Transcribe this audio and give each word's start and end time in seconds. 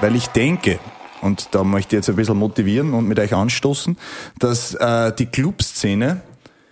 Weil 0.00 0.16
ich 0.16 0.26
denke, 0.28 0.78
und 1.22 1.48
da 1.52 1.64
möchte 1.64 1.96
ich 1.96 2.00
jetzt 2.00 2.10
ein 2.10 2.16
bisschen 2.16 2.36
motivieren 2.36 2.92
und 2.92 3.06
mit 3.06 3.18
euch 3.18 3.34
anstoßen, 3.34 3.96
dass 4.38 4.74
äh, 4.74 5.12
die 5.14 5.26
Clubszene 5.26 6.20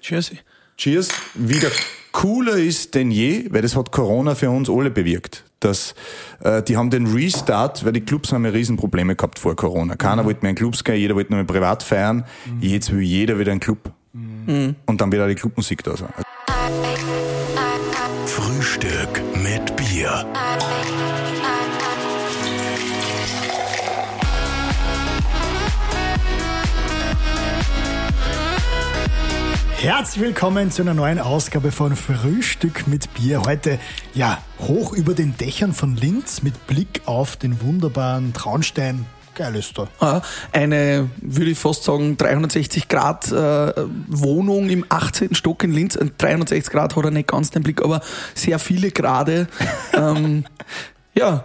Cheers. 0.01 0.33
Cheers 0.77 1.09
wieder 1.35 1.71
cooler 2.13 2.57
ist 2.57 2.95
denn 2.95 3.11
je, 3.11 3.47
weil 3.51 3.63
das 3.63 3.77
hat 3.77 3.93
Corona 3.93 4.35
für 4.35 4.51
uns 4.51 4.69
alle 4.69 4.91
bewirkt. 4.91 5.45
Dass, 5.61 5.95
äh, 6.43 6.63
die 6.63 6.77
haben 6.77 6.91
den 6.91 7.07
Restart, 7.07 7.85
weil 7.85 7.93
die 7.93 8.01
Clubs 8.01 8.33
haben 8.33 8.45
ja 8.45 8.51
Riesenprobleme 8.51 9.15
gehabt 9.15 9.39
vor 9.39 9.55
Corona. 9.55 9.97
Keiner 9.97 10.25
wollte 10.25 10.43
mehr 10.43 10.51
in 10.51 10.57
Clubs 10.57 10.83
gehen, 10.83 10.97
jeder 10.97 11.15
wollte 11.15 11.31
nur 11.31 11.39
mehr 11.39 11.47
privat 11.47 11.83
feiern. 11.83 12.25
Jetzt 12.61 12.93
will 12.93 13.01
jeder 13.01 13.39
wieder 13.39 13.53
einen 13.53 13.61
Club. 13.61 13.93
Und 14.13 15.01
dann 15.01 15.13
wird 15.13 15.23
auch 15.23 15.29
die 15.29 15.37
Clubmusik 15.37 15.85
da 15.85 15.97
sein. 15.97 16.13
Frühstück 18.27 19.23
Bier. 20.03 20.27
Herzlich 29.77 30.25
willkommen 30.25 30.73
zu 30.73 30.83
einer 30.83 30.95
neuen 30.95 31.21
Ausgabe 31.21 31.71
von 31.71 31.95
Frühstück 31.95 32.89
mit 32.89 33.15
Bier. 33.15 33.43
Heute, 33.47 33.79
ja, 34.13 34.43
hoch 34.59 34.93
über 34.93 35.15
den 35.15 35.37
Dächern 35.37 35.73
von 35.73 35.95
Linz 35.95 36.43
mit 36.43 36.67
Blick 36.67 37.03
auf 37.07 37.37
den 37.37 37.61
wunderbaren 37.61 38.33
Traunstein. 38.33 39.07
Geil 39.35 39.57
ist 39.57 39.79
da. 39.79 39.89
Ja, 40.01 40.23
Eine, 40.53 41.09
würde 41.21 41.51
ich 41.53 41.59
fast 41.59 41.85
sagen, 41.85 42.17
360 42.19 42.89
Grad 42.89 43.33
äh, 43.33 43.73
Wohnung 44.09 44.69
im 44.69 44.85
18. 44.89 45.35
Stock 45.35 45.65
in 45.65 45.73
Linz. 45.73 45.97
Ein 45.97 46.13
360 46.19 46.71
Grad 46.71 46.97
hat 46.97 47.05
er 47.05 47.11
nicht 47.11 47.29
ganz 47.29 47.51
den 47.51 47.63
Blick, 47.63 47.83
aber 47.83 48.03
sehr 48.35 48.59
viele 48.59 48.91
Grade. 48.91 49.49
ähm, 49.95 50.45
ja, 51.15 51.45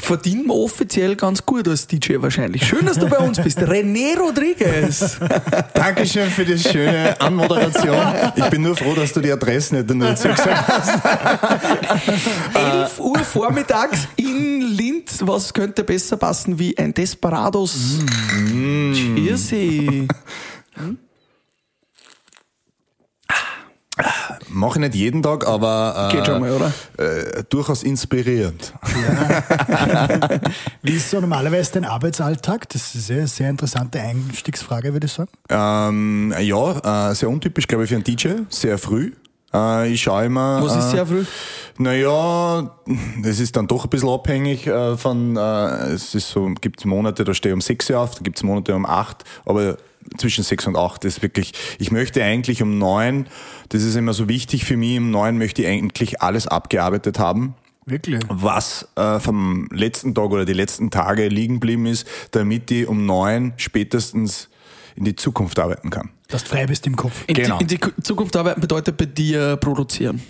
verdienen 0.00 0.46
wir 0.46 0.54
offiziell 0.54 1.16
ganz 1.16 1.44
gut 1.44 1.66
als 1.68 1.86
DJ 1.86 2.14
wahrscheinlich. 2.18 2.66
Schön, 2.66 2.86
dass 2.86 2.98
du 2.98 3.08
bei 3.08 3.18
uns 3.18 3.40
bist. 3.42 3.58
René 3.58 4.16
Rodriguez. 4.16 5.18
Dankeschön 5.74 6.30
für 6.30 6.44
die 6.44 6.58
schöne 6.58 7.20
Anmoderation. 7.20 7.96
Ich 8.36 8.44
bin 8.46 8.62
nur 8.62 8.76
froh, 8.76 8.94
dass 8.94 9.12
du 9.12 9.20
die 9.20 9.32
Adresse 9.32 9.76
nicht 9.76 9.92
nur 9.92 10.10
gesagt 10.10 10.68
hast. 10.68 11.00
11 12.54 13.00
Uhr 13.00 13.18
vormittags 13.18 14.06
in 14.16 14.60
Linz. 14.60 15.18
Was 15.20 15.52
könnte 15.52 15.82
besser 15.82 16.16
passen 16.16 16.58
wie 16.58 16.78
ein 16.78 16.94
Desperados? 16.94 17.98
Mm. 18.36 18.92
Cheersy. 18.92 20.08
Mache 24.48 24.78
ich 24.78 24.80
nicht 24.80 24.94
jeden 24.94 25.22
Tag, 25.22 25.46
aber 25.46 26.08
äh, 26.10 26.16
Geht 26.16 26.26
schon 26.26 26.40
mal, 26.40 26.50
oder? 26.50 26.72
Äh, 26.96 27.44
durchaus 27.48 27.82
inspirierend. 27.82 28.72
Wie 30.82 30.92
ist 30.92 31.10
so 31.10 31.20
normalerweise 31.20 31.72
dein 31.72 31.84
Arbeitsalltag? 31.84 32.68
Das 32.70 32.94
ist 32.94 33.10
eine 33.10 33.26
sehr 33.26 33.50
interessante 33.50 34.00
Einstiegsfrage, 34.00 34.92
würde 34.92 35.06
ich 35.06 35.12
sagen. 35.12 35.30
Ähm, 35.48 36.34
ja, 36.40 37.10
äh, 37.10 37.14
sehr 37.14 37.28
untypisch, 37.28 37.66
glaube 37.66 37.84
ich, 37.84 37.90
für 37.90 37.96
einen 37.96 38.04
DJ. 38.04 38.28
Sehr 38.48 38.78
früh. 38.78 39.12
Äh, 39.52 39.92
ich 39.92 40.02
schaue 40.02 40.26
immer. 40.26 40.62
Was 40.62 40.76
ist 40.76 40.88
äh, 40.88 40.96
sehr 40.96 41.06
früh? 41.06 41.24
Naja, 41.78 42.70
es 43.22 43.40
ist 43.40 43.56
dann 43.56 43.66
doch 43.66 43.84
ein 43.84 43.90
bisschen 43.90 44.08
abhängig 44.08 44.66
äh, 44.66 44.96
von, 44.96 45.36
äh, 45.36 45.92
es 45.92 46.14
ist 46.14 46.28
so, 46.28 46.50
gibt 46.60 46.84
Monate, 46.84 47.24
da 47.24 47.32
stehe 47.32 47.52
ich 47.52 47.54
um 47.54 47.60
6 47.60 47.90
Uhr 47.90 48.00
auf, 48.00 48.14
da 48.16 48.20
gibt 48.22 48.36
es 48.36 48.42
Monate 48.42 48.74
um 48.74 48.84
8, 48.84 49.24
aber 49.44 49.76
zwischen 50.16 50.44
6 50.44 50.68
und 50.68 50.76
8 50.76 51.04
ist 51.04 51.22
wirklich, 51.22 51.52
ich 51.78 51.90
möchte 51.90 52.22
eigentlich 52.22 52.62
um 52.62 52.78
9, 52.78 53.26
das 53.68 53.82
ist 53.82 53.96
immer 53.96 54.12
so 54.12 54.28
wichtig 54.28 54.64
für 54.64 54.76
mich, 54.76 54.98
um 54.98 55.10
9 55.10 55.36
möchte 55.38 55.62
ich 55.62 55.68
eigentlich 55.68 56.22
alles 56.22 56.46
abgearbeitet 56.46 57.18
haben 57.18 57.54
Wirklich? 57.86 58.20
was 58.28 58.88
äh, 58.96 59.18
vom 59.18 59.68
letzten 59.72 60.14
Tag 60.14 60.30
oder 60.30 60.44
die 60.44 60.52
letzten 60.52 60.90
Tage 60.90 61.28
liegen 61.28 61.54
geblieben 61.54 61.86
ist, 61.86 62.06
damit 62.32 62.70
ich 62.70 62.86
um 62.86 63.06
neun 63.06 63.54
spätestens 63.56 64.48
in 64.96 65.04
die 65.04 65.16
Zukunft 65.16 65.58
arbeiten 65.58 65.90
kann. 65.90 66.10
Dass 66.28 66.44
du 66.44 66.50
frei 66.50 66.66
bist 66.66 66.86
im 66.86 66.96
Kopf. 66.96 67.24
In, 67.26 67.34
Genau. 67.34 67.58
die, 67.58 67.74
in 67.74 67.80
die 67.96 68.02
Zukunft 68.02 68.36
arbeiten 68.36 68.60
bedeutet 68.60 68.96
bei 68.96 69.06
dir 69.06 69.56
produzieren. 69.56 70.20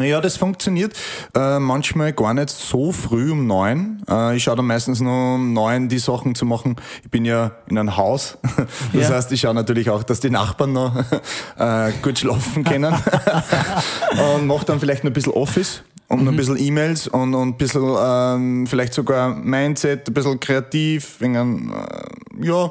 Ja, 0.00 0.20
das 0.20 0.36
funktioniert 0.36 0.92
äh, 1.36 1.58
manchmal 1.58 2.12
gar 2.12 2.34
nicht 2.34 2.50
so 2.50 2.90
früh 2.92 3.30
um 3.32 3.46
neun. 3.46 4.02
Äh, 4.08 4.36
ich 4.36 4.42
schaue 4.44 4.56
dann 4.56 4.66
meistens 4.66 5.00
nur 5.00 5.34
um 5.36 5.52
neun 5.52 5.88
die 5.88 5.98
Sachen 5.98 6.34
zu 6.34 6.44
machen. 6.46 6.76
Ich 7.04 7.10
bin 7.10 7.24
ja 7.24 7.52
in 7.68 7.78
einem 7.78 7.96
Haus. 7.96 8.38
Das 8.92 9.08
Ja. 9.08 9.14
heißt, 9.16 9.32
ich 9.32 9.40
schaue 9.40 9.54
natürlich 9.54 9.90
auch, 9.90 10.02
dass 10.02 10.20
die 10.20 10.30
Nachbarn 10.30 10.72
noch 10.72 10.94
äh, 11.58 11.92
gut 12.02 12.18
schlafen 12.18 12.64
können. 12.64 12.94
und 14.36 14.46
mache 14.46 14.64
dann 14.66 14.80
vielleicht 14.80 15.04
noch 15.04 15.10
ein 15.10 15.14
bisschen 15.14 15.32
Office 15.32 15.82
und 16.08 16.24
noch 16.24 16.32
ein 16.32 16.36
bisschen 16.36 16.58
E-Mails 16.58 17.08
und, 17.08 17.34
und 17.34 17.48
ein 17.48 17.56
bisschen 17.56 17.82
ähm, 17.98 18.66
vielleicht 18.66 18.94
sogar 18.94 19.34
Mindset, 19.34 20.08
ein 20.08 20.14
bisschen 20.14 20.38
kreativ, 20.40 21.20
wegen, 21.20 21.72
äh, 21.72 22.46
ja, 22.46 22.64
ein 22.64 22.70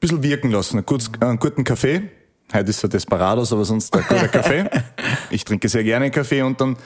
bisschen 0.00 0.22
wirken 0.22 0.50
lassen. 0.50 0.76
Einen, 0.78 0.86
kurz, 0.86 1.10
einen 1.20 1.38
guten 1.38 1.64
Kaffee. 1.64 2.02
Heute 2.52 2.70
ist 2.70 2.82
er 2.82 2.88
Desperados, 2.88 3.52
aber 3.52 3.64
sonst 3.64 3.94
ein 3.96 4.04
guter 4.08 4.28
Kaffee. 4.28 4.68
Ich 5.30 5.44
trinke 5.44 5.68
sehr 5.68 5.84
gerne 5.84 6.10
Kaffee 6.10 6.42
und 6.42 6.60
dann 6.60 6.76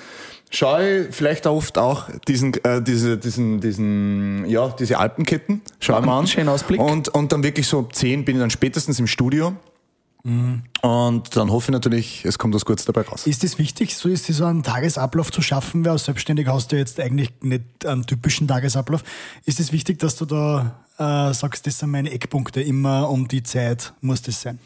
schaue 0.51 1.07
ich 1.07 1.15
vielleicht 1.15 1.47
auch 1.47 1.57
oft 1.57 1.79
auch 1.79 2.09
diesen, 2.29 2.55
äh, 2.65 2.83
diese, 2.83 3.19
diesen, 3.19 3.61
diesen, 3.61 4.45
ja, 4.47 4.69
diese 4.69 4.99
Alpenketten. 4.99 5.63
Schau 5.81 6.01
mal 6.01 6.19
an. 6.19 6.27
Schönen 6.27 6.49
Ausblick. 6.49 6.81
Und, 6.81 7.09
und 7.09 7.33
dann 7.33 7.43
wirklich 7.43 7.67
so 7.67 7.79
um 7.79 7.93
10 7.93 8.25
bin 8.25 8.37
ich 8.37 8.41
dann 8.41 8.51
spätestens 8.51 8.99
im 8.99 9.07
Studio. 9.07 9.55
Und 10.27 11.37
dann 11.37 11.51
hoffe 11.51 11.71
ich 11.71 11.73
natürlich, 11.73 12.25
es 12.25 12.39
kommt 12.39 12.55
was 12.55 12.65
Gutes 12.65 12.87
dabei 12.87 13.03
raus. 13.03 13.27
Ist 13.27 13.45
es 13.45 13.59
wichtig, 13.59 13.95
so 13.95 14.09
ist 14.09 14.27
so 14.27 14.47
einen 14.47 14.63
Tagesablauf 14.63 15.31
zu 15.31 15.43
schaffen? 15.43 15.85
Weil 15.85 15.93
als 15.93 16.07
Selbstständiger 16.07 16.55
hast 16.55 16.73
du 16.73 16.77
jetzt 16.77 16.99
eigentlich 16.99 17.31
nicht 17.43 17.85
einen 17.85 18.07
typischen 18.07 18.49
Tagesablauf. 18.49 19.05
Ist 19.45 19.61
es 19.61 19.71
wichtig, 19.71 19.99
dass 19.99 20.17
du 20.17 20.25
da 20.25 20.81
äh, 20.97 21.35
sagst, 21.35 21.67
das 21.67 21.79
sind 21.79 21.91
meine 21.91 22.11
Eckpunkte, 22.11 22.63
immer 22.63 23.11
um 23.11 23.29
die 23.29 23.43
Zeit 23.43 23.93
muss 24.01 24.23
das 24.23 24.41
sein? 24.41 24.59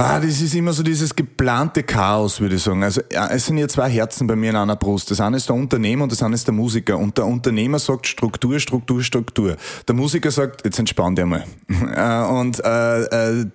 Ah, 0.00 0.20
das 0.20 0.40
ist 0.40 0.54
immer 0.54 0.72
so 0.72 0.84
dieses 0.84 1.16
geplante 1.16 1.82
Chaos, 1.82 2.40
würde 2.40 2.54
ich 2.54 2.62
sagen. 2.62 2.84
Also 2.84 3.00
es 3.10 3.46
sind 3.46 3.58
ja 3.58 3.66
zwei 3.66 3.90
Herzen 3.90 4.28
bei 4.28 4.36
mir 4.36 4.50
in 4.50 4.56
einer 4.56 4.76
Brust. 4.76 5.10
Das 5.10 5.20
eine 5.20 5.38
ist 5.38 5.48
der 5.48 5.56
Unternehmer 5.56 6.04
und 6.04 6.12
das 6.12 6.22
andere 6.22 6.36
ist 6.36 6.46
der 6.46 6.54
Musiker. 6.54 6.96
Und 6.96 7.18
der 7.18 7.26
Unternehmer 7.26 7.80
sagt 7.80 8.06
Struktur, 8.06 8.60
Struktur, 8.60 9.02
Struktur. 9.02 9.56
Der 9.88 9.96
Musiker 9.96 10.30
sagt, 10.30 10.64
jetzt 10.64 10.78
entspann 10.78 11.16
dich 11.16 11.24
mal. 11.24 11.44
Äh, 11.98 12.30
und 12.30 12.62
äh, 12.64 13.40
äh, 13.40 13.46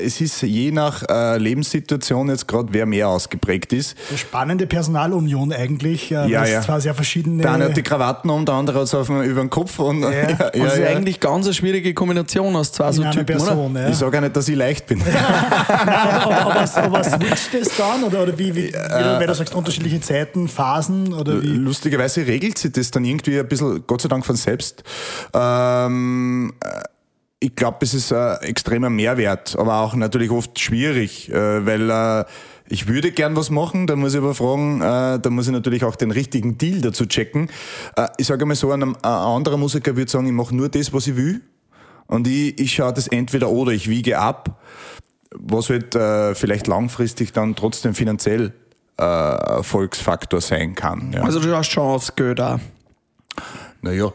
es 0.00 0.20
ist 0.20 0.42
je 0.42 0.70
nach 0.70 1.02
äh, 1.08 1.38
Lebenssituation 1.38 2.28
jetzt 2.28 2.46
gerade, 2.46 2.68
wer 2.70 2.86
mehr 2.86 3.08
ausgeprägt 3.08 3.72
ist. 3.72 3.96
Eine 4.08 4.18
spannende 4.18 4.66
Personalunion 4.66 5.52
eigentlich. 5.52 6.12
Äh, 6.12 6.28
Ja, 6.28 6.44
es 6.44 6.50
ja. 6.50 6.60
zwar 6.62 6.80
sehr 6.80 6.94
verschiedene. 6.94 7.42
Der 7.42 7.52
eine 7.52 7.64
hat 7.66 7.76
die 7.76 7.82
Krawatten 7.82 8.30
um, 8.30 8.44
der 8.44 8.54
andere 8.54 8.78
hat 8.78 8.84
es 8.84 8.94
auf 8.94 9.08
dem, 9.08 9.22
über 9.22 9.40
den 9.40 9.50
Kopf. 9.50 9.78
Und, 9.78 10.02
ja, 10.02 10.10
ja, 10.12 10.50
Und 10.54 10.64
das 10.64 10.78
ist 10.78 10.86
eigentlich 10.86 11.20
ganz 11.20 11.46
eine 11.46 11.54
schwierige 11.54 11.92
Kombination 11.94 12.54
aus 12.56 12.72
zwei 12.72 12.92
so 12.92 13.02
in 13.02 13.10
Typen, 13.10 13.36
oder? 13.36 13.46
Person. 13.46 13.76
Ja. 13.76 13.88
Ich 13.88 13.96
sage 13.96 14.16
auch 14.16 14.22
nicht, 14.22 14.36
dass 14.36 14.48
ich 14.48 14.56
leicht 14.56 14.86
bin. 14.86 15.02
aber, 15.68 16.36
aber, 16.36 16.76
aber 16.76 17.04
switcht 17.04 17.54
das 17.54 17.76
dann? 17.76 18.04
Oder, 18.04 18.22
oder 18.22 18.38
wie, 18.38 18.54
wie, 18.54 18.66
wie 18.66 18.72
du, 18.72 19.18
weil 19.18 19.26
du 19.26 19.34
sagst, 19.34 19.54
unterschiedliche 19.54 20.00
Zeiten, 20.00 20.48
Phasen? 20.48 21.12
Oder 21.12 21.42
wie? 21.42 21.46
Lustigerweise 21.48 22.26
regelt 22.26 22.58
sich 22.58 22.72
das 22.72 22.90
dann 22.90 23.04
irgendwie 23.04 23.38
ein 23.38 23.48
bisschen, 23.48 23.84
Gott 23.86 24.02
sei 24.02 24.08
Dank 24.08 24.24
von 24.24 24.36
selbst. 24.36 24.82
Ähm, 25.34 26.52
äh, 26.62 26.82
ich 27.40 27.54
glaube, 27.54 27.78
es 27.82 27.94
ist 27.94 28.12
ein 28.12 28.38
extremer 28.42 28.90
Mehrwert, 28.90 29.56
aber 29.58 29.80
auch 29.80 29.94
natürlich 29.94 30.30
oft 30.30 30.58
schwierig, 30.58 31.30
äh, 31.30 31.66
weil 31.66 31.90
äh, 31.90 32.24
ich 32.68 32.88
würde 32.88 33.12
gern 33.12 33.36
was 33.36 33.50
machen, 33.50 33.86
da 33.86 33.94
muss 33.94 34.14
ich 34.14 34.18
aber 34.18 34.34
fragen, 34.34 34.80
äh, 34.80 35.20
da 35.20 35.30
muss 35.30 35.46
ich 35.46 35.52
natürlich 35.52 35.84
auch 35.84 35.96
den 35.96 36.10
richtigen 36.10 36.58
Deal 36.58 36.80
dazu 36.80 37.06
checken. 37.06 37.50
Äh, 37.96 38.08
ich 38.16 38.26
sage 38.26 38.46
mal 38.46 38.54
so, 38.54 38.72
ein, 38.72 38.82
ein 38.82 38.96
anderer 39.04 39.56
Musiker 39.56 39.96
würde 39.96 40.10
sagen, 40.10 40.26
ich 40.26 40.32
mache 40.32 40.54
nur 40.56 40.68
das, 40.68 40.92
was 40.92 41.06
ich 41.06 41.16
will. 41.16 41.42
Und 42.06 42.26
ich, 42.26 42.58
ich 42.58 42.72
schaue 42.72 42.92
das 42.92 43.08
entweder 43.08 43.50
oder, 43.50 43.72
ich 43.72 43.88
wiege 43.88 44.18
ab, 44.18 44.60
was 45.34 45.68
halt 45.68 45.94
äh, 45.94 46.34
vielleicht 46.34 46.66
langfristig 46.66 47.32
dann 47.32 47.54
trotzdem 47.54 47.94
finanziell 47.94 48.52
äh, 48.98 49.02
Erfolgsfaktor 49.02 50.40
sein 50.40 50.74
kann. 50.74 51.12
Ja. 51.12 51.22
Also 51.22 51.40
du 51.40 51.54
hast 51.54 52.16
Geld 52.16 52.40
auch. 52.40 52.58
Naja, 53.82 54.12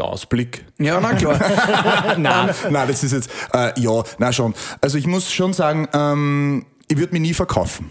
Ausblick. 0.00 0.64
Ja, 0.78 1.00
na 1.00 1.14
klar. 1.14 1.38
nein, 2.18 2.50
nein, 2.70 2.88
das 2.88 3.02
ist 3.02 3.12
jetzt, 3.12 3.30
äh, 3.52 3.78
ja, 3.80 4.02
na 4.18 4.32
schon. 4.32 4.54
Also 4.80 4.98
ich 4.98 5.06
muss 5.06 5.32
schon 5.32 5.52
sagen, 5.52 5.88
ähm, 5.92 6.66
ich 6.88 6.98
würde 6.98 7.12
mich 7.12 7.22
nie 7.22 7.34
verkaufen. 7.34 7.90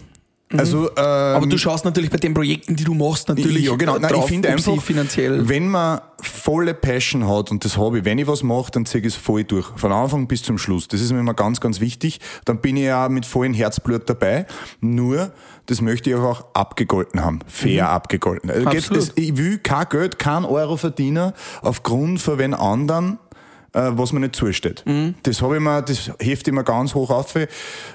Also, 0.56 0.88
ähm, 0.90 0.96
Aber 0.96 1.46
du 1.46 1.58
schaust 1.58 1.84
natürlich 1.84 2.10
bei 2.10 2.16
den 2.16 2.32
Projekten, 2.32 2.74
die 2.74 2.84
du 2.84 2.94
machst, 2.94 3.28
natürlich 3.28 3.66
ja, 3.66 3.76
genau. 3.76 3.98
Nein, 3.98 4.10
drauf, 4.10 4.24
ich 4.24 4.30
finde 4.30 4.48
einfach, 4.48 4.80
finanziell. 4.82 5.46
wenn 5.46 5.68
man 5.68 6.00
volle 6.22 6.72
Passion 6.72 7.28
hat 7.28 7.50
und 7.50 7.64
das 7.64 7.76
ich, 7.76 8.04
wenn 8.04 8.18
ich 8.18 8.26
was 8.26 8.42
mache, 8.42 8.70
dann 8.72 8.86
ziehe 8.86 9.02
ich 9.02 9.08
es 9.08 9.14
voll 9.14 9.44
durch. 9.44 9.66
Von 9.76 9.92
Anfang 9.92 10.26
bis 10.26 10.42
zum 10.42 10.56
Schluss. 10.56 10.88
Das 10.88 11.00
ist 11.00 11.12
mir 11.12 11.20
immer 11.20 11.34
ganz, 11.34 11.60
ganz 11.60 11.80
wichtig. 11.80 12.20
Dann 12.46 12.60
bin 12.60 12.76
ich 12.76 12.84
ja 12.84 13.08
mit 13.08 13.26
vollem 13.26 13.52
Herzblut 13.52 14.08
dabei. 14.08 14.46
Nur, 14.80 15.32
das 15.66 15.82
möchte 15.82 16.10
ich 16.10 16.16
auch 16.16 16.46
abgegolten 16.54 17.22
haben. 17.22 17.40
Fair 17.46 17.90
abgegolten. 17.90 18.50
Also 18.50 18.94
das, 18.94 19.12
ich 19.16 19.36
will 19.36 19.58
kein 19.58 19.86
Geld, 19.90 20.18
kein 20.18 20.44
Euro 20.44 20.76
verdienen 20.78 21.32
aufgrund 21.60 22.20
von 22.20 22.38
wen 22.38 22.54
anderen 22.54 23.18
was 23.72 24.12
mir 24.12 24.20
nicht 24.20 24.36
zusteht. 24.36 24.84
Das 25.22 25.42
habe 25.42 25.56
ich 25.56 25.62
mir, 25.62 25.82
das 25.82 26.10
heft 26.18 26.48
ich 26.48 26.54
mir 26.54 26.64
ganz 26.64 26.94
hoch 26.94 27.10
auf. 27.10 27.36
Äh, 27.36 27.48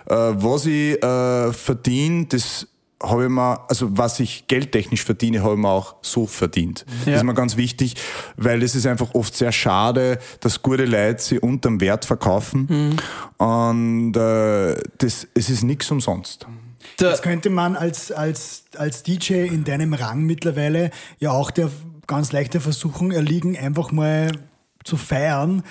was 0.08 0.66
ich 0.66 1.02
äh, 1.04 1.54
verdiene, 1.54 2.26
das 2.26 2.68
habe 3.02 3.24
ich 3.24 3.30
mir, 3.30 3.60
also 3.70 3.98
was 3.98 4.20
ich 4.20 4.48
geldtechnisch 4.48 5.04
verdiene, 5.04 5.44
habe 5.44 5.54
ich 5.54 5.60
mir 5.60 5.70
auch 5.70 5.96
so 6.02 6.26
verdient. 6.26 6.86
Ja. 7.06 7.12
Das 7.12 7.22
ist 7.22 7.24
mir 7.24 7.34
ganz 7.34 7.58
wichtig, 7.58 7.96
weil 8.38 8.64
es 8.64 8.76
ist 8.76 8.88
einfach 8.88 9.14
oft 9.14 9.36
sehr 9.36 9.52
schade, 9.52 10.20
dass 10.40 10.62
gute 10.62 10.86
Leute 10.86 11.22
sie 11.22 11.40
unterm 11.40 11.82
Wert 11.82 12.06
verkaufen. 12.06 12.98
Und 13.38 14.16
äh, 14.16 14.76
das, 14.98 15.28
es 15.34 15.50
ist 15.50 15.64
nichts 15.64 15.92
umsonst. 15.92 16.48
Jetzt 17.00 17.24
könnte 17.24 17.50
man 17.50 17.76
als, 17.76 18.12
als, 18.12 18.66
als 18.78 19.04
DJ 19.04 19.48
in 19.48 19.64
deinem 19.64 19.94
Rang 19.94 20.22
mittlerweile 20.22 20.92
ja 21.20 21.32
auch 21.32 21.52
der 21.52 21.70
ganz 22.08 22.32
leichter 22.32 22.62
Versuchung 22.62 23.12
erliegen, 23.12 23.58
einfach 23.58 23.92
mal 23.92 24.32
zu 24.84 24.98
feiern. 24.98 25.64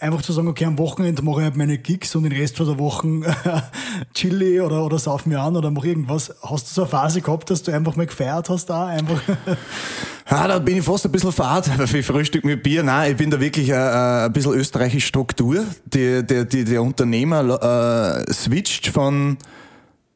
Einfach 0.00 0.22
zu 0.22 0.32
sagen, 0.32 0.48
okay, 0.48 0.64
am 0.64 0.78
Wochenende 0.78 1.22
mache 1.22 1.40
ich 1.40 1.44
halt 1.44 1.56
meine 1.56 1.78
Gigs 1.78 2.16
und 2.16 2.24
den 2.24 2.32
Rest 2.32 2.56
von 2.56 2.66
der 2.66 2.78
Woche 2.78 3.06
chili 4.14 4.60
oder, 4.60 4.84
oder 4.84 4.98
sauf 4.98 5.26
mir 5.26 5.40
an 5.40 5.56
oder 5.56 5.70
mach 5.70 5.84
irgendwas. 5.84 6.34
Hast 6.42 6.68
du 6.68 6.74
so 6.74 6.82
eine 6.82 6.90
Phase 6.90 7.20
gehabt, 7.20 7.50
dass 7.50 7.62
du 7.62 7.72
einfach 7.72 7.94
mal 7.94 8.06
gefeiert 8.06 8.50
hast 8.50 8.66
da? 8.66 8.86
Einfach 8.86 9.20
Ja, 10.30 10.46
da 10.46 10.60
bin 10.60 10.76
ich 10.76 10.84
fast 10.84 11.04
ein 11.06 11.12
bisschen 11.12 11.32
fad 11.32 11.66
für 11.86 12.02
Frühstück 12.02 12.44
mit 12.44 12.62
Bier. 12.62 12.84
Nein, 12.84 13.12
ich 13.12 13.16
bin 13.16 13.30
da 13.30 13.40
wirklich 13.40 13.68
äh, 13.68 13.72
äh, 13.72 14.26
ein 14.26 14.32
bisschen 14.32 14.52
österreichische 14.52 15.08
Struktur. 15.08 15.64
Die, 15.84 16.24
der, 16.24 16.44
die, 16.44 16.64
der 16.64 16.82
Unternehmer 16.82 18.24
äh, 18.26 18.32
switcht 18.32 18.88
von 18.88 19.38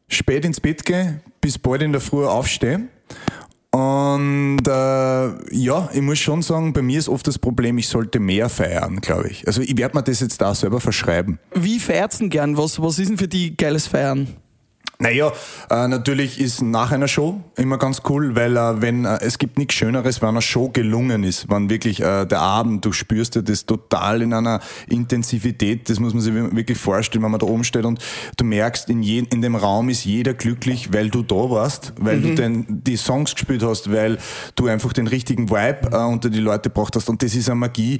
spät 0.09 0.45
ins 0.45 0.61
Bett 0.61 0.85
gehen 0.85 1.21
bis 1.41 1.59
bald 1.59 1.83
in 1.83 1.93
der 1.93 2.01
Früh 2.01 2.25
aufstehen. 2.25 2.89
Und 3.75 4.69
äh, 4.69 5.55
ja, 5.57 5.89
ich 5.93 6.01
muss 6.01 6.21
schon 6.21 6.43
sagen, 6.43 6.73
bei 6.73 6.81
mir 6.81 6.97
ist 6.97 7.09
oft 7.09 7.27
das 7.27 7.41
Problem, 7.41 7.77
ich 7.77 7.89
sollte 7.89 8.21
mehr 8.21 8.49
feiern, 8.49 9.01
glaube 9.01 9.29
ich. 9.31 9.49
Also 9.49 9.63
ich 9.63 9.77
werde 9.77 9.97
mir 9.97 10.05
das 10.05 10.21
jetzt 10.21 10.41
da 10.41 10.55
selber 10.55 10.79
verschreiben. 10.79 11.41
wie 11.57 11.81
feiert's 11.81 12.19
denn 12.19 12.31
gern? 12.31 12.57
Was, 12.57 12.81
was 12.81 13.01
ist 13.01 13.09
denn 13.09 13.19
für 13.19 13.27
die 13.27 13.57
geiles 13.57 13.89
Feiern? 13.89 14.29
Naja, 14.99 15.33
äh, 15.71 15.89
natürlich 15.89 16.41
ist 16.41 16.63
nach 16.63 16.93
einer 16.93 17.09
Show 17.09 17.41
immer 17.57 17.79
ganz 17.79 18.03
cool, 18.09 18.37
weil 18.37 18.57
äh, 18.57 18.81
wenn 18.81 19.05
äh, 19.05 19.19
es 19.23 19.39
gibt 19.39 19.59
nichts 19.59 19.75
Schöneres, 19.75 20.23
wenn 20.23 20.29
eine 20.29 20.43
Show 20.43 20.69
gelungen 20.69 21.25
ist, 21.25 21.51
wenn 21.51 21.69
wirklich 21.69 22.01
äh, 22.01 22.25
der 22.27 22.41
Abend, 22.41 22.85
du 22.85 22.93
spürst 22.93 23.35
ja 23.35 23.43
das 23.43 23.67
total 23.67 24.23
in 24.23 24.33
einer 24.33 24.61
Intensivität, 24.89 25.91
das 25.91 25.99
muss 25.99 26.15
man 26.15 26.23
sich 26.23 26.33
wirklich 26.33 26.79
vorstellen, 26.79 27.25
wenn 27.25 27.33
man 27.33 27.41
da 27.41 27.47
oben 27.47 27.65
steht 27.65 27.85
und 27.85 27.99
du 28.37 28.45
merkst, 28.45 28.89
in, 28.89 29.03
je, 29.03 29.25
in 29.33 29.43
dem 29.43 29.57
Raum 29.57 29.89
ist 29.89 30.05
jeder 30.05 30.33
glücklich, 30.33 30.93
weil 30.93 31.11
du 31.11 31.23
da 31.23 31.51
warst, 31.51 31.93
weil 31.99 32.21
du 32.21 32.35
den, 32.35 32.65
die 32.85 32.97
Songs 32.97 33.35
gespielt 33.35 33.65
hast, 33.65 33.91
weil 33.91 34.19
du 34.55 34.69
einfach 34.69 34.93
den 34.93 35.09
richtigen 35.09 35.51
Vibe 35.51 35.89
äh, 35.91 35.97
unter 36.05 36.31
die 36.31 36.41
Leute 36.41 36.71
gebracht 36.71 36.95
hast 36.95 37.09
und 37.09 37.21
das 37.23 37.35
ist 37.35 37.49
eine 37.49 37.57
Magie, 37.57 37.99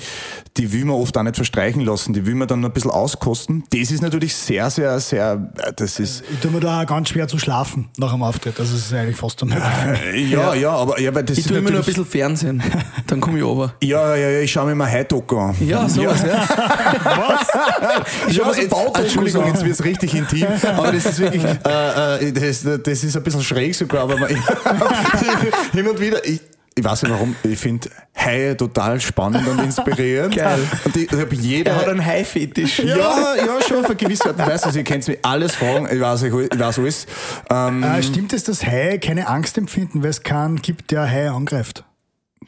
die 0.57 0.73
will 0.73 0.85
man 0.85 0.97
oft 0.97 1.17
auch 1.19 1.25
nicht 1.25 1.37
verstreichen 1.37 1.81
lassen, 1.81 2.13
die 2.13 2.25
will 2.25 2.37
man 2.37 2.47
dann 2.47 2.61
noch 2.61 2.69
ein 2.69 2.73
bisschen 2.73 2.93
auskosten. 2.93 3.65
Das 3.71 3.91
ist 3.91 4.01
natürlich 4.01 4.35
sehr, 4.35 4.71
sehr, 4.71 5.01
sehr, 5.01 5.51
äh, 5.59 5.73
das 5.75 5.99
ist 5.99 6.23
ich 6.33 6.39
tue 6.39 6.53
mir 6.53 6.61
da 6.61 6.84
ganz 6.87 7.09
schwer 7.09 7.29
zu 7.29 7.39
schlafen 7.39 7.89
nach 7.99 8.13
dem 8.13 8.23
Auftritt. 8.23 8.59
Also 8.59 8.77
es 8.77 8.87
ist 8.87 8.93
eigentlich 8.93 9.17
fast 9.17 9.43
unmöglich. 9.43 10.31
Ja, 10.31 10.55
ja, 10.55 10.71
aber 10.71 11.01
ja, 11.01 11.15
weil 11.15 11.25
das 11.25 11.39
Ich 11.39 11.47
tue 11.47 11.59
immer 11.59 11.71
nur 11.71 11.81
ein 11.81 11.87
bisschen 11.87 12.07
Fernsehen. 12.07 12.63
Dann 13.07 13.21
komme 13.21 13.39
ich 13.39 13.45
over. 13.45 13.75
Ja, 13.83 14.17
ja, 14.17 14.29
ja, 14.29 14.41
ich 14.41 14.53
schaue 14.53 14.67
mir 14.67 14.75
mal 14.75 14.91
High-Doku 14.91 15.37
an. 15.37 15.57
Ja, 15.61 15.89
sowas, 15.89 16.23
ja. 16.23 16.45
Ich 18.29 18.37
schau 18.37 18.43
ja, 18.43 18.49
mir 18.49 18.55
so 18.55 18.61
jetzt, 18.61 18.71
Baudokus 18.71 19.01
Entschuldigung, 19.01 19.43
an. 19.43 19.49
jetzt 19.49 19.65
wird 19.65 19.75
es 19.75 19.85
richtig 19.85 20.15
intim, 20.15 20.47
aber 20.77 20.93
das 20.93 21.07
ist 21.07 21.19
wirklich, 21.19 21.45
äh, 21.45 22.29
äh, 22.29 22.33
das, 22.33 22.63
das 22.83 23.05
ist 23.05 23.17
ein 23.17 23.23
bisschen 23.23 23.43
schräg 23.43 23.75
sogar, 23.75 24.03
aber 24.03 24.17
man, 24.17 24.29
hin 25.73 25.87
und 25.87 26.01
wieder, 26.01 26.25
ich, 26.27 26.41
ich 26.77 26.85
weiß 26.85 27.03
nicht 27.03 27.13
warum, 27.13 27.37
ich 27.43 27.59
finde 27.59 27.89
Haie 28.17 28.57
total 28.57 29.01
spannend 29.01 29.47
und 29.47 29.61
inspirierend. 29.61 30.35
Geil. 30.37 30.59
Und 30.85 30.97
ich, 30.97 31.11
ich 31.11 31.19
habe 31.19 31.35
jeder... 31.35 31.73
Er 31.73 31.77
hat 31.79 31.89
einen 31.89 32.05
Hai-Fetisch. 32.05 32.81
ja, 32.81 33.37
ja, 33.37 33.63
schon 33.67 33.79
auf 33.79 33.87
eine 33.87 33.97
gewisse 33.97 34.27
Art 34.31 34.39
und 34.39 34.47
Weise. 34.47 34.67
Also 34.67 34.79
ihr 34.79 34.85
könnt 34.85 35.07
mir 35.07 35.19
alles 35.23 35.55
fragen, 35.55 35.89
ich 35.91 36.01
weiß, 36.01 36.23
ich 36.23 36.33
weiß 36.33 36.79
alles. 36.79 37.07
Ähm, 37.51 37.83
Äh, 37.83 38.03
stimmt 38.03 38.33
es, 38.33 38.45
dass 38.45 38.65
Haie 38.65 38.99
keine 38.99 39.29
Angst 39.29 39.57
empfinden, 39.59 40.03
weil 40.03 40.11
es 40.11 40.23
keinen 40.23 40.63
gibt, 40.63 40.91
der 40.91 41.09
Haie 41.09 41.31
angreift? 41.31 41.85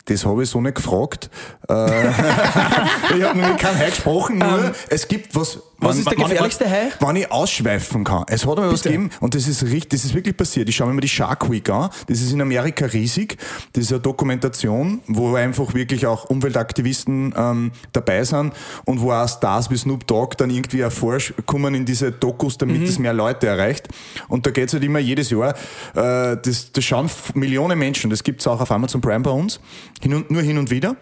Das 0.06 0.24
habe 0.24 0.42
ich 0.44 0.50
so 0.50 0.60
nicht 0.60 0.76
gefragt. 0.76 1.30
Äh, 1.68 2.08
ich 3.16 3.22
habe 3.22 3.38
mit 3.38 3.58
keinem 3.58 3.78
Hai 3.78 3.90
gesprochen, 3.90 4.38
nur 4.38 4.72
es 4.88 5.08
gibt 5.08 5.34
was. 5.34 5.56
Ähm, 5.56 5.62
was 5.78 5.98
ist 5.98 6.10
der 6.10 6.16
gefährlichste 6.16 6.70
Hai? 6.70 6.90
Wann 7.00 7.16
ich 7.16 7.30
ausschweifen 7.30 8.02
kann. 8.04 8.24
Es 8.28 8.46
hat 8.46 8.56
mir 8.56 8.72
was 8.72 8.82
gegeben 8.82 9.10
und 9.20 9.34
das 9.34 9.46
ist 9.46 9.62
richtig, 9.64 9.90
das 9.90 10.04
ist 10.06 10.14
wirklich 10.14 10.34
passiert. 10.34 10.68
Ich 10.70 10.76
schaue 10.76 10.88
mir 10.88 10.94
mal 10.94 11.00
die 11.00 11.08
Shark 11.08 11.50
Week 11.50 11.68
an. 11.68 11.90
Das 12.06 12.20
ist 12.20 12.32
in 12.32 12.40
Amerika 12.40 12.86
riesig. 12.86 13.36
Das 13.74 13.84
ist 13.84 13.92
eine 13.92 14.00
Dokumentation, 14.00 15.02
wo 15.06 15.34
einfach 15.34 15.74
wirklich 15.74 16.06
auch 16.06 16.24
Umweltaktivisten 16.30 17.34
ähm, 17.36 17.72
dabei 17.92 18.24
sind 18.24 18.54
und 18.86 19.00
wo 19.02 19.12
auch 19.12 19.28
Stars 19.28 19.70
wie 19.70 19.76
Snoop 19.76 20.06
Dogg 20.06 20.36
dann 20.38 20.48
irgendwie 20.48 20.78
hervorkommen 20.78 21.74
in 21.74 21.84
diese 21.84 22.10
Dokus, 22.10 22.56
damit 22.56 22.88
es 22.88 22.98
mehr 22.98 23.12
Leute 23.12 23.46
erreicht. 23.46 23.88
Und 24.28 24.46
da 24.46 24.52
geht 24.52 24.68
es 24.68 24.72
halt 24.72 24.84
immer 24.84 24.98
jedes 24.98 25.30
Jahr. 25.30 25.50
Äh, 25.94 26.38
das, 26.42 26.72
das 26.72 26.84
schauen 26.84 27.10
Millionen 27.34 27.78
Menschen. 27.78 28.08
Das 28.08 28.22
gibt 28.22 28.40
es 28.40 28.46
auch 28.46 28.60
auf 28.60 28.70
Amazon 28.70 29.02
Prime 29.02 29.20
bei 29.20 29.30
uns. 29.30 29.60
Hin 30.00 30.14
und, 30.14 30.30
nur 30.30 30.42
hin 30.42 30.56
und 30.56 30.70
wieder. 30.70 30.96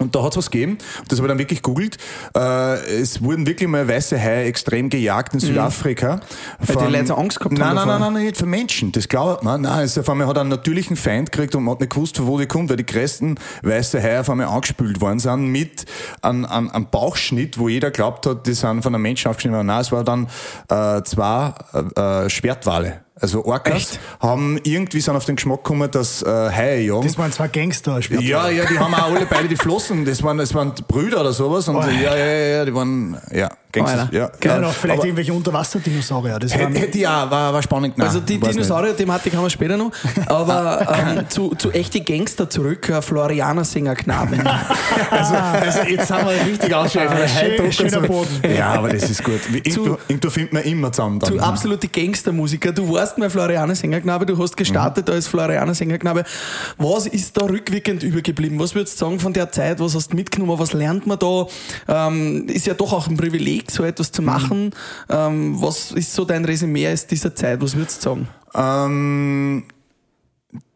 Und 0.00 0.14
da 0.14 0.22
hat 0.22 0.32
es 0.32 0.38
was 0.38 0.50
gegeben, 0.50 0.78
das 1.08 1.18
habe 1.18 1.26
ich 1.26 1.30
dann 1.30 1.38
wirklich 1.38 1.60
googelt. 1.62 1.98
Äh, 2.34 3.00
es 3.00 3.22
wurden 3.22 3.46
wirklich 3.46 3.68
mal 3.68 3.86
weiße 3.86 4.18
Haie 4.18 4.44
extrem 4.44 4.88
gejagt 4.88 5.34
in 5.34 5.40
Südafrika. 5.40 6.16
Mhm. 6.16 6.20
Weil 6.66 6.86
die 6.86 6.96
Leute 6.96 7.18
Angst 7.18 7.38
gehabt 7.38 7.58
nein, 7.58 7.68
haben 7.68 7.76
Nein, 7.76 7.86
davor. 7.86 7.98
nein, 8.00 8.12
nein, 8.14 8.24
nicht 8.24 8.36
für 8.38 8.46
Menschen. 8.46 8.92
Das 8.92 9.08
glaubt 9.08 9.44
man. 9.44 9.60
Nein, 9.60 9.84
es 9.84 9.98
auf 9.98 10.08
einmal 10.08 10.26
hat 10.26 10.38
einen 10.38 10.48
natürlichen 10.48 10.96
Feind 10.96 11.30
gekriegt 11.30 11.54
und 11.54 11.64
man 11.64 11.72
hat 11.72 11.80
nicht 11.80 11.92
gewusst, 11.92 12.16
von 12.16 12.26
wo 12.26 12.38
die 12.38 12.46
kommt, 12.46 12.70
weil 12.70 12.78
die 12.78 12.86
größten 12.86 13.38
weiße 13.62 14.02
Haie 14.02 14.20
auf 14.20 14.30
einmal 14.30 14.46
angespült 14.46 15.02
worden 15.02 15.18
sind 15.18 15.48
mit 15.48 15.84
einem, 16.22 16.46
einem, 16.46 16.70
einem 16.70 16.86
Bauchschnitt, 16.86 17.58
wo 17.58 17.68
jeder 17.68 17.90
glaubt 17.90 18.26
hat, 18.26 18.46
die 18.46 18.54
sind 18.54 18.82
von 18.82 18.94
einem 18.94 19.02
Menschen 19.02 19.28
aufgeschnitten 19.28 19.56
worden. 19.56 19.66
Nein, 19.66 19.80
es 19.82 19.92
war 19.92 20.04
dann 20.04 20.28
äh, 20.70 21.02
zwei 21.04 21.52
äh, 21.74 22.24
äh, 22.24 22.30
Schwertwale. 22.30 23.02
Also 23.20 23.44
Orcas 23.44 23.74
Echt? 23.74 24.00
haben 24.20 24.58
irgendwie 24.62 25.00
sind 25.00 25.14
auf 25.16 25.24
den 25.26 25.36
Geschmack 25.36 25.58
gekommen, 25.62 25.90
dass 25.90 26.22
äh, 26.22 26.26
Haie 26.26 26.80
jagen. 26.86 27.02
Das 27.06 27.18
waren 27.18 27.30
zwei 27.32 27.48
Gangster. 27.48 28.00
Schwer- 28.00 28.20
Ja, 28.20 28.48
ja, 28.48 28.64
die 28.64 28.78
haben 28.78 28.94
auch 28.94 29.12
alle 29.14 29.26
beide 29.26 29.48
die 29.48 29.56
Flossen. 29.56 30.04
Das 30.04 30.22
waren, 30.22 30.38
das 30.38 30.54
waren 30.54 30.72
Brüder 30.88 31.20
oder 31.20 31.32
sowas. 31.32 31.68
Und 31.68 31.76
Oh. 31.76 31.80
ja, 31.82 32.16
ja, 32.16 32.26
ja, 32.26 32.46
ja, 32.58 32.64
die 32.64 32.74
waren, 32.74 33.16
ja, 33.32 33.48
Gangster. 33.72 34.00
Alter. 34.00 34.14
Ja, 34.16 34.30
Ja, 34.42 34.50
ja. 34.54 34.58
noch 34.58 34.72
vielleicht 34.72 34.98
Aber 34.98 35.06
irgendwelche 35.06 35.32
Unterwasserdinosaurier. 35.32 36.38
Das 36.38 36.52
hätte, 36.54 36.64
waren, 36.64 36.74
hätte 36.74 36.98
ja, 36.98 37.30
war, 37.30 37.52
war 37.52 37.62
spannend. 37.62 37.96
Nein, 37.98 38.06
Also 38.08 38.20
die. 38.20 38.38
Dinosaurier-Thematik 38.40 39.34
haben 39.36 39.42
wir 39.44 39.50
später 39.50 39.76
noch. 39.76 39.92
Aber 40.26 40.86
ähm, 41.18 41.28
zu, 41.28 41.54
zu 41.56 41.70
echte 41.70 42.00
Gangster 42.00 42.48
zurück, 42.50 42.88
äh, 42.88 43.02
Florianer 43.02 43.64
Sängerknabe. 43.64 44.38
Also, 45.10 45.34
also 45.34 45.80
jetzt 45.88 46.10
haben 46.10 46.26
wir 46.28 46.46
richtig 46.52 46.74
ausschreiben. 46.74 47.16
Ah, 47.22 47.26
schön- 47.28 47.72
schöner 47.72 48.00
Boden. 48.06 48.28
Ja, 48.56 48.74
aber 48.74 48.90
das 48.90 49.10
ist 49.10 49.24
gut. 49.24 49.40
Irgendwo, 49.52 49.98
irgendwo 50.08 50.30
findet 50.30 50.52
man 50.52 50.62
immer 50.62 50.92
zusammen. 50.92 51.18
Dann. 51.18 51.30
Zu 51.32 51.40
absolute 51.40 51.88
Gangstermusiker. 51.88 52.72
Du 52.72 52.92
warst 52.92 53.09
mal 53.18 53.30
Florianer 53.30 53.74
Sängerknabe, 53.74 54.26
du 54.26 54.38
hast 54.38 54.56
gestartet 54.56 55.08
als 55.08 55.26
Florianer 55.28 55.74
Sängerknabe. 55.74 56.24
Was 56.78 57.06
ist 57.06 57.36
da 57.36 57.46
rückwirkend 57.46 58.02
übergeblieben? 58.02 58.58
Was 58.58 58.74
würdest 58.74 59.00
du 59.00 59.06
sagen 59.06 59.20
von 59.20 59.32
der 59.32 59.50
Zeit? 59.52 59.80
Was 59.80 59.94
hast 59.94 60.12
du 60.12 60.16
mitgenommen? 60.16 60.58
Was 60.58 60.72
lernt 60.72 61.06
man 61.06 61.18
da? 61.18 61.46
Ähm, 61.88 62.46
ist 62.48 62.66
ja 62.66 62.74
doch 62.74 62.92
auch 62.92 63.08
ein 63.08 63.16
Privileg, 63.16 63.70
so 63.70 63.84
etwas 63.84 64.12
zu 64.12 64.22
machen. 64.22 64.70
Ähm, 65.08 65.60
was 65.60 65.92
ist 65.92 66.12
so 66.12 66.24
dein 66.24 66.44
Resümee 66.44 66.92
aus 66.92 67.06
dieser 67.06 67.34
Zeit? 67.34 67.60
Was 67.60 67.76
würdest 67.76 68.04
du 68.04 68.10
sagen? 68.10 68.28
Ähm, 68.54 69.64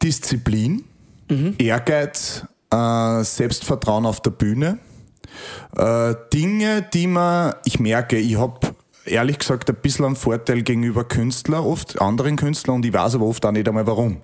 Disziplin, 0.02 0.84
Ehrgeiz, 1.58 2.44
äh, 2.70 3.24
Selbstvertrauen 3.24 4.06
auf 4.06 4.20
der 4.20 4.30
Bühne. 4.30 4.78
Äh, 5.76 6.14
Dinge, 6.32 6.82
die 6.92 7.06
man, 7.06 7.54
ich 7.64 7.80
merke, 7.80 8.16
ich 8.16 8.38
habe 8.38 8.74
ehrlich 9.06 9.38
gesagt 9.38 9.68
ein 9.70 9.76
bisschen 9.76 10.04
einen 10.04 10.16
Vorteil 10.16 10.62
gegenüber 10.62 11.04
Künstlern, 11.04 11.64
oft 11.64 12.00
anderen 12.00 12.36
Künstlern 12.36 12.76
und 12.76 12.86
ich 12.86 12.92
weiß 12.92 13.16
aber 13.16 13.26
oft 13.26 13.44
auch 13.46 13.52
nicht 13.52 13.68
einmal 13.68 13.86
warum. 13.86 14.18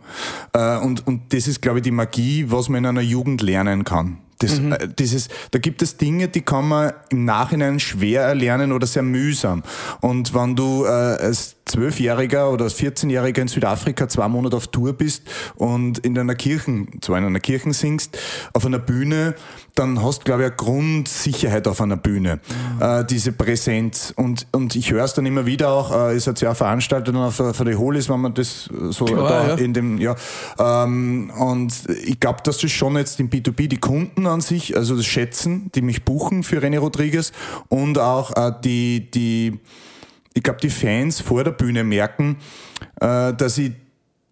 Äh, 0.52 0.78
und, 0.78 1.06
und 1.06 1.32
das 1.32 1.46
ist, 1.46 1.62
glaube 1.62 1.78
ich, 1.78 1.82
die 1.82 1.90
Magie, 1.90 2.46
was 2.48 2.68
man 2.68 2.78
in 2.78 2.86
einer 2.86 3.00
Jugend 3.00 3.42
lernen 3.42 3.84
kann. 3.84 4.18
Das, 4.40 4.58
äh, 4.58 4.88
dieses, 4.98 5.28
da 5.50 5.58
gibt 5.58 5.82
es 5.82 5.98
Dinge, 5.98 6.28
die 6.28 6.40
kann 6.40 6.66
man 6.66 6.92
im 7.10 7.26
Nachhinein 7.26 7.78
schwer 7.78 8.22
erlernen 8.22 8.72
oder 8.72 8.86
sehr 8.86 9.02
mühsam. 9.02 9.62
Und 10.00 10.34
wenn 10.34 10.56
du 10.56 10.84
äh, 10.84 10.88
als 10.88 11.56
Zwölfjähriger 11.66 12.50
oder 12.50 12.64
als 12.64 12.78
14-Jähriger 12.80 13.42
in 13.42 13.48
Südafrika 13.48 14.08
zwei 14.08 14.28
Monate 14.28 14.56
auf 14.56 14.68
Tour 14.68 14.94
bist 14.94 15.24
und 15.56 15.98
in 15.98 16.18
einer 16.18 16.34
Kirche, 16.34 16.86
zwar 17.02 17.18
in 17.18 17.24
einer 17.26 17.40
Kirche 17.40 17.72
singst, 17.74 18.18
auf 18.54 18.64
einer 18.64 18.78
Bühne, 18.78 19.34
dann 19.74 20.02
hast 20.02 20.20
du, 20.20 20.24
glaube 20.24 20.42
ich, 20.42 20.46
eine 20.48 20.56
Grundsicherheit 20.56 21.66
auf 21.68 21.80
einer 21.80 21.96
Bühne. 21.96 22.40
Äh, 22.80 23.04
diese 23.04 23.32
Präsenz. 23.32 24.12
Und, 24.16 24.46
und 24.52 24.74
ich 24.76 24.90
höre 24.90 25.04
es 25.04 25.14
dann 25.14 25.26
immer 25.26 25.46
wieder 25.46 25.70
auch, 25.70 25.94
äh, 25.94 26.16
ist 26.16 26.26
jetzt 26.26 26.40
ja 26.42 26.54
veranstaltet 26.54 27.14
auf, 27.14 27.36
der- 27.36 27.46
auf 27.50 27.58
der 27.62 27.78
Holis, 27.78 28.08
wenn 28.08 28.20
man 28.20 28.34
das 28.34 28.68
so 28.90 29.04
Klar, 29.04 29.28
da 29.28 29.48
ja. 29.48 29.54
in 29.54 29.72
dem, 29.74 29.98
ja. 29.98 30.14
Ähm, 30.58 31.30
und 31.38 31.72
ich 32.04 32.18
glaube, 32.20 32.40
dass 32.44 32.58
das 32.58 32.70
schon 32.70 32.96
jetzt 32.96 33.20
im 33.20 33.30
B2B 33.30 33.68
die 33.68 33.78
Kunden 33.78 34.26
an 34.26 34.40
sich, 34.40 34.76
also 34.76 34.96
das 34.96 35.06
schätzen, 35.06 35.70
die 35.74 35.82
mich 35.82 36.04
buchen 36.04 36.42
für 36.42 36.58
René 36.58 36.78
Rodriguez 36.78 37.32
und 37.68 37.98
auch 37.98 38.36
äh, 38.36 38.52
die, 38.64 39.10
die, 39.10 39.60
ich 40.34 40.42
glaube, 40.42 40.60
die 40.60 40.70
Fans 40.70 41.20
vor 41.20 41.44
der 41.44 41.52
Bühne 41.52 41.84
merken, 41.84 42.36
äh, 43.00 43.32
dass 43.34 43.58
ich 43.58 43.72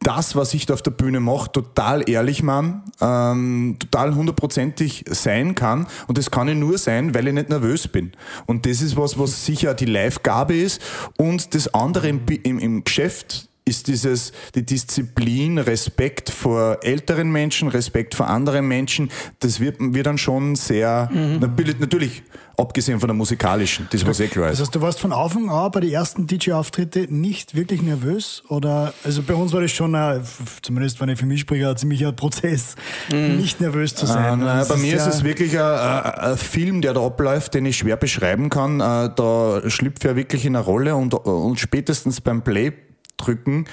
das, 0.00 0.36
was 0.36 0.54
ich 0.54 0.66
da 0.66 0.74
auf 0.74 0.82
der 0.82 0.92
Bühne 0.92 1.20
mache, 1.20 1.50
total 1.52 2.08
ehrlich 2.08 2.42
mache, 2.42 2.82
ähm, 3.00 3.76
total 3.78 4.14
hundertprozentig 4.14 5.04
sein 5.10 5.54
kann. 5.54 5.86
Und 6.06 6.18
das 6.18 6.30
kann 6.30 6.48
ich 6.48 6.56
nur 6.56 6.78
sein, 6.78 7.14
weil 7.14 7.26
ich 7.28 7.34
nicht 7.34 7.48
nervös 7.48 7.88
bin. 7.88 8.12
Und 8.46 8.64
das 8.66 8.80
ist 8.80 8.96
was, 8.96 9.18
was 9.18 9.44
sicher 9.44 9.74
die 9.74 9.86
Live-Gabe 9.86 10.56
ist. 10.56 10.80
Und 11.16 11.54
das 11.54 11.74
andere 11.74 12.08
im, 12.08 12.20
im, 12.44 12.58
im 12.58 12.84
Geschäft 12.84 13.48
ist 13.64 13.86
dieses, 13.86 14.32
die 14.54 14.64
Disziplin, 14.64 15.58
Respekt 15.58 16.30
vor 16.30 16.78
älteren 16.82 17.30
Menschen, 17.30 17.68
Respekt 17.68 18.14
vor 18.14 18.28
anderen 18.28 18.66
Menschen, 18.66 19.10
das 19.40 19.60
wird, 19.60 19.76
wird 19.78 20.06
dann 20.06 20.16
schon 20.18 20.56
sehr, 20.56 21.10
Mhm. 21.12 21.38
natürlich, 21.40 21.78
natürlich, 21.78 22.22
abgesehen 22.58 22.98
von 22.98 23.06
der 23.08 23.14
musikalischen, 23.14 23.86
das 23.92 24.04
was 24.04 24.18
eh 24.20 24.26
klar 24.26 24.48
Das 24.48 24.54
ist. 24.58 24.66
heißt, 24.66 24.74
du 24.74 24.80
warst 24.80 24.98
von 25.00 25.12
Anfang 25.12 25.48
an 25.48 25.70
bei 25.70 25.78
den 25.80 25.90
ersten 25.92 26.26
DJ-Auftritte 26.26 27.06
nicht 27.08 27.54
wirklich 27.54 27.80
nervös? 27.82 28.42
Oder, 28.48 28.92
also 29.04 29.22
bei 29.22 29.34
uns 29.34 29.52
war 29.52 29.60
das 29.60 29.70
schon, 29.70 29.94
ein, 29.94 30.22
zumindest 30.62 31.00
wenn 31.00 31.08
ich 31.08 31.18
für 31.18 31.26
mich 31.26 31.40
spreche, 31.40 31.68
ein 31.70 31.76
ziemlicher 31.76 32.10
Prozess, 32.12 32.74
nicht 33.12 33.60
nervös 33.60 33.94
zu 33.94 34.06
Äh, 34.06 34.08
sein. 34.08 34.40
nein, 34.40 34.58
Das 34.58 34.68
bei 34.68 34.76
mir 34.76 34.96
ist 34.96 35.06
ja- 35.06 35.08
es 35.12 35.22
wirklich 35.24 35.56
ein, 35.58 35.64
ein, 35.64 36.02
ein 36.32 36.36
Film, 36.36 36.82
der 36.82 36.94
da 36.94 37.06
abläuft, 37.06 37.54
den 37.54 37.64
ich 37.64 37.76
schwer 37.78 37.96
beschreiben 37.96 38.50
kann. 38.50 38.80
Äh, 38.80 39.10
Da 39.14 39.62
schlüpft 39.70 40.02
ja 40.04 40.16
wirklich 40.16 40.44
in 40.44 40.56
eine 40.56 40.64
Rolle 40.64 40.96
und, 40.96 41.14
und 41.14 41.60
spätestens 41.60 42.20
beim 42.20 42.42
Play 42.42 42.72
drücken, 43.16 43.66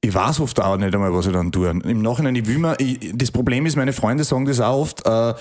ich 0.00 0.14
weiß 0.14 0.40
oft 0.40 0.60
auch 0.62 0.76
nicht 0.76 0.94
einmal, 0.94 1.12
was 1.12 1.26
ich 1.26 1.32
dann 1.32 1.50
tue. 1.52 1.68
Im 1.68 2.00
Nachhinein, 2.00 2.36
ich 2.36 2.46
will 2.46 2.58
mir, 2.58 2.76
ich, 2.78 3.12
das 3.14 3.30
Problem 3.32 3.66
ist, 3.66 3.76
meine 3.76 3.92
Freunde 3.92 4.24
sagen 4.24 4.44
das 4.46 4.60
auch 4.60 4.80
oft, 4.80 5.04
äh, 5.04 5.34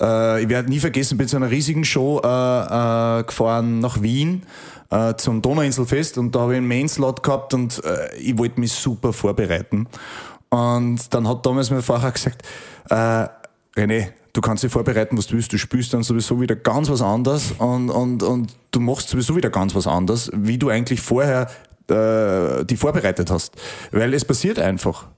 äh, 0.00 0.42
ich 0.42 0.48
werde 0.48 0.68
nie 0.68 0.80
vergessen, 0.80 1.18
bin 1.18 1.28
zu 1.28 1.36
einer 1.36 1.50
riesigen 1.50 1.84
Show 1.84 2.20
äh, 2.22 2.28
äh, 2.28 3.24
gefahren 3.24 3.80
nach 3.80 4.02
Wien 4.02 4.42
äh, 4.90 5.14
zum 5.16 5.42
Donauinselfest 5.42 6.18
und 6.18 6.34
da 6.34 6.40
habe 6.40 6.52
ich 6.52 6.58
einen 6.58 6.68
Main-Slot 6.68 7.22
gehabt 7.22 7.54
und 7.54 7.82
äh, 7.84 8.16
ich 8.16 8.36
wollte 8.38 8.60
mich 8.60 8.72
super 8.72 9.12
vorbereiten. 9.12 9.86
Und 10.50 11.14
dann 11.14 11.28
hat 11.28 11.46
damals 11.46 11.70
mein 11.70 11.82
Fahrer 11.82 12.10
gesagt, 12.10 12.42
äh, 12.90 13.28
René, 13.76 14.08
du 14.32 14.40
kannst 14.40 14.64
dich 14.64 14.72
vorbereiten, 14.72 15.16
was 15.16 15.28
du 15.28 15.34
willst, 15.34 15.52
du 15.52 15.58
spielst 15.58 15.94
dann 15.94 16.02
sowieso 16.02 16.40
wieder 16.40 16.56
ganz 16.56 16.90
was 16.90 17.02
anderes 17.02 17.52
und, 17.58 17.88
und, 17.90 18.22
und 18.22 18.52
du 18.72 18.80
machst 18.80 19.08
sowieso 19.08 19.36
wieder 19.36 19.50
ganz 19.50 19.74
was 19.74 19.86
anderes, 19.86 20.30
wie 20.34 20.58
du 20.58 20.68
eigentlich 20.68 21.00
vorher 21.00 21.48
die 21.92 22.76
vorbereitet 22.76 23.32
hast. 23.32 23.56
Weil 23.90 24.14
es 24.14 24.24
passiert 24.24 24.60
einfach. 24.60 25.08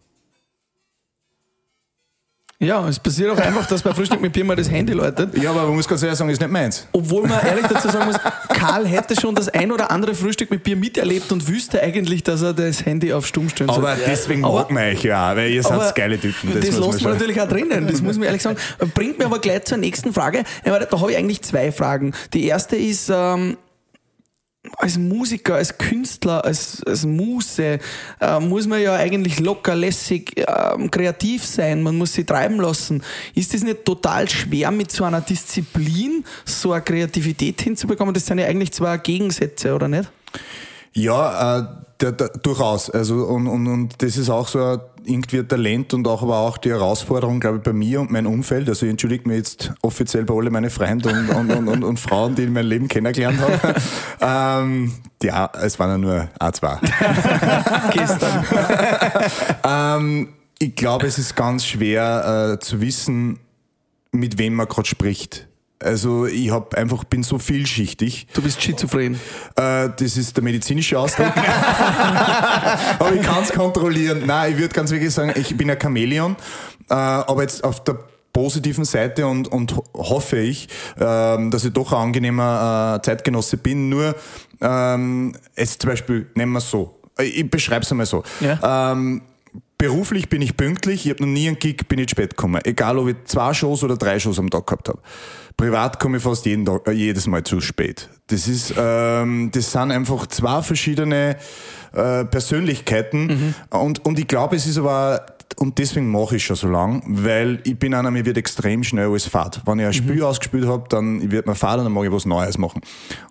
Ja, 2.63 2.89
es 2.89 2.99
passiert 3.01 3.29
auch 3.31 3.39
einfach, 3.39 3.67
dass 3.67 3.83
bei 3.83 3.93
Frühstück 3.93 4.21
mit 4.21 4.33
Bier 4.33 4.45
mal 4.45 4.55
das 4.55 4.71
Handy 4.71 4.93
läutet. 4.93 5.37
Ja, 5.37 5.51
aber 5.51 5.65
man 5.65 5.75
muss 5.75 5.89
ganz 5.89 6.01
ehrlich 6.03 6.17
sagen, 6.17 6.31
ist 6.31 6.41
nicht 6.41 6.51
meins. 6.51 6.87
Obwohl 6.93 7.27
man 7.27 7.45
ehrlich 7.45 7.67
dazu 7.67 7.89
sagen 7.89 8.07
muss, 8.07 8.17
Karl 8.51 8.87
hätte 8.87 9.21
schon 9.21 9.35
das 9.35 9.49
ein 9.49 9.73
oder 9.73 9.91
andere 9.91 10.15
Frühstück 10.15 10.49
mit 10.53 10.63
Bier 10.63 10.77
miterlebt 10.77 11.33
und 11.33 11.49
wüsste 11.49 11.83
eigentlich, 11.83 12.23
dass 12.23 12.41
er 12.41 12.55
das 12.55 12.87
Handy 12.87 13.13
auf 13.13 13.27
Stumm 13.27 13.49
stellen 13.49 13.69
soll. 13.69 13.79
Aber 13.85 13.97
deswegen 14.07 14.45
Aber- 14.45 14.61
mag 14.61 14.71
man 14.71 14.85
euch 14.85 15.03
ja, 15.03 15.35
weil 15.35 15.51
ihr 15.51 15.63
seid 15.65 15.95
geile 15.97 16.21
Typen. 16.21 16.53
Das, 16.55 16.71
muss 16.79 16.93
lässt 16.93 17.03
man 17.03 17.13
natürlich 17.15 17.41
auch 17.41 17.49
drinnen, 17.49 17.89
das 17.89 18.01
muss 18.01 18.17
man 18.17 18.27
ehrlich 18.27 18.43
sagen. 18.43 18.57
Bringt 18.95 19.19
mir 19.19 19.25
aber 19.27 19.41
gleich 19.41 19.65
zur 19.65 19.79
nächsten 19.79 20.13
Frage. 20.13 20.45
Da 20.65 20.71
habe 20.73 21.11
ich 21.11 21.19
eigentlich 21.19 21.43
zwei 21.43 21.73
Fragen. 21.73 22.13
Die 22.33 22.47
erste 22.47 22.77
ist, 22.77 23.11
ähm, 23.13 23.57
als 24.79 24.97
Musiker, 24.97 25.57
als 25.57 25.77
Künstler, 25.77 26.45
als, 26.45 26.83
als 26.85 27.05
Muse 27.05 27.81
äh, 28.21 28.41
muss 28.41 28.67
man 28.67 28.81
ja 28.81 28.95
eigentlich 28.95 29.41
locker, 29.41 29.75
lässig, 29.75 30.33
ähm, 30.37 30.91
kreativ 30.91 31.45
sein. 31.45 31.83
Man 31.83 31.97
muss 31.97 32.13
sich 32.13 32.27
treiben 32.27 32.61
lassen. 32.61 33.03
Ist 33.35 33.53
das 33.55 33.63
nicht 33.63 33.85
total 33.85 34.29
schwer, 34.29 34.71
mit 34.71 34.93
so 34.93 35.05
einer 35.05 35.21
Disziplin 35.21 36.25
so 36.45 36.73
eine 36.73 36.83
Kreativität 36.83 37.61
hinzubekommen? 37.61 38.15
Das 38.15 38.27
sind 38.27 38.39
ja 38.39 38.47
eigentlich 38.47 38.73
zwei 38.73 38.97
Gegensätze, 38.99 39.75
oder 39.75 39.89
nicht? 39.89 40.11
Ja, 40.93 41.59
äh, 41.59 41.65
der, 42.01 42.13
der, 42.13 42.29
durchaus. 42.29 42.89
Also 42.91 43.25
und, 43.25 43.49
und, 43.49 43.67
und 43.67 44.03
das 44.03 44.17
ist 44.17 44.31
auch 44.31 44.47
so 44.47 44.63
ein, 44.63 44.81
irgendwie 45.05 45.43
Talent 45.43 45.95
und 45.95 46.07
auch 46.07 46.23
aber 46.23 46.39
auch 46.39 46.59
die 46.59 46.71
Herausforderung, 46.71 47.41
glaube 47.41 47.59
ich, 47.59 47.63
bei 47.63 47.73
mir 47.73 48.01
und 48.01 48.11
meinem 48.11 48.33
Umfeld. 48.33 48.69
Also 48.69 48.87
ich 48.87 48.91
entschuldige 48.91 49.29
mich 49.29 49.39
jetzt 49.39 49.73
offiziell 49.83 50.25
bei 50.25 50.35
alle 50.35 50.51
meine 50.51 50.71
Freunde 50.71 51.11
und, 51.11 51.31
und, 51.31 51.51
und, 51.51 51.69
und, 51.69 51.85
und 51.85 52.01
Frauen, 52.01 52.35
die 52.35 52.43
ich 52.43 52.49
in 52.49 52.55
meinem 52.55 52.69
Leben 52.69 52.89
kennengelernt 52.89 53.41
habe. 53.41 53.75
ähm, 54.65 54.93
ja, 55.23 55.51
es 55.61 55.79
waren 55.79 55.91
ja 55.91 55.99
nur 55.99 56.29
a 56.39 56.53
zwei. 56.53 56.79
Gestern. 57.93 58.45
ähm, 59.65 60.29
ich 60.59 60.75
glaube, 60.75 61.07
es 61.07 61.19
ist 61.19 61.35
ganz 61.35 61.67
schwer 61.67 62.55
äh, 62.55 62.59
zu 62.61 62.81
wissen, 62.81 63.39
mit 64.13 64.39
wem 64.39 64.55
man 64.55 64.69
gerade 64.69 64.89
spricht. 64.89 65.49
Also 65.83 66.27
ich 66.27 66.51
hab 66.51 66.75
einfach 66.75 67.05
bin 67.05 67.23
so 67.23 67.39
vielschichtig. 67.39 68.27
Du 68.35 68.43
bist 68.43 68.63
schizophren. 68.63 69.15
Äh, 69.57 69.89
das 69.97 70.17
ist 70.17 70.37
der 70.37 70.45
medizinische 70.45 70.99
Ausdruck. 70.99 71.33
aber 72.99 73.13
ich 73.15 73.23
kann 73.23 73.43
es 73.43 73.53
kontrollieren. 73.53 74.23
Nein, 74.27 74.53
ich 74.53 74.59
würde 74.59 74.75
ganz 74.75 74.91
wirklich 74.91 75.13
sagen, 75.13 75.33
ich 75.37 75.57
bin 75.57 75.71
ein 75.71 75.79
Chamäleon. 75.81 76.37
Äh, 76.89 76.95
aber 76.95 77.43
jetzt 77.43 77.65
auf 77.65 77.83
der 77.85 77.99
positiven 78.33 78.85
Seite 78.85 79.27
und, 79.27 79.49
und 79.49 79.77
ho- 79.77 79.85
hoffe 79.95 80.39
ich, 80.39 80.69
ähm, 80.99 81.51
dass 81.51 81.65
ich 81.65 81.73
doch 81.73 81.93
ein 81.93 81.99
angenehmer 81.99 82.97
äh, 82.99 83.03
Zeitgenosse 83.05 83.57
bin. 83.59 83.89
Nur 83.89 84.15
ähm, 84.61 85.35
jetzt 85.57 85.83
zum 85.83 85.91
Beispiel, 85.91 86.27
nehmen 86.35 86.53
wir 86.53 86.59
es 86.59 86.71
so. 86.71 86.99
Ich, 87.19 87.39
ich 87.41 87.51
beschreibe 87.51 87.85
es 87.85 87.91
einmal 87.91 88.07
so. 88.07 88.23
Ja. 88.41 88.93
Ähm, 88.93 89.23
beruflich 89.77 90.29
bin 90.31 90.41
ich 90.41 90.57
pünktlich, 90.57 91.05
ich 91.07 91.11
habe 91.13 91.23
noch 91.25 91.29
nie 91.29 91.47
einen 91.49 91.59
Gig, 91.59 91.89
bin 91.89 91.99
ich 91.99 92.09
spät 92.11 92.31
gekommen. 92.31 92.61
Egal, 92.65 92.97
ob 92.99 93.09
ich 93.09 93.17
zwei 93.25 93.53
Shows 93.53 93.83
oder 93.85 93.97
drei 93.97 94.19
Shows 94.19 94.39
am 94.39 94.49
Tag 94.49 94.67
gehabt 94.67 94.89
habe. 94.89 95.01
Privat 95.57 95.99
komme 95.99 96.19
ich 96.19 96.23
fast 96.23 96.47
jeden 96.47 96.65
Tag, 96.65 96.87
äh, 96.89 96.93
jedes 96.93 97.27
Mal 97.27 97.45
zu 97.45 97.61
spät. 97.61 98.09
Das 98.29 98.49
ist, 98.49 98.75
ähm, 98.77 99.51
das 99.53 99.73
sind 99.73 99.91
einfach 99.91 100.27
zwei 100.27 100.63
verschiedene 100.63 101.37
äh, 101.93 102.25
Persönlichkeiten 102.25 103.55
und, 103.71 104.05
und 104.05 104.19
ich 104.19 104.27
glaube, 104.27 104.57
es 104.57 104.67
ist 104.67 104.79
aber 104.79 105.27
und 105.57 105.79
deswegen 105.79 106.11
mache 106.11 106.37
ich 106.37 106.45
schon 106.45 106.57
so 106.57 106.69
lang, 106.69 107.03
weil 107.07 107.61
ich 107.65 107.79
bin 107.79 107.95
einer, 107.95 108.11
mir 108.11 108.25
wird 108.25 108.37
extrem 108.37 108.85
schnell 108.85 109.09
alles 109.09 109.27
fad. 109.27 109.61
Wenn 109.67 109.79
ich 109.79 109.87
ein 109.87 109.93
Spiel 109.93 110.23
ausgespielt 110.23 110.67
habe, 110.67 110.85
dann 110.89 111.31
wird 111.31 111.47
mir 111.47 111.55
fad 111.55 111.79
und 111.79 111.85
dann 111.85 111.93
mag 111.93 112.05
ich 112.05 112.13
was 112.13 112.27
Neues 112.27 112.59
machen. 112.59 112.81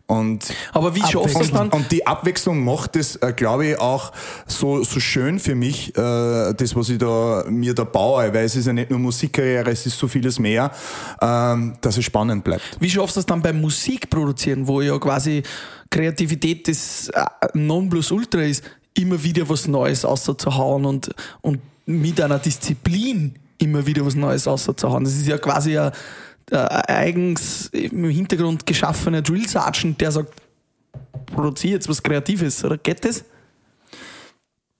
Und 0.08 0.54
Aber 0.74 0.94
wie 0.94 1.00
schaffst 1.00 1.36
du 1.36 1.40
es 1.40 1.52
dann? 1.52 1.70
und 1.70 1.90
die 1.92 2.06
Abwechslung 2.06 2.66
macht 2.66 2.98
es, 2.98 3.16
äh, 3.18 3.32
glaube 3.34 3.68
ich, 3.68 3.80
auch 3.80 4.12
so, 4.46 4.84
so 4.84 5.00
schön 5.00 5.40
für 5.40 5.56
mich, 5.56 5.96
äh, 5.96 6.54
das, 6.54 6.76
was 6.76 6.90
ich 6.90 6.98
da, 6.98 7.46
mir 7.48 7.74
da 7.74 7.86
baue, 7.86 8.34
weil 8.34 8.44
es 8.44 8.58
ist 8.58 8.68
ja 8.68 8.74
nicht 8.74 8.90
nur 8.90 9.00
Musikkarriere, 9.00 9.72
es 9.72 9.86
ist 9.86 9.98
so 9.98 10.10
vieles 10.10 10.38
mehr, 10.38 10.72
ähm, 11.22 11.76
dass 11.80 11.98
es 11.98 12.04
spannend 12.04 12.44
bleibt. 12.44 12.78
Wie 12.80 12.90
schaffst 12.90 13.16
du 13.16 13.22
es 13.22 13.26
dann 13.26 13.42
beim 13.42 13.62
Musikproduzieren, 13.62 14.68
wo 14.68 14.82
ja 14.82 15.00
quasi 15.00 15.44
Kreativität 15.90 16.68
das 16.68 17.08
äh, 17.10 17.26
Nonplusultra 17.54 18.42
ist, 18.42 18.64
immer 18.94 19.22
wieder 19.24 19.48
was 19.48 19.68
Neues 19.68 20.04
auszuhauen 20.04 20.86
und, 20.86 21.14
und 21.42 21.60
mit 21.86 22.20
einer 22.22 22.40
Disziplin 22.40 23.36
immer 23.58 23.86
wieder 23.86 24.06
was 24.06 24.16
Neues 24.16 24.48
auszuhauen? 24.48 25.04
Das 25.04 25.14
ist 25.14 25.28
ja 25.28 25.38
quasi 25.38 25.78
ein, 25.78 25.92
ein 26.52 26.58
eigens 26.88 27.68
im 27.68 28.06
Hintergrund 28.06 28.66
geschaffener 28.66 29.22
Drill 29.22 29.48
Sergeant, 29.48 30.00
der 30.02 30.12
sagt, 30.12 30.34
produziere 31.28 31.74
jetzt 31.74 31.88
was 31.90 32.02
Kreatives, 32.02 32.64
oder 32.64 32.78
geht 32.78 33.06
das? 33.06 33.24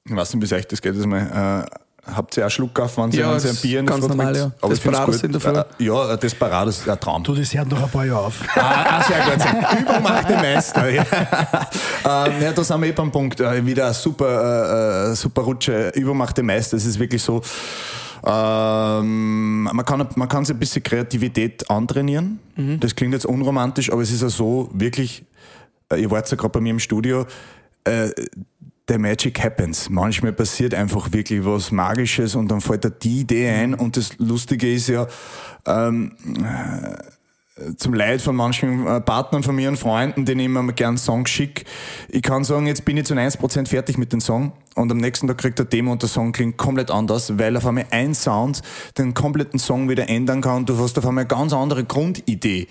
Weiß 0.06 0.34
nicht, 0.34 0.52
wie 0.52 0.56
euch 0.56 0.68
das 0.68 0.82
geht. 0.82 0.98
Das 0.98 1.06
mal, 1.06 1.68
äh, 1.70 1.80
habt 2.06 2.38
ihr 2.38 2.46
auch 2.46 2.50
Schluck 2.50 2.80
auf, 2.80 2.98
wenn 2.98 3.12
sie, 3.12 3.20
Ja, 3.20 3.32
ein 3.32 3.38
ist 3.38 3.62
Bier 3.62 3.80
in 3.80 3.86
der 3.86 3.96
ganz 3.96 4.08
normal, 4.08 4.36
ja. 4.36 4.52
Aber 4.62 4.70
Desperados 4.70 5.24
in 5.24 5.32
der 5.32 5.42
Früh. 5.42 5.58
Äh, 5.58 5.66
ja, 5.80 6.18
Desperados 6.18 6.80
ist 6.80 6.90
ein 6.90 7.00
Traum. 7.00 7.24
Du, 7.24 7.36
das 7.36 7.54
hört 7.54 7.70
noch 7.70 7.84
ein 7.84 7.90
paar 7.90 8.06
Jahre 8.06 8.26
auf. 8.26 8.42
Ah, 8.56 9.00
ah, 9.00 9.04
sehr 9.04 9.20
gut. 9.24 9.82
Übung 9.82 10.04
macht 10.04 10.30
den 10.30 10.38
Meister. 10.38 10.90
Ja. 10.90 11.04
ähm, 12.26 12.42
ja, 12.42 12.52
da 12.54 12.64
sind 12.64 12.82
wir 12.82 12.90
eh 12.90 12.92
beim 12.92 13.12
Punkt. 13.12 13.40
Äh, 13.40 13.66
wieder 13.66 13.86
eine 13.86 13.94
super, 13.94 15.12
äh, 15.12 15.16
super 15.16 15.42
Rutsche. 15.44 15.90
Übung 15.96 16.18
macht 16.18 16.38
den 16.38 16.46
Meister. 16.46 16.78
Es 16.78 16.86
ist 16.86 17.00
wirklich 17.00 17.22
so, 17.22 17.42
ähm, 18.24 19.64
man, 19.64 19.86
kann, 19.86 20.08
man 20.16 20.28
kann 20.28 20.46
sich 20.46 20.56
ein 20.56 20.60
bisschen 20.60 20.84
Kreativität 20.84 21.70
antrainieren. 21.70 22.40
Das 22.80 22.96
klingt 22.96 23.14
jetzt 23.14 23.26
unromantisch, 23.26 23.92
aber 23.92 24.02
es 24.02 24.12
ist 24.12 24.22
ja 24.22 24.30
so, 24.30 24.70
wirklich, 24.74 25.24
äh, 25.92 26.02
ihr 26.02 26.12
wart 26.12 26.30
ja 26.30 26.38
gerade 26.38 26.52
bei 26.52 26.60
mir 26.60 26.70
im 26.70 26.80
Studio, 26.80 27.26
äh, 27.84 28.10
der 28.92 29.00
Magic 29.00 29.42
happens. 29.42 29.90
Manchmal 29.90 30.34
passiert 30.34 30.74
einfach 30.74 31.14
wirklich 31.14 31.46
was 31.46 31.72
Magisches 31.72 32.36
und 32.36 32.50
dann 32.50 32.60
fällt 32.60 32.84
da 32.84 32.90
die 32.90 33.22
Idee 33.22 33.50
ein 33.50 33.74
und 33.74 33.96
das 33.96 34.18
Lustige 34.18 34.72
ist 34.72 34.90
ja, 34.90 35.08
ähm, 35.66 36.12
zum 37.78 37.94
Leid 37.94 38.22
von 38.22 38.36
manchen 38.36 38.86
äh, 38.86 39.00
Partnern 39.00 39.44
von 39.44 39.56
mir 39.56 39.70
und 39.70 39.78
Freunden, 39.78 40.26
denen 40.26 40.42
ich 40.42 40.46
immer 40.48 40.74
gern 40.74 40.98
Songs 40.98 41.30
schicke. 41.30 41.64
Ich 42.10 42.22
kann 42.22 42.44
sagen, 42.44 42.68
jetzt 42.68 42.84
bin 42.84 42.98
ich 42.98 43.06
zu 43.06 43.14
1% 43.14 43.68
fertig 43.68 43.98
mit 43.98 44.12
dem 44.12 44.20
Song 44.20 44.52
und 44.76 44.92
am 44.92 44.98
nächsten 44.98 45.28
Tag 45.28 45.38
kriegt 45.38 45.60
er 45.60 45.66
Demo 45.66 45.92
und 45.92 46.02
der 46.02 46.08
Song 46.10 46.32
klingt 46.32 46.58
komplett 46.58 46.90
anders, 46.92 47.38
weil 47.38 47.58
auf 47.58 47.66
einmal 47.66 47.86
ein 47.92 48.14
Sound 48.16 48.62
den 48.98 49.14
kompletten 49.14 49.60
Song 49.60 49.90
wieder 49.90 50.08
ändern 50.10 50.42
kann. 50.42 50.66
Du 50.66 50.78
hast 50.80 50.98
auf 50.98 51.06
einmal 51.06 51.24
eine 51.24 51.28
ganz 51.28 51.52
andere 51.54 51.84
Grundidee. 51.84 52.68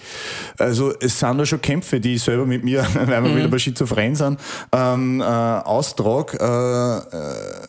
Also 0.59 0.93
es 1.01 1.19
sind 1.19 1.37
da 1.39 1.45
schon 1.45 1.61
Kämpfe, 1.61 2.01
die 2.01 2.15
ich 2.15 2.23
selber 2.23 2.47
mit 2.47 2.65
mir, 2.65 2.87
weil 2.95 3.23
wir 3.25 3.37
wieder 3.37 3.49
bei 3.49 3.59
Schizophren 3.59 4.15
sind, 4.15 4.41
ähm, 4.73 5.21
äh, 5.21 5.25
austrag, 5.25 6.35
äh, 6.35 6.45
äh, 6.99 7.03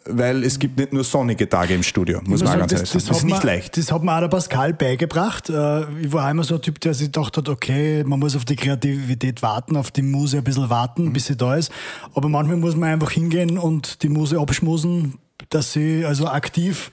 weil 0.07 0.43
es 0.43 0.57
gibt 0.59 0.77
nicht 0.79 0.93
nur 0.93 1.03
sonnige 1.03 1.49
Tage 1.49 1.73
im 1.75 1.83
Studio, 1.83 2.21
muss 2.23 2.41
man 2.43 2.53
auch 2.53 2.59
ganz 2.59 2.71
ehrlich 2.71 2.89
sagen. 2.89 2.99
Das 3.07 3.17
ist 3.17 3.21
hat 3.21 3.25
nicht 3.25 3.43
mir- 3.43 3.47
leicht. 3.51 3.77
Das 3.77 3.91
hat 3.91 4.03
mir 4.03 4.15
auch 4.15 4.19
der 4.21 4.27
Pascal 4.29 4.73
beigebracht. 4.73 5.49
Äh, 5.49 5.81
Ich 6.01 6.13
war 6.13 6.31
immer 6.31 6.43
so 6.43 6.55
ein 6.55 6.61
Typ, 6.61 6.79
der 6.79 6.93
sich 6.93 7.07
gedacht 7.11 7.35
hat, 7.37 7.49
okay, 7.49 8.03
man 8.05 8.19
muss 8.19 8.35
auf 8.35 8.45
die 8.45 8.55
Kreativität 8.55 9.41
warten, 9.41 9.75
auf 9.75 9.91
die 9.91 10.01
Muse 10.03 10.37
ein 10.37 10.43
bisschen 10.43 10.69
warten, 10.69 11.11
bis 11.11 11.25
sie 11.25 11.35
da 11.35 11.55
ist. 11.55 11.71
Aber 12.15 12.29
manchmal 12.29 12.57
muss 12.57 12.75
man 12.77 12.89
einfach 12.93 13.11
hingehen 13.11 13.57
und 13.57 14.01
die 14.03 14.09
Muse 14.09 14.20
abschmusen, 14.39 15.15
dass 15.49 15.73
sie 15.73 16.05
also 16.05 16.27
aktiv 16.27 16.91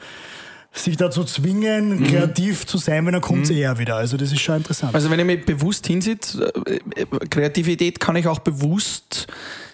sich 0.73 0.97
dazu 0.97 1.25
zwingen, 1.25 2.05
kreativ 2.05 2.67
zu 2.67 2.79
sein, 2.79 3.07
wenn 3.07 3.13
dann 3.13 3.23
kommt 3.23 3.45
es 3.45 3.51
eher 3.51 3.79
wieder. 3.79 3.97
Also 3.97 4.17
das 4.17 4.33
ist 4.33 4.41
schon 4.41 4.57
interessant. 4.57 4.95
Also 4.95 5.11
wenn 5.11 5.19
ich 5.19 5.27
mich 5.27 5.45
bewusst 5.45 5.87
hinsitze, 5.87 6.53
äh, 6.67 6.79
äh, 6.95 7.07
Kreativität 7.31 8.01
kann 8.01 8.17
ich 8.17 8.27
auch 8.27 8.39
bewusst 8.39 9.27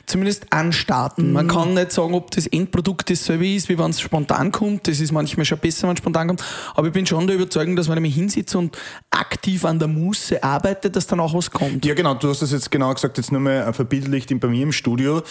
zumindest 0.06 0.52
anstarten. 0.52 1.32
Man 1.32 1.48
kann 1.48 1.74
nicht 1.74 1.92
sagen, 1.92 2.14
ob 2.14 2.30
das 2.30 2.46
Endprodukt 2.46 3.10
dasselbe 3.10 3.48
ist, 3.48 3.68
wie 3.68 3.78
wenn 3.78 3.90
es 3.90 4.00
spontan 4.00 4.52
kommt. 4.52 4.88
Das 4.88 5.00
ist 5.00 5.12
manchmal 5.12 5.44
schon 5.44 5.58
besser, 5.58 5.88
wenn 5.88 5.94
es 5.94 5.98
spontan 5.98 6.28
kommt. 6.28 6.44
Aber 6.74 6.86
ich 6.88 6.92
bin 6.92 7.06
schon 7.06 7.26
der 7.26 7.36
Überzeugung, 7.36 7.76
dass 7.76 7.88
wenn 7.88 7.96
ich 7.96 8.02
mich 8.02 8.14
hinsitze 8.14 8.58
und 8.58 8.76
aktiv 9.10 9.64
an 9.64 9.78
der 9.78 9.88
Muße 9.88 10.42
arbeite, 10.42 10.90
dass 10.90 11.06
dann 11.06 11.20
auch 11.20 11.34
was 11.34 11.50
kommt. 11.50 11.84
Ja, 11.84 11.94
genau, 11.94 12.14
du 12.14 12.28
hast 12.28 12.42
das 12.42 12.52
jetzt 12.52 12.70
genau 12.70 12.92
gesagt, 12.92 13.16
jetzt 13.18 13.32
nur 13.32 13.40
mal 13.40 13.72
verbildlicht 13.72 14.38
bei 14.40 14.48
mir 14.48 14.62
im 14.62 14.72
Studio. 14.72 15.22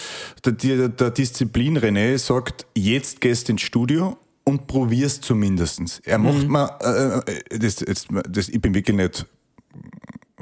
Der, 0.44 0.52
der, 0.52 0.88
der 0.88 1.10
Disziplin 1.10 1.78
René 1.78 2.18
sagt, 2.18 2.66
jetzt 2.74 3.20
gehst 3.20 3.48
ins 3.50 3.62
Studio 3.62 4.16
und 4.44 4.66
probierst 4.66 5.24
zumindestens. 5.24 6.00
Er 6.04 6.18
macht 6.18 6.46
mal, 6.46 7.22
äh, 7.26 7.58
das, 7.58 7.80
jetzt, 7.80 8.08
das, 8.28 8.48
ich 8.48 8.60
bin 8.60 8.74
wirklich 8.74 8.96
nicht 8.96 9.26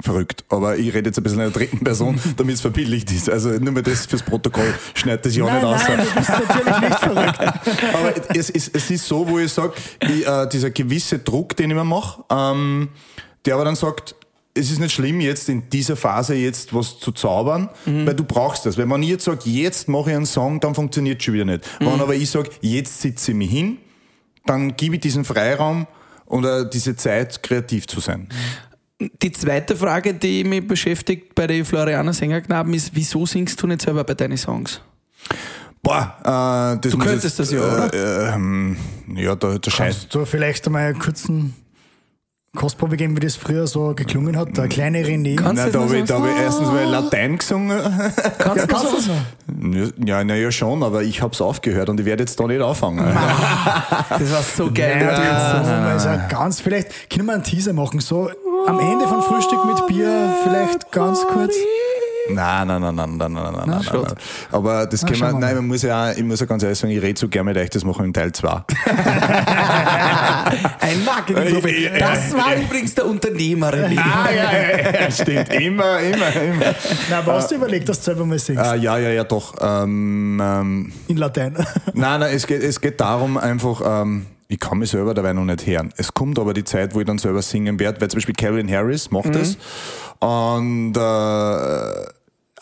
verrückt, 0.03 0.43
aber 0.49 0.77
ich 0.77 0.93
rede 0.93 1.09
jetzt 1.09 1.17
ein 1.17 1.23
bisschen 1.23 1.39
in 1.39 1.51
der 1.51 1.51
dritten 1.51 1.83
Person, 1.83 2.19
damit 2.37 2.55
es 2.55 2.61
verbildlicht 2.61 3.11
ist. 3.11 3.29
Also 3.29 3.49
nur 3.49 3.73
mal 3.73 3.83
das 3.83 4.05
fürs 4.05 4.21
Protokoll, 4.21 4.73
schneid 4.93 5.25
das 5.25 5.35
ja 5.35 5.45
nein, 5.45 5.55
nicht 5.55 5.65
aus. 5.65 5.81
nein, 5.87 5.97
du 5.97 6.19
bist 6.19 6.29
natürlich 6.29 6.79
nicht 6.81 6.99
verrückt. 6.99 7.39
Aber 7.93 8.37
es, 8.37 8.49
es, 8.49 8.67
es 8.67 8.91
ist 8.91 9.07
so, 9.07 9.27
wo 9.27 9.39
ich 9.39 9.51
sage, 9.51 9.73
äh, 10.01 10.47
dieser 10.49 10.69
gewisse 10.71 11.19
Druck, 11.19 11.55
den 11.55 11.69
ich 11.69 11.75
mir 11.75 11.83
mache, 11.83 12.23
ähm, 12.29 12.89
der 13.45 13.55
aber 13.55 13.65
dann 13.65 13.75
sagt, 13.75 14.15
es 14.53 14.71
ist 14.71 14.79
nicht 14.79 14.93
schlimm, 14.93 15.19
jetzt 15.19 15.49
in 15.49 15.69
dieser 15.69 15.95
Phase 15.95 16.35
jetzt 16.35 16.73
was 16.73 16.99
zu 16.99 17.11
zaubern, 17.11 17.69
weil 17.85 18.13
du 18.13 18.23
brauchst 18.23 18.65
das. 18.65 18.77
Wenn 18.77 19.03
ich 19.03 19.09
jetzt 19.09 19.25
sage, 19.25 19.41
jetzt 19.45 19.89
mache 19.89 20.11
ich 20.11 20.15
einen 20.15 20.25
Song, 20.25 20.59
dann 20.59 20.75
funktioniert 20.75 21.19
es 21.19 21.25
schon 21.25 21.33
wieder 21.33 21.45
nicht. 21.45 21.65
Wenn 21.79 21.99
aber 21.99 22.15
ich 22.15 22.29
sage, 22.29 22.51
jetzt 22.61 23.01
sitze 23.01 23.31
ich 23.31 23.37
mich 23.37 23.49
hin, 23.49 23.79
dann 24.45 24.75
gebe 24.77 24.95
ich 24.95 25.01
diesen 25.01 25.25
Freiraum 25.25 25.87
oder 26.25 26.65
diese 26.65 26.95
Zeit, 26.95 27.41
kreativ 27.43 27.87
zu 27.87 27.99
sein. 27.99 28.29
Die 29.21 29.31
zweite 29.31 29.75
Frage, 29.75 30.13
die 30.13 30.43
mich 30.43 30.67
beschäftigt 30.67 31.35
bei 31.35 31.47
den 31.47 31.65
Florianer 31.65 32.13
Sängerknaben 32.13 32.73
ist, 32.73 32.91
wieso 32.93 33.25
singst 33.25 33.61
du 33.61 33.67
nicht 33.67 33.81
selber 33.81 34.03
bei 34.03 34.13
deinen 34.13 34.37
Songs? 34.37 34.81
Boah, 35.81 36.15
äh, 36.21 36.79
das 36.81 36.91
Du 36.93 36.97
könntest 36.97 37.23
jetzt, 37.25 37.39
das 37.39 37.51
ja, 37.51 37.59
oder? 37.59 37.93
Äh, 37.93 38.33
ähm, 38.35 38.77
ja, 39.15 39.35
da, 39.35 39.57
da 39.57 39.69
scheiß. 39.71 39.95
Kannst 39.99 40.15
du 40.15 40.25
vielleicht 40.25 40.65
einmal 40.65 40.87
einen 40.89 40.99
kurzen 40.99 41.55
Kostprobe 42.55 42.97
geben, 42.97 43.17
wie 43.17 43.21
das 43.21 43.35
früher 43.35 43.65
so 43.67 43.93
geklungen 43.95 44.37
hat? 44.37 44.55
Der 44.55 44.67
kleine 44.67 44.99
René. 45.03 45.35
Kannst 45.35 45.55
Nein, 45.63 45.71
du 45.71 45.79
da 45.79 45.79
das 45.79 45.89
habe 45.89 45.97
ich, 45.97 46.05
da 46.05 46.19
hab 46.19 46.25
ich 46.29 46.39
erstens 46.41 46.67
mal 46.67 46.85
Latein 46.85 47.37
gesungen. 47.37 47.79
Kannst 47.79 48.19
Ja, 48.39 48.53
du 48.53 48.67
kannst 48.67 48.91
du 48.91 48.95
das? 48.95 49.07
noch? 49.07 50.07
Ja, 50.07 50.23
naja, 50.23 50.51
schon, 50.51 50.83
aber 50.83 51.01
ich 51.03 51.21
habe 51.21 51.33
es 51.33 51.41
aufgehört 51.41 51.89
und 51.89 51.99
ich 51.99 52.05
werde 52.05 52.23
jetzt 52.23 52.39
da 52.39 52.45
nicht 52.47 52.61
anfangen. 52.61 52.99
Das 54.09 54.31
war 54.31 54.43
so 54.43 54.71
geil. 54.71 55.01
Ja, 55.01 55.23
ja. 55.23 55.85
Also 55.93 56.09
ganz, 56.29 56.61
vielleicht 56.61 57.09
können 57.09 57.25
wir 57.25 57.33
einen 57.33 57.43
Teaser 57.43 57.73
machen, 57.73 57.99
so 57.99 58.29
am 58.67 58.79
Ende 58.79 59.07
von 59.07 59.21
Frühstück 59.21 59.65
mit 59.65 59.87
Bier, 59.87 60.33
vielleicht 60.43 60.91
ganz 60.91 61.25
kurz. 61.27 61.53
Nein, 62.29 62.67
nein, 62.67 62.81
nein, 62.81 62.95
nein, 62.95 63.17
nein, 63.17 63.33
nein, 63.33 63.43
nein, 63.43 63.53
nein, 63.67 63.81
nein. 63.91 64.05
Aber 64.51 64.85
das 64.85 65.01
können 65.01 65.11
wir, 65.11 65.17
schauen 65.17 65.33
wir 65.33 65.39
nein, 65.39 65.55
man 65.55 65.67
muss 65.67 65.81
ja 65.81 66.13
ich 66.13 66.23
muss 66.23 66.39
ja 66.39 66.45
ganz 66.45 66.63
ehrlich 66.63 66.79
sagen, 66.79 66.93
ich 66.93 67.01
rede 67.01 67.19
so 67.19 67.27
gerne 67.27 67.49
mit 67.49 67.57
euch, 67.57 67.69
das 67.69 67.83
machen 67.83 67.99
wir 67.99 68.05
im 68.05 68.13
Teil 68.13 68.31
2. 68.31 68.47
Ein 70.79 71.03
Marketingprofi. 71.03 71.67
Äh, 71.69 71.87
äh, 71.87 71.99
Das 71.99 72.31
äh, 72.31 72.37
war 72.37 72.55
äh. 72.55 72.61
übrigens 72.63 72.95
der 72.95 73.07
Unternehmer. 73.07 73.73
Ah, 73.73 74.31
ja, 74.31 74.51
ja, 74.53 75.01
ja, 75.01 75.11
stimmt. 75.11 75.53
Immer, 75.53 75.99
immer, 75.99 76.33
immer. 76.33 76.75
Na, 77.09 77.19
aber 77.19 77.33
hast 77.33 77.51
du 77.51 77.55
überlegt, 77.55 77.89
dass 77.89 77.99
du 77.99 78.05
selber 78.05 78.25
mal 78.25 78.39
singst? 78.39 78.63
Ah, 78.63 78.75
ja, 78.75 78.97
ja, 78.97 79.09
ja, 79.09 79.25
doch. 79.25 79.55
Ähm, 79.59 80.41
ähm, 80.41 80.93
In 81.09 81.17
Latein. 81.17 81.55
nein, 81.93 82.19
nein, 82.21 82.33
es 82.33 82.47
geht, 82.47 82.63
es 82.63 82.79
geht 82.79 83.01
darum 83.01 83.37
einfach, 83.37 83.81
ähm, 84.01 84.27
ich 84.47 84.59
kann 84.59 84.79
mich 84.79 84.91
selber 84.91 85.13
dabei 85.13 85.33
noch 85.33 85.45
nicht 85.45 85.65
hören. 85.65 85.93
Es 85.97 86.13
kommt 86.13 86.39
aber 86.39 86.53
die 86.53 86.63
Zeit, 86.63 86.93
wo 86.93 86.99
ich 86.99 87.05
dann 87.05 87.17
selber 87.17 87.41
singen 87.41 87.79
werde, 87.79 88.01
weil 88.01 88.09
zum 88.09 88.17
Beispiel 88.17 88.35
Carolyn 88.35 88.69
Harris 88.69 89.11
macht 89.11 89.35
das. 89.35 89.57
Und 90.19 90.95
äh, 90.95 92.05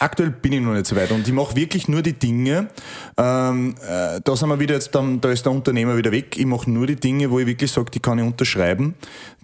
aktuell 0.01 0.31
bin 0.31 0.53
ich 0.53 0.61
noch 0.61 0.73
nicht 0.73 0.87
so 0.87 0.95
weit. 0.95 1.11
Und 1.11 1.27
ich 1.27 1.33
mache 1.33 1.55
wirklich 1.55 1.87
nur 1.87 2.01
die 2.01 2.13
Dinge, 2.13 2.69
ähm, 3.17 3.75
äh, 3.87 4.19
da 4.23 4.35
sind 4.35 4.49
wir 4.49 4.59
wieder 4.59 4.75
jetzt, 4.75 4.95
dann, 4.95 5.21
da 5.21 5.31
ist 5.31 5.45
der 5.45 5.51
Unternehmer 5.51 5.97
wieder 5.97 6.11
weg. 6.11 6.37
Ich 6.37 6.45
mache 6.45 6.69
nur 6.69 6.87
die 6.87 6.95
Dinge, 6.95 7.29
wo 7.31 7.39
ich 7.39 7.47
wirklich 7.47 7.71
sage, 7.71 7.91
die 7.91 7.99
kann 7.99 8.19
ich 8.19 8.25
unterschreiben. 8.25 8.95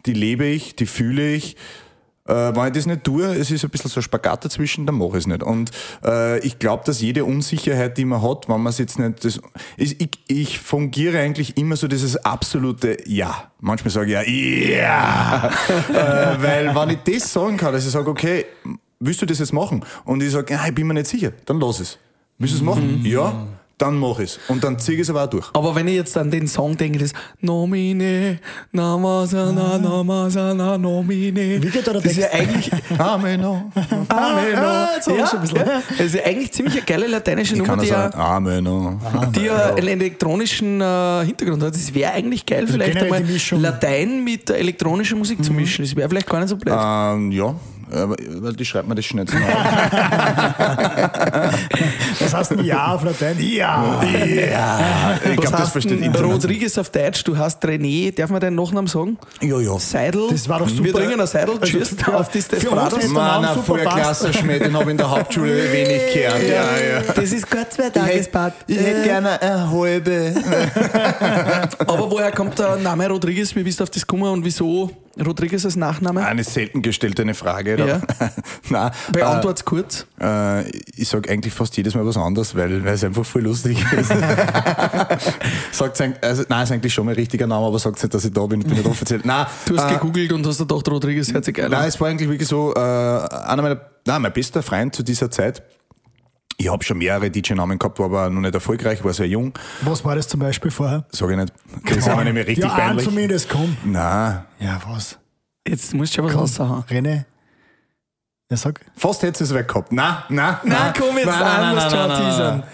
Die 0.06 0.14
lebe 0.14 0.46
ich, 0.46 0.76
die 0.76 0.86
fühle 0.86 1.34
ich. 1.34 1.56
Äh, 2.28 2.56
wenn 2.56 2.68
ich 2.68 2.74
das 2.74 2.86
nicht 2.86 3.04
tue, 3.04 3.26
es 3.26 3.52
ist 3.52 3.64
ein 3.64 3.70
bisschen 3.70 3.90
so 3.90 4.00
ein 4.00 4.04
Spagat 4.04 4.46
dazwischen, 4.46 4.86
dann 4.86 4.96
mache 4.96 5.12
ich 5.12 5.18
es 5.18 5.28
nicht. 5.28 5.44
Und 5.44 5.72
äh, 6.04 6.40
ich 6.40 6.60
glaube, 6.60 6.84
dass 6.86 7.02
jede 7.02 7.26
Unsicherheit, 7.26 7.98
die 7.98 8.06
man 8.06 8.22
hat, 8.22 8.50
wenn 8.50 8.62
man 8.62 8.72
es 8.72 8.78
jetzt 8.78 9.00
nicht... 9.00 9.24
Das, 9.24 9.40
ich, 9.78 10.00
ich, 10.02 10.10
ich 10.28 10.60
fungiere 10.60 11.20
eigentlich 11.20 11.58
immer 11.58 11.76
so 11.76 11.88
dieses 11.88 12.18
absolute 12.18 12.98
Ja. 13.06 13.52
Manchmal 13.60 13.92
sage 13.92 14.22
ich 14.24 14.70
ja, 14.70 14.82
ja. 14.82 15.50
äh, 15.90 16.42
weil 16.42 16.76
wenn 16.76 16.90
ich 16.92 17.00
das 17.20 17.34
sagen 17.34 17.58
kann, 17.58 17.74
dass 17.74 17.86
ich 17.86 17.92
sage, 17.92 18.10
okay, 18.10 18.46
willst 19.00 19.22
du 19.22 19.26
das 19.26 19.40
jetzt 19.40 19.54
machen? 19.54 19.84
Und 20.06 20.22
ich 20.22 20.32
sage, 20.32 20.54
ja, 20.54 20.68
ich 20.68 20.76
bin 20.76 20.88
mir 20.88 20.94
nicht 20.94 21.08
sicher, 21.08 21.32
dann 21.46 21.60
lass 21.60 21.80
es. 21.80 21.98
Willst 22.38 22.54
du 22.54 22.58
es 22.58 22.64
machen? 22.64 23.02
Ja, 23.04 23.48
dann 23.78 23.98
mach 23.98 24.20
es. 24.20 24.40
Und 24.48 24.64
dann 24.64 24.80
ziehe 24.80 24.96
ich 24.96 25.02
es 25.02 25.10
aber 25.10 25.26
auch 25.26 25.30
durch. 25.30 25.48
Aber 25.54 25.76
wenn 25.76 25.88
ich 25.88 25.96
jetzt 25.96 26.18
an 26.18 26.32
den 26.32 26.48
Song 26.48 26.76
denke, 26.76 26.98
das 27.00 27.14
Nomine, 27.42 28.40
Namasana, 28.72 29.78
Namasana, 29.78 30.78
Nomine. 30.78 31.62
Wie 31.62 31.70
geht 31.70 31.86
da 31.86 31.94
der 31.94 32.02
das 32.02 32.12
ist 32.12 32.18
ja 32.18 32.28
eigentlich, 32.32 32.72
Ameno. 32.98 33.72
Ah, 34.10 34.40
jetzt 34.96 35.08
hab 35.08 35.14
ich 35.14 35.20
ja, 35.20 35.32
ein 35.32 35.42
bisschen. 35.42 35.58
ja, 35.58 35.82
das 35.90 36.00
ist 36.08 36.16
ja 36.16 36.24
eigentlich 36.26 36.52
ziemlich 36.52 36.76
eine 36.76 36.86
geile 36.86 37.08
lateinische 37.08 37.54
Ich 37.54 37.60
Nummer, 37.60 37.74
kann 37.76 37.80
die 37.82 37.90
das 37.90 37.98
ja, 37.98 38.12
sagen, 38.12 38.20
Ameno. 38.20 39.00
die 39.36 39.42
ja 39.42 39.76
einen 39.76 39.88
elektronischen 39.88 40.82
äh, 40.82 41.26
Hintergrund 41.26 41.62
hat. 41.62 41.76
Das 41.76 41.94
wäre 41.94 42.14
eigentlich 42.14 42.46
geil, 42.46 42.66
vielleicht 42.68 42.94
generell 42.94 43.14
einmal. 43.14 43.62
Latein 43.62 44.24
mit 44.24 44.50
elektronischer 44.50 45.16
Musik 45.16 45.44
zu 45.44 45.54
mischen. 45.54 45.86
Das 45.86 45.96
wäre 45.96 46.10
vielleicht 46.10 46.28
gar 46.28 46.40
nicht 46.40 46.50
so 46.50 46.58
blöd. 46.58 46.74
Ähm, 46.76 47.32
ja, 47.32 47.54
weil 47.90 48.54
die 48.54 48.66
schreibt 48.66 48.88
mir 48.88 48.96
das 48.96 49.06
schnell 49.06 49.26
auf. 49.26 49.34
Was 52.20 52.34
heißt 52.34 52.52
ein 52.54 52.66
Ja 52.66 52.94
auf 52.94 53.04
Latein? 53.04 53.38
Ja. 53.40 54.02
ja, 54.04 55.20
ich 55.24 55.38
glaube, 55.40 55.58
das 55.58 55.72
versteht 55.72 56.02
Internet. 56.02 56.32
Rodriguez 56.32 56.78
auf 56.78 56.90
Deutsch? 56.90 57.24
Du 57.24 57.38
hast 57.38 57.64
René, 57.64 58.14
darf 58.14 58.30
man 58.30 58.40
deinen 58.42 58.56
Nachnamen 58.56 58.88
sagen? 58.88 59.18
Ja, 59.42 59.60
ja. 59.60 59.78
Seidel. 59.80 60.28
Das 60.32 60.48
war 60.50 60.60
doch 60.60 60.70
super. 60.70 60.84
Wir 60.86 60.94
trinken 60.94 61.22
ein 61.22 61.28
Seidel. 61.28 61.58
Also 61.60 61.66
Tschüss 61.78 61.96
für- 61.98 62.18
auf 62.18 62.30
das 62.30 62.46
für 62.46 62.70
uns 62.70 62.90
Desperados. 62.90 63.08
Mann, 63.08 63.46
ein. 63.46 63.88
Klassenschmäh, 63.88 64.60
den 64.60 64.74
habe 64.74 64.84
ich 64.86 64.90
in 64.92 64.98
der 64.98 65.10
Hauptschule 65.10 65.72
wenig 65.72 66.14
gehört. 66.14 66.44
Ja, 66.44 66.78
ja. 66.78 67.02
Das 67.14 67.32
ist 67.32 67.50
Gott 67.50 67.72
zwei 67.72 67.90
Tagesbad. 67.90 68.54
Ich 68.68 68.78
hätte 68.78 69.04
gerne 69.04 69.42
eine 69.42 69.72
halbe. 69.72 70.34
Aber 71.80 72.12
woher 72.12 72.32
kommt 72.32 72.58
der 72.60 72.76
Name 72.78 73.08
Rodriguez? 73.08 73.56
Wie 73.56 73.64
bist 73.64 73.80
du 73.80 73.84
auf 73.84 73.90
das 73.90 74.06
gekommen 74.06 74.32
und 74.32 74.44
wieso 74.44 74.92
Rodriguez 75.26 75.66
als 75.66 75.76
Nachname? 75.76 76.26
Eine 76.26 76.44
selten 76.44 76.82
gestellte 76.82 77.34
Frage. 77.34 77.76
Oder? 77.76 77.88
Ja. 77.88 78.02
Nein, 78.70 78.92
Beantwort's 79.12 79.66
kurz. 79.66 80.06
äh, 80.20 80.62
äh, 80.62 80.72
ich 80.96 81.08
sage 81.10 81.30
eigentlich 81.30 81.54
fast 81.54 81.76
jedes 81.78 81.96
Mal 81.96 82.06
was 82.06 82.18
anderes, 82.18 82.56
weil, 82.56 82.84
weil 82.84 82.94
es 82.94 83.04
einfach 83.04 83.26
voll 83.26 83.44
lustig 83.44 83.84
ist. 83.92 84.10
Sagt's 85.72 86.02
also, 86.22 86.44
nein, 86.48 86.64
ist 86.64 86.72
eigentlich 86.72 86.94
schon 86.94 87.06
mein 87.06 87.16
richtiger 87.16 87.48
Name, 87.48 87.66
aber 87.66 87.80
sagt 87.80 88.02
nicht, 88.02 88.14
dass 88.14 88.26
ich 88.26 88.34
da 88.34 88.46
bin. 88.46 88.62
Ich 88.62 88.68
bin 88.68 88.78
nicht 88.78 88.88
offiziell. 88.88 89.22
Nein, 89.24 89.46
Du 89.66 89.78
hast 89.78 89.90
äh, 89.90 89.94
gegoogelt 89.96 90.32
und 90.34 90.46
hast 90.46 90.60
gedacht, 90.60 90.88
Rodriguez 90.90 91.32
hört 91.32 91.46
sich 91.46 91.54
geil 91.54 91.70
Nein, 91.70 91.88
es 91.88 92.00
war 92.00 92.08
eigentlich 92.08 92.30
wirklich 92.30 92.48
so, 92.48 92.74
äh, 92.74 92.80
einer 92.80 93.62
meiner, 93.62 93.82
nein, 94.06 94.22
mein 94.22 94.34
bester 94.34 94.62
Freund 94.64 94.96
zu 94.96 95.04
dieser 95.04 95.30
Zeit. 95.32 95.64
Ich 96.60 96.68
habe 96.72 96.84
schon 96.84 96.98
mehrere 96.98 97.30
DJ-Namen 97.30 97.78
gehabt, 97.78 98.00
war 98.00 98.06
aber 98.08 98.30
noch 98.32 98.42
nicht 98.42 98.54
erfolgreich, 98.56 99.04
war 99.04 99.14
sehr 99.14 99.28
jung. 99.28 99.54
Was 99.82 100.04
war 100.04 100.16
das 100.16 100.28
zum 100.28 100.40
Beispiel 100.40 100.72
vorher? 100.72 101.06
Sag 101.12 101.30
ich 101.30 101.38
nicht. 101.38 101.54
Das 101.86 101.98
ist 101.98 102.10
aber 102.10 102.24
nämlich 102.24 102.48
richtig 102.48 102.66
ja, 102.66 102.76
peinlich. 102.76 103.06
zumindest, 103.06 103.48
komm. 103.48 103.78
Nein, 103.86 104.44
Ja, 104.60 104.82
was? 104.88 105.20
Jetzt 105.68 105.94
musst 105.94 106.14
du 106.18 106.22
schon 106.22 106.26
was 106.34 106.60
raushauen. 106.60 106.84
René. 106.90 107.26
Ja, 108.50 108.58
sag. 108.58 108.80
fast 108.96 109.22
hättest 109.22 109.42
du 109.42 109.46
es 109.46 109.54
weg 109.54 109.68
gehabt. 109.68 109.92
Nein, 109.92 110.16
nein, 110.30 110.56
Nein, 110.64 110.94
komm 110.98 111.18
jetzt 111.18 111.26
nein, 111.28 111.42
an, 111.44 111.62
nein, 111.62 111.76
musst 111.76 111.92
nein, 111.92 112.00
schon 112.00 112.08
nein, 112.10 112.22
teasern. 112.32 112.60
nein. 112.60 112.68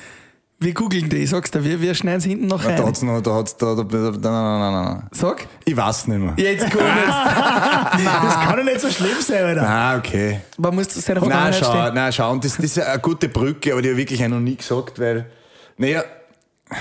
Wir 0.64 0.74
googeln 0.74 1.10
die, 1.10 1.18
ich 1.18 1.30
sag's 1.30 1.52
dir, 1.52 1.64
wir, 1.64 1.82
wir 1.82 1.94
schneiden 1.94 2.20
es 2.20 2.26
hinten 2.26 2.48
noch 2.48 2.64
Da 2.64 2.70
rein. 2.70 2.86
hat's 2.86 3.02
noch, 3.02 3.22
da 3.22 3.36
hat's, 3.36 3.58
da, 3.58 3.76
da, 3.76 3.84
da, 3.84 4.00
nein, 4.00 4.20
nein, 4.22 4.60
nein, 4.60 4.86
nein. 4.86 5.08
Sag. 5.12 5.46
Ich 5.66 5.76
weiß 5.76 6.08
nicht 6.08 6.20
mehr. 6.20 6.34
Jetzt 6.38 6.72
komm 6.72 6.82
jetzt. 6.82 7.08
Das 7.94 8.36
kann 8.40 8.58
doch 8.58 8.64
nicht 8.64 8.80
so 8.80 8.90
schlimm 8.90 9.20
sein, 9.22 9.44
Alter. 9.44 9.68
Ah, 9.70 9.98
okay. 9.98 10.40
Man 10.58 10.74
muss 10.76 10.88
seine 10.94 11.20
Nein, 11.20 11.30
Vergangenheit 11.30 11.56
schau, 11.64 11.72
stehen. 11.84 11.94
nein, 11.96 12.14
schau, 12.14 12.32
und 12.32 12.44
das, 12.46 12.56
das 12.56 12.66
ist 12.66 12.80
eine 12.80 13.00
gute 13.00 13.30
Brücke, 13.30 13.72
aber 13.74 13.82
die 13.82 13.90
habe 13.90 14.00
ich 14.02 14.08
wirklich 14.10 14.24
auch 14.24 14.30
noch 14.30 14.40
nie 14.40 14.56
gesagt, 14.56 15.00
weil, 15.00 15.26
naja, 15.78 16.04
Ah, 16.70 16.78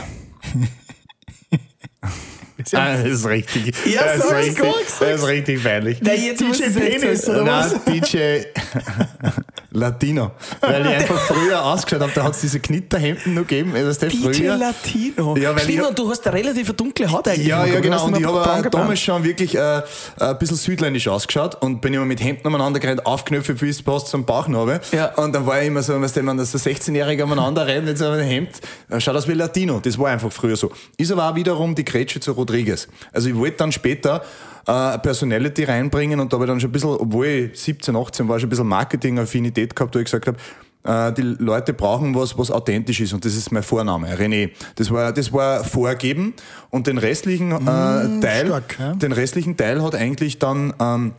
das 2.71 3.05
ist 3.05 3.27
richtig. 3.27 3.75
Ja, 3.87 4.03
das, 4.05 4.25
ist 4.25 4.33
richtig 4.33 4.65
das 5.01 5.21
ist 5.21 5.27
richtig 5.27 5.63
peinlich. 5.63 6.01
Nein, 6.01 6.23
jetzt 6.23 6.41
DJ 6.41 6.79
Penis, 6.79 7.29
oder 7.29 7.47
was? 7.47 7.75
DJ. 7.85 8.43
Latino. 9.75 10.33
Weil 10.61 10.83
ich 10.87 10.95
einfach 10.95 11.19
früher 11.19 11.65
ausgeschaut 11.65 12.03
habe, 12.03 12.13
da 12.15 12.25
hat 12.25 12.35
es 12.35 12.43
diese 12.43 12.61
Knitterhemden 12.61 13.35
noch 13.35 13.43
gegeben. 13.47 13.73
Das 13.75 13.99
DJ 13.99 14.33
früher. 14.33 14.57
Latino. 14.57 15.37
Ja, 15.37 15.55
weil 15.55 15.61
Stimmt, 15.63 15.89
ich- 15.89 15.95
du 15.95 16.11
hast 16.11 16.27
eine 16.27 16.37
relativ 16.37 16.73
dunkle 16.75 17.11
Haut 17.11 17.27
eigentlich. 17.29 17.47
Ja, 17.47 17.65
ja, 17.65 17.81
genau. 17.81 18.05
Und 18.07 18.19
ich 18.19 18.25
habe 18.25 18.71
damals 18.71 19.01
schon 19.01 19.25
wirklich 19.25 19.55
äh, 19.55 19.83
ein 20.19 20.39
bisschen 20.39 20.57
südländisch 20.57 21.09
ausgeschaut 21.09 21.57
und 21.63 21.81
bin 21.81 21.95
immer 21.95 22.05
mit 22.05 22.23
Hemden 22.23 22.47
umeinander 22.47 22.81
gerannt, 22.81 23.07
aufknöpfe, 23.07 23.55
bis 23.55 23.77
es 23.77 23.83
passt 23.83 24.09
zum 24.09 24.25
Bauchnabel. 24.25 24.81
Ja. 24.93 25.15
Und 25.15 25.35
dann 25.35 25.47
war 25.47 25.61
ich 25.61 25.69
immer 25.69 25.83
so, 25.83 26.01
weißt 26.01 26.17
du, 26.17 26.27
wenn 26.27 26.37
das 26.37 26.53
so 26.53 26.59
16-Jährige 26.59 27.25
umeinander 27.25 27.67
rennt 27.67 27.87
mit 27.87 27.97
so 27.99 28.09
einem 28.09 28.27
Hemd, 28.27 28.51
schaut 28.99 29.17
aus 29.17 29.27
wie 29.27 29.33
Latino. 29.33 29.81
Das 29.81 29.99
war 29.99 30.11
einfach 30.11 30.33
früher 30.33 30.57
so. 30.57 30.71
Ist 30.99 31.11
aber 31.11 31.31
auch 31.31 31.35
wiederum 31.35 31.75
die 31.75 31.85
Grätsche 31.85 32.21
zu 32.21 32.35
Rodriguez. 32.53 32.89
Also 33.13 33.29
ich 33.29 33.37
wollte 33.37 33.57
dann 33.59 33.73
später 33.73 34.23
äh, 34.67 34.99
Personality 34.99 35.65
reinbringen 35.65 36.21
und 36.21 36.33
da 36.33 36.37
habe 36.37 36.45
ich 36.45 36.51
dann 36.51 36.61
schon 36.61 36.71
ein 36.71 36.73
bisschen, 36.73 36.91
obwohl 36.91 37.27
ich 37.27 37.61
17, 37.61 37.97
18 37.97 38.29
war, 38.29 38.39
schon 38.39 38.47
ein 38.47 38.51
bisschen 38.51 38.69
Marketing-Affinität 38.69 39.75
gehabt, 39.75 39.95
wo 39.95 39.99
ich 39.99 40.05
gesagt 40.05 40.27
habe, 40.27 40.39
äh, 40.85 41.13
die 41.13 41.23
Leute 41.23 41.73
brauchen 41.73 42.15
was, 42.15 42.37
was 42.39 42.51
authentisch 42.51 43.01
ist 43.01 43.13
und 43.13 43.25
das 43.25 43.35
ist 43.35 43.53
mein 43.53 43.63
Vorname, 43.63 44.15
René. 44.17 44.51
Das 44.77 44.91
war, 44.91 45.13
das 45.13 45.33
war 45.33 45.65
vorgeben 45.65 46.35
und 46.71 46.87
den 46.87 46.99
restlichen 46.99 47.53
äh, 47.53 48.21
Teil, 48.21 48.47
stark, 48.47 48.77
ja. 48.79 48.95
den 48.95 49.13
restlichen 49.13 49.57
Teil 49.57 49.83
hat 49.83 49.95
eigentlich 49.95 50.39
dann, 50.39 50.75
ähm, 50.81 51.13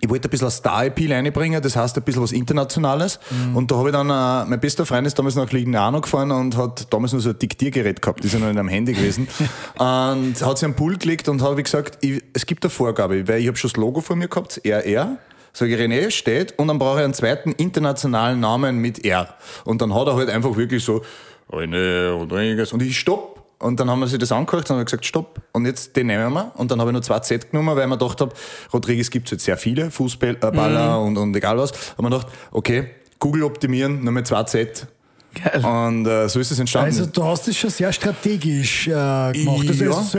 ich 0.00 0.08
wollte 0.08 0.28
ein 0.28 0.30
bisschen 0.30 0.48
ein 0.48 0.52
Star-Appeal 0.52 1.12
reinbringen, 1.12 1.62
das 1.62 1.76
heißt 1.76 1.96
ein 1.96 2.02
bisschen 2.02 2.22
was 2.22 2.32
Internationales. 2.32 3.20
Und 3.54 3.70
da 3.70 3.76
habe 3.76 3.88
ich 3.88 3.92
dann, 3.92 4.08
äh, 4.08 4.48
mein 4.48 4.60
bester 4.60 4.86
Freund 4.86 5.06
ist 5.06 5.18
damals 5.18 5.34
nach 5.34 5.50
Lignano 5.52 6.00
gefahren 6.00 6.30
und 6.30 6.56
hat 6.56 6.92
damals 6.92 7.12
noch 7.12 7.20
so 7.20 7.30
ein 7.30 7.38
Diktiergerät 7.38 8.00
gehabt, 8.00 8.20
das 8.20 8.26
ist 8.26 8.32
ja 8.34 8.38
noch 8.40 8.50
in 8.50 8.58
einem 8.58 8.68
Handy 8.68 8.92
gewesen. 8.92 9.28
und 9.78 10.34
hat 10.42 10.58
sich 10.58 10.66
am 10.66 10.74
Pool 10.74 10.96
gelegt 10.96 11.28
und 11.28 11.42
habe 11.42 11.62
gesagt, 11.62 11.98
ich, 12.00 12.22
es 12.32 12.46
gibt 12.46 12.64
eine 12.64 12.70
Vorgabe, 12.70 13.26
weil 13.28 13.40
ich 13.40 13.48
habe 13.48 13.56
schon 13.56 13.70
das 13.70 13.76
Logo 13.76 14.00
vor 14.00 14.16
mir 14.16 14.28
gehabt, 14.28 14.60
RR. 14.64 15.18
Sage 15.52 15.74
ich, 15.74 15.80
René 15.80 16.10
steht 16.12 16.56
und 16.58 16.68
dann 16.68 16.78
brauche 16.78 16.98
ich 16.98 17.04
einen 17.04 17.14
zweiten 17.14 17.52
internationalen 17.52 18.38
Namen 18.38 18.78
mit 18.78 19.04
R. 19.04 19.34
Und 19.64 19.82
dann 19.82 19.92
hat 19.92 20.06
er 20.06 20.14
halt 20.14 20.30
einfach 20.30 20.56
wirklich 20.56 20.84
so, 20.84 21.02
René 21.50 22.12
Rodriguez 22.12 22.72
und 22.72 22.82
ich 22.82 22.98
stopp. 22.98 23.39
Und 23.60 23.78
dann 23.78 23.90
haben 23.90 24.00
wir 24.00 24.08
sich 24.08 24.18
das 24.18 24.32
angehört 24.32 24.70
und 24.70 24.76
haben 24.76 24.84
gesagt, 24.84 25.04
stopp. 25.04 25.40
Und 25.52 25.66
jetzt 25.66 25.94
den 25.94 26.06
nehmen 26.06 26.32
wir. 26.32 26.50
Und 26.56 26.70
dann 26.70 26.80
habe 26.80 26.90
ich 26.90 26.92
nur 26.94 27.02
zwei 27.02 27.20
Z 27.20 27.50
genommen, 27.50 27.76
weil 27.76 27.82
ich 27.82 27.88
mir 27.88 27.98
gedacht 27.98 28.20
habe, 28.20 28.32
Rodriguez 28.72 29.10
gibt 29.10 29.28
es 29.28 29.32
jetzt 29.32 29.44
sehr 29.44 29.58
viele, 29.58 29.90
Fußballer 29.90 31.00
und, 31.00 31.18
und 31.18 31.36
egal 31.36 31.58
was. 31.58 31.72
Haben 31.96 32.04
wir 32.04 32.10
gedacht, 32.10 32.28
okay, 32.52 32.90
Google 33.18 33.44
optimieren, 33.44 34.02
nur 34.02 34.12
mit 34.12 34.26
zwei 34.26 34.42
Z. 34.44 34.86
Geil. 35.32 35.64
Und 35.64 36.06
äh, 36.06 36.28
so 36.28 36.40
ist 36.40 36.50
es 36.50 36.58
entstanden. 36.58 36.88
Also 36.88 37.06
du 37.06 37.24
hast 37.24 37.46
das 37.46 37.56
schon 37.56 37.70
sehr 37.70 37.92
strategisch 37.92 38.88
äh, 38.88 38.90
gemacht. 38.90 39.68
Also 39.68 39.84
Ja. 39.84 40.00
es 40.00 40.14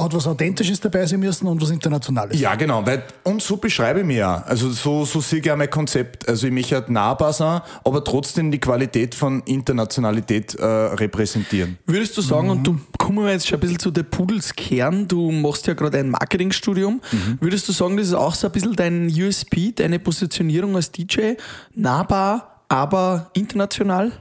hat 0.00 0.14
was 0.14 0.26
Authentisches 0.26 0.80
dabei 0.80 1.04
sein 1.06 1.20
müssen 1.20 1.46
und 1.46 1.60
was 1.60 1.70
Internationales. 1.70 2.38
Ja, 2.38 2.54
genau, 2.54 2.84
weil, 2.86 3.02
und 3.24 3.42
so 3.42 3.56
beschreibe 3.56 4.00
ich 4.00 4.06
mich 4.06 4.22
auch. 4.22 4.44
Also 4.46 4.70
so, 4.70 5.04
so 5.04 5.20
sehe 5.20 5.40
ich 5.40 5.50
auch 5.50 5.56
mein 5.56 5.68
Konzept. 5.70 6.28
Also 6.28 6.46
ich 6.46 6.52
möchte 6.52 6.76
halt 6.76 6.90
nahbar 6.90 7.32
sein, 7.32 7.60
aber 7.84 8.04
trotzdem 8.04 8.50
die 8.50 8.58
Qualität 8.60 9.14
von 9.14 9.42
Internationalität 9.46 10.54
äh, 10.54 10.64
repräsentieren. 10.64 11.78
Würdest 11.86 12.16
du 12.16 12.20
sagen, 12.22 12.50
und 12.50 12.64
du 12.64 12.78
kommen 12.98 13.24
wir 13.24 13.32
jetzt 13.32 13.48
schon 13.48 13.58
ein 13.58 13.60
bisschen 13.60 13.78
zu 13.78 13.90
der 13.90 14.04
Pudels 14.04 14.54
Kern, 14.54 15.08
du 15.08 15.32
machst 15.32 15.66
ja 15.66 15.74
gerade 15.74 15.98
ein 15.98 16.10
Marketingstudium, 16.10 17.00
würdest 17.40 17.68
du 17.68 17.72
sagen, 17.72 17.96
das 17.96 18.08
ist 18.08 18.14
auch 18.14 18.34
so 18.34 18.46
ein 18.46 18.52
bisschen 18.52 18.76
dein 18.76 19.06
USP, 19.08 19.72
deine 19.72 19.98
Positionierung 19.98 20.76
als 20.76 20.90
DJ, 20.92 21.32
nahbar, 21.74 22.62
aber 22.68 23.30
international? 23.34 24.12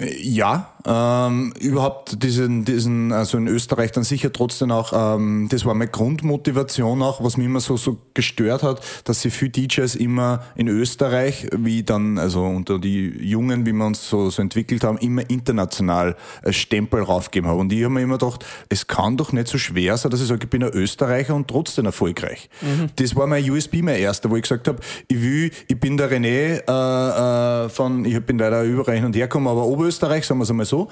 Ja, 0.00 0.70
ähm, 0.86 1.52
überhaupt 1.60 2.22
diesen, 2.22 2.64
diesen, 2.64 3.12
also 3.12 3.36
in 3.36 3.46
Österreich 3.48 3.92
dann 3.92 4.04
sicher 4.04 4.32
trotzdem 4.32 4.70
auch, 4.70 4.92
ähm, 4.94 5.48
das 5.50 5.64
war 5.64 5.74
meine 5.74 5.90
Grundmotivation 5.90 7.02
auch, 7.02 7.22
was 7.22 7.36
mich 7.36 7.46
immer 7.46 7.60
so, 7.60 7.76
so 7.76 7.98
gestört 8.14 8.62
hat, 8.62 8.80
dass 9.04 9.20
sie 9.20 9.30
viele 9.30 9.50
DJs 9.50 9.94
immer 9.96 10.42
in 10.56 10.68
Österreich, 10.68 11.48
wie 11.56 11.82
dann, 11.82 12.18
also 12.18 12.44
unter 12.44 12.78
die 12.78 13.08
Jungen, 13.08 13.66
wie 13.66 13.72
wir 13.72 13.84
uns 13.84 14.08
so, 14.08 14.30
so 14.30 14.40
entwickelt 14.40 14.84
haben, 14.84 14.98
immer 14.98 15.28
international 15.28 16.16
ein 16.42 16.52
Stempel 16.52 17.02
raufgegeben 17.02 17.50
haben. 17.50 17.60
Und 17.60 17.72
ich 17.72 17.84
habe 17.84 17.94
mir 17.94 18.02
immer 18.02 18.18
gedacht, 18.18 18.44
es 18.68 18.86
kann 18.86 19.16
doch 19.16 19.32
nicht 19.32 19.48
so 19.48 19.58
schwer 19.58 19.96
sein, 19.96 20.10
dass 20.10 20.20
ich 20.20 20.28
sage, 20.28 20.44
ich 20.44 20.50
bin 20.50 20.64
ein 20.64 20.70
Österreicher 20.70 21.34
und 21.34 21.48
trotzdem 21.48 21.86
erfolgreich. 21.86 22.48
Das 22.96 23.14
war 23.16 23.26
mein 23.26 23.48
USB, 23.50 23.82
mein 23.82 23.96
erster, 23.96 24.30
wo 24.30 24.36
ich 24.36 24.42
gesagt 24.42 24.68
habe, 24.68 24.78
ich 25.08 25.20
will, 25.20 25.50
ich 25.68 25.78
bin 25.78 25.96
der 25.96 26.10
René 26.10 26.62
äh, 26.66 27.66
äh, 27.66 27.68
von, 27.68 28.04
ich 28.04 28.18
bin 28.20 28.38
leider 28.38 28.62
überall 28.62 28.96
hin 28.96 29.04
und 29.04 29.16
her 29.16 29.26
gekommen, 29.26 29.48
aber 29.48 29.64
Oberösterreich, 29.64 30.26
sagen 30.26 30.40
wir 30.40 30.44
es 30.44 30.50
einmal 30.50 30.66
so. 30.70 30.88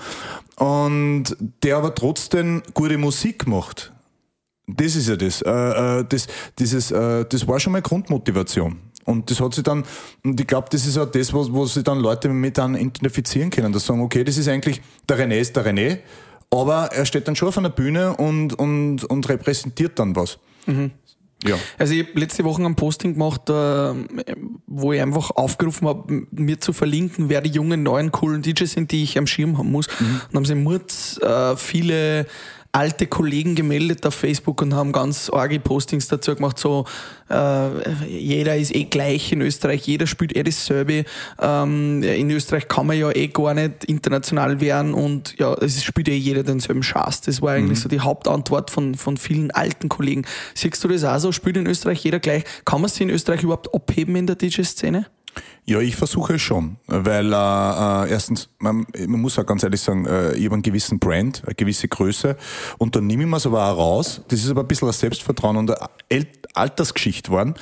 Und 0.57 1.37
der 1.63 1.77
aber 1.79 1.95
trotzdem 1.95 2.63
gute 2.75 2.99
Musik 2.99 3.47
macht. 3.47 3.93
Das 4.67 4.95
ist 4.97 5.09
ja 5.09 5.17
das. 5.17 5.41
Äh, 5.43 5.51
äh, 5.51 6.05
das, 6.07 6.27
dieses, 6.59 6.91
äh, 6.91 7.25
das 7.25 7.49
war 7.49 7.59
schon 7.59 7.73
mal 7.73 7.81
Grundmotivation. 7.81 8.77
Und 9.05 9.31
das 9.31 9.41
hat 9.41 9.55
sich 9.55 9.65
dann, 9.65 9.85
und 10.23 10.39
ich 10.39 10.47
glaube, 10.47 10.69
das 10.71 10.87
ist 10.87 10.99
auch 10.99 11.11
das, 11.11 11.33
was, 11.33 11.51
wo 11.51 11.65
sich 11.65 11.83
dann 11.83 11.99
Leute 11.99 12.29
mit 12.29 12.59
dann 12.59 12.75
identifizieren 12.75 13.49
können. 13.49 13.73
Das 13.73 13.87
sagen, 13.87 14.03
okay, 14.03 14.23
das 14.23 14.37
ist 14.37 14.49
eigentlich, 14.49 14.83
der 15.09 15.19
René 15.19 15.39
ist 15.39 15.57
der 15.57 15.65
René, 15.65 16.01
aber 16.51 16.91
er 16.93 17.07
steht 17.07 17.27
dann 17.27 17.35
schon 17.35 17.49
auf 17.49 17.57
einer 17.57 17.71
Bühne 17.71 18.15
und, 18.17 18.53
und, 18.59 19.05
und 19.05 19.29
repräsentiert 19.31 19.99
dann 19.99 20.15
was. 20.15 20.39
Ja. 21.47 21.57
Also 21.79 21.95
ich 21.95 22.07
habe 22.07 22.19
letzte 22.19 22.45
Woche 22.45 22.65
ein 22.65 22.75
Posting 22.75 23.13
gemacht, 23.13 23.49
äh, 23.49 23.53
wo 24.67 24.93
ich 24.93 25.01
einfach 25.01 25.31
aufgerufen 25.31 25.87
habe, 25.87 26.27
mir 26.31 26.61
zu 26.61 26.73
verlinken, 26.73 27.29
wer 27.29 27.41
die 27.41 27.51
jungen, 27.51 27.83
neuen, 27.85 28.11
coolen 28.11 28.43
DJs 28.43 28.71
sind, 28.71 28.91
die 28.91 29.05
ich 29.05 29.17
am 29.19 29.27
Schirm 29.27 29.57
haben 29.57 29.71
muss. 29.71 29.87
Und 30.01 30.35
haben 30.35 30.45
sich 30.45 30.57
Murz 30.57 31.19
äh, 31.23 31.57
viele 31.57 32.27
alte 32.79 33.09
Kollegen 33.09 33.57
gemeldet 33.57 34.07
auf 34.07 34.15
Facebook 34.15 34.63
und 34.63 34.73
haben 34.73 34.93
ganz 34.93 35.29
arge 35.31 35.59
Postings 35.59 36.07
dazu 36.07 36.33
gemacht, 36.37 36.61
so 36.61 36.85
äh, 37.29 38.07
jeder 38.07 38.57
ist 38.57 38.73
eh 38.73 38.85
gleich 38.85 39.33
in 39.33 39.43
Österreich, 39.43 39.85
jeder 39.85 40.07
spielt 40.07 40.37
eh 40.37 40.45
dasselbe. 40.45 41.05
Ähm, 41.41 42.05
in 42.05 42.31
Österreich 42.31 42.69
kann 42.69 42.87
man 42.87 42.97
ja 42.97 43.11
eh 43.11 43.27
gar 43.27 43.53
nicht 43.55 43.85
international 43.85 44.61
werden 44.61 44.95
und 44.95 45.37
ja, 45.41 45.55
es 45.55 45.83
spielt 45.83 46.09
eh 46.09 46.15
jeder 46.15 46.45
denselben 46.45 46.85
Schatz. 46.85 47.21
Das 47.23 47.43
war 47.43 47.55
eigentlich 47.55 47.81
so 47.81 47.89
die 47.89 47.99
Hauptantwort 47.99 48.71
von, 48.71 48.95
von 48.95 49.17
vielen 49.17 49.51
alten 49.51 49.89
Kollegen. 49.89 50.25
Siehst 50.55 50.83
du 50.85 50.89
das 50.89 51.03
auch 51.03 51.19
so? 51.19 51.33
Spielt 51.33 51.57
in 51.57 51.67
Österreich 51.67 52.05
jeder 52.05 52.21
gleich? 52.21 52.45
Kann 52.65 52.81
man 52.81 52.89
sich 52.89 53.01
in 53.01 53.11
Österreich 53.11 53.43
überhaupt 53.43 53.75
abheben 53.75 54.15
in 54.15 54.29
der 54.29 54.37
DJ-Szene? 54.37 55.07
Ja, 55.65 55.81
ich 55.81 55.97
versuche 55.97 56.37
es 56.37 56.43
schon, 56.43 56.77
weil 56.87 57.31
äh, 57.31 57.37
äh, 57.37 58.11
erstens, 58.11 58.49
man, 58.59 58.87
man 59.07 59.21
muss 59.21 59.39
auch 59.39 59.45
ganz 59.45 59.63
ehrlich 59.63 59.83
sagen, 59.83 60.07
äh, 60.07 60.33
ich 60.33 60.47
habe 60.47 60.55
einen 60.55 60.63
gewissen 60.63 60.99
Brand, 60.99 61.43
eine 61.45 61.55
gewisse 61.55 61.89
Größe 61.89 62.39
und 62.79 62.97
dann 62.97 63.07
nehme 63.07 63.25
ich 63.25 63.29
mir 63.29 63.37
es 63.37 63.47
auch 63.47 63.53
raus. 63.53 64.23
Das 64.29 64.41
ist 64.41 64.51
aber 64.51 64.63
ein 64.63 64.67
bisschen 64.67 64.89
ein 64.89 64.95
Selbstvertrauen 64.95 65.59
und 65.59 65.71
eine 65.71 65.91
El 66.09 66.27
Altersgeschichte 66.55 67.31
geworden, 67.31 67.55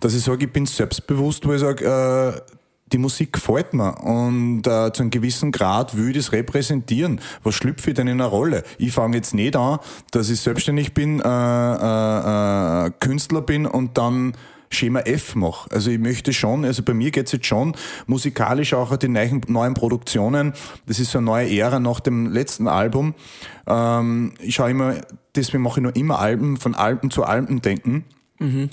dass 0.00 0.14
ich 0.14 0.22
sage, 0.22 0.44
ich 0.44 0.52
bin 0.52 0.66
selbstbewusst, 0.66 1.46
wo 1.46 1.54
ich 1.54 1.60
sage, 1.60 1.86
äh, 1.86 2.54
die 2.92 2.98
Musik 2.98 3.32
gefällt 3.32 3.72
mir 3.72 3.94
und 4.02 4.66
äh, 4.66 4.92
zu 4.92 5.02
einem 5.02 5.10
gewissen 5.10 5.50
Grad 5.50 5.96
will 5.96 6.10
ich 6.10 6.16
das 6.16 6.32
repräsentieren. 6.32 7.20
Was 7.42 7.54
schlüpfe 7.54 7.90
ich 7.90 7.96
denn 7.96 8.06
in 8.06 8.20
eine 8.20 8.30
Rolle? 8.30 8.62
Ich 8.78 8.92
fange 8.92 9.16
jetzt 9.16 9.34
nicht 9.34 9.56
an, 9.56 9.78
dass 10.10 10.28
ich 10.28 10.40
selbstständig 10.40 10.94
bin, 10.94 11.20
äh, 11.20 11.24
äh, 11.24 12.86
äh, 12.86 12.90
Künstler 13.00 13.40
bin 13.40 13.66
und 13.66 13.96
dann 13.98 14.36
Schema 14.74 15.00
F 15.00 15.34
mache. 15.34 15.70
Also 15.70 15.90
ich 15.90 15.98
möchte 15.98 16.32
schon, 16.32 16.64
also 16.64 16.82
bei 16.82 16.94
mir 16.94 17.10
geht's 17.10 17.32
jetzt 17.32 17.46
schon 17.46 17.74
musikalisch 18.06 18.74
auch 18.74 18.96
die 18.96 19.08
neuen, 19.08 19.40
neuen 19.48 19.74
Produktionen. 19.74 20.52
Das 20.86 20.98
ist 20.98 21.12
so 21.12 21.18
eine 21.18 21.26
neue 21.26 21.58
Ära 21.58 21.80
nach 21.80 22.00
dem 22.00 22.26
letzten 22.26 22.68
Album. 22.68 23.14
Ähm, 23.66 24.34
ich 24.40 24.56
schaue 24.56 24.70
immer, 24.70 24.94
deswegen 25.34 25.62
mache 25.62 25.80
ich 25.80 25.82
nur 25.82 25.96
immer 25.96 26.18
Alben, 26.18 26.58
von 26.58 26.74
Alben 26.74 27.10
zu 27.10 27.24
Alben 27.24 27.62
denken. 27.62 28.04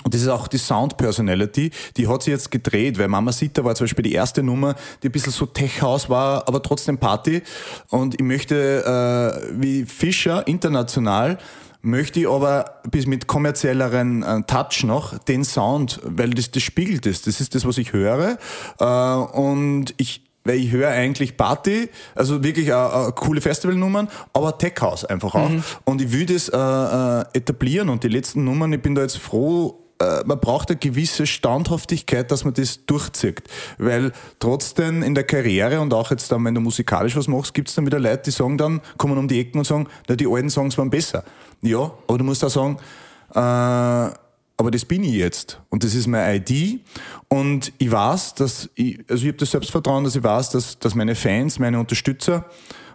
Und 0.03 0.13
das 0.13 0.21
ist 0.21 0.27
auch 0.27 0.47
die 0.47 0.57
Sound 0.57 0.97
Personality, 0.97 1.71
die 1.95 2.07
hat 2.07 2.23
sich 2.23 2.31
jetzt 2.31 2.49
gedreht, 2.49 2.97
weil 2.97 3.07
Mama 3.07 3.31
Sita 3.31 3.63
war 3.63 3.75
zum 3.75 3.85
Beispiel 3.85 4.03
die 4.03 4.13
erste 4.13 4.41
Nummer, 4.41 4.75
die 5.03 5.09
ein 5.09 5.11
bisschen 5.11 5.31
so 5.31 5.45
Tech-House 5.45 6.09
war, 6.09 6.47
aber 6.47 6.63
trotzdem 6.63 6.97
Party. 6.97 7.43
Und 7.89 8.15
ich 8.15 8.25
möchte, 8.25 9.43
äh, 9.53 9.61
wie 9.61 9.85
Fischer 9.85 10.47
international, 10.47 11.37
möchte 11.81 12.19
ich 12.19 12.29
aber 12.29 12.81
bis 12.89 13.07
mit 13.07 13.27
kommerzielleren 13.27 14.23
äh, 14.23 14.41
Touch 14.43 14.83
noch 14.83 15.17
den 15.17 15.43
Sound, 15.43 15.99
weil 16.03 16.31
das, 16.31 16.51
das 16.51 16.63
spiegelt 16.63 17.05
es. 17.05 17.21
Das 17.21 17.41
ist 17.41 17.55
das, 17.55 17.65
was 17.65 17.77
ich 17.77 17.93
höre. 17.93 18.37
Äh, 18.79 18.85
und 18.85 19.93
ich, 19.97 20.23
weil 20.43 20.57
ich 20.57 20.71
höre 20.71 20.89
eigentlich 20.89 21.37
Party, 21.37 21.89
also 22.15 22.43
wirklich 22.43 22.67
äh, 22.67 22.71
äh, 22.71 23.11
coole 23.15 23.41
Festivalnummern, 23.41 24.09
aber 24.33 24.57
Tech 24.57 24.73
House 24.81 25.05
einfach 25.05 25.35
auch. 25.35 25.51
Und 25.85 26.01
ich 26.01 26.11
will 26.11 26.25
das 26.25 26.49
äh, 26.49 27.37
etablieren 27.37 27.89
und 27.89 28.03
die 28.03 28.09
letzten 28.09 28.43
Nummern, 28.43 28.73
ich 28.73 28.81
bin 28.81 28.95
da 28.95 29.01
jetzt 29.01 29.17
froh, 29.17 29.80
man 30.25 30.39
braucht 30.39 30.69
eine 30.69 30.79
gewisse 30.79 31.25
Standhaftigkeit, 31.25 32.31
dass 32.31 32.45
man 32.45 32.53
das 32.53 32.85
durchzieht. 32.85 33.43
Weil 33.77 34.11
trotzdem 34.39 35.03
in 35.03 35.15
der 35.15 35.23
Karriere 35.23 35.79
und 35.81 35.93
auch 35.93 36.11
jetzt 36.11 36.31
dann, 36.31 36.43
wenn 36.45 36.55
du 36.55 36.61
musikalisch 36.61 37.15
was 37.15 37.27
machst, 37.27 37.53
gibt 37.53 37.69
es 37.69 37.75
dann 37.75 37.85
wieder 37.85 37.99
Leute, 37.99 38.23
die 38.25 38.31
sagen 38.31 38.57
dann, 38.57 38.81
kommen 38.97 39.17
um 39.17 39.27
die 39.27 39.39
Ecken 39.39 39.59
und 39.59 39.65
sagen, 39.65 39.87
na, 40.07 40.15
die 40.15 40.27
alten 40.27 40.49
Songs 40.49 40.77
waren 40.77 40.89
besser. 40.89 41.23
Ja, 41.61 41.91
aber 42.07 42.17
du 42.17 42.23
musst 42.23 42.43
auch 42.43 42.49
sagen, 42.49 42.77
äh, 43.33 43.39
aber 44.61 44.69
das 44.69 44.85
bin 44.85 45.03
ich 45.03 45.13
jetzt 45.13 45.59
und 45.69 45.83
das 45.83 45.95
ist 45.95 46.05
meine 46.05 46.35
ID 46.35 46.81
und 47.29 47.73
ich 47.79 47.91
weiß, 47.91 48.35
dass 48.35 48.69
ich, 48.75 48.99
also 49.09 49.23
ich 49.23 49.29
habe 49.29 49.37
das 49.37 49.49
Selbstvertrauen, 49.49 50.03
dass 50.03 50.15
ich 50.15 50.23
weiß, 50.23 50.51
dass, 50.51 50.77
dass 50.77 50.93
meine 50.93 51.15
Fans, 51.15 51.57
meine 51.57 51.79
Unterstützer 51.79 52.45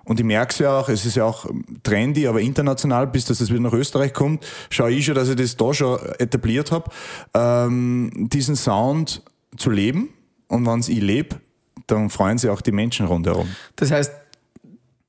und 0.07 0.21
ich 0.21 0.27
merke 0.27 0.53
es 0.53 0.59
ja 0.61 0.79
auch, 0.79 0.89
es 0.89 1.05
ist 1.05 1.17
ja 1.17 1.25
auch 1.25 1.47
trendy, 1.83 2.27
aber 2.27 2.41
international, 2.41 3.09
bis 3.09 3.25
dass 3.25 3.41
es 3.41 3.51
wieder 3.51 3.61
nach 3.61 3.73
Österreich 3.73 4.13
kommt, 4.13 4.47
schaue 4.71 4.93
ich 4.93 5.05
schon, 5.05 5.17
dass 5.17 5.29
ich 5.29 5.37
das 5.37 5.57
da 5.57 5.75
schon 5.75 5.99
etabliert 6.19 6.71
habe, 6.71 6.91
ähm, 7.35 8.29
diesen 8.33 8.57
Sound 8.57 9.23
zu 9.57 9.71
leben 9.71 10.11
und 10.49 10.65
wenn 10.65 10.81
ich 10.81 11.03
lebe, 11.03 11.41
dann 11.89 12.09
freuen 12.09 12.39
sich 12.39 12.51
auch 12.51 12.61
die 12.61 12.73
Menschen 12.73 13.07
rundherum. 13.07 13.49
Das 13.75 13.91
heißt, 13.91 14.13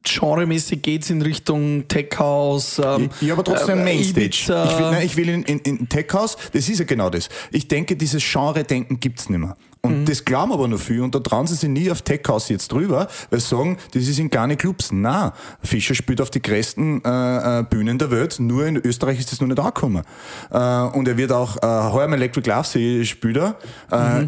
genremäßig 0.04 0.82
geht 0.82 1.04
es 1.04 1.10
in 1.10 1.22
Richtung 1.22 1.88
Tech 1.88 2.10
House. 2.18 2.82
Ähm, 2.84 3.10
ja, 3.22 3.34
aber 3.34 3.44
trotzdem 3.44 3.80
äh, 3.80 3.84
Mainstage. 3.84 4.26
Ibiza. 4.26 4.66
Ich 4.66 4.78
will, 4.80 4.92
nein, 4.92 5.06
ich 5.06 5.18
will 5.18 5.30
in, 5.30 5.44
in, 5.44 5.60
in 5.60 5.90
Tech 5.90 6.08
House, 6.14 6.38
das 6.54 6.70
ist 6.70 6.80
ja 6.80 6.86
genau 6.86 7.10
das. 7.10 7.30
Ich 7.52 7.68
denke, 7.68 7.96
dieses 7.96 8.24
Genre-Denken 8.24 9.00
gibt's 9.00 9.30
nicht 9.30 9.40
mehr. 9.40 9.56
Und 9.82 10.06
das 10.10 10.26
glauben 10.26 10.52
aber 10.52 10.68
noch 10.68 10.80
viel 10.80 11.02
und 11.02 11.14
da 11.16 11.20
trauen 11.20 11.48
sie 11.48 11.56
sich 11.56 11.70
nie 11.70 11.90
auf 11.92 12.02
Tech 12.02 12.22
House 12.28 12.50
jetzt 12.50 12.72
drüber, 12.72 13.08
weil 13.30 13.40
sie 13.40 13.48
sagen, 13.48 13.78
das 13.94 14.04
ist 14.04 14.20
in 14.20 14.30
kleine 14.30 14.58
Clubs. 14.58 14.90
Na, 14.92 15.34
Fischer 15.64 15.96
spielt 15.96 16.20
auf 16.22 16.30
die 16.30 16.42
größten 16.42 17.04
äh, 17.04 17.60
äh, 17.60 17.64
Bühnen 17.64 17.98
der 17.98 18.12
Welt, 18.12 18.40
nur 18.40 18.66
in 18.66 18.78
Österreich 18.78 19.20
ist 19.20 19.32
das 19.32 19.40
noch 19.40 19.48
nicht 19.48 19.60
angekommen. 19.60 20.04
Äh, 20.52 20.58
und 20.58 21.08
er 21.08 21.18
wird 21.18 21.32
auch, 21.32 21.58
äh, 21.58 21.92
heuer 21.92 22.06
im 22.06 22.14
Electric 22.14 22.50
Love 22.50 22.66
See 22.66 23.06
spielt 23.06 23.38
er. 23.38 23.56
Äh, 23.92 24.24
äh, 24.24 24.28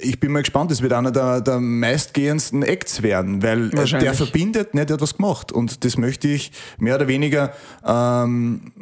Ich 0.00 0.20
bin 0.20 0.30
mal 0.32 0.42
gespannt, 0.42 0.70
das 0.70 0.80
wird 0.80 0.92
einer 0.92 1.10
der, 1.10 1.40
der 1.40 1.58
meistgehendsten 1.58 2.62
Acts 2.62 3.02
werden, 3.02 3.42
weil 3.42 3.70
der 3.70 4.14
verbindet, 4.14 4.74
nicht 4.74 4.90
etwas 4.90 5.16
gemacht. 5.16 5.50
Und 5.50 5.84
das 5.84 5.96
möchte 5.96 6.28
ich 6.28 6.52
mehr 6.78 6.94
oder 6.94 7.08
weniger 7.08 7.52
ähm, 7.84 8.72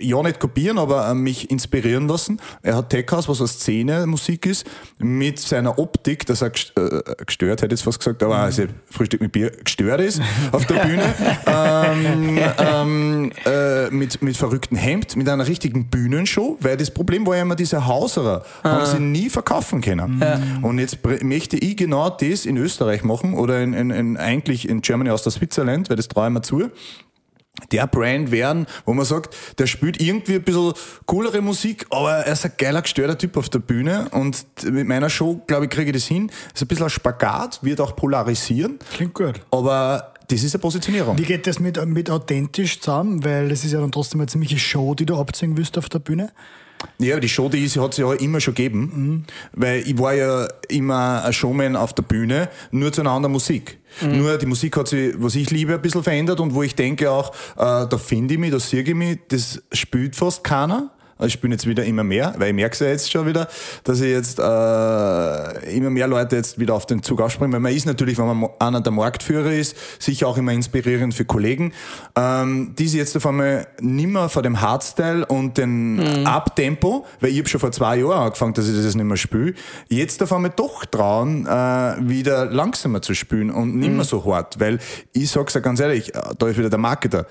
ja 0.00 0.22
nicht 0.22 0.40
kopieren, 0.40 0.78
aber 0.78 1.08
äh, 1.08 1.14
mich 1.14 1.50
inspirieren 1.50 2.08
lassen. 2.08 2.40
Er 2.62 2.76
hat 2.76 2.90
Tech 2.90 3.06
House, 3.10 3.28
was 3.28 3.40
eine 3.40 3.48
Szene 3.48 4.06
Musik 4.06 4.46
ist, 4.46 4.66
mit 4.98 5.38
seiner 5.38 5.78
Optik, 5.78 6.26
dass 6.26 6.42
er 6.42 6.50
gest- 6.52 6.72
äh, 6.78 7.02
gestört, 7.24 7.62
hätte 7.62 7.74
ich 7.74 7.80
jetzt 7.80 7.84
fast 7.84 7.98
gesagt, 7.98 8.22
aber 8.22 8.36
also 8.38 8.64
Frühstück 8.90 9.20
mit 9.20 9.32
Bier 9.32 9.50
gestört 9.50 10.00
ist 10.00 10.20
auf 10.52 10.64
der 10.66 10.74
Bühne, 10.86 11.02
ähm, 11.46 12.38
ähm, 12.58 13.32
äh, 13.44 13.90
mit, 13.90 14.22
mit 14.22 14.36
verrücktem 14.36 14.76
Hemd, 14.76 15.16
mit 15.16 15.28
einer 15.28 15.46
richtigen 15.46 15.86
Bühnenshow, 15.86 16.56
weil 16.60 16.76
das 16.76 16.90
Problem 16.90 17.26
war 17.26 17.36
ja 17.36 17.42
immer 17.42 17.56
diese 17.56 17.86
Hauserer, 17.86 18.44
haben 18.64 18.86
sie 18.86 19.00
nie 19.00 19.28
verkaufen 19.30 19.80
können. 19.80 20.22
Und 20.62 20.78
jetzt 20.78 20.98
möchte 21.22 21.56
ich 21.56 21.76
genau 21.76 22.10
das 22.10 22.46
in 22.46 22.56
Österreich 22.56 23.04
machen 23.04 23.34
oder 23.34 23.62
in, 23.62 23.72
in, 23.72 23.90
in, 23.90 24.16
eigentlich 24.16 24.68
in 24.68 24.80
Germany 24.80 25.10
aus 25.10 25.22
der 25.22 25.32
Switzerland, 25.32 25.88
weil 25.90 25.96
das 25.96 26.08
traue 26.08 26.28
ich 26.28 26.32
mir 26.32 26.42
zu 26.42 26.70
der 27.72 27.86
Brand 27.86 28.30
werden, 28.30 28.66
wo 28.84 28.92
man 28.94 29.04
sagt, 29.04 29.34
der 29.58 29.66
spielt 29.66 30.00
irgendwie 30.00 30.34
ein 30.34 30.42
bisschen 30.42 30.72
coolere 31.06 31.40
Musik, 31.40 31.86
aber 31.90 32.12
er 32.18 32.32
ist 32.32 32.44
ein 32.44 32.52
geiler, 32.58 32.82
gestörter 32.82 33.16
Typ 33.18 33.36
auf 33.36 33.48
der 33.48 33.60
Bühne 33.60 34.08
und 34.12 34.44
mit 34.70 34.86
meiner 34.86 35.10
Show, 35.10 35.40
glaube 35.46 35.64
ich, 35.64 35.70
kriege 35.70 35.90
ich 35.90 35.96
das 35.96 36.06
hin. 36.06 36.30
Ist 36.54 36.62
ein 36.62 36.68
bisschen 36.68 36.84
ein 36.84 36.90
Spagat, 36.90 37.60
wird 37.62 37.80
auch 37.80 37.96
polarisieren, 37.96 38.78
Klingt 38.94 39.14
gut. 39.14 39.40
aber 39.50 40.12
das 40.28 40.42
ist 40.42 40.54
eine 40.54 40.60
Positionierung. 40.60 41.16
Wie 41.18 41.22
geht 41.22 41.46
das 41.46 41.60
mit, 41.60 41.84
mit 41.86 42.10
authentisch 42.10 42.80
zusammen? 42.80 43.24
Weil 43.24 43.48
das 43.48 43.64
ist 43.64 43.72
ja 43.72 43.80
dann 43.80 43.92
trotzdem 43.92 44.20
eine 44.20 44.26
ziemliche 44.28 44.58
Show, 44.58 44.94
die 44.96 45.06
du 45.06 45.16
abziehen 45.16 45.56
willst 45.56 45.78
auf 45.78 45.88
der 45.88 46.00
Bühne. 46.00 46.32
Ja, 46.98 47.18
die 47.20 47.28
Show, 47.28 47.48
die 47.48 47.64
ist, 47.64 47.76
hat 47.78 47.92
es 47.92 47.98
ja 47.98 48.12
immer 48.12 48.40
schon 48.40 48.54
gegeben, 48.54 49.24
weil 49.52 49.80
ich 49.80 49.96
war 49.98 50.14
ja 50.14 50.46
immer 50.68 51.22
ein 51.24 51.32
Showman 51.32 51.74
auf 51.76 51.94
der 51.94 52.02
Bühne, 52.02 52.48
nur 52.70 52.92
zu 52.92 53.00
einer 53.00 53.12
anderen 53.12 53.32
Musik. 53.32 53.78
Nur 54.02 54.36
die 54.38 54.46
Musik 54.46 54.76
hat 54.76 54.88
sich, 54.88 55.14
was 55.18 55.34
ich 55.34 55.50
liebe, 55.50 55.74
ein 55.74 55.82
bisschen 55.82 56.02
verändert 56.02 56.40
und 56.40 56.54
wo 56.54 56.62
ich 56.62 56.74
denke 56.74 57.10
auch, 57.10 57.32
äh, 57.56 57.86
da 57.88 57.98
finde 57.98 58.34
ich 58.34 58.40
mich, 58.40 58.50
da 58.50 58.60
sehe 58.60 58.82
ich 58.82 58.94
mich, 58.94 59.18
das 59.28 59.62
spielt 59.72 60.16
fast 60.16 60.44
keiner. 60.44 60.90
Ich 61.18 61.32
spiele 61.32 61.54
jetzt 61.54 61.66
wieder 61.66 61.84
immer 61.84 62.04
mehr, 62.04 62.34
weil 62.36 62.48
ich 62.48 62.54
merke 62.54 62.74
es 62.74 62.80
ja 62.80 62.88
jetzt 62.88 63.10
schon 63.10 63.26
wieder, 63.26 63.48
dass 63.84 64.00
ich 64.00 64.10
jetzt 64.10 64.38
äh, 64.38 65.76
immer 65.76 65.88
mehr 65.88 66.08
Leute 66.08 66.36
jetzt 66.36 66.58
wieder 66.58 66.74
auf 66.74 66.84
den 66.84 67.02
Zug 67.02 67.22
aufspringen, 67.22 67.52
weil 67.54 67.60
man 67.60 67.72
ist 67.72 67.86
natürlich, 67.86 68.18
wenn 68.18 68.26
man 68.26 68.50
einer 68.58 68.82
der 68.82 68.92
Marktführer 68.92 69.52
ist, 69.52 69.76
sicher 69.98 70.28
auch 70.28 70.36
immer 70.36 70.52
inspirierend 70.52 71.14
für 71.14 71.24
Kollegen, 71.24 71.72
ähm, 72.16 72.74
die 72.78 72.86
sich 72.86 72.98
jetzt 72.98 73.16
auf 73.16 73.26
einmal 73.26 73.66
nimmer 73.80 74.28
vor 74.28 74.42
dem 74.42 74.60
Hardstyle 74.60 75.24
und 75.24 75.56
dem 75.56 76.26
Abtempo, 76.26 77.06
weil 77.20 77.30
ich 77.30 77.38
habe 77.38 77.48
schon 77.48 77.60
vor 77.60 77.72
zwei 77.72 77.96
Jahren 77.96 78.26
angefangen, 78.26 78.52
dass 78.52 78.68
ich 78.68 78.76
das 78.76 78.94
nicht 78.94 79.04
mehr 79.04 79.16
spiele, 79.16 79.54
jetzt 79.88 80.22
auf 80.22 80.32
einmal 80.32 80.52
doch 80.54 80.84
trauen, 80.84 81.46
äh, 81.46 81.50
wieder 82.00 82.44
langsamer 82.46 83.00
zu 83.00 83.14
spielen 83.14 83.50
und 83.50 83.76
nicht 83.76 83.92
mehr 83.92 84.04
so 84.04 84.22
hart, 84.24 84.60
weil 84.60 84.78
ich 85.12 85.30
sag's 85.30 85.54
ja 85.54 85.60
ganz 85.60 85.80
ehrlich, 85.80 86.14
äh, 86.14 86.20
da 86.38 86.46
ist 86.48 86.58
wieder 86.58 86.70
der 86.70 86.78
Marketer, 86.78 87.26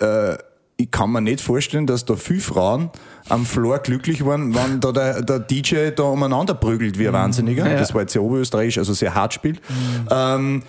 äh, 0.00 0.36
ich 0.82 0.90
kann 0.90 1.12
mir 1.12 1.20
nicht 1.20 1.40
vorstellen, 1.40 1.86
dass 1.86 2.04
da 2.04 2.16
viele 2.16 2.40
Frauen 2.40 2.90
am 3.28 3.46
Floor 3.46 3.78
glücklich 3.78 4.24
waren, 4.24 4.54
wenn 4.54 4.80
da 4.80 4.92
der, 4.92 5.22
der 5.22 5.38
DJ 5.38 5.90
da 5.94 6.04
umeinander 6.04 6.54
prügelt 6.54 6.98
wie 6.98 7.06
ein 7.06 7.12
Wahnsinniger. 7.12 7.68
Ja. 7.68 7.78
Das 7.78 7.94
war 7.94 8.02
jetzt 8.02 8.12
sehr 8.12 8.22
oberösterreichisch, 8.22 8.78
also 8.78 8.92
sehr 8.92 9.14
hart 9.14 9.32
spielt. 9.32 9.60
Ähm, 10.10 10.62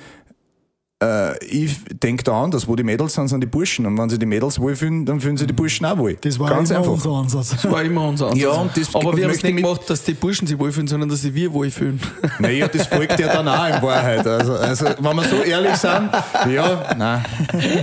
äh, 1.04 1.46
ich 1.46 1.78
denke 2.02 2.24
da 2.24 2.44
anders, 2.44 2.68
wo 2.68 2.76
die 2.76 2.84
Mädels 2.84 3.13
sind, 3.13 3.28
sind 3.28 3.42
die 3.42 3.48
Burschen. 3.48 3.86
Und 3.86 3.98
wenn 3.98 4.10
sie 4.10 4.18
die 4.20 4.26
Mädels 4.26 4.60
wohlfühlen, 4.60 5.06
dann 5.06 5.20
fühlen 5.20 5.38
sie 5.38 5.46
die 5.48 5.54
Burschen 5.54 5.86
auch 5.86 5.98
wohl. 5.98 6.16
Das 6.22 6.39
war 6.39 6.50
Ganz 6.50 6.70
immer 6.70 6.80
einfach. 6.80 6.92
unser 6.94 7.10
Ansatz. 7.12 7.50
Das 7.52 7.72
war 7.72 7.84
immer 7.84 8.08
unser 8.08 8.26
Ansatz. 8.28 8.42
Ja, 8.42 8.52
und 8.52 8.76
das- 8.78 8.94
Aber 8.96 9.16
wir 9.18 9.26
haben 9.26 9.32
es 9.32 9.44
nicht 9.44 9.58
gemacht, 9.58 9.82
dass 9.88 10.04
die 10.04 10.13
Burschen 10.13 10.48
sich 10.48 10.58
wohlfühlen, 10.58 10.88
sondern 10.88 11.10
dass 11.10 11.22
sie 11.22 11.34
wir 11.34 11.52
wohlfühlen. 11.54 12.00
Naja, 12.39 12.68
das 12.68 12.88
folgt 12.88 13.20
ja 13.20 13.28
dann 13.32 13.48
auch 13.48 13.68
in 13.68 13.82
Wahrheit. 13.82 14.26
Also, 14.26 14.54
also 14.54 14.86
wenn 15.00 15.16
wir 15.16 15.24
so 15.24 15.38
ehrlich 15.44 15.76
sind, 15.76 16.10
ja, 16.54 16.96
nein, 16.98 17.24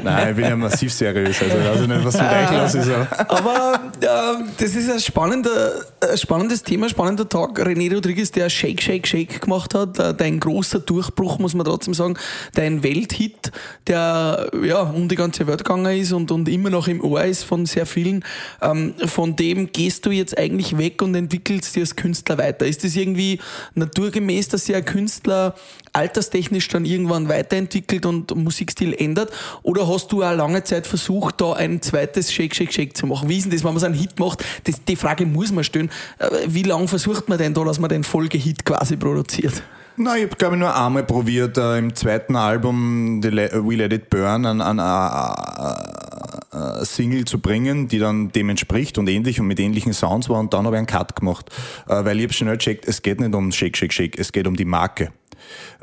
nein, 0.04 0.30
ich 0.30 0.36
bin 0.36 0.44
ja 0.44 0.56
massiv 0.56 0.92
seriös. 0.92 1.40
Also, 1.42 1.56
ich 1.56 1.64
weiß 1.64 1.86
nicht, 1.86 2.04
was 2.04 2.14
mit 2.14 2.22
euch 2.30 2.50
los 2.62 2.74
ist. 2.74 2.90
aber- 2.90 3.30
Aber 3.30 3.80
äh, 4.00 4.44
das 4.58 4.74
ist 4.74 4.90
ein, 4.90 5.00
spannender, 5.00 5.72
ein 6.00 6.16
spannendes 6.18 6.62
Thema, 6.62 6.88
spannender 6.88 7.28
Tag. 7.28 7.58
René 7.60 7.92
Rodriguez, 7.94 8.30
der 8.32 8.50
Shake, 8.50 8.82
Shake, 8.82 9.06
Shake 9.06 9.40
gemacht 9.40 9.74
hat, 9.74 9.98
äh, 9.98 10.14
dein 10.14 10.40
großer 10.40 10.80
Durchbruch, 10.80 11.38
muss 11.38 11.54
man 11.54 11.64
trotzdem 11.66 11.94
sagen, 11.94 12.14
dein 12.54 12.82
Welthit, 13.10 13.52
der 13.86 14.50
ja 14.62 14.80
um 14.82 15.08
die 15.08 15.16
ganze 15.16 15.46
Welt 15.46 15.64
gegangen 15.64 15.98
ist 15.98 16.12
und, 16.12 16.30
und 16.30 16.48
immer 16.48 16.70
noch 16.70 16.88
im 16.88 17.02
Ohr 17.02 17.24
ist 17.24 17.44
von 17.44 17.66
sehr 17.66 17.86
vielen. 17.86 18.24
Ähm, 18.62 18.94
von 19.06 19.36
dem 19.36 19.72
gehst 19.72 20.06
du 20.06 20.10
jetzt 20.10 20.38
eigentlich 20.38 20.78
weg 20.78 21.02
und 21.02 21.14
entwickelst 21.14 21.74
dich 21.74 21.82
als 21.82 21.96
Künstler 21.96 22.38
weiter. 22.38 22.66
Ist 22.66 22.84
das 22.84 22.96
irgendwie 22.96 23.40
naturgemäß, 23.74 24.48
dass 24.48 24.66
sich 24.66 24.76
ein 24.76 24.84
Künstler 24.84 25.54
alterstechnisch 25.92 26.68
dann 26.68 26.84
irgendwann 26.84 27.28
weiterentwickelt 27.28 28.06
und 28.06 28.34
Musikstil 28.36 28.94
ändert? 28.94 29.30
Oder 29.62 29.88
hast 29.88 30.12
du 30.12 30.22
auch 30.22 30.34
lange 30.34 30.62
Zeit 30.64 30.86
versucht, 30.86 31.40
da 31.40 31.54
ein 31.54 31.82
zweites 31.82 32.32
Shake, 32.32 32.54
Shake, 32.54 32.72
Shake 32.72 32.96
zu 32.96 33.06
machen? 33.06 33.28
Wie 33.28 33.38
ist 33.38 33.44
denn 33.44 33.52
das, 33.52 33.64
wenn 33.64 33.72
man 33.72 33.80
so 33.80 33.86
einen 33.86 33.94
Hit 33.94 34.18
macht? 34.18 34.44
Das, 34.64 34.84
die 34.84 34.96
Frage 34.96 35.26
muss 35.26 35.52
man 35.52 35.64
stellen. 35.64 35.90
Äh, 36.18 36.28
Wie 36.46 36.62
lange 36.62 36.88
versucht 36.88 37.28
man 37.28 37.38
denn 37.38 37.54
da, 37.54 37.64
dass 37.64 37.78
man 37.78 37.90
den 37.90 38.04
Folgehit 38.04 38.64
quasi 38.64 38.96
produziert? 38.96 39.62
Nein, 40.02 40.16
ich 40.16 40.24
habe 40.24 40.36
glaube 40.36 40.54
ich 40.54 40.60
nur 40.60 40.74
einmal 40.74 41.04
probiert, 41.04 41.58
äh, 41.58 41.76
im 41.76 41.94
zweiten 41.94 42.34
Album 42.34 43.20
The 43.22 43.28
Le 43.28 43.50
We 43.52 43.74
Let 43.74 43.92
It 43.92 44.08
Burn 44.08 44.46
an, 44.46 44.62
an 44.62 44.78
äh, 44.78 46.56
äh, 46.56 46.80
äh, 46.80 46.84
Single 46.86 47.26
zu 47.26 47.38
bringen, 47.38 47.86
die 47.86 47.98
dann 47.98 48.32
dem 48.32 48.48
entspricht 48.48 48.96
und 48.96 49.10
ähnlich 49.10 49.40
und 49.40 49.46
mit 49.46 49.60
ähnlichen 49.60 49.92
Sounds 49.92 50.30
war 50.30 50.40
und 50.40 50.54
dann 50.54 50.64
habe 50.64 50.76
ich 50.76 50.78
einen 50.78 50.86
Cut 50.86 51.16
gemacht, 51.16 51.50
äh, 51.86 52.02
weil 52.02 52.16
ich 52.16 52.24
habe 52.24 52.32
schnell 52.32 52.56
gecheckt, 52.56 52.88
es 52.88 53.02
geht 53.02 53.20
nicht 53.20 53.34
um 53.34 53.52
Shake, 53.52 53.76
Shake, 53.76 53.92
Shake, 53.92 54.18
es 54.18 54.32
geht 54.32 54.46
um 54.46 54.56
die 54.56 54.64
Marke. 54.64 55.12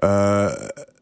Äh, 0.01 0.49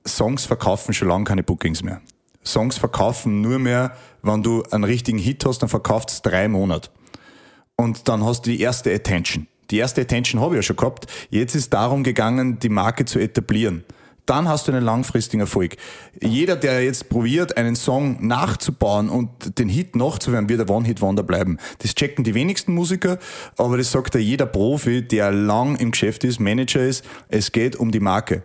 Songs 0.06 0.46
verkaufen 0.46 0.94
schon 0.94 1.08
lange 1.08 1.24
keine 1.24 1.44
Bookings 1.44 1.84
mehr. 1.84 2.02
Songs 2.44 2.78
verkaufen 2.78 3.40
nur 3.40 3.60
mehr, 3.60 3.96
wenn 4.24 4.44
du 4.44 4.64
einen 4.72 4.84
richtigen 4.84 5.20
Hit 5.20 5.46
hast, 5.46 5.60
dann 5.60 5.70
verkauft 5.70 6.10
es 6.10 6.22
drei 6.22 6.50
Monate 6.50 6.90
und 7.78 8.10
dann 8.10 8.26
hast 8.26 8.46
du 8.46 8.50
die 8.50 8.60
erste 8.60 8.94
Attention. 8.94 9.48
Die 9.72 9.78
erste 9.78 10.02
Attention 10.02 10.42
habe 10.42 10.56
ich 10.56 10.60
ja 10.60 10.64
schon 10.64 10.76
gehabt. 10.76 11.08
Jetzt 11.30 11.56
ist 11.56 11.74
darum 11.74 12.04
gegangen, 12.04 12.60
die 12.60 12.70
Marke 12.70 13.06
zu 13.06 13.20
etablieren. 13.20 13.84
Dann 14.26 14.48
hast 14.48 14.68
du 14.68 14.72
einen 14.72 14.84
langfristigen 14.84 15.42
Erfolg. 15.42 15.76
Jeder, 16.20 16.56
der 16.56 16.84
jetzt 16.84 17.10
probiert, 17.10 17.58
einen 17.58 17.76
Song 17.76 18.26
nachzubauen 18.26 19.10
und 19.10 19.60
den 19.60 19.70
Hit 19.70 19.96
nachzuhören, 19.96 20.50
wird 20.50 20.62
ein 20.62 20.70
One-Hit-Wonder 20.70 21.22
bleiben. 21.22 21.60
Das 21.80 21.94
checken 21.94 22.24
die 22.24 22.34
wenigsten 22.34 22.74
Musiker, 22.74 23.20
aber 23.58 23.78
das 23.78 23.92
sagt 23.92 24.16
ja 24.16 24.20
jeder 24.20 24.48
Profi, 24.48 25.08
der 25.08 25.32
lang 25.32 25.76
im 25.76 25.92
Geschäft 25.92 26.24
ist, 26.24 26.40
Manager 26.40 26.82
ist. 26.82 27.06
Es 27.30 27.52
geht 27.52 27.76
um 27.76 27.92
die 27.92 28.00
Marke. 28.00 28.44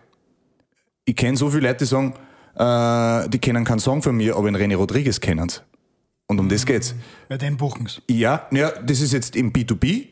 Ich 1.06 1.16
kenne 1.16 1.38
so 1.38 1.48
viele 1.48 1.68
Leute, 1.68 1.78
die 1.78 1.86
sagen, 1.86 2.14
äh, 2.56 3.28
die 3.30 3.38
kennen 3.38 3.64
keinen 3.64 3.78
Song 3.78 4.02
von 4.02 4.14
mir, 4.14 4.36
aber 4.36 4.48
in 4.48 4.56
René 4.56 4.76
Rodriguez 4.76 5.18
kennen 5.18 5.48
sie. 5.48 5.60
Und 6.30 6.38
um 6.38 6.48
das 6.48 6.64
geht's. 6.64 6.94
Bei 7.28 7.36
den 7.36 7.56
Buchens. 7.56 8.00
Ja, 8.08 8.46
ja, 8.52 8.70
das 8.86 9.00
ist 9.00 9.12
jetzt 9.12 9.34
im 9.34 9.52
B2B, 9.52 9.84
äh, 9.84 10.06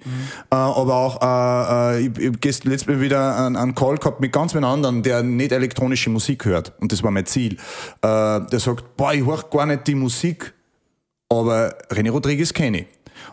aber 0.50 0.96
auch, 0.96 1.22
äh, 1.22 1.98
äh, 1.98 2.08
ich, 2.08 2.18
ich 2.18 2.40
gestern 2.40 2.72
letztes 2.72 2.88
Mal 2.88 3.00
wieder 3.00 3.36
einen, 3.36 3.54
einen 3.54 3.72
Call 3.76 3.98
gehabt 3.98 4.20
mit 4.20 4.32
ganz 4.32 4.52
einem 4.56 4.64
anderen, 4.64 5.04
der 5.04 5.22
nicht 5.22 5.52
elektronische 5.52 6.10
Musik 6.10 6.44
hört. 6.44 6.72
Und 6.80 6.90
das 6.90 7.04
war 7.04 7.12
mein 7.12 7.24
Ziel. 7.24 7.52
Äh, 7.54 7.56
der 8.02 8.58
sagt, 8.58 8.96
boah, 8.96 9.14
ich 9.14 9.24
höre 9.24 9.44
gar 9.48 9.64
nicht 9.66 9.86
die 9.86 9.94
Musik, 9.94 10.54
aber 11.28 11.72
René 11.88 12.10
Rodriguez 12.10 12.52
kenne 12.52 12.80
ich. 12.80 12.86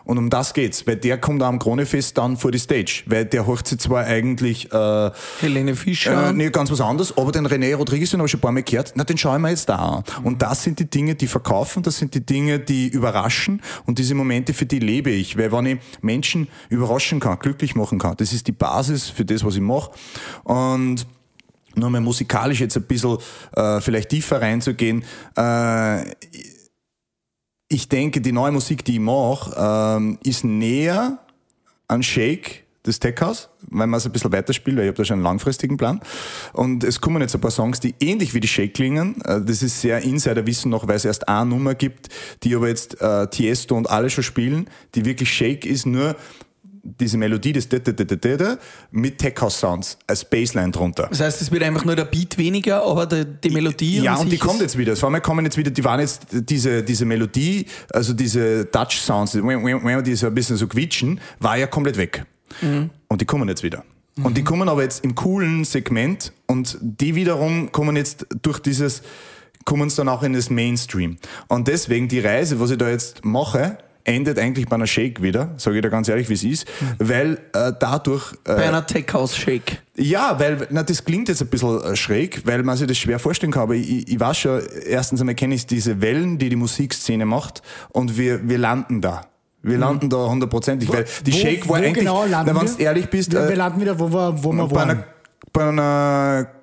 Und 0.04 0.18
um 0.18 0.30
das 0.30 0.54
geht's, 0.54 0.86
weil 0.86 0.96
der 0.96 1.18
kommt 1.18 1.42
am 1.42 1.58
Kronefest 1.58 2.16
dann 2.18 2.36
vor 2.36 2.52
die 2.52 2.58
Stage, 2.58 3.02
weil 3.06 3.24
der 3.24 3.46
hört 3.46 3.66
sich 3.66 3.78
zwar 3.78 4.04
eigentlich 4.04 4.72
äh, 4.72 5.10
Helene 5.40 5.74
Fischer. 5.76 6.30
äh, 6.30 6.32
nee, 6.32 6.50
ganz 6.50 6.70
was 6.70 6.80
anderes, 6.80 7.16
aber 7.16 7.32
den 7.32 7.46
René 7.46 7.74
Rodriguez, 7.74 8.10
den 8.10 8.20
habe 8.20 8.26
ich 8.26 8.30
schon 8.30 8.38
ein 8.38 8.42
paar 8.42 8.52
Mal 8.52 8.62
gehört, 8.62 8.92
na, 8.94 9.04
den 9.04 9.18
schauen 9.18 9.42
wir 9.42 9.50
jetzt 9.50 9.68
da 9.68 9.76
an. 9.76 10.04
Und 10.22 10.42
das 10.42 10.62
sind 10.62 10.78
die 10.78 10.88
Dinge, 10.88 11.14
die 11.14 11.26
verkaufen, 11.26 11.82
das 11.82 11.98
sind 11.98 12.14
die 12.14 12.24
Dinge, 12.24 12.58
die 12.58 12.88
überraschen 12.88 13.62
und 13.84 13.98
diese 13.98 14.14
Momente, 14.14 14.54
für 14.54 14.66
die 14.66 14.78
lebe 14.78 15.10
ich. 15.10 15.36
Weil 15.36 15.52
wenn 15.52 15.66
ich 15.66 15.78
Menschen 16.00 16.48
überraschen 16.68 17.20
kann, 17.20 17.38
glücklich 17.38 17.74
machen 17.74 17.98
kann, 17.98 18.16
das 18.16 18.32
ist 18.32 18.46
die 18.46 18.52
Basis 18.52 19.08
für 19.08 19.24
das, 19.24 19.44
was 19.44 19.56
ich 19.56 19.60
mache. 19.60 19.90
Und 20.44 21.06
nur 21.76 21.90
mal 21.90 22.00
musikalisch 22.00 22.60
jetzt 22.60 22.76
ein 22.76 22.84
bisschen 22.84 23.18
äh, 23.54 23.80
vielleicht 23.80 24.08
tiefer 24.08 24.40
reinzugehen, 24.40 25.04
äh, 25.36 26.04
ich 27.76 27.90
denke, 27.90 28.22
die 28.22 28.32
neue 28.32 28.52
Musik, 28.52 28.86
die 28.86 28.94
ich 28.94 29.00
mache, 29.00 29.54
ähm, 29.54 30.18
ist 30.24 30.44
näher 30.44 31.18
an 31.88 32.02
Shake 32.02 32.64
das 32.84 32.98
Tech 33.00 33.16
House, 33.20 33.50
weil 33.68 33.86
man 33.86 33.98
es 33.98 34.06
ein 34.06 34.12
bisschen 34.12 34.32
weiterspielt, 34.32 34.78
weil 34.78 34.84
ich 34.84 34.88
habe 34.88 34.96
da 34.96 35.04
schon 35.04 35.16
einen 35.16 35.24
langfristigen 35.24 35.76
Plan. 35.76 36.00
Und 36.54 36.84
es 36.84 37.02
kommen 37.02 37.20
jetzt 37.20 37.34
ein 37.34 37.40
paar 37.40 37.50
Songs, 37.50 37.80
die 37.80 37.94
ähnlich 38.00 38.32
wie 38.32 38.40
die 38.40 38.48
Shake 38.48 38.72
klingen. 38.72 39.20
Äh, 39.26 39.42
das 39.42 39.62
ist 39.62 39.82
sehr 39.82 40.00
Insider-Wissen 40.00 40.70
noch, 40.70 40.88
weil 40.88 40.96
es 40.96 41.04
erst 41.04 41.28
eine 41.28 41.50
Nummer 41.50 41.74
gibt, 41.74 42.08
die 42.44 42.56
aber 42.56 42.68
jetzt 42.68 42.98
äh, 43.02 43.26
Tiesto 43.26 43.76
und 43.76 43.90
alle 43.90 44.08
schon 44.08 44.24
spielen, 44.24 44.70
die 44.94 45.04
wirklich 45.04 45.30
Shake 45.30 45.66
ist, 45.66 45.84
nur 45.84 46.16
diese 47.00 47.18
Melodie, 47.18 47.52
das 47.52 47.68
mit 48.90 49.18
Tech 49.18 49.34
House 49.40 49.58
Sounds 49.58 49.98
als 50.06 50.24
Bassline 50.24 50.70
drunter. 50.70 51.08
Das 51.08 51.20
heißt, 51.20 51.42
es 51.42 51.50
wird 51.50 51.62
einfach 51.62 51.84
nur 51.84 51.96
der 51.96 52.04
Beat 52.04 52.38
weniger, 52.38 52.82
aber 52.82 53.06
die, 53.06 53.24
die 53.24 53.50
Melodie. 53.50 54.00
Ja, 54.00 54.16
und 54.16 54.30
die 54.30 54.38
kommt 54.38 54.60
jetzt 54.60 54.78
wieder. 54.78 54.96
Vor 54.96 55.10
allem 55.10 55.22
kommen 55.22 55.44
jetzt 55.44 55.56
wieder, 55.56 55.70
die 55.70 55.84
waren 55.84 56.00
jetzt 56.00 56.26
diese, 56.30 56.82
diese 56.82 57.04
Melodie, 57.04 57.66
also 57.92 58.12
diese 58.12 58.70
Touch 58.70 59.00
Sounds, 59.00 59.32
die 59.32 60.14
so 60.16 60.26
ein 60.26 60.34
bisschen 60.34 60.56
so 60.56 60.66
quietschen, 60.66 61.20
war 61.40 61.56
ja 61.56 61.66
komplett 61.66 61.96
weg. 61.96 62.24
Mhm. 62.60 62.90
Und 63.08 63.20
die 63.20 63.24
kommen 63.24 63.48
jetzt 63.48 63.62
wieder. 63.62 63.84
Mhm. 64.16 64.26
Und 64.26 64.36
die 64.36 64.44
kommen 64.44 64.68
aber 64.68 64.82
jetzt 64.82 65.04
im 65.04 65.14
coolen 65.14 65.64
Segment 65.64 66.32
und 66.46 66.78
die 66.80 67.14
wiederum 67.14 67.72
kommen 67.72 67.96
jetzt 67.96 68.26
durch 68.42 68.58
dieses, 68.58 69.02
kommen 69.64 69.88
es 69.88 69.96
dann 69.96 70.08
auch 70.08 70.22
in 70.22 70.32
das 70.32 70.48
Mainstream. 70.48 71.18
Und 71.48 71.68
deswegen 71.68 72.08
die 72.08 72.20
Reise, 72.20 72.60
was 72.60 72.70
ich 72.70 72.78
da 72.78 72.88
jetzt 72.88 73.24
mache, 73.24 73.78
endet 74.06 74.38
eigentlich 74.38 74.66
bei 74.66 74.76
einer 74.76 74.86
Shake 74.86 75.20
wieder, 75.20 75.50
sage 75.56 75.76
ich 75.76 75.82
dir 75.82 75.90
ganz 75.90 76.08
ehrlich, 76.08 76.28
wie 76.28 76.34
es 76.34 76.44
ist, 76.44 76.66
weil 76.98 77.38
äh, 77.52 77.72
dadurch... 77.78 78.32
Äh, 78.44 78.54
bei 78.54 78.68
einer 78.68 78.86
Tech-House-Shake. 78.86 79.82
Ja, 79.96 80.38
weil, 80.38 80.66
na, 80.70 80.82
das 80.82 81.04
klingt 81.04 81.28
jetzt 81.28 81.42
ein 81.42 81.48
bisschen 81.48 81.82
äh, 81.82 81.96
schräg, 81.96 82.46
weil 82.46 82.62
man 82.62 82.76
sich 82.76 82.86
das 82.86 82.98
schwer 82.98 83.18
vorstellen 83.18 83.52
kann, 83.52 83.64
aber 83.64 83.74
ich, 83.74 84.08
ich 84.08 84.20
weiß 84.20 84.38
schon, 84.38 84.62
erstens 84.86 85.20
einmal 85.20 85.34
kenne 85.34 85.54
ich 85.54 85.66
diese 85.66 86.00
Wellen, 86.00 86.38
die 86.38 86.48
die 86.48 86.56
Musikszene 86.56 87.26
macht 87.26 87.62
und 87.90 88.16
wir, 88.16 88.48
wir 88.48 88.58
landen 88.58 89.00
da. 89.00 89.22
Wir 89.62 89.74
mhm. 89.74 89.80
landen 89.80 90.10
da 90.10 90.28
hundertprozentig, 90.28 90.88
weil 90.92 91.04
die 91.24 91.32
wo, 91.32 91.36
Shake 91.36 91.68
war 91.68 91.76
eigentlich, 91.76 91.94
genau 91.94 92.24
wenn 92.24 92.54
du 92.54 92.82
ehrlich 92.82 93.10
bist... 93.10 93.32
Wir, 93.32 93.40
äh, 93.40 93.48
wir 93.48 93.56
landen 93.56 93.80
wieder, 93.80 93.98
wo 93.98 94.08
wir, 94.12 94.42
wo 94.42 94.52
wir 94.52 94.66
bei 94.68 94.76
waren. 94.76 94.90
Einer, 94.90 95.04
bei 95.52 95.68
einer 95.68 96.55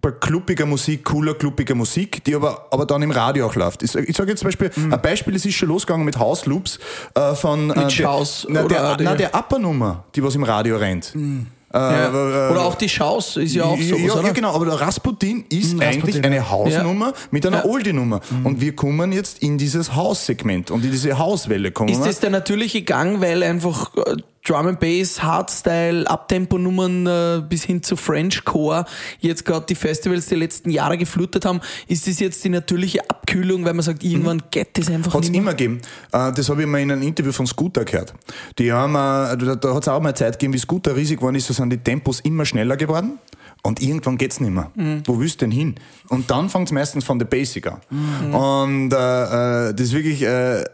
bei 0.00 0.10
kluppiger 0.12 0.66
Musik, 0.66 1.04
cooler, 1.04 1.34
kluppiger 1.34 1.74
Musik, 1.74 2.24
die 2.24 2.34
aber, 2.34 2.66
aber 2.70 2.86
dann 2.86 3.02
im 3.02 3.10
Radio 3.10 3.46
auch 3.46 3.54
läuft. 3.54 3.82
Ich, 3.82 3.94
ich 3.94 4.16
sage 4.16 4.30
jetzt 4.30 4.40
zum 4.40 4.48
Beispiel, 4.48 4.70
mhm. 4.74 4.92
ein 4.92 5.02
Beispiel, 5.02 5.34
es 5.36 5.44
ist 5.44 5.54
schon 5.54 5.68
losgegangen 5.68 6.04
mit 6.04 6.18
House 6.18 6.46
Loops 6.46 6.78
äh, 7.14 7.34
von 7.34 7.68
mit 7.68 7.76
äh, 7.76 7.88
der, 7.88 8.38
na, 8.48 8.62
der, 8.64 8.96
na, 9.00 9.14
der 9.14 9.34
Upper-Nummer, 9.34 10.04
die 10.14 10.22
was 10.22 10.34
im 10.34 10.44
Radio 10.44 10.76
rennt. 10.76 11.14
Mhm. 11.14 11.46
Äh, 11.72 11.78
ja. 11.78 12.06
äh, 12.06 12.50
oder 12.50 12.64
auch 12.64 12.74
die 12.74 12.88
Schaus 12.88 13.36
ist 13.36 13.54
ja 13.54 13.64
auch 13.64 13.80
so. 13.80 13.96
Ja, 13.96 14.20
ja, 14.20 14.32
genau, 14.32 14.54
aber 14.54 14.66
der 14.66 14.80
Rasputin 14.80 15.44
ist 15.50 15.74
mhm, 15.74 15.80
eigentlich 15.80 16.16
Rasputin. 16.16 16.24
eine 16.24 16.50
Hausnummer 16.50 17.12
mit 17.30 17.46
einer 17.46 17.64
Oldie-Nummer. 17.64 18.20
Mhm. 18.28 18.46
Und 18.46 18.60
wir 18.60 18.74
kommen 18.74 19.12
jetzt 19.12 19.40
in 19.40 19.56
dieses 19.56 19.94
Haussegment 19.94 20.72
und 20.72 20.84
in 20.84 20.90
diese 20.90 21.16
Hauswelle 21.16 21.70
kommen. 21.70 21.90
Ist 21.90 22.04
das 22.04 22.18
der 22.18 22.30
natürliche 22.30 22.82
Gang, 22.82 23.20
weil 23.20 23.44
einfach 23.44 23.94
äh, 23.96 24.16
Drum 24.46 24.66
and 24.66 24.80
Bass, 24.80 25.22
Hardstyle, 25.22 26.08
Abtempo-Nummern 26.08 27.06
äh, 27.06 27.42
bis 27.46 27.64
hin 27.64 27.82
zu 27.82 27.96
Frenchcore 27.96 28.86
jetzt 29.18 29.44
gerade 29.44 29.66
die 29.66 29.74
Festivals 29.74 30.26
die 30.26 30.34
letzten 30.34 30.70
Jahre 30.70 30.96
geflutet 30.96 31.44
haben, 31.44 31.60
ist 31.88 32.06
das 32.08 32.20
jetzt 32.20 32.42
die 32.44 32.48
natürliche 32.48 33.08
Abkühlung, 33.10 33.64
weil 33.64 33.74
man 33.74 33.82
sagt, 33.82 34.02
irgendwann 34.02 34.38
mhm. 34.38 34.50
geht 34.50 34.78
das 34.78 34.88
einfach 34.88 35.12
Hat's 35.12 35.28
nicht 35.28 35.32
mehr? 35.32 35.40
immer 35.42 35.50
gegeben. 35.52 35.80
Äh, 36.12 36.32
das 36.32 36.48
habe 36.48 36.62
ich 36.62 36.66
mal 36.66 36.78
in 36.78 36.90
einem 36.90 37.02
Interview 37.02 37.32
von 37.32 37.46
Scooter 37.46 37.84
gehört. 37.84 38.14
Die 38.58 38.72
haben, 38.72 38.94
äh, 38.94 39.36
da, 39.36 39.56
da 39.56 39.74
hat 39.74 39.82
es 39.82 39.88
auch 39.88 40.00
mal 40.00 40.14
Zeit 40.16 40.38
gegeben, 40.38 40.54
wie 40.54 40.58
Scooter 40.58 40.96
riesig 40.96 41.18
geworden 41.18 41.36
ist, 41.36 41.46
so 41.46 41.52
sind 41.52 41.70
die 41.70 41.78
Tempos 41.78 42.20
immer 42.20 42.46
schneller 42.46 42.76
geworden. 42.76 43.18
Und 43.62 43.82
irgendwann 43.82 44.16
geht's 44.16 44.40
nicht 44.40 44.52
mehr. 44.52 44.70
Mhm. 44.74 45.02
Wo 45.04 45.20
willst 45.20 45.40
du 45.40 45.44
denn 45.44 45.50
hin? 45.50 45.74
Und 46.08 46.30
dann 46.30 46.48
fängt 46.48 46.68
es 46.68 46.72
meistens 46.72 47.04
von 47.04 47.18
der 47.18 47.26
Basic 47.26 47.66
an. 47.66 47.80
Mhm. 47.90 48.34
Und 48.34 48.92
äh, 48.92 49.68
äh, 49.68 49.74
das 49.74 49.88
ist 49.88 49.92
wirklich, 49.92 50.22
äh, 50.22 50.64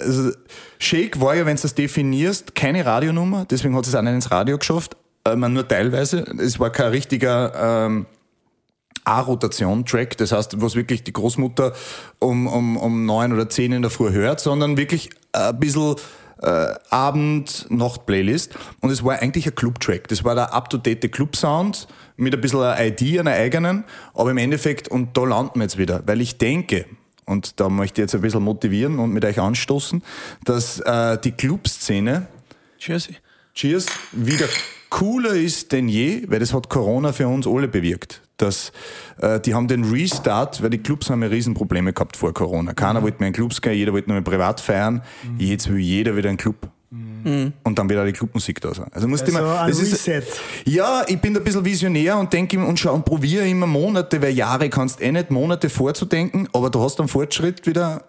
also 0.00 0.32
Shake 0.78 1.20
war 1.20 1.36
ja, 1.36 1.46
wenn 1.46 1.56
du 1.56 1.62
das 1.62 1.74
definierst, 1.74 2.54
keine 2.54 2.84
Radionummer, 2.84 3.46
deswegen 3.48 3.76
hat 3.76 3.86
es 3.86 3.94
auch 3.94 4.02
nicht 4.02 4.14
ins 4.14 4.30
Radio 4.30 4.58
geschafft, 4.58 4.96
äh, 5.24 5.36
man 5.36 5.52
nur 5.52 5.66
teilweise. 5.68 6.24
Es 6.38 6.58
war 6.58 6.70
kein 6.70 6.88
richtiger 6.88 7.86
ähm, 7.86 8.06
A-Rotation-Track, 9.04 10.16
das 10.16 10.32
heißt, 10.32 10.60
was 10.60 10.74
wirklich 10.74 11.04
die 11.04 11.12
Großmutter 11.12 11.72
um, 12.18 12.48
um, 12.48 12.76
um 12.76 13.06
neun 13.06 13.32
oder 13.32 13.48
zehn 13.48 13.72
in 13.72 13.82
der 13.82 13.90
Früh 13.90 14.10
hört, 14.10 14.40
sondern 14.40 14.76
wirklich 14.76 15.10
ein 15.32 15.58
bisschen 15.60 15.96
äh, 16.42 16.74
Abend-Nacht-Playlist. 16.90 18.54
Und 18.80 18.90
es 18.90 19.04
war 19.04 19.18
eigentlich 19.20 19.46
ein 19.46 19.54
Club-Track. 19.54 20.08
Das 20.08 20.24
war 20.24 20.34
der 20.34 20.52
up-to-date 20.52 21.10
Club-Sound 21.10 21.86
mit 22.16 22.34
ein 22.34 22.40
bisschen 22.40 22.60
einer 22.60 22.84
ID, 22.84 23.20
einer 23.20 23.32
eigenen. 23.32 23.84
Aber 24.14 24.30
im 24.30 24.38
Endeffekt, 24.38 24.88
und 24.88 25.16
da 25.16 25.24
landen 25.24 25.56
wir 25.56 25.64
jetzt 25.64 25.78
wieder, 25.78 26.02
weil 26.06 26.20
ich 26.20 26.38
denke, 26.38 26.86
und 27.24 27.60
da 27.60 27.68
möchte 27.68 28.00
ich 28.00 28.04
jetzt 28.04 28.14
ein 28.14 28.20
bisschen 28.20 28.42
motivieren 28.42 28.98
und 28.98 29.12
mit 29.12 29.24
euch 29.24 29.38
anstoßen, 29.40 30.02
dass 30.44 30.80
äh, 30.80 31.18
die 31.18 31.32
Clubszene 31.32 32.26
Cheers. 32.78 33.10
Cheers 33.54 33.86
wieder 34.12 34.48
cooler 34.92 35.32
ist 35.32 35.72
denn 35.72 35.88
je, 35.88 36.24
weil 36.28 36.38
das 36.38 36.52
hat 36.52 36.68
Corona 36.68 37.12
für 37.12 37.26
uns 37.26 37.46
alle 37.46 37.66
bewirkt. 37.66 38.20
Dass, 38.36 38.72
äh, 39.18 39.40
die 39.40 39.54
haben 39.54 39.66
den 39.66 39.84
Restart, 39.84 40.62
weil 40.62 40.68
die 40.68 40.78
Clubs 40.78 41.08
haben 41.08 41.22
ja 41.22 41.28
Riesenprobleme 41.28 41.94
gehabt 41.94 42.16
vor 42.16 42.34
Corona. 42.34 42.74
Keiner 42.74 43.00
mhm. 43.00 43.04
wollte 43.04 43.18
mehr 43.20 43.28
in 43.28 43.34
Clubs 43.34 43.62
gehen, 43.62 43.72
jeder 43.72 43.92
wollte 43.94 44.10
nur 44.10 44.16
mehr 44.20 44.24
privat 44.24 44.60
feiern. 44.60 45.02
Mhm. 45.22 45.40
Jetzt 45.40 45.70
will 45.70 45.78
jeder 45.78 46.14
wieder 46.14 46.28
einen 46.28 46.36
Club. 46.36 46.68
Mhm. 47.24 47.52
Und 47.62 47.78
dann 47.78 47.88
wird 47.88 48.00
auch 48.00 48.04
die 48.04 48.12
Clubmusik 48.12 48.60
da 48.60 48.74
sein. 48.74 48.88
Also, 48.92 49.08
musst 49.08 49.24
also 49.24 49.38
immer, 49.38 49.66
das 49.66 49.78
ist, 49.78 49.92
Reset. 49.92 50.22
Ja, 50.64 51.04
ich 51.06 51.20
bin 51.20 51.36
ein 51.36 51.44
bisschen 51.44 51.64
visionär 51.64 52.18
und 52.18 52.32
denke 52.32 52.58
und 52.58 52.78
schau 52.78 52.94
und 52.94 53.04
probiere 53.04 53.48
immer 53.48 53.66
Monate, 53.66 54.20
weil 54.22 54.32
Jahre 54.32 54.68
kannst 54.68 55.00
eh 55.00 55.12
nicht 55.12 55.30
Monate 55.30 55.68
vorzudenken, 55.68 56.48
aber 56.52 56.70
du 56.70 56.80
hast 56.80 56.98
einen 57.00 57.08
Fortschritt 57.08 57.66
wieder 57.66 58.04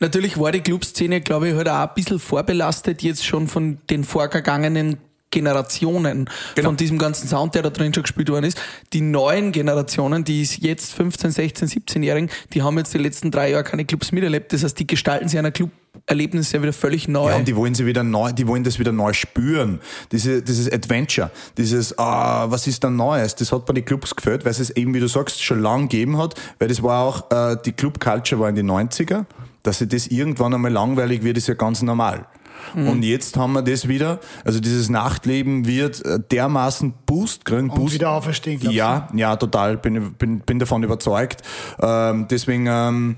Natürlich 0.00 0.38
war 0.40 0.50
die 0.50 0.60
Clubszene, 0.60 1.20
glaube 1.20 1.50
ich, 1.50 1.54
halt 1.54 1.68
auch 1.68 1.88
ein 1.88 1.94
bisschen 1.94 2.18
vorbelastet 2.18 3.02
jetzt 3.02 3.24
schon 3.24 3.48
von 3.48 3.78
den 3.90 4.02
vorgegangenen 4.02 4.98
Generationen 5.30 6.30
genau. 6.54 6.68
von 6.68 6.76
diesem 6.76 6.96
ganzen 6.96 7.28
Sound, 7.28 7.54
der 7.54 7.62
da 7.62 7.70
drin 7.70 7.92
schon 7.92 8.04
gespielt 8.04 8.30
worden 8.30 8.44
ist. 8.44 8.60
Die 8.92 9.00
neuen 9.00 9.50
Generationen, 9.50 10.24
die 10.24 10.42
ist 10.42 10.62
jetzt 10.62 10.94
15, 10.94 11.32
16, 11.32 11.68
17-Jährigen, 11.68 12.30
die 12.52 12.62
haben 12.62 12.78
jetzt 12.78 12.94
die 12.94 12.98
letzten 12.98 13.30
drei 13.30 13.50
Jahre 13.50 13.64
keine 13.64 13.84
Clubs 13.84 14.12
miterlebt. 14.12 14.52
Das 14.52 14.62
heißt, 14.62 14.78
die 14.78 14.86
gestalten 14.86 15.28
sich 15.28 15.38
einer 15.38 15.50
Club 15.50 15.70
Erlebnis 16.14 16.52
ja 16.52 16.62
wieder 16.62 16.72
völlig 16.72 17.08
neu. 17.08 17.30
Ja, 17.30 17.36
und 17.36 17.46
die 17.48 17.56
wollen 17.56 17.74
sie 17.74 17.86
wieder 17.86 18.02
neu, 18.02 18.32
die 18.32 18.46
wollen 18.46 18.64
das 18.64 18.78
wieder 18.78 18.92
neu 18.92 19.12
spüren. 19.12 19.80
Diese, 20.12 20.42
dieses 20.42 20.70
Adventure, 20.72 21.30
dieses, 21.58 21.98
ah, 21.98 22.50
was 22.50 22.66
ist 22.66 22.82
da 22.84 22.90
Neues? 22.90 23.34
Das 23.34 23.52
hat 23.52 23.66
bei 23.66 23.72
den 23.74 23.84
Clubs 23.84 24.14
gefällt, 24.14 24.44
weil 24.44 24.52
es 24.52 24.70
eben, 24.70 24.94
wie 24.94 25.00
du 25.00 25.08
sagst, 25.08 25.42
schon 25.42 25.60
lang 25.60 25.88
gegeben 25.88 26.16
hat, 26.18 26.34
weil 26.58 26.68
das 26.68 26.82
war 26.82 27.02
auch, 27.04 27.30
äh, 27.30 27.56
die 27.64 27.72
Club 27.72 28.00
Culture 28.00 28.40
war 28.40 28.48
in 28.48 28.54
den 28.54 28.70
90er. 28.70 29.24
Dass 29.62 29.78
sich 29.78 29.88
das 29.88 30.06
irgendwann 30.08 30.52
einmal 30.52 30.70
langweilig 30.70 31.22
wird, 31.22 31.38
ist 31.38 31.48
ja 31.48 31.54
ganz 31.54 31.80
normal. 31.80 32.26
Mhm. 32.74 32.88
Und 32.88 33.02
jetzt 33.02 33.36
haben 33.36 33.52
wir 33.54 33.62
das 33.62 33.88
wieder, 33.88 34.20
also 34.44 34.60
dieses 34.60 34.88
Nachtleben 34.90 35.66
wird 35.66 36.04
äh, 36.04 36.18
dermaßen 36.20 36.92
Boost 37.06 37.44
kriegen. 37.44 37.70
Und 37.70 37.76
Boost. 37.76 37.94
wieder 37.94 38.10
auferstehen, 38.10 38.60
Ja, 38.70 39.08
du? 39.10 39.18
ja, 39.18 39.36
total, 39.36 39.76
bin, 39.76 40.12
bin, 40.14 40.40
bin 40.40 40.58
davon 40.58 40.82
überzeugt. 40.82 41.42
Ähm, 41.80 42.26
deswegen, 42.30 42.66
ähm, 42.68 43.16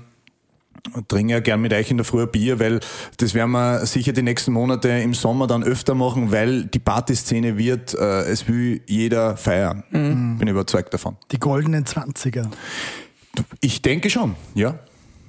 trinke 1.07 1.33
ja 1.33 1.39
gern 1.39 1.61
mit 1.61 1.73
euch 1.73 1.91
in 1.91 1.97
der 1.97 2.05
Früh 2.05 2.25
Bier, 2.27 2.59
weil 2.59 2.79
das 3.17 3.33
werden 3.33 3.51
wir 3.51 3.85
sicher 3.85 4.13
die 4.13 4.21
nächsten 4.21 4.53
Monate 4.53 4.89
im 4.89 5.13
Sommer 5.13 5.47
dann 5.47 5.63
öfter 5.63 5.95
machen, 5.95 6.31
weil 6.31 6.65
die 6.65 6.79
Partyszene 6.79 7.57
wird, 7.57 7.93
äh, 7.93 8.23
es 8.23 8.47
will 8.47 8.81
jeder 8.87 9.37
feiern. 9.37 9.83
Mhm. 9.91 10.37
Bin 10.37 10.47
überzeugt 10.47 10.93
davon. 10.93 11.17
Die 11.31 11.39
goldenen 11.39 11.85
Zwanziger. 11.85 12.49
Ich 13.61 13.81
denke 13.81 14.09
schon, 14.09 14.35
ja. 14.55 14.79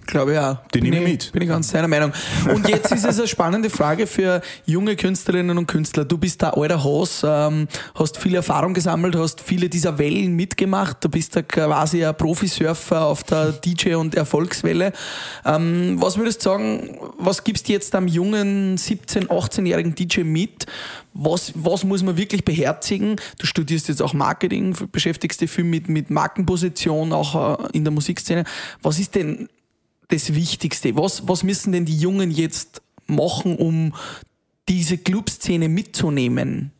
Glaube 0.08 0.32
ja. 0.32 0.62
Die 0.72 0.80
nehme 0.80 0.96
ich 0.96 1.02
mit. 1.02 1.32
Bin 1.32 1.42
ich 1.42 1.48
ganz 1.48 1.70
deiner 1.70 1.86
Meinung. 1.86 2.12
Und 2.50 2.66
jetzt 2.66 2.90
ist 2.92 3.04
es 3.04 3.18
eine 3.18 3.28
spannende 3.28 3.68
Frage 3.68 4.06
für 4.06 4.40
junge 4.64 4.96
Künstlerinnen 4.96 5.58
und 5.58 5.66
Künstler. 5.66 6.06
Du 6.06 6.16
bist 6.16 6.42
da 6.42 6.50
alter 6.50 6.82
Haus, 6.82 7.20
ähm, 7.26 7.68
hast 7.94 8.16
viel 8.16 8.34
Erfahrung 8.34 8.72
gesammelt, 8.72 9.14
hast 9.16 9.42
viele 9.42 9.68
dieser 9.68 9.98
Wellen 9.98 10.34
mitgemacht. 10.34 11.04
Du 11.04 11.10
bist 11.10 11.36
da 11.36 11.42
quasi 11.42 12.06
ein 12.06 12.16
Profisurfer 12.16 13.04
auf 13.04 13.22
der 13.22 13.52
DJ- 13.52 13.96
und 13.96 14.14
Erfolgswelle. 14.14 14.94
Ähm, 15.44 15.96
was 15.98 16.16
würdest 16.16 16.40
du 16.40 16.50
sagen, 16.50 16.98
was 17.18 17.44
gibst 17.44 17.68
du 17.68 17.74
jetzt 17.74 17.94
am 17.94 18.08
jungen 18.08 18.78
17-, 18.78 19.26
18-jährigen 19.26 19.94
DJ 19.94 20.22
mit? 20.22 20.64
Was, 21.12 21.52
was 21.54 21.84
muss 21.84 22.02
man 22.02 22.16
wirklich 22.16 22.46
beherzigen? 22.46 23.16
Du 23.38 23.46
studierst 23.46 23.88
jetzt 23.88 24.00
auch 24.00 24.14
Marketing, 24.14 24.74
beschäftigst 24.90 25.42
dich 25.42 25.50
viel 25.50 25.64
mit, 25.64 25.90
mit 25.90 26.08
Markenposition, 26.08 27.12
auch 27.12 27.58
äh, 27.60 27.68
in 27.72 27.84
der 27.84 27.92
Musikszene. 27.92 28.44
Was 28.80 28.98
ist 28.98 29.14
denn 29.14 29.50
das 30.08 30.34
Wichtigste? 30.34 30.96
Was, 30.96 31.28
was 31.28 31.42
müssen 31.42 31.72
denn 31.72 31.84
die 31.84 31.98
Jungen 31.98 32.30
jetzt 32.30 32.82
machen, 33.06 33.56
um 33.56 33.94
diese 34.68 34.98
Clubszene 34.98 35.68
mitzunehmen? 35.68 36.72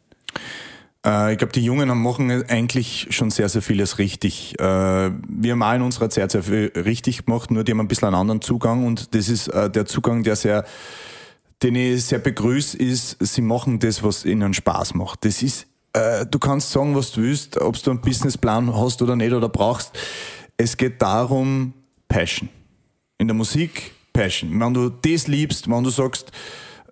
Äh, 1.05 1.33
ich 1.33 1.39
glaube, 1.39 1.53
die 1.53 1.65
Jungen 1.65 1.89
machen 2.03 2.31
eigentlich 2.49 3.09
schon 3.11 3.31
sehr, 3.31 3.49
sehr 3.49 3.63
vieles 3.63 3.99
richtig. 3.99 4.59
Äh, 4.59 4.63
wir 4.63 5.53
haben 5.53 5.63
auch 5.63 5.75
in 5.75 5.83
unserer 5.83 6.11
Zeit 6.11 6.31
sehr 6.33 6.43
viel 6.43 6.73
richtig 6.75 7.25
gemacht, 7.25 7.51
nur 7.51 7.65
die 7.65 7.73
haben 7.73 7.81
ein 7.81 7.89
bisschen 7.89 8.09
einen 8.09 8.17
anderen 8.17 8.41
Zugang 8.41 8.85
und 8.87 9.15
das 9.15 9.29
ist 9.29 9.49
äh, 9.49 9.71
der 9.71 9.87
Zugang, 9.87 10.23
der 10.23 10.37
sehr, 10.37 10.65
den 11.63 11.75
ich 11.75 12.05
sehr 12.05 12.19
begrüße, 12.19 12.77
ist, 12.77 13.17
sie 13.21 13.43
machen 13.43 13.79
das, 13.79 14.03
was 14.03 14.25
ihnen 14.25 14.55
Spaß 14.55 14.95
macht. 14.95 15.25
Das 15.25 15.43
ist, 15.43 15.67
du 16.31 16.39
kannst 16.39 16.71
sagen, 16.71 16.95
was 16.95 17.11
du 17.11 17.23
willst, 17.23 17.61
ob 17.61 17.83
du 17.83 17.91
einen 17.91 18.01
Businessplan 18.01 18.73
hast 18.77 19.03
oder 19.03 19.17
nicht 19.17 19.33
oder 19.33 19.49
brauchst. 19.49 19.91
Es 20.57 20.77
geht 20.77 21.03
darum, 21.03 21.73
Passion 22.07 22.49
in 23.19 23.29
der 23.29 23.35
Musik 23.35 23.93
Passion. 24.13 24.59
Wenn 24.59 24.75
du 24.75 24.89
das 24.89 25.27
liebst, 25.27 25.69
wenn 25.69 25.85
du 25.85 25.91
sagst, 25.91 26.33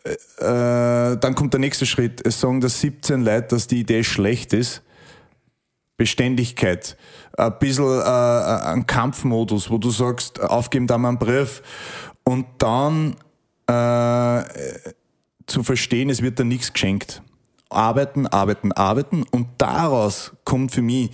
äh, 0.04 1.16
dann 1.16 1.34
kommt 1.34 1.52
der 1.52 1.60
nächste 1.60 1.86
Schritt. 1.86 2.24
Es 2.24 2.40
sagen 2.40 2.60
das 2.60 2.80
17 2.80 3.22
Leute, 3.22 3.48
dass 3.48 3.66
die 3.66 3.80
Idee 3.80 4.04
schlecht 4.04 4.52
ist. 4.52 4.82
Beständigkeit. 5.96 6.96
Ein 7.36 7.58
bisschen 7.58 8.00
äh, 8.00 8.02
ein 8.02 8.86
Kampfmodus, 8.86 9.70
wo 9.70 9.78
du 9.78 9.90
sagst, 9.90 10.40
aufgeben 10.40 10.86
da 10.86 10.98
mal 10.98 11.08
einen 11.08 11.18
Brief. 11.18 11.62
Und 12.22 12.46
dann 12.58 13.16
äh, 13.66 14.42
zu 15.46 15.62
verstehen, 15.62 16.10
es 16.10 16.22
wird 16.22 16.38
da 16.38 16.44
nichts 16.44 16.72
geschenkt. 16.72 17.22
Arbeiten, 17.68 18.26
arbeiten, 18.26 18.72
arbeiten. 18.72 19.24
Und 19.30 19.48
daraus 19.58 20.32
kommt 20.44 20.72
für 20.72 20.82
mich, 20.82 21.10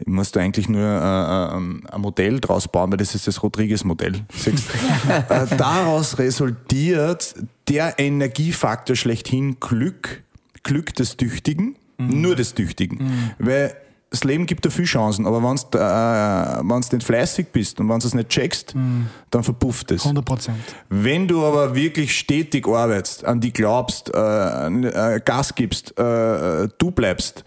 ich 0.00 0.06
muss 0.06 0.32
da 0.32 0.40
eigentlich 0.40 0.68
nur 0.68 0.82
äh, 0.82 0.86
äh, 0.86 1.94
ein 1.94 2.00
Modell 2.00 2.40
draus 2.40 2.68
bauen, 2.68 2.90
weil 2.90 2.98
das 2.98 3.14
ist 3.14 3.26
das 3.26 3.42
Rodriguez-Modell. 3.42 4.14
äh, 5.28 5.46
daraus 5.56 6.18
resultiert 6.18 7.34
der 7.68 7.98
Energiefaktor 7.98 8.96
schlechthin 8.96 9.60
Glück, 9.60 10.22
Glück 10.62 10.94
des 10.94 11.16
Tüchtigen, 11.16 11.76
mhm. 11.98 12.20
nur 12.20 12.34
des 12.34 12.54
Tüchtigen. 12.54 12.98
Mhm. 12.98 13.30
Weil 13.38 13.76
das 14.10 14.24
Leben 14.24 14.46
gibt 14.46 14.64
dir 14.64 14.70
viel 14.70 14.86
Chancen, 14.86 15.24
aber 15.24 15.40
wenn 15.42 15.56
du 15.70 15.78
äh, 15.78 16.96
nicht 16.96 17.04
fleißig 17.04 17.48
bist 17.52 17.78
und 17.78 17.88
wenn 17.88 18.00
du 18.00 18.06
es 18.08 18.14
nicht 18.14 18.28
checkst, 18.28 18.74
mm. 18.74 19.06
dann 19.30 19.44
verpufft 19.44 19.92
es. 19.92 20.02
100 20.02 20.24
Prozent. 20.24 20.58
Wenn 20.88 21.28
du 21.28 21.44
aber 21.44 21.76
wirklich 21.76 22.18
stetig 22.18 22.66
arbeitest, 22.66 23.24
an 23.24 23.40
die 23.40 23.52
glaubst, 23.52 24.12
äh, 24.12 24.66
äh, 24.66 25.20
Gas 25.24 25.54
gibst, 25.54 25.96
äh, 25.96 26.68
du 26.76 26.90
bleibst, 26.90 27.44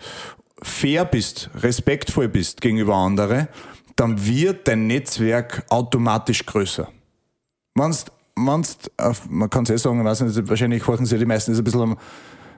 fair 0.63 1.05
bist, 1.05 1.49
respektvoll 1.55 2.27
bist 2.27 2.61
gegenüber 2.61 2.95
anderen, 2.95 3.47
dann 3.95 4.25
wird 4.25 4.67
dein 4.67 4.87
Netzwerk 4.87 5.63
automatisch 5.69 6.45
größer. 6.45 6.87
Wenn's, 7.75 8.05
wenn's, 8.35 8.77
man 9.29 9.49
kann 9.49 9.63
es 9.63 9.69
eh 9.69 9.77
sagen, 9.77 10.03
weiß 10.03 10.21
nicht, 10.21 10.49
wahrscheinlich 10.49 10.85
horchen 10.87 11.05
sie 11.05 11.17
die 11.17 11.25
meisten 11.25 11.51
ist 11.51 11.59
ein 11.59 11.63
bisschen 11.63 11.95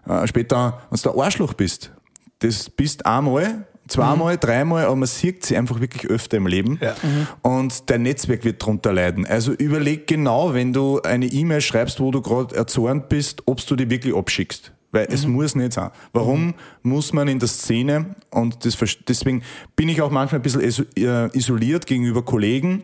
äh, 0.08 0.28
später, 0.28 0.82
wenn 0.90 1.00
du 1.02 1.10
der 1.12 1.24
Arschloch 1.24 1.54
bist, 1.54 1.92
das 2.40 2.70
bist 2.70 3.06
einmal 3.06 3.66
Zweimal, 3.88 4.34
mhm. 4.34 4.40
dreimal, 4.40 4.86
aber 4.86 4.96
man 4.96 5.08
sieht 5.08 5.46
sie 5.46 5.56
einfach 5.56 5.80
wirklich 5.80 6.08
öfter 6.08 6.38
im 6.38 6.48
Leben. 6.48 6.80
Ja. 6.82 6.96
Mhm. 7.04 7.28
Und 7.44 7.90
dein 7.90 8.02
Netzwerk 8.02 8.44
wird 8.44 8.62
darunter 8.62 8.92
leiden. 8.92 9.28
Also 9.28 9.52
überleg 9.52 10.08
genau, 10.08 10.56
wenn 10.56 10.74
du 10.74 11.02
eine 11.04 11.28
E-Mail 11.28 11.62
schreibst, 11.62 12.00
wo 12.00 12.10
du 12.10 12.22
gerade 12.22 12.56
erzornt 12.56 13.10
bist, 13.10 13.44
ob 13.46 13.66
du 13.66 13.76
die 13.76 13.90
wirklich 13.90 14.16
abschickst. 14.16 14.72
Weil 14.96 15.08
mhm. 15.08 15.14
es 15.14 15.28
muss 15.28 15.56
nicht 15.56 15.74
sein. 15.74 15.92
Warum 16.14 16.48
mhm. 16.48 16.54
muss 16.84 17.14
man 17.14 17.28
in 17.28 17.40
der 17.40 17.48
Szene, 17.48 18.16
und 18.32 18.66
das, 18.66 18.78
deswegen 19.08 19.44
bin 19.76 19.90
ich 19.90 20.02
auch 20.02 20.10
manchmal 20.10 20.40
ein 20.40 20.44
bisschen 20.44 20.62
äh, 20.98 21.38
isoliert 21.38 21.86
gegenüber 21.86 22.24
Kollegen, 22.24 22.84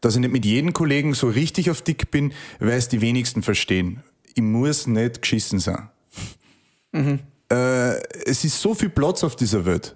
dass 0.00 0.14
ich 0.14 0.20
nicht 0.20 0.32
mit 0.32 0.44
jedem 0.44 0.72
Kollegen 0.72 1.14
so 1.14 1.28
richtig 1.28 1.70
auf 1.70 1.82
dick 1.82 2.10
bin, 2.10 2.32
weil 2.58 2.78
es 2.78 2.88
die 2.88 3.00
wenigsten 3.00 3.42
verstehen. 3.42 4.02
Ich 4.34 4.42
muss 4.42 4.86
nicht 4.88 5.22
geschissen 5.22 5.60
sein. 5.60 5.88
Mhm 6.90 7.20
äh, 7.52 8.02
es 8.24 8.44
ist 8.44 8.60
so 8.60 8.74
viel 8.74 8.88
Platz 8.88 9.22
auf 9.24 9.36
dieser 9.36 9.64
Welt. 9.64 9.94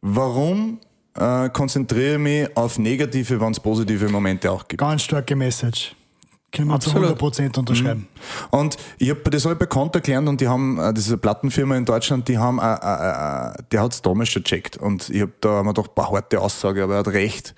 Warum 0.00 0.80
äh, 1.14 1.48
konzentriere 1.50 2.14
ich 2.14 2.18
mich 2.18 2.56
auf 2.56 2.78
negative, 2.78 3.40
wenn 3.40 3.52
es 3.52 3.60
positive 3.60 4.08
Momente 4.08 4.50
auch 4.50 4.66
gibt? 4.66 4.80
Ganz 4.80 5.02
starke 5.02 5.36
Message. 5.36 5.94
Können 6.52 6.68
wir 6.68 6.80
zu 6.80 6.90
100% 6.90 7.58
unterschreiben. 7.58 8.08
Mhm. 8.50 8.58
Und 8.58 8.76
ich 8.98 9.10
habe 9.10 9.30
das 9.30 9.44
halt 9.44 9.58
bei 9.58 9.66
Konter 9.66 10.00
gelernt 10.00 10.28
und 10.28 10.40
die 10.40 10.48
haben, 10.48 10.78
äh, 10.78 10.92
das 10.92 11.04
ist 11.04 11.10
eine 11.10 11.18
Plattenfirma 11.18 11.76
in 11.76 11.84
Deutschland, 11.84 12.26
die 12.28 12.38
haben, 12.38 12.58
äh, 12.58 12.62
äh, 12.62 13.50
äh 13.50 13.62
der 13.70 13.82
hat 13.82 13.92
es 13.92 14.02
damals 14.02 14.30
schon 14.30 14.42
gecheckt 14.42 14.76
und 14.76 15.10
ich 15.10 15.20
habe 15.20 15.32
da 15.40 15.62
mir 15.62 15.72
gedacht, 15.72 15.94
paar 15.94 16.10
harte 16.10 16.40
Aussage, 16.40 16.82
aber 16.82 16.94
er 16.94 16.98
hat 17.00 17.08
recht. 17.08 17.54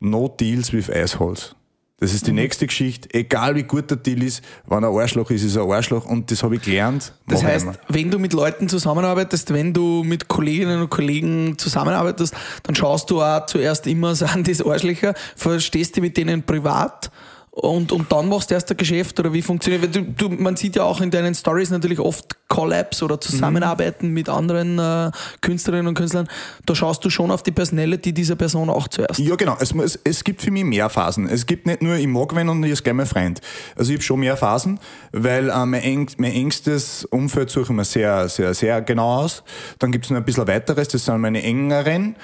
No 0.00 0.28
deals 0.28 0.72
with 0.72 0.90
assholes. 0.90 1.54
Das 2.02 2.12
ist 2.12 2.26
die 2.26 2.32
mhm. 2.32 2.38
nächste 2.38 2.66
Geschichte. 2.66 3.08
Egal 3.14 3.54
wie 3.54 3.62
gut 3.62 3.88
der 3.88 3.96
Deal 3.96 4.24
ist, 4.24 4.42
wenn 4.66 4.82
er 4.82 4.88
Arschloch 4.88 5.30
ist, 5.30 5.44
ist 5.44 5.54
er 5.54 5.62
Arschloch 5.70 6.04
und 6.04 6.32
das 6.32 6.42
habe 6.42 6.56
ich 6.56 6.62
gelernt. 6.62 7.12
Das 7.28 7.44
heißt, 7.44 7.68
wenn 7.86 8.10
du 8.10 8.18
mit 8.18 8.32
Leuten 8.32 8.68
zusammenarbeitest, 8.68 9.52
wenn 9.52 9.72
du 9.72 10.02
mit 10.02 10.26
Kolleginnen 10.26 10.80
und 10.80 10.90
Kollegen 10.90 11.56
zusammenarbeitest, 11.58 12.34
dann 12.64 12.74
schaust 12.74 13.08
du 13.08 13.22
auch 13.22 13.46
zuerst 13.46 13.86
immer, 13.86 14.16
sind 14.16 14.48
das 14.48 14.66
Arschlöcher, 14.66 15.14
verstehst 15.36 15.96
du 15.96 16.00
mit 16.00 16.16
denen 16.16 16.42
privat 16.42 17.12
und, 17.54 17.92
und 17.92 18.10
dann 18.10 18.30
machst 18.30 18.50
du 18.50 18.54
erst 18.54 18.70
ein 18.70 18.78
Geschäft 18.78 19.20
oder 19.20 19.30
wie 19.34 19.42
funktioniert? 19.42 19.94
Du, 19.94 20.00
du, 20.00 20.30
man 20.30 20.56
sieht 20.56 20.74
ja 20.74 20.84
auch 20.84 21.02
in 21.02 21.10
deinen 21.10 21.34
Stories 21.34 21.68
natürlich 21.68 22.00
oft 22.00 22.38
Collabs 22.48 23.02
oder 23.02 23.20
Zusammenarbeiten 23.20 24.08
mhm. 24.08 24.14
mit 24.14 24.30
anderen 24.30 24.78
äh, 24.78 25.10
Künstlerinnen 25.42 25.86
und 25.86 25.94
Künstlern. 25.94 26.28
Da 26.64 26.74
schaust 26.74 27.04
du 27.04 27.10
schon 27.10 27.30
auf 27.30 27.42
die 27.42 27.50
Personality 27.50 28.14
dieser 28.14 28.36
Person 28.36 28.70
auch 28.70 28.88
zuerst. 28.88 29.20
Ja, 29.20 29.36
genau. 29.36 29.58
Es, 29.60 29.72
es, 29.72 30.00
es 30.02 30.24
gibt 30.24 30.40
für 30.40 30.50
mich 30.50 30.64
mehr 30.64 30.88
Phasen. 30.88 31.28
Es 31.28 31.44
gibt 31.44 31.66
nicht 31.66 31.82
nur, 31.82 31.96
ich 31.96 32.06
mag 32.06 32.34
wen 32.34 32.48
und 32.48 32.64
ich 32.64 32.72
ist 32.72 32.84
gleich 32.84 32.94
mein 32.94 33.06
Freund. 33.06 33.42
Also 33.76 33.90
ich 33.90 33.98
habe 33.98 34.04
schon 34.04 34.20
mehr 34.20 34.38
Phasen, 34.38 34.80
weil 35.12 35.50
äh, 35.50 35.66
mein, 35.66 35.82
eng, 35.82 36.08
mein 36.16 36.32
engstes 36.32 37.04
Umfeld 37.04 37.50
suche 37.50 37.64
ich 37.64 37.76
mir 37.76 37.84
sehr, 37.84 38.30
sehr, 38.30 38.54
sehr 38.54 38.80
genau 38.80 39.24
aus. 39.24 39.42
Dann 39.78 39.92
gibt 39.92 40.06
es 40.06 40.10
noch 40.10 40.16
ein 40.16 40.24
bisschen 40.24 40.48
weiteres, 40.48 40.88
das 40.88 41.04
sind 41.04 41.20
meine 41.20 41.42
engeren. 41.42 42.16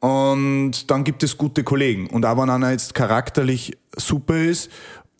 Und 0.00 0.90
dann 0.90 1.04
gibt 1.04 1.22
es 1.22 1.36
gute 1.36 1.64
Kollegen. 1.64 2.08
Und 2.08 2.24
auch 2.26 2.36
wenn 2.40 2.50
einer 2.50 2.70
jetzt 2.70 2.94
charakterlich 2.94 3.76
super 3.96 4.36
ist 4.36 4.70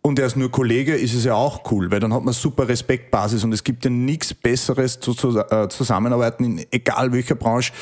und 0.03 0.21
er 0.21 0.27
ist 0.27 0.37
nur 0.37 0.53
Kollege, 0.53 0.95
ist 0.95 1.15
es 1.15 1.25
ja 1.25 1.35
auch 1.35 1.69
cool, 1.73 1.91
weil 1.91 1.99
dann 1.99 2.15
hat 2.15 2.23
man 2.23 2.33
super 2.33 2.69
Respektbasis 2.69 3.43
und 3.43 3.53
es 3.53 3.65
gibt 3.65 3.85
ja 3.85 3.91
nichts 3.91 4.33
Besseres 4.33 5.01
zu, 5.01 5.15
zu 5.15 5.37
äh, 5.39 5.69
zusammenarbeiten, 5.69 6.45
in 6.45 6.67
egal 6.71 7.13
welcher 7.13 7.35
Branche, 7.35 7.73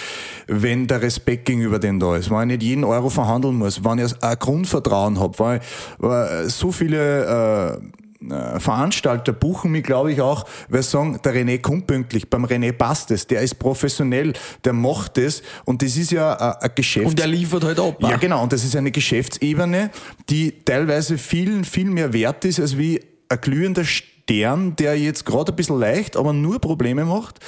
wenn 0.47 0.86
der 0.86 1.03
Respekt 1.03 1.45
gegenüber 1.45 1.78
dem 1.78 2.01
da 2.01 2.16
ist. 2.16 2.30
Wenn 2.30 2.49
ich 2.49 2.59
nicht 2.59 2.62
jeden 2.62 2.84
Euro 2.84 3.11
verhandeln 3.11 3.57
muss, 3.57 3.84
wenn 3.84 3.99
ich 3.99 4.22
ein 4.22 4.38
Grundvertrauen 4.38 5.20
habe, 5.20 5.38
weil, 5.38 5.61
weil 5.99 6.49
so 6.49 6.72
viele 6.72 7.80
äh, 7.82 8.03
äh, 8.31 8.61
Veranstalter 8.61 9.33
buchen 9.33 9.70
mich, 9.72 9.85
glaube 9.85 10.12
ich, 10.12 10.20
auch, 10.20 10.45
weil 10.68 10.83
sie 10.83 10.91
sagen, 10.91 11.18
der 11.25 11.35
René 11.35 11.61
kommt 11.61 11.87
pünktlich, 11.87 12.29
beim 12.29 12.45
René 12.45 12.72
passt 12.72 13.11
es, 13.11 13.27
der 13.27 13.43
ist 13.43 13.59
professionell, 13.59 14.33
der 14.64 14.72
macht 14.72 15.18
es 15.18 15.43
und 15.64 15.83
das 15.83 15.97
ist 15.97 16.12
ja 16.12 16.35
ein 16.35 16.70
Geschäft. 16.75 17.07
Und 17.07 17.18
der 17.18 17.27
liefert 17.27 17.64
halt 17.64 17.81
ab. 17.81 17.97
Ja, 18.01 18.16
genau, 18.16 18.43
und 18.43 18.53
das 18.53 18.64
ist 18.64 18.77
eine 18.77 18.91
Geschäftsebene, 18.91 19.91
die 20.29 20.64
teilweise 20.64 21.18
viel, 21.18 21.64
viel 21.64 21.87
mehr 21.87 22.12
wert 22.12 22.45
ist, 22.45 22.61
als 22.61 22.77
wie 22.79 23.01
ein 23.29 23.41
glühender 23.41 23.85
Stern, 24.25 24.75
der 24.77 24.99
jetzt 24.99 25.27
gerade 25.27 25.53
ein 25.53 25.57
bisschen 25.57 25.79
leicht, 25.79 26.16
aber 26.16 26.33
nur 26.33 26.59
Probleme 26.59 27.05
macht. 27.05 27.41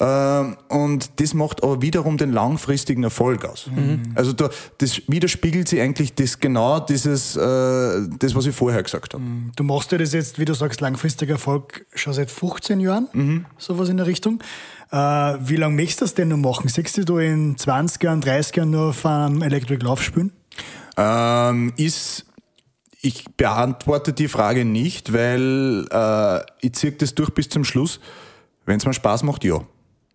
Ähm, 0.00 0.56
und 0.68 1.20
das 1.20 1.32
macht 1.32 1.62
aber 1.62 1.80
wiederum 1.80 2.16
den 2.16 2.32
langfristigen 2.32 3.04
Erfolg 3.04 3.44
aus. 3.44 3.68
Mhm. 3.72 4.02
Also 4.16 4.32
da, 4.32 4.50
das 4.78 5.02
widerspiegelt 5.06 5.68
sich 5.68 5.80
eigentlich 5.80 6.14
das 6.14 6.40
genau 6.40 6.80
dieses, 6.80 7.36
äh, 7.36 7.40
das, 8.18 8.34
was 8.34 8.46
ich 8.46 8.54
vorher 8.54 8.82
gesagt 8.82 9.14
habe. 9.14 9.22
Mhm. 9.22 9.52
Du 9.54 9.62
machst 9.62 9.92
ja 9.92 9.98
das 9.98 10.12
jetzt, 10.12 10.40
wie 10.40 10.44
du 10.44 10.54
sagst, 10.54 10.80
langfristiger 10.80 11.34
Erfolg 11.34 11.86
schon 11.94 12.12
seit 12.12 12.32
15 12.32 12.80
Jahren, 12.80 13.08
mhm. 13.12 13.46
sowas 13.56 13.88
in 13.88 13.96
der 13.96 14.06
Richtung. 14.06 14.42
Äh, 14.90 14.96
wie 14.96 15.56
lange 15.56 15.76
möchtest 15.76 16.00
du 16.00 16.04
das 16.04 16.14
denn 16.14 16.28
noch 16.28 16.36
machen? 16.36 16.68
Siehst 16.68 17.08
du 17.08 17.18
in 17.18 17.56
20 17.56 18.02
Jahren, 18.02 18.20
30 18.20 18.56
Jahren 18.56 18.70
nur 18.70 18.88
auf 18.88 19.06
einem 19.06 19.40
Electric 19.42 19.84
Love 19.84 20.02
spielen? 20.02 20.32
Ähm, 20.96 21.72
ist 21.76 22.26
ich 23.04 23.24
beantworte 23.36 24.14
die 24.14 24.28
Frage 24.28 24.64
nicht, 24.64 25.12
weil 25.12 25.86
äh, 25.90 26.40
ich 26.62 26.72
ziehe 26.72 26.92
das 26.92 27.14
durch 27.14 27.30
bis 27.30 27.50
zum 27.50 27.62
Schluss. 27.64 28.00
Wenn 28.64 28.78
es 28.78 28.86
mir 28.86 28.94
Spaß 28.94 29.24
macht, 29.24 29.44
ja. 29.44 29.60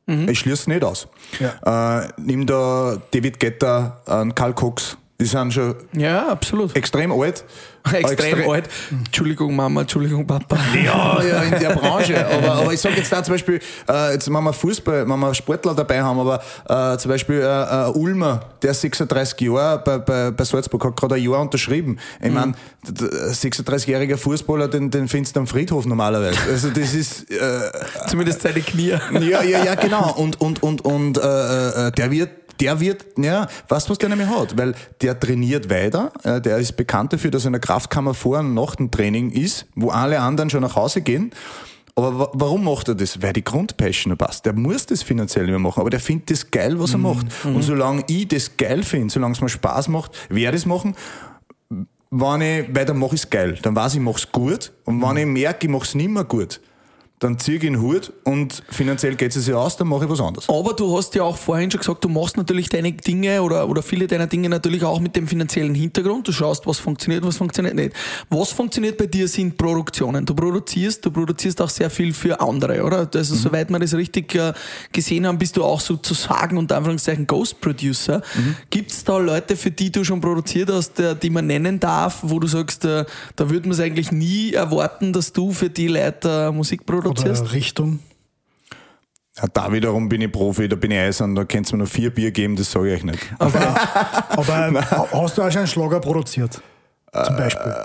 Mhm. 0.07 0.27
Ich 0.27 0.39
schließe 0.39 0.67
nicht 0.71 0.83
aus. 0.83 1.07
Ja. 1.39 2.01
Äh, 2.01 2.07
nimm 2.17 2.47
da 2.47 2.99
David 3.11 3.39
Getter, 3.39 4.01
äh, 4.07 4.27
Karl 4.33 4.53
Cox, 4.55 4.97
die 5.21 5.25
sind 5.25 5.53
schon 5.53 5.75
ja, 5.93 6.29
absolut. 6.29 6.75
extrem 6.75 7.11
alt. 7.11 7.45
Extrem, 7.93 8.29
extrem 8.29 8.49
alt. 8.49 8.69
Entschuldigung 8.91 9.55
Mama, 9.55 9.81
Entschuldigung 9.81 10.25
Papa. 10.25 10.57
Ja, 10.75 11.21
ja, 11.27 11.43
in 11.43 11.59
der 11.59 11.75
Branche. 11.75 12.25
Aber, 12.25 12.53
aber 12.53 12.73
ich 12.73 12.79
sage 12.79 12.95
jetzt 12.95 13.11
da 13.11 13.23
zum 13.23 13.33
Beispiel, 13.33 13.59
äh, 13.87 14.13
jetzt 14.13 14.27
wenn 14.27 14.43
wir 14.43 14.53
Fußball, 14.53 15.07
wenn 15.07 15.19
wir 15.19 15.33
Sportler 15.33 15.73
dabei 15.73 16.01
haben, 16.01 16.19
aber 16.19 16.41
äh, 16.67 16.97
zum 16.97 17.09
Beispiel 17.09 17.41
äh, 17.41 17.43
äh 17.43 17.91
Ulmer, 17.91 18.41
der 18.61 18.73
36 18.73 19.39
Jahre 19.41 19.79
bei, 19.79 19.97
bei, 19.97 20.31
bei 20.31 20.43
Salzburg 20.43 20.83
hat 20.85 20.95
gerade 20.95 21.15
ein 21.15 21.23
Jahr 21.23 21.41
unterschrieben. 21.41 21.99
Ich 22.21 22.31
meine, 22.31 22.53
36-jähriger 22.85 24.17
Fußballer, 24.17 24.67
den, 24.67 24.89
den 24.91 25.07
findest 25.07 25.35
du 25.35 25.41
am 25.41 25.47
Friedhof 25.47 25.85
normalerweise. 25.85 26.39
Also 26.49 26.69
das 26.69 26.93
ist... 26.93 27.29
Äh, 27.31 27.71
Zumindest 28.07 28.41
seine 28.41 28.61
Knie. 28.61 28.89
Ja, 29.11 29.43
ja, 29.43 29.63
ja, 29.63 29.75
genau. 29.75 30.13
Und, 30.13 30.39
und, 30.41 30.63
und, 30.63 30.81
und 30.81 31.17
äh, 31.17 31.87
äh 31.87 31.91
der 31.91 32.11
wird 32.11 32.29
der 32.60 32.80
wird, 32.80 33.05
ja, 33.18 33.47
weißt 33.68 33.89
was 33.89 33.97
der 33.97 34.10
nämlich 34.10 34.28
hat? 34.28 34.57
Weil 34.57 34.74
der 35.01 35.20
trainiert 35.20 35.70
weiter, 35.70 36.12
äh, 36.24 36.41
der 36.41 36.57
ist 36.57 36.76
bekannt 36.78 37.14
dafür, 37.14 37.32
dass 37.32 37.43
er 37.43 37.47
in 37.47 37.53
der 37.53 37.62
Kraftkammer 37.62 38.14
vor 38.14 38.39
und 38.39 38.53
nach 38.53 38.76
dem 38.76 38.91
Training 38.91 39.32
ist, 39.32 39.66
wo 39.76 39.89
alle 39.89 40.20
anderen 40.20 40.49
schon 40.49 40.62
nach 40.62 40.76
Hause 40.76 41.01
gehen. 41.01 41.32
Aber 41.95 42.32
warum 42.34 42.64
macht 42.64 42.88
er 42.88 42.95
das? 42.95 43.22
Weil 43.22 43.34
die 43.34 43.43
Grundpassion 43.43 44.16
passt. 44.18 44.45
Der 44.45 44.53
muss 44.53 44.86
das 44.86 45.03
finanziell 45.03 45.45
nicht 45.45 45.51
mehr 45.51 45.60
machen, 45.60 45.82
aber 45.82 45.89
der 45.89 45.99
findet 45.99 46.32
das 46.32 46.49
geil, 46.49 46.80
was 46.80 46.93
er 46.93 46.97
mhm. 46.97 47.03
macht. 47.03 47.28
Mhm. 47.43 47.55
Und 47.57 47.62
solange 47.64 48.03
ich 48.07 48.28
das 48.28 48.55
geil 48.55 48.84
finde, 48.84 49.14
solange 49.14 49.34
es 49.34 49.41
mir 49.41 49.49
Spaß 49.49 49.89
macht, 49.89 50.12
werde 50.30 50.55
ich 50.55 50.64
es 50.64 50.66
machen. 50.66 50.95
Wenn 52.12 52.41
ich, 52.41 52.74
weil 52.74 52.86
dann 52.86 52.97
mache 52.97 53.16
ich 53.16 53.22
es 53.24 53.30
geil. 53.30 53.60
Dann 53.62 53.76
weiß 53.76 53.93
ich, 53.93 53.99
ich 53.99 54.03
mache 54.05 54.18
es 54.18 54.32
gut. 54.32 54.72
Und 54.86 55.01
wenn 55.01 55.12
mhm. 55.12 55.18
ich 55.18 55.26
merke, 55.26 55.68
ich 55.68 55.72
mache 55.72 55.84
es 55.84 55.93
nicht 55.95 56.10
mehr 56.10 56.24
gut, 56.24 56.62
dann 57.20 57.38
ziehe 57.38 57.57
ich 57.57 57.61
den 57.61 57.82
Hut 57.82 58.13
und 58.24 58.63
finanziell 58.70 59.15
geht 59.15 59.36
es 59.36 59.43
sich 59.43 59.53
aus, 59.53 59.76
dann 59.76 59.89
mache 59.89 60.05
ich 60.05 60.09
was 60.09 60.22
anderes. 60.22 60.47
Aber 60.47 60.74
du 60.74 60.97
hast 60.97 61.13
ja 61.15 61.24
auch 61.24 61.38
vorhin 61.38 61.70
schon 61.70 61.80
gesagt, 61.82 62.03
du 62.03 62.07
machst 62.07 62.38
natürlich 62.38 62.70
deine 62.70 62.93
Dinge 62.93 63.41
oder, 63.41 63.67
oder 63.67 63.84
viele 63.84 64.07
deiner 64.07 64.28
Dinge 64.28 64.47
natürlich 64.47 64.86
auch 64.86 65.01
mit 65.01 65.17
dem 65.17 65.28
finanziellen 65.28 65.76
Hintergrund. 65.76 66.30
Du 66.30 66.32
schaust, 66.32 66.65
was 66.65 66.80
funktioniert, 66.80 67.26
was 67.26 67.36
funktioniert 67.36 67.76
nicht. 67.76 67.93
Was 68.30 68.51
funktioniert 68.51 68.97
bei 68.97 69.07
dir 69.07 69.28
sind 69.28 69.57
Produktionen. 69.57 70.26
Du 70.26 70.34
produzierst, 70.34 71.05
du 71.05 71.11
produzierst 71.11 71.61
auch 71.61 71.70
sehr 71.70 71.89
viel 71.89 72.13
für 72.13 72.39
andere, 72.39 72.84
oder? 72.84 73.09
Also, 73.13 73.36
mhm. 73.36 73.39
soweit 73.39 73.70
wir 73.70 73.80
das 73.80 73.93
richtig 73.93 74.36
äh, 74.36 74.53
gesehen 74.93 75.28
haben, 75.28 75.38
bist 75.38 75.57
du 75.57 75.63
auch 75.65 75.82
sozusagen 75.82 76.57
unter 76.57 76.78
Anführungszeichen 76.78 77.28
Ghost 77.28 77.59
Producer. 77.59 78.22
Mhm. 78.36 78.55
Gibt 78.70 78.91
es 78.91 79.03
da 79.03 79.17
Leute, 79.17 79.57
für 79.57 79.72
die 79.72 79.91
du 79.91 80.05
schon 80.05 80.22
produziert 80.22 80.72
hast, 80.72 80.97
äh, 81.01 81.17
die 81.17 81.30
man 81.30 81.47
nennen 81.47 81.82
darf, 81.82 82.20
wo 82.22 82.39
du 82.39 82.47
sagst, 82.47 82.86
äh, 82.86 83.03
da 83.36 83.49
würde 83.49 83.67
man 83.67 83.74
es 83.74 83.82
eigentlich 83.82 84.13
nie 84.13 84.53
erwarten, 84.53 85.11
dass 85.11 85.34
du 85.34 85.51
für 85.51 85.70
die 85.70 85.88
Leute 85.89 86.53
Musik 86.53 86.86
produzierst? 86.86 87.09
Produzierst? 87.14 87.43
Oder 87.43 87.53
Richtung? 87.53 87.99
Ja, 89.38 89.45
da 89.53 89.72
wiederum 89.72 90.10
bin 90.10 90.22
ich 90.22 90.32
Profi, 90.32 90.68
da 90.68 90.76
bin 90.76 90.91
ich 90.91 90.99
eisern, 90.99 91.36
da 91.36 91.45
könnt 91.45 91.70
ihr 91.70 91.74
mir 91.74 91.78
nur 91.80 91.88
vier 91.88 92.14
Bier 92.14 92.32
geben, 92.32 92.55
das 92.55 92.72
sage 92.72 92.89
ich 92.89 92.99
euch 92.99 93.03
nicht. 93.03 93.34
Aber, 93.38 93.60
aber 94.30 94.91
hast 95.14 95.38
du 95.38 95.41
auch 95.41 95.51
schon 95.51 95.60
einen 95.60 95.68
Schlager 95.68 95.99
produziert? 95.99 96.62
Zum 97.14 97.38
Beispiel? 97.38 97.76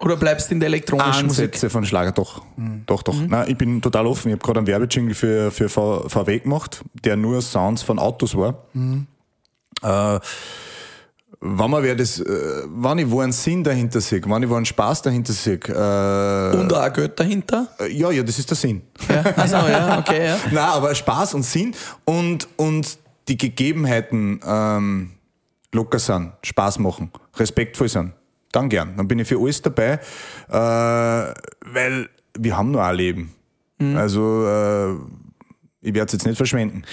Oder 0.00 0.16
bleibst 0.16 0.48
du 0.48 0.54
in 0.54 0.60
der 0.60 0.68
elektronischen 0.68 1.24
Ansätze 1.24 1.66
Musik? 1.66 1.72
von 1.72 1.84
Schlager, 1.84 2.12
doch. 2.12 2.42
Mhm. 2.56 2.84
Doch, 2.86 3.02
doch. 3.02 3.14
Mhm. 3.14 3.26
Nein, 3.26 3.50
ich 3.50 3.58
bin 3.58 3.82
total 3.82 4.06
offen. 4.06 4.28
Ich 4.28 4.34
habe 4.34 4.44
gerade 4.44 4.58
einen 4.60 4.66
Werbejingle 4.68 5.14
für, 5.14 5.50
für 5.50 5.68
VW 5.68 6.38
gemacht, 6.38 6.82
der 7.04 7.16
nur 7.16 7.42
Sounds 7.42 7.82
von 7.82 7.98
Autos 7.98 8.36
war. 8.36 8.62
Mhm. 8.74 9.08
Äh, 9.82 10.20
wenn 11.40 11.70
man 11.70 11.82
wer 11.82 11.94
das, 11.94 12.20
äh, 12.20 12.24
wenn 12.66 12.98
ich 12.98 13.10
wo 13.10 13.20
einen 13.20 13.32
Sinn 13.32 13.62
dahinter 13.62 14.00
sehe, 14.00 14.20
wenn 14.24 14.42
ich 14.42 14.48
wo 14.48 14.54
einen 14.54 14.64
Spaß 14.64 15.02
dahinter 15.02 15.32
sehe. 15.32 15.56
Äh, 15.56 16.56
und 16.56 16.72
auch 16.72 16.92
Geld 16.92 17.18
dahinter? 17.18 17.68
Äh, 17.78 17.92
ja, 17.92 18.10
ja, 18.10 18.22
das 18.22 18.38
ist 18.38 18.50
der 18.50 18.56
Sinn. 18.56 18.82
Ja, 19.08 19.22
also, 19.36 19.56
ja, 19.56 19.98
okay, 19.98 20.26
ja. 20.26 20.36
Nein, 20.50 20.56
aber 20.58 20.94
Spaß 20.94 21.34
und 21.34 21.44
Sinn 21.44 21.74
und, 22.04 22.48
und 22.56 22.98
die 23.28 23.36
Gegebenheiten 23.36 24.40
ähm, 24.44 25.12
locker 25.72 25.98
sind, 25.98 26.32
Spaß 26.42 26.78
machen, 26.80 27.12
respektvoll 27.36 27.88
sind, 27.88 28.12
dann 28.50 28.68
gern. 28.68 28.96
Dann 28.96 29.06
bin 29.06 29.18
ich 29.18 29.28
für 29.28 29.38
alles 29.38 29.62
dabei, 29.62 30.00
äh, 30.48 30.52
weil 30.52 32.08
wir 32.36 32.56
haben 32.56 32.70
nur 32.70 32.82
ein 32.82 32.96
Leben. 32.96 33.34
Mhm. 33.78 33.96
Also 33.96 34.46
äh, 34.46 34.92
ich 35.82 35.94
werde 35.94 36.06
es 36.06 36.12
jetzt 36.14 36.26
nicht 36.26 36.36
verschwenden. 36.36 36.84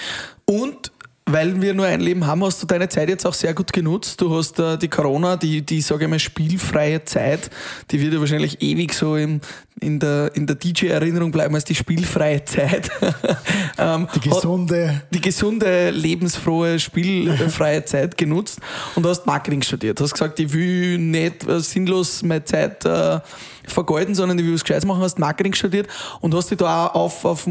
Und 0.44 0.92
weil 1.28 1.60
wir 1.60 1.74
nur 1.74 1.86
ein 1.86 2.00
Leben 2.00 2.24
haben, 2.24 2.44
hast 2.44 2.62
du 2.62 2.68
deine 2.68 2.88
Zeit 2.88 3.08
jetzt 3.08 3.26
auch 3.26 3.34
sehr 3.34 3.52
gut 3.52 3.72
genutzt. 3.72 4.20
Du 4.20 4.32
hast 4.36 4.60
äh, 4.60 4.78
die 4.78 4.86
Corona, 4.86 5.36
die, 5.36 5.60
die 5.66 5.80
sage 5.80 6.04
ich 6.04 6.10
mal, 6.10 6.20
spielfreie 6.20 7.04
Zeit, 7.04 7.50
die 7.90 8.00
wird 8.00 8.14
ja 8.14 8.20
wahrscheinlich 8.20 8.62
ewig 8.62 8.94
so 8.94 9.16
im, 9.16 9.40
in 9.80 9.98
der, 9.98 10.30
in 10.34 10.46
der 10.46 10.54
DJ-Erinnerung 10.54 11.32
bleiben 11.32 11.52
als 11.56 11.64
die 11.64 11.74
spielfreie 11.74 12.44
Zeit. 12.44 12.90
ähm, 13.78 14.06
die 14.14 14.20
gesunde. 14.20 15.02
Die 15.12 15.20
gesunde, 15.20 15.90
lebensfrohe, 15.90 16.78
spielfreie 16.78 17.84
Zeit 17.84 18.16
genutzt 18.16 18.60
und 18.94 19.04
hast 19.04 19.26
Marketing 19.26 19.62
studiert. 19.62 20.00
Hast 20.00 20.12
gesagt, 20.12 20.38
ich 20.38 20.52
will 20.52 20.96
nicht 20.98 21.44
äh, 21.48 21.58
sinnlos 21.58 22.22
meine 22.22 22.44
Zeit 22.44 22.84
äh, 22.84 23.18
vergeuden, 23.66 24.14
sondern 24.14 24.38
ich 24.38 24.44
will 24.44 24.54
was 24.54 24.62
Gescheites 24.62 24.84
machen, 24.84 25.02
hast 25.02 25.18
Marketing 25.18 25.54
studiert 25.54 25.88
und 26.20 26.32
hast 26.34 26.52
dich 26.52 26.58
da 26.58 26.86
auch 26.86 26.94
auf, 26.94 27.24
auf 27.24 27.48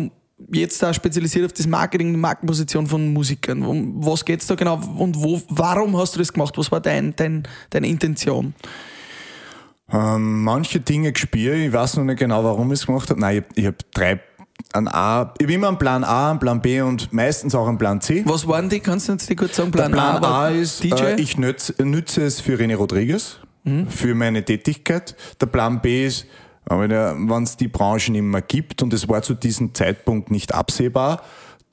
jetzt 0.51 0.81
da 0.83 0.93
spezialisiert 0.93 1.45
auf 1.45 1.53
das 1.53 1.67
Marketing, 1.67 2.11
die 2.11 2.19
Markenposition 2.19 2.87
von 2.87 3.13
Musikern. 3.13 3.63
Um 3.63 4.05
was 4.05 4.25
geht's 4.25 4.47
da 4.47 4.55
genau 4.55 4.79
und 4.97 5.21
wo, 5.21 5.41
warum 5.49 5.97
hast 5.97 6.15
du 6.15 6.19
das 6.19 6.33
gemacht? 6.33 6.57
Was 6.57 6.71
war 6.71 6.81
dein, 6.81 7.15
dein, 7.15 7.43
deine 7.69 7.87
Intention? 7.87 8.53
Ähm, 9.91 10.43
manche 10.43 10.79
Dinge 10.79 11.11
gespürt, 11.11 11.57
ich 11.57 11.71
weiß 11.71 11.97
noch 11.97 12.05
nicht 12.05 12.19
genau, 12.19 12.43
warum 12.43 12.71
ich 12.71 12.79
es 12.79 12.85
gemacht 12.87 13.09
habe. 13.09 13.19
Nein, 13.19 13.45
ich, 13.51 13.59
ich 13.59 13.65
habe 13.67 13.77
drei 13.93 14.19
an 14.73 14.87
A, 14.87 15.33
ich 15.37 15.45
habe 15.45 15.53
immer 15.53 15.67
einen 15.67 15.77
Plan 15.77 16.03
A, 16.03 16.31
einen 16.31 16.39
Plan 16.39 16.61
B 16.61 16.81
und 16.81 17.13
meistens 17.13 17.53
auch 17.55 17.67
einen 17.67 17.77
Plan 17.77 18.01
C. 18.01 18.23
Was 18.25 18.47
waren 18.47 18.67
die? 18.67 18.79
Kannst 18.79 19.07
du 19.07 19.13
uns 19.13 19.27
die 19.27 19.35
kurz 19.35 19.55
sagen? 19.55 19.71
Plan, 19.71 19.91
Der 19.91 19.97
Plan 19.97 20.23
A, 20.23 20.45
A 20.45 20.49
ist, 20.49 20.83
DJ? 20.83 21.03
Äh, 21.03 21.21
ich 21.21 21.37
nütze, 21.37 21.75
nütze 21.83 22.23
es 22.23 22.41
für 22.41 22.57
René 22.57 22.75
Rodriguez, 22.75 23.39
mhm. 23.63 23.87
für 23.87 24.15
meine 24.15 24.43
Tätigkeit. 24.43 25.15
Der 25.39 25.45
Plan 25.45 25.81
B 25.81 26.07
ist, 26.07 26.25
wenn 26.65 27.43
es 27.43 27.57
die 27.57 27.67
Branche 27.67 28.11
nicht 28.11 28.21
mehr 28.21 28.41
gibt 28.41 28.81
und 28.81 28.93
es 28.93 29.07
war 29.07 29.21
zu 29.21 29.33
diesem 29.33 29.73
Zeitpunkt 29.73 30.31
nicht 30.31 30.53
absehbar, 30.53 31.21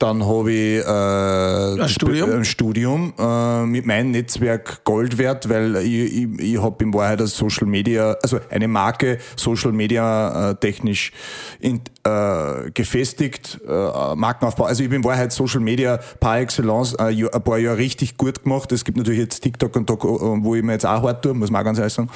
dann 0.03 0.25
habe 0.27 0.51
ich 0.51 0.85
äh, 0.85 1.81
ein 1.81 1.87
Studium, 1.87 2.29
ein 2.29 2.43
Studium 2.43 3.13
äh, 3.17 3.65
mit 3.65 3.85
meinem 3.85 4.11
Netzwerk 4.11 4.83
Gold 4.83 5.17
wert, 5.17 5.47
weil 5.47 5.77
ich, 5.77 6.23
ich, 6.23 6.39
ich 6.39 6.61
habe 6.61 6.83
in 6.83 6.93
Wahrheit 6.93 7.21
als 7.21 7.37
Social 7.37 7.67
Media, 7.67 8.17
also 8.21 8.39
eine 8.49 8.67
Marke 8.67 9.17
Social 9.37 9.71
Media 9.71 10.49
äh, 10.49 10.55
technisch 10.55 11.13
in, 11.61 11.79
äh, 12.03 12.69
gefestigt, 12.73 13.61
äh, 13.65 14.15
Markenaufbau. 14.15 14.65
Also 14.65 14.83
ich 14.83 14.89
bin 14.89 14.97
in 14.97 15.03
Wahrheit 15.05 15.31
Social 15.31 15.61
Media 15.61 16.01
par 16.19 16.39
excellence 16.39 16.95
äh, 16.95 17.25
ein 17.25 17.43
paar 17.43 17.57
Jahre 17.59 17.77
richtig 17.77 18.17
gut 18.17 18.43
gemacht. 18.43 18.73
Es 18.73 18.83
gibt 18.83 18.97
natürlich 18.97 19.21
jetzt 19.21 19.39
TikTok 19.39 19.73
und 19.77 19.89
Doc, 19.89 20.03
wo 20.03 20.55
ich 20.55 20.63
mir 20.63 20.73
jetzt 20.73 20.85
auch 20.85 21.03
hart 21.03 21.23
tue, 21.23 21.33
muss 21.33 21.49
man 21.49 21.61
auch 21.61 21.65
ganz 21.65 21.77
ehrlich 21.77 21.93
sagen. 21.93 22.09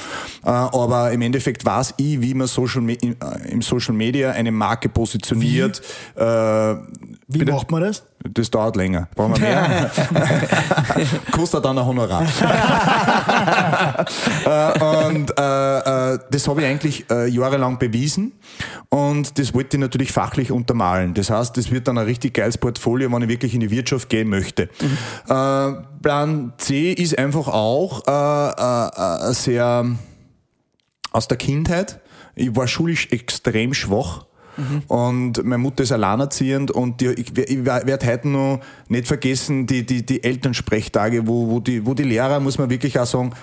Aber 0.43 1.09
im 1.13 1.21
Endeffekt 1.21 1.63
weiß 1.65 1.93
ich, 1.95 2.21
wie 2.21 2.33
man 2.33 2.47
Social, 2.47 2.83
im 2.89 3.61
Social 3.61 3.93
Media 3.93 4.31
eine 4.31 4.51
Marke 4.51 4.89
positioniert. 4.89 5.81
Wie, 6.15 7.41
wie 7.41 7.45
macht 7.45 7.71
man 7.71 7.76
man 7.79 7.87
das? 7.87 8.03
Das 8.33 8.51
dauert 8.51 8.75
länger. 8.75 9.07
Brauchen 9.15 9.35
wir 9.35 9.41
mehr? 9.41 9.91
Kostet 11.31 11.63
dann 11.63 11.77
ein 11.77 11.85
Honorar. 11.85 12.23
äh, 14.45 15.05
und 15.05 15.31
äh, 15.37 16.13
äh, 16.13 16.19
das 16.29 16.47
habe 16.47 16.61
ich 16.61 16.67
eigentlich 16.67 17.05
äh, 17.09 17.27
jahrelang 17.27 17.77
bewiesen 17.77 18.33
und 18.89 19.37
das 19.39 19.53
wollte 19.53 19.77
ich 19.77 19.81
natürlich 19.81 20.11
fachlich 20.11 20.51
untermalen. 20.51 21.13
Das 21.13 21.29
heißt, 21.29 21.55
das 21.57 21.71
wird 21.71 21.87
dann 21.87 21.97
ein 21.97 22.05
richtig 22.05 22.33
geiles 22.33 22.57
Portfolio, 22.57 23.11
wenn 23.11 23.21
ich 23.23 23.29
wirklich 23.29 23.53
in 23.53 23.61
die 23.61 23.71
Wirtschaft 23.71 24.09
gehen 24.09 24.29
möchte. 24.29 24.69
Mhm. 24.81 24.97
Äh, 25.33 25.73
Plan 26.01 26.53
C 26.57 26.91
ist 26.91 27.17
einfach 27.17 27.47
auch 27.47 28.05
äh, 28.07 29.33
sehr 29.33 29.85
aus 31.11 31.27
der 31.27 31.37
Kindheit. 31.37 31.99
Ich 32.35 32.55
war 32.55 32.67
schulisch 32.67 33.07
extrem 33.11 33.73
schwach 33.73 34.26
Und 34.87 35.43
meine 35.43 35.57
Mutter 35.57 35.83
ist 35.83 35.91
alleinerziehend 35.91 36.71
und 36.71 37.01
die, 37.01 37.07
ich, 37.07 37.37
ich 37.37 37.65
werde 37.65 38.07
heute 38.07 38.27
noch 38.27 38.59
nicht 38.87 39.07
vergessen, 39.07 39.67
die, 39.67 39.85
die, 39.85 40.05
die 40.05 40.23
Elternsprechtage, 40.23 41.27
wo, 41.27 41.49
wo, 41.49 41.59
die, 41.59 41.85
wo 41.85 41.93
die 41.93 42.03
Lehrer, 42.03 42.39
muss 42.39 42.57
man 42.57 42.69
wirklich 42.69 42.99
auch 42.99 43.05
sagen, 43.05 43.33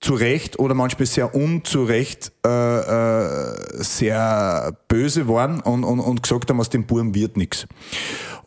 zu 0.00 0.14
Recht 0.14 0.58
oder 0.58 0.74
manchmal 0.74 1.06
sehr 1.06 1.34
unzurecht 1.34 2.32
äh, 2.44 2.48
äh, 2.48 3.54
sehr 3.74 4.76
böse 4.88 5.28
waren 5.28 5.60
und, 5.60 5.84
und, 5.84 6.00
und 6.00 6.22
gesagt 6.22 6.50
haben, 6.50 6.58
aus 6.58 6.70
dem 6.70 6.84
Buben 6.84 7.14
wird 7.14 7.36
nichts. 7.36 7.66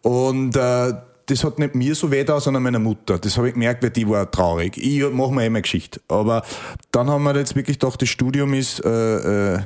Und 0.02 0.58
äh, 0.58 0.94
das 1.28 1.44
hat 1.44 1.58
nicht 1.58 1.74
mir 1.74 1.96
so 1.96 2.12
weh 2.12 2.24
da, 2.24 2.40
sondern 2.40 2.62
meiner 2.62 2.80
Mutter. 2.80 3.18
Das 3.18 3.38
habe 3.38 3.48
ich 3.48 3.54
gemerkt, 3.54 3.82
weil 3.82 3.90
die 3.90 4.08
war 4.08 4.30
traurig. 4.30 4.78
Ich 4.78 5.10
mache 5.12 5.34
mir 5.34 5.46
immer 5.46 5.62
Geschichte. 5.62 6.02
Aber 6.08 6.44
dann 6.92 7.10
haben 7.10 7.24
wir 7.24 7.36
jetzt 7.36 7.56
wirklich 7.56 7.80
gedacht, 7.80 8.02
das 8.02 8.10
Studium 8.10 8.54
ist 8.54 8.84
äh, 8.86 9.56
äh, 9.56 9.60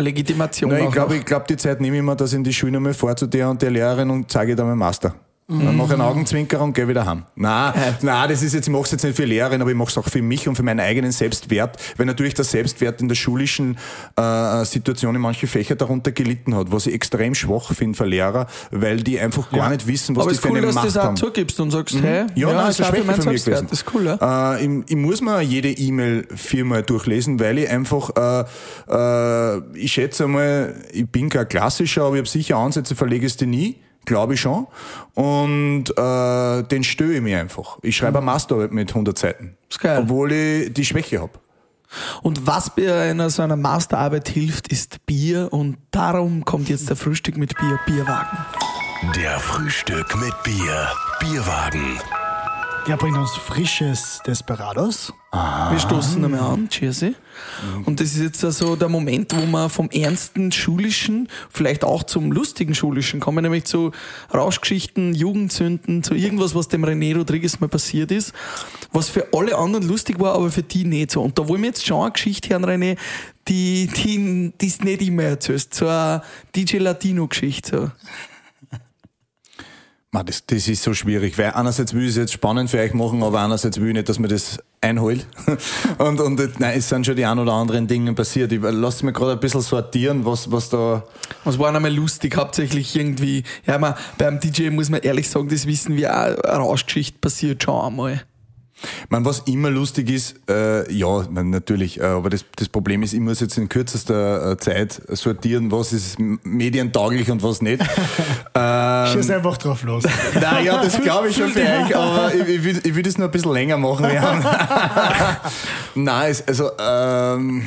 Legitimation. 0.00 0.70
Nein, 0.70 0.86
ich 0.86 0.92
glaube, 0.92 1.20
glaub, 1.20 1.46
die 1.46 1.56
Zeit 1.56 1.80
nehme 1.80 1.96
ich 1.96 2.02
mir, 2.02 2.16
dass 2.16 2.32
ich 2.32 2.36
in 2.36 2.44
die 2.44 2.52
Schule 2.52 2.72
nochmal 2.72 2.94
vor 2.94 3.14
zu 3.14 3.26
der 3.26 3.50
und 3.50 3.60
der 3.60 3.70
Lehrerin 3.70 4.10
und 4.10 4.30
zeige 4.30 4.56
da 4.56 4.64
meinen 4.64 4.78
Master. 4.78 5.14
Mhm. 5.52 5.64
Dann 5.64 5.76
mache 5.76 5.88
ich 5.88 5.92
einen 5.94 6.02
Augenzwinker 6.02 6.60
und 6.60 6.74
gehe 6.74 6.88
wieder 6.88 7.06
heim. 7.06 7.24
Nein, 7.34 7.72
nein, 8.02 8.28
das 8.28 8.42
ist 8.42 8.54
jetzt, 8.54 8.66
ich 8.66 8.72
mache 8.72 8.84
es 8.84 8.92
jetzt 8.92 9.04
nicht 9.04 9.16
für 9.16 9.24
Lehrerin, 9.24 9.60
aber 9.60 9.70
ich 9.70 9.76
mache 9.76 9.90
es 9.90 9.98
auch 9.98 10.08
für 10.08 10.22
mich 10.22 10.48
und 10.48 10.56
für 10.56 10.62
meinen 10.62 10.80
eigenen 10.80 11.12
Selbstwert, 11.12 11.76
weil 11.96 12.06
natürlich 12.06 12.34
der 12.34 12.44
Selbstwert 12.44 13.00
in 13.00 13.08
der 13.08 13.14
schulischen 13.14 13.76
äh, 14.16 14.64
Situation 14.64 15.14
in 15.14 15.20
manchen 15.20 15.48
Fächern 15.48 15.78
darunter 15.78 16.12
gelitten 16.12 16.54
hat, 16.54 16.72
was 16.72 16.86
ich 16.86 16.94
extrem 16.94 17.34
schwach 17.34 17.72
finde 17.72 17.96
für 17.96 18.06
Lehrer, 18.06 18.46
weil 18.70 19.02
die 19.02 19.18
einfach 19.18 19.50
gar 19.50 19.64
ja. 19.64 19.68
nicht 19.70 19.86
wissen, 19.86 20.16
was 20.16 20.24
aber 20.24 20.32
die 20.32 20.38
für 20.38 20.48
cool, 20.48 20.58
eine 20.58 20.66
Macht 20.66 20.76
haben. 20.76 20.82
Aber 20.82 20.88
es 20.88 20.96
cool, 20.96 21.02
dass 21.02 21.12
du 21.12 21.16
das 21.16 21.20
auch 21.20 21.26
zugibst 21.26 21.60
und 21.60 21.70
sagst, 21.70 21.94
mhm. 21.96 22.02
hey, 22.02 22.26
ja, 22.34 22.48
ja 22.48 22.54
nein, 22.54 22.66
das 22.66 22.80
ist 22.80 22.86
eine 22.86 22.96
Schwäche 22.96 23.12
von 23.12 23.24
mir 23.24 23.38
gewesen. 23.38 23.66
Das 23.68 23.72
ist 23.72 23.94
cool, 23.94 24.04
ja? 24.06 24.54
Äh, 24.54 24.64
ich, 24.64 24.90
ich, 24.90 24.96
muss 24.96 25.20
mir 25.20 25.40
jede 25.42 25.70
E-Mail 25.70 26.26
viermal 26.34 26.82
durchlesen, 26.82 27.40
weil 27.40 27.58
ich 27.58 27.68
einfach, 27.68 28.10
äh, 28.16 28.44
äh, 28.88 29.62
ich 29.74 29.92
schätze 29.92 30.26
mal, 30.26 30.74
ich 30.92 31.08
bin 31.08 31.28
kein 31.28 31.48
Klassischer, 31.48 32.04
aber 32.04 32.16
ich 32.16 32.20
habe 32.20 32.28
sicher 32.28 32.56
Ansätze 32.56 32.94
für 32.94 33.06
Legasthenie 33.06 33.80
glaube 34.04 34.34
ich 34.34 34.40
schon. 34.40 34.66
Und 35.14 35.90
äh, 35.96 36.62
den 36.64 36.84
störe 36.84 37.14
ich 37.14 37.20
mir 37.20 37.40
einfach. 37.40 37.78
Ich 37.82 37.96
schreibe 37.96 38.18
eine 38.18 38.26
Masterarbeit 38.26 38.72
mit 38.72 38.90
100 38.90 39.18
Seiten. 39.18 39.56
ist 39.68 39.80
geil. 39.80 40.00
Obwohl 40.02 40.32
ich 40.32 40.72
die 40.72 40.84
Schwäche 40.84 41.20
habe. 41.20 41.32
Und 42.22 42.46
was 42.46 42.74
bei 42.74 43.10
einer 43.10 43.28
so 43.30 43.42
einer 43.42 43.56
Masterarbeit 43.56 44.28
hilft, 44.28 44.68
ist 44.68 45.04
Bier. 45.06 45.48
Und 45.50 45.76
darum 45.90 46.44
kommt 46.44 46.68
jetzt 46.68 46.88
der 46.88 46.96
Frühstück 46.96 47.36
mit 47.36 47.54
Bier, 47.58 47.78
Bierwagen. 47.86 48.38
Der 49.16 49.38
Frühstück 49.38 50.16
mit 50.16 50.42
Bier, 50.42 50.88
Bierwagen. 51.20 51.98
Der 52.88 52.96
bringt 52.96 53.16
uns 53.16 53.30
frisches 53.36 54.20
Desperados. 54.26 55.12
Wir 55.30 55.78
stoßen 55.78 56.24
einmal 56.24 56.40
an, 56.40 56.68
Cheersy. 56.68 57.14
Und 57.84 58.00
das 58.00 58.08
ist 58.14 58.20
jetzt 58.20 58.58
so 58.58 58.74
der 58.74 58.88
Moment, 58.88 59.32
wo 59.36 59.46
wir 59.46 59.68
vom 59.68 59.88
ernsten 59.90 60.50
Schulischen 60.50 61.28
vielleicht 61.48 61.84
auch 61.84 62.02
zum 62.02 62.32
lustigen 62.32 62.74
Schulischen 62.74 63.20
kommen, 63.20 63.44
nämlich 63.44 63.64
zu 63.64 63.92
Rauschgeschichten, 64.34 65.14
Jugendsünden, 65.14 66.02
zu 66.02 66.14
irgendwas, 66.14 66.56
was 66.56 66.68
dem 66.68 66.84
René 66.84 67.16
Rodriguez 67.16 67.60
mal 67.60 67.68
passiert 67.68 68.10
ist, 68.10 68.32
was 68.90 69.08
für 69.08 69.28
alle 69.32 69.56
anderen 69.56 69.86
lustig 69.86 70.18
war, 70.18 70.34
aber 70.34 70.50
für 70.50 70.64
die 70.64 70.84
nicht 70.84 71.12
so. 71.12 71.22
Und 71.22 71.38
da 71.38 71.46
wollen 71.46 71.62
wir 71.62 71.68
jetzt 71.68 71.86
schon 71.86 72.02
eine 72.02 72.10
Geschichte 72.10 72.50
hören, 72.50 72.64
René, 72.64 72.98
die, 73.46 73.86
die, 73.86 74.52
die 74.60 74.66
ist 74.66 74.84
nicht 74.84 75.02
immer 75.02 75.22
erzählst. 75.22 75.74
So 75.74 75.86
eine 75.86 76.22
DJ 76.54 76.78
Latino-Geschichte. 76.78 77.92
So. 77.94 78.31
Man, 80.14 80.26
das, 80.26 80.44
das 80.44 80.68
ist 80.68 80.82
so 80.82 80.92
schwierig, 80.92 81.38
weil 81.38 81.52
einerseits 81.52 81.94
will 81.94 82.02
ich 82.02 82.10
es 82.10 82.16
jetzt 82.16 82.34
spannend 82.34 82.68
für 82.68 82.78
euch 82.78 82.92
machen, 82.92 83.22
aber 83.22 83.40
andererseits 83.40 83.80
will 83.80 83.88
ich 83.88 83.94
nicht, 83.94 84.10
dass 84.10 84.18
mir 84.18 84.28
das 84.28 84.58
einholt. 84.82 85.26
Und, 85.98 86.20
und 86.20 86.60
nein, 86.60 86.76
es 86.76 86.88
sind 86.88 87.06
schon 87.06 87.16
die 87.16 87.24
ein 87.24 87.38
oder 87.38 87.52
anderen 87.52 87.86
Dinge 87.86 88.12
passiert. 88.12 88.52
Ich 88.52 88.60
lasse 88.60 89.06
mich 89.06 89.14
gerade 89.14 89.32
ein 89.32 89.40
bisschen 89.40 89.62
sortieren, 89.62 90.26
was, 90.26 90.50
was 90.50 90.68
da. 90.68 91.04
Was 91.44 91.58
war 91.58 91.74
einmal 91.74 91.94
lustig, 91.94 92.36
hauptsächlich 92.36 92.94
irgendwie, 92.94 93.44
ja, 93.64 93.78
man, 93.78 93.94
beim 94.18 94.38
DJ 94.38 94.68
muss 94.68 94.90
man 94.90 95.00
ehrlich 95.00 95.30
sagen, 95.30 95.48
das 95.48 95.66
wissen 95.66 95.96
wir 95.96 96.12
auch, 96.12 96.44
eine 96.44 96.58
Rauschgeschichte 96.58 97.18
passiert 97.18 97.62
schon 97.62 97.80
einmal. 97.80 98.22
Man, 99.08 99.24
was 99.24 99.40
immer 99.40 99.70
lustig 99.70 100.10
ist, 100.10 100.34
äh, 100.48 100.90
ja, 100.92 101.26
man, 101.30 101.50
natürlich, 101.50 102.00
äh, 102.00 102.04
aber 102.04 102.30
das, 102.30 102.44
das 102.56 102.68
Problem 102.68 103.02
ist, 103.02 103.12
ich 103.12 103.20
muss 103.20 103.40
jetzt 103.40 103.56
in 103.58 103.68
kürzester 103.68 104.52
äh, 104.52 104.56
Zeit 104.56 105.00
sortieren, 105.08 105.70
was 105.70 105.92
ist 105.92 106.18
medientauglich 106.18 107.30
und 107.30 107.42
was 107.42 107.62
nicht. 107.62 107.82
ähm, 108.54 109.06
Schieß 109.12 109.30
einfach 109.30 109.56
drauf 109.58 109.82
los. 109.82 110.04
naja, 110.34 110.82
das 110.82 111.00
glaube 111.00 111.28
ich 111.28 111.36
schon 111.36 111.50
euch, 111.56 111.96
aber 111.96 112.34
ich, 112.34 112.48
ich, 112.48 112.64
will, 112.64 112.80
ich 112.82 112.94
will 112.94 113.02
das 113.02 113.18
nur 113.18 113.28
ein 113.28 113.30
bisschen 113.30 113.52
länger 113.52 113.76
machen. 113.76 114.06
Nein, 115.94 116.30
es, 116.30 116.46
also, 116.46 116.70
ähm, 116.78 117.64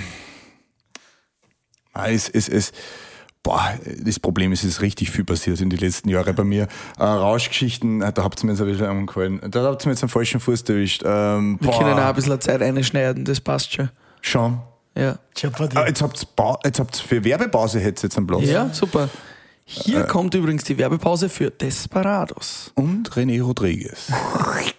nein, 1.94 2.16
es, 2.16 2.30
es, 2.30 2.50
es, 2.50 2.72
boah, 3.46 3.78
das 4.04 4.20
Problem 4.20 4.52
ist, 4.52 4.64
es 4.64 4.72
ist 4.72 4.82
richtig 4.82 5.12
viel 5.12 5.24
passiert 5.24 5.62
in 5.62 5.70
den 5.70 5.80
letzten 5.80 6.10
Jahren 6.10 6.36
bei 6.36 6.44
mir. 6.44 6.68
Äh, 6.98 7.04
Rauschgeschichten, 7.04 8.02
äh, 8.02 8.12
da 8.12 8.24
habt 8.24 8.44
ihr 8.44 8.48
mir 8.48 8.54
jetzt 8.54 8.62
ein 8.62 8.68
bisschen 8.68 8.88
angefallen. 8.88 9.40
Da 9.50 9.64
habt 9.64 9.86
ihr 9.86 9.88
mir 9.88 9.94
jetzt 9.94 10.04
am 10.04 10.10
falschen 10.10 10.40
Fuß 10.40 10.64
erwischt. 10.64 11.04
Ähm, 11.06 11.58
Wir 11.62 11.70
boah, 11.70 11.80
können 11.80 11.94
auch 11.94 12.06
ein 12.06 12.16
bisschen 12.16 12.42
Zeit 12.42 12.62
einschneiden, 12.62 13.24
das 13.24 13.40
passt 13.40 13.72
schon. 13.72 13.90
Schon. 14.22 14.60
Ja. 14.98 15.20
Ah, 15.76 15.86
jetzt 15.88 16.02
jetzt 16.64 16.80
habt's 16.80 17.00
für 17.00 17.24
Werbepause 17.24 17.80
hätt's 17.80 18.02
jetzt 18.02 18.18
einen 18.18 18.26
Platz. 18.26 18.46
Ja, 18.46 18.70
super. 18.74 19.10
Hier 19.66 20.04
kommt 20.04 20.34
übrigens 20.34 20.64
die 20.64 20.78
Werbepause 20.78 21.30
für 21.30 21.52
Desperados. 21.52 22.72
Und 22.76 23.12
René 23.12 23.42
Rodriguez. 23.42 24.12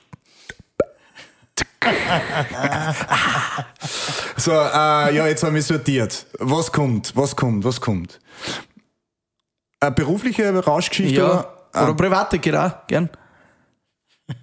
so, 4.37 4.53
äh, 4.53 5.15
ja, 5.15 5.27
jetzt 5.27 5.43
haben 5.43 5.55
wir 5.55 5.63
sortiert. 5.63 6.27
Was 6.39 6.73
kommt? 6.73 7.15
Was 7.17 7.37
kommt? 7.37 7.65
Was 7.65 7.81
kommt? 7.81 8.21
Eine 9.81 9.93
berufliche 9.93 10.59
Rauschgeschichte? 10.59 11.21
Ja, 11.21 11.47
oder? 11.73 11.85
oder 11.85 11.95
private 11.95 12.39
geht 12.39 12.57
auch, 12.57 12.87
gern. 12.87 13.11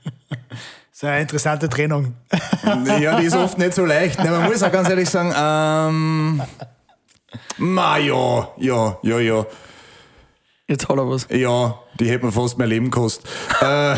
Das 0.94 1.02
ist 1.02 1.10
eine 1.10 1.22
interessante 1.22 1.70
Trennung. 1.70 2.14
Ja, 3.02 3.20
die 3.20 3.26
ist 3.26 3.36
oft 3.36 3.58
nicht 3.58 3.74
so 3.74 3.84
leicht. 3.84 4.24
Ne, 4.24 4.30
man 4.30 4.44
muss 4.44 4.62
auch 4.62 4.72
ganz 4.72 4.88
ehrlich 4.88 5.10
sagen, 5.10 5.34
ähm, 5.36 6.42
ma 7.58 7.98
ja, 7.98 8.48
ja, 8.58 8.98
ja, 9.02 9.20
ja. 9.20 9.46
Jetzt 10.70 10.88
hat 10.88 10.98
er 10.98 11.10
was. 11.10 11.28
Ja, 11.30 11.78
die 12.00 12.10
hätte 12.10 12.26
mir 12.26 12.32
fast 12.32 12.58
mein 12.58 12.70
Leben 12.70 12.86
gekostet. 12.86 13.30
äh, 13.62 13.96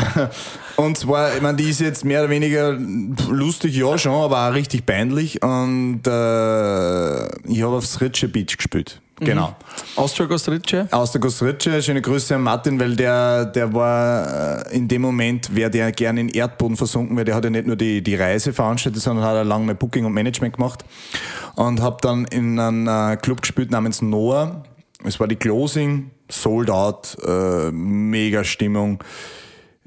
und 0.76 0.98
zwar, 0.98 1.34
ich 1.36 1.40
meine, 1.40 1.56
die 1.56 1.70
ist 1.70 1.80
jetzt 1.80 2.04
mehr 2.04 2.20
oder 2.20 2.30
weniger 2.30 2.72
lustig, 2.72 3.76
ja 3.76 3.96
schon, 3.98 4.14
aber 4.14 4.48
auch 4.48 4.54
richtig 4.54 4.84
peinlich. 4.84 5.42
Und 5.42 6.02
äh, 6.06 7.26
ich 7.48 7.62
habe 7.62 7.76
aufs 7.76 8.00
Ritsche 8.00 8.28
Beach 8.28 8.56
gespielt. 8.56 9.00
Genau. 9.20 9.56
Austria 9.94 10.26
Gostrice. 10.26 10.88
Aus 10.90 11.12
der 11.12 11.22
Gostritsche, 11.22 11.82
schöne 11.82 12.02
Grüße 12.02 12.34
an 12.34 12.42
Martin, 12.42 12.78
weil 12.78 12.96
der, 12.96 13.46
der 13.46 13.72
war 13.72 14.66
äh, 14.66 14.76
in 14.76 14.88
dem 14.88 15.02
Moment, 15.02 15.54
wäre 15.54 15.70
der 15.70 15.90
gerne 15.92 16.20
in 16.20 16.28
Erdboden 16.28 16.76
versunken, 16.76 17.16
weil 17.16 17.24
der 17.24 17.34
hat 17.34 17.44
ja 17.44 17.50
nicht 17.50 17.66
nur 17.66 17.76
die, 17.76 18.02
die 18.02 18.14
Reise 18.14 18.52
veranstaltet, 18.52 19.00
sondern 19.00 19.24
hat 19.24 19.36
auch 19.36 19.48
lange 19.48 19.74
Booking 19.74 20.04
und 20.04 20.12
Management 20.12 20.56
gemacht. 20.56 20.84
Und 21.54 21.80
habe 21.80 21.96
dann 22.02 22.26
in 22.26 22.58
einem 22.58 22.86
äh, 22.88 23.16
Club 23.16 23.40
gespielt 23.40 23.70
namens 23.70 24.02
Noah. 24.02 24.62
Es 25.06 25.20
war 25.20 25.28
die 25.28 25.36
Closing, 25.36 26.10
sold 26.30 26.70
out, 26.70 27.16
äh, 27.26 27.70
mega 27.70 28.44
Stimmung. 28.44 29.02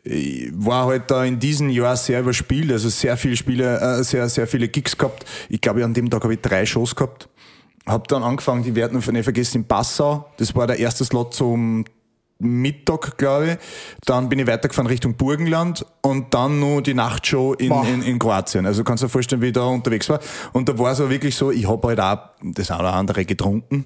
Ich 0.04 0.50
war 0.54 0.86
halt 0.88 1.12
da 1.12 1.26
in 1.26 1.40
diesem 1.40 1.70
Jahr 1.70 1.98
sehr 1.98 2.22
überspielt, 2.22 2.72
also 2.72 2.90
sehr 2.90 3.18
viele 3.18 3.36
Spiele, 3.36 3.80
äh, 3.80 4.04
sehr, 4.04 4.30
sehr 4.30 4.48
viele 4.48 4.70
Gigs 4.70 4.98
gehabt. 4.98 5.26
Ich 5.50 5.60
glaube, 5.60 5.84
an 5.84 5.94
dem 5.94 6.10
Tag 6.10 6.24
habe 6.24 6.34
ich 6.34 6.42
drei 6.42 6.66
Shows 6.66 6.96
gehabt. 6.96 7.28
Hab 7.86 8.08
dann 8.08 8.24
angefangen, 8.24 8.64
die 8.64 8.76
werden 8.76 8.98
nicht 8.98 9.24
vergessen, 9.24 9.58
in 9.58 9.64
Passau. 9.66 10.30
Das 10.38 10.56
war 10.56 10.68
der 10.68 10.80
erste 10.80 11.04
Slot 11.04 11.34
zum 11.34 11.86
Mittag, 12.40 13.18
glaube 13.18 13.52
ich. 13.52 13.58
Dann 14.06 14.30
bin 14.30 14.40
ich 14.40 14.48
weitergefahren 14.48 14.88
Richtung 14.88 15.16
Burgenland 15.16 15.86
und 16.02 16.34
dann 16.34 16.60
nur 16.60 16.82
die 16.82 16.94
Nachtshow 16.94 17.54
in, 17.54 17.72
in, 17.72 18.02
in 18.02 18.20
Kroatien. 18.20 18.66
Also 18.66 18.84
kannst 18.84 19.04
du 19.04 19.08
dir 19.08 19.12
vorstellen, 19.12 19.42
wie 19.42 19.48
ich 19.48 19.54
da 19.54 19.66
unterwegs 19.66 20.08
war. 20.08 20.20
Und 20.54 20.70
da 20.70 20.78
war 20.78 20.94
es 20.94 21.02
auch 21.02 21.10
wirklich 21.10 21.36
so, 21.36 21.52
ich 21.52 21.68
habe 21.68 21.90
halt 21.90 22.00
auch 22.00 22.30
das 22.42 22.72
eine 22.72 22.80
oder 22.80 22.94
andere 22.94 23.26
getrunken. 23.26 23.86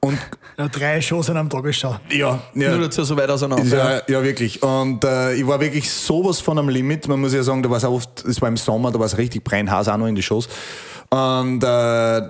Und 0.00 0.18
Ja, 0.56 0.68
drei 0.68 1.00
Shows 1.00 1.30
an 1.30 1.36
einem 1.36 1.50
Tag 1.50 1.64
ist 1.66 1.76
schon. 1.78 1.96
ja, 2.10 2.40
ja 2.54 2.70
Nur 2.70 2.82
dazu 2.82 3.04
so 3.04 3.16
weit 3.16 3.30
auseinander. 3.30 3.76
ja, 3.76 4.02
ja, 4.08 4.22
wirklich. 4.22 4.62
Und 4.62 5.04
äh, 5.04 5.34
ich 5.34 5.46
war 5.46 5.60
wirklich 5.60 5.90
sowas 5.90 6.40
von 6.40 6.58
am 6.58 6.68
Limit. 6.68 7.08
Man 7.08 7.20
muss 7.20 7.32
ja 7.32 7.42
sagen, 7.42 7.62
da 7.62 7.70
war 7.70 7.78
es 7.78 7.84
auch 7.84 7.92
oft, 7.94 8.24
es 8.24 8.40
war 8.40 8.48
im 8.48 8.56
Sommer, 8.56 8.90
da 8.90 8.98
war 8.98 9.06
es 9.06 9.18
richtig 9.18 9.44
brennhaß 9.44 9.88
auch 9.88 9.96
noch 9.96 10.06
in 10.06 10.14
die 10.14 10.22
Shows. 10.22 10.48
Und 11.10 11.62
äh, 11.64 12.22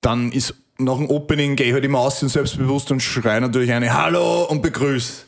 dann 0.00 0.32
ist 0.32 0.54
nach 0.78 0.96
dem 0.96 1.10
Opening 1.10 1.56
gehe 1.56 1.66
ich 1.66 1.72
halt 1.72 1.84
immer 1.84 1.98
aus 1.98 2.22
und 2.22 2.30
selbstbewusst 2.30 2.90
und 2.90 3.00
schreie 3.00 3.40
natürlich 3.40 3.70
eine 3.72 3.92
Hallo 3.92 4.44
und 4.44 4.62
begrüß. 4.62 5.26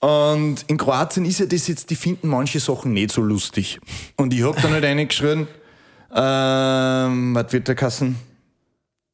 Und 0.00 0.64
in 0.66 0.76
Kroatien 0.76 1.24
ist 1.24 1.40
ja 1.40 1.46
das 1.46 1.66
jetzt, 1.66 1.90
die 1.90 1.96
finden 1.96 2.28
manche 2.28 2.60
Sachen 2.60 2.92
nicht 2.92 3.12
so 3.12 3.22
lustig. 3.22 3.78
Und 4.16 4.32
ich 4.32 4.42
hab 4.42 4.60
dann 4.60 4.72
halt 4.72 4.84
reingeschrien, 4.84 5.46
ähm, 6.14 7.34
was 7.34 7.52
wird 7.52 7.68
der 7.68 7.74
Kassen? 7.74 8.16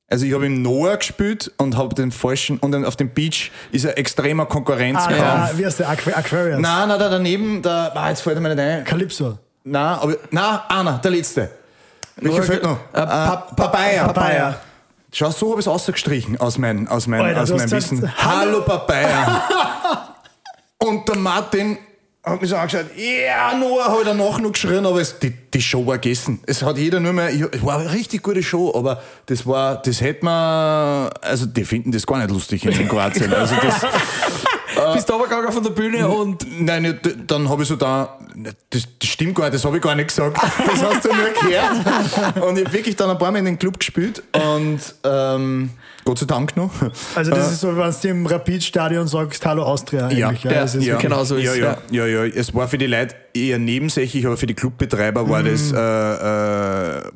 Also 0.09 0.25
ich 0.25 0.33
habe 0.35 0.47
im 0.47 0.63
Noah 0.63 0.97
gespielt 0.97 1.51
und 1.57 1.77
habe 1.77 1.95
den 1.95 2.13
falschen, 2.13 2.59
und 2.59 2.85
auf 2.85 2.95
dem 2.95 3.11
Beach 3.11 3.51
ist 3.73 3.87
ein 3.87 3.95
extremer 3.97 4.47
Konkurrenzkampf. 4.47 5.21
Ah, 5.21 5.49
ja, 5.51 5.59
wie 5.59 5.67
heißt 5.67 5.81
der? 5.81 5.89
Aqu 5.89 6.11
Aquarius. 6.15 6.61
Nein, 6.61 6.89
nein, 6.89 6.99
da 6.99 7.09
daneben, 7.09 7.61
da, 7.61 7.91
ah, 7.93 8.09
jetzt 8.11 8.21
fällt 8.23 8.41
mir 8.41 8.49
nicht 8.55 8.61
ein. 8.61 8.85
Calypso. 8.85 9.39
Nein, 9.65 9.83
aber, 9.83 10.15
nein, 10.31 10.59
einer, 10.69 10.99
der 10.99 11.11
letzte. 11.11 11.51
Welcher 12.17 12.43
fehlt 12.45 12.63
noch? 12.63 12.79
Äh, 12.93 13.05
Pa- 13.05 13.47
Papaya. 13.57 14.05
Papaya. 14.07 14.61
Schau, 15.13 15.31
so 15.31 15.51
habe 15.51 15.61
ich 15.61 15.67
es 15.67 15.69
ausgestrichen 15.69 16.39
aus 16.39 16.57
meinem 16.59 16.87
aus 16.89 17.07
mein, 17.07 17.21
Alter, 17.21 17.43
aus 17.43 17.53
hast 17.53 17.71
Wissen. 17.73 18.13
Hallo 18.19 18.63
Papaya. 18.63 19.43
Und 20.79 21.09
der 21.09 21.17
Martin 21.17 21.79
hat 22.27 22.41
mich 22.41 22.51
so 22.51 22.57
angeschaut, 22.57 22.87
ja, 22.97 23.57
Noah 23.57 23.99
hat 23.99 24.07
danach 24.07 24.41
noch 24.41 24.51
geschrien, 24.51 24.85
aber 24.85 25.01
es, 25.01 25.17
die, 25.21 25.31
die 25.31 25.63
Show 25.63 25.87
war 25.87 25.99
gegessen. 25.99 26.41
Es 26.47 26.61
hat 26.61 26.77
jeder 26.77 26.99
nur 26.99 27.13
mehr, 27.13 27.29
es 27.29 27.65
war 27.65 27.79
eine 27.79 27.93
richtig 27.93 28.23
gute 28.23 28.43
Show, 28.43 28.73
aber 28.75 29.01
das 29.27 29.47
war, 29.47 29.81
das 29.81 30.01
hätte 30.01 30.25
man, 30.25 31.09
also 31.21 31.47
die 31.47 31.65
finden 31.65 31.93
das 31.93 32.05
gar 32.05 32.19
nicht 32.19 32.31
lustig 32.31 32.65
in, 32.67 32.73
in 32.73 32.89
Kroatien. 32.89 33.33
Also 33.33 33.55
das, 33.63 33.81
Bist 34.97 35.11
runtergegangen 35.11 35.53
von 35.53 35.63
der 35.63 35.71
Bühne 35.71 36.09
und 36.09 36.47
Nein, 36.61 36.83
nicht, 36.83 36.99
dann 37.27 37.49
habe 37.49 37.63
ich 37.63 37.69
so 37.69 37.77
da, 37.77 38.19
das, 38.71 38.85
das 38.99 39.09
stimmt 39.09 39.35
gar 39.35 39.45
nicht, 39.45 39.55
das 39.55 39.65
habe 39.65 39.77
ich 39.77 39.83
gar 39.83 39.95
nicht 39.95 40.09
gesagt. 40.09 40.37
Das 40.67 40.83
hast 40.83 41.05
du 41.05 41.09
nur 41.09 41.31
gehört. 41.31 42.43
Und 42.43 42.59
ich 42.59 42.65
habe 42.65 42.73
wirklich 42.73 42.97
dann 42.97 43.11
ein 43.11 43.19
paar 43.19 43.31
Mal 43.33 43.39
in 43.39 43.45
den 43.47 43.59
Club 43.59 43.79
gespielt 43.79 44.23
und 44.33 44.81
ähm, 45.05 45.71
Gott 46.05 46.19
sei 46.19 46.27
Dank 46.27 46.57
noch. 46.57 46.71
Also 47.15 47.31
das 47.31 47.53
ist 47.53 47.61
so, 47.61 47.77
wenn 47.77 47.95
du 48.03 48.09
im 48.09 48.27
Rapid-Stadion 48.27 49.09
sagst, 49.09 49.45
Hallo 49.45 49.65
Austria 49.65 50.11
Ja, 50.11 50.29
eigentlich. 50.29 50.45
ja, 50.45 50.53
das 50.53 50.75
ist 50.75 50.85
ja. 50.85 50.95
wirklich- 50.95 51.11
genau 51.11 51.25
so 51.25 51.37
ist 51.37 51.45
ja, 51.45 51.53
es, 51.53 51.59
ja, 51.91 52.07
ja, 52.07 52.25
ja. 52.25 52.33
Es 52.33 52.55
war 52.55 52.69
für 52.69 52.79
die 52.79 52.87
Leute 52.87 53.15
eher 53.37 53.59
nebensächlich, 53.59 54.27
aber 54.27 54.37
für 54.37 54.47
die 54.47 54.55
Clubbetreiber 54.55 55.29
war 55.29 55.43
das, 55.43 55.73
äh, 55.73 55.77
äh, 55.77 57.11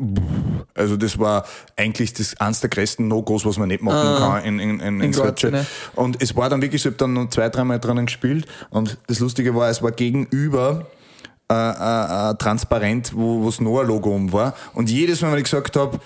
also 0.75 0.97
das 0.97 1.18
war 1.18 1.45
eigentlich 1.77 2.12
das 2.12 2.37
eins 2.41 2.61
der 2.61 2.71
größten 2.71 3.09
No-Gos, 3.09 3.45
was 3.45 3.59
man 3.59 3.68
nicht 3.68 3.83
machen 3.83 4.18
kann 4.18 4.45
in, 4.45 4.59
in, 4.59 4.81
in, 4.81 5.01
in, 5.01 5.12
Skopje. 5.12 5.66
Und 5.95 6.23
es 6.23 6.37
war 6.37 6.49
dann 6.49 6.62
wirklich, 6.62 6.83
ich 6.83 6.87
habe 6.87 6.97
dann 6.97 7.14
noch 7.14 7.31
zwei, 7.31 7.49
dreimal 7.49 7.79
drinnen 7.81 8.07
gespielt 8.07 8.47
und 8.71 8.99
das 9.07 9.21
Lustige 9.21 9.55
war, 9.55 9.68
es 9.71 9.83
war 9.83 9.93
gegenüber 9.93 10.87
äh, 11.51 11.55
äh, 11.55 12.31
äh, 12.31 12.35
transparent, 12.37 13.11
wo 13.12 13.45
das 13.45 13.61
Noah-Logo 13.61 14.14
um 14.14 14.33
war. 14.33 14.55
Und 14.73 14.89
jedes 14.89 15.21
Mal, 15.21 15.33
wenn 15.33 15.39
ich 15.39 15.45
gesagt 15.45 15.75
habe, 15.75 15.99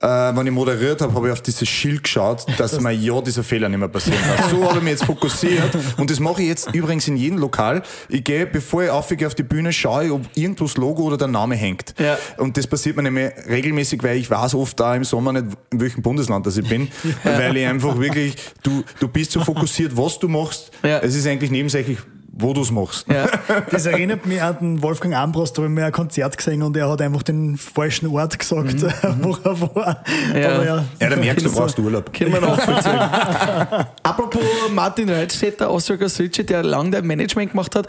äh, 0.00 0.06
wenn 0.06 0.46
ich 0.46 0.52
moderiert 0.52 1.00
habe, 1.00 1.12
habe 1.14 1.26
ich 1.28 1.32
auf 1.32 1.40
dieses 1.40 1.68
Schild 1.68 2.04
geschaut, 2.04 2.46
dass 2.58 2.80
mir 2.80 2.92
ja 2.92 3.20
dieser 3.20 3.42
Fehler 3.42 3.68
nicht 3.68 3.78
mehr 3.78 3.88
passieren 3.88 4.18
kann. 4.36 4.50
So 4.50 4.64
habe 4.64 4.78
ich 4.78 4.84
mich 4.84 4.92
jetzt 4.92 5.04
fokussiert 5.04 5.76
und 5.96 6.10
das 6.10 6.20
mache 6.20 6.42
ich 6.42 6.48
jetzt 6.48 6.74
übrigens 6.74 7.08
in 7.08 7.16
jedem 7.16 7.38
Lokal. 7.38 7.82
Ich 8.08 8.24
gehe, 8.24 8.46
bevor 8.46 8.84
ich 8.84 8.90
aufgehe 8.90 9.26
auf 9.26 9.34
die 9.34 9.42
Bühne, 9.42 9.72
schaue 9.72 10.06
ich, 10.06 10.10
ob 10.10 10.22
irgendwo 10.34 10.64
das 10.64 10.76
Logo 10.76 11.02
oder 11.02 11.16
der 11.16 11.28
Name 11.28 11.56
hängt. 11.56 11.94
Ja. 11.98 12.16
Und 12.36 12.56
das 12.56 12.66
passiert 12.66 12.96
mir 12.96 13.02
nämlich 13.02 13.32
regelmäßig, 13.48 14.02
weil 14.02 14.18
ich 14.18 14.30
weiß 14.30 14.54
oft 14.54 14.78
da 14.78 14.94
im 14.94 15.04
Sommer 15.04 15.32
nicht, 15.32 15.46
in 15.72 15.80
welchem 15.80 16.02
Bundesland 16.02 16.46
das 16.46 16.56
ich 16.56 16.68
bin, 16.68 16.88
weil 17.24 17.56
ich 17.56 17.66
einfach 17.66 17.98
wirklich, 17.98 18.36
du, 18.62 18.84
du 19.00 19.08
bist 19.08 19.32
so 19.32 19.40
fokussiert, 19.40 19.96
was 19.96 20.18
du 20.18 20.28
machst. 20.28 20.70
Ja. 20.82 20.98
Es 20.98 21.14
ist 21.14 21.26
eigentlich 21.26 21.50
nebensächlich, 21.50 21.98
wo 22.40 22.52
du 22.52 22.62
es 22.62 22.70
machst. 22.70 23.06
Ja. 23.08 23.26
Das 23.70 23.86
erinnert 23.86 24.24
mich 24.26 24.40
an 24.42 24.56
den 24.60 24.82
Wolfgang 24.82 25.14
Ambros, 25.14 25.52
da 25.52 25.62
habe 25.62 25.72
ich 25.72 25.74
mir 25.74 25.86
ein 25.86 25.92
Konzert 25.92 26.36
gesehen 26.36 26.62
und 26.62 26.76
er 26.76 26.88
hat 26.90 27.00
einfach 27.02 27.22
den 27.22 27.56
falschen 27.56 28.06
Ort 28.08 28.38
gesagt, 28.38 28.82
wo 29.22 29.36
er 29.44 29.60
war. 29.60 30.04
Ja. 30.34 30.54
Aber 30.54 30.64
ja, 30.64 30.84
Ja, 31.00 31.08
dann 31.10 31.20
merkst 31.20 31.44
du, 31.44 31.48
du 31.48 31.54
So. 31.54 31.60
brauchst 31.60 31.78
Urlaub. 31.78 32.12
Können 32.12 32.32
wir 32.32 32.40
nachvollziehen. 32.40 32.98
Apropos 34.02 34.42
Martin 34.72 35.10
Reitstetter, 35.10 35.68
Austria 35.68 36.08
Switch, 36.08 36.44
der 36.46 36.62
lange 36.62 36.90
dein 36.90 37.06
Management 37.06 37.50
gemacht 37.50 37.74
hat. 37.74 37.88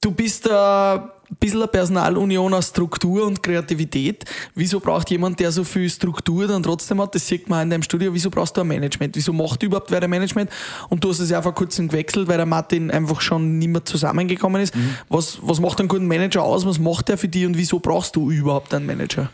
Du 0.00 0.10
bist 0.10 0.50
ein 0.50 1.00
bisschen 1.38 1.60
eine 1.60 1.68
Personalunion 1.68 2.54
aus 2.54 2.68
Struktur 2.68 3.26
und 3.26 3.42
Kreativität. 3.42 4.24
Wieso 4.54 4.80
braucht 4.80 5.10
jemand, 5.10 5.40
der 5.40 5.52
so 5.52 5.64
viel 5.64 5.88
Struktur 5.88 6.46
dann 6.46 6.62
trotzdem 6.62 7.00
hat, 7.00 7.14
das 7.14 7.26
sieht 7.26 7.48
man 7.48 7.58
auch 7.58 7.62
in 7.62 7.70
deinem 7.70 7.82
Studio, 7.82 8.12
wieso 8.12 8.30
brauchst 8.30 8.56
du 8.56 8.60
ein 8.60 8.68
Management? 8.68 9.16
Wieso 9.16 9.32
macht 9.32 9.62
überhaupt 9.62 9.90
wer 9.90 10.02
ein 10.02 10.10
Management? 10.10 10.50
Und 10.88 11.02
du 11.02 11.10
hast 11.10 11.20
es 11.20 11.30
ja 11.30 11.40
vor 11.42 11.54
kurzem 11.54 11.88
gewechselt, 11.88 12.28
weil 12.28 12.36
der 12.36 12.46
Martin 12.46 12.90
einfach 12.90 13.20
schon 13.20 13.58
nicht 13.58 13.68
mehr 13.68 13.84
zusammengekommen 13.84 14.62
ist. 14.62 14.74
Was, 15.08 15.38
was 15.42 15.60
macht 15.60 15.78
einen 15.80 15.88
guten 15.88 16.06
Manager 16.06 16.42
aus? 16.42 16.66
Was 16.66 16.78
macht 16.78 17.10
er 17.10 17.18
für 17.18 17.28
dich 17.28 17.46
und 17.46 17.56
wieso 17.56 17.78
brauchst 17.78 18.16
du 18.16 18.30
überhaupt 18.30 18.74
einen 18.74 18.86
Manager? 18.86 19.30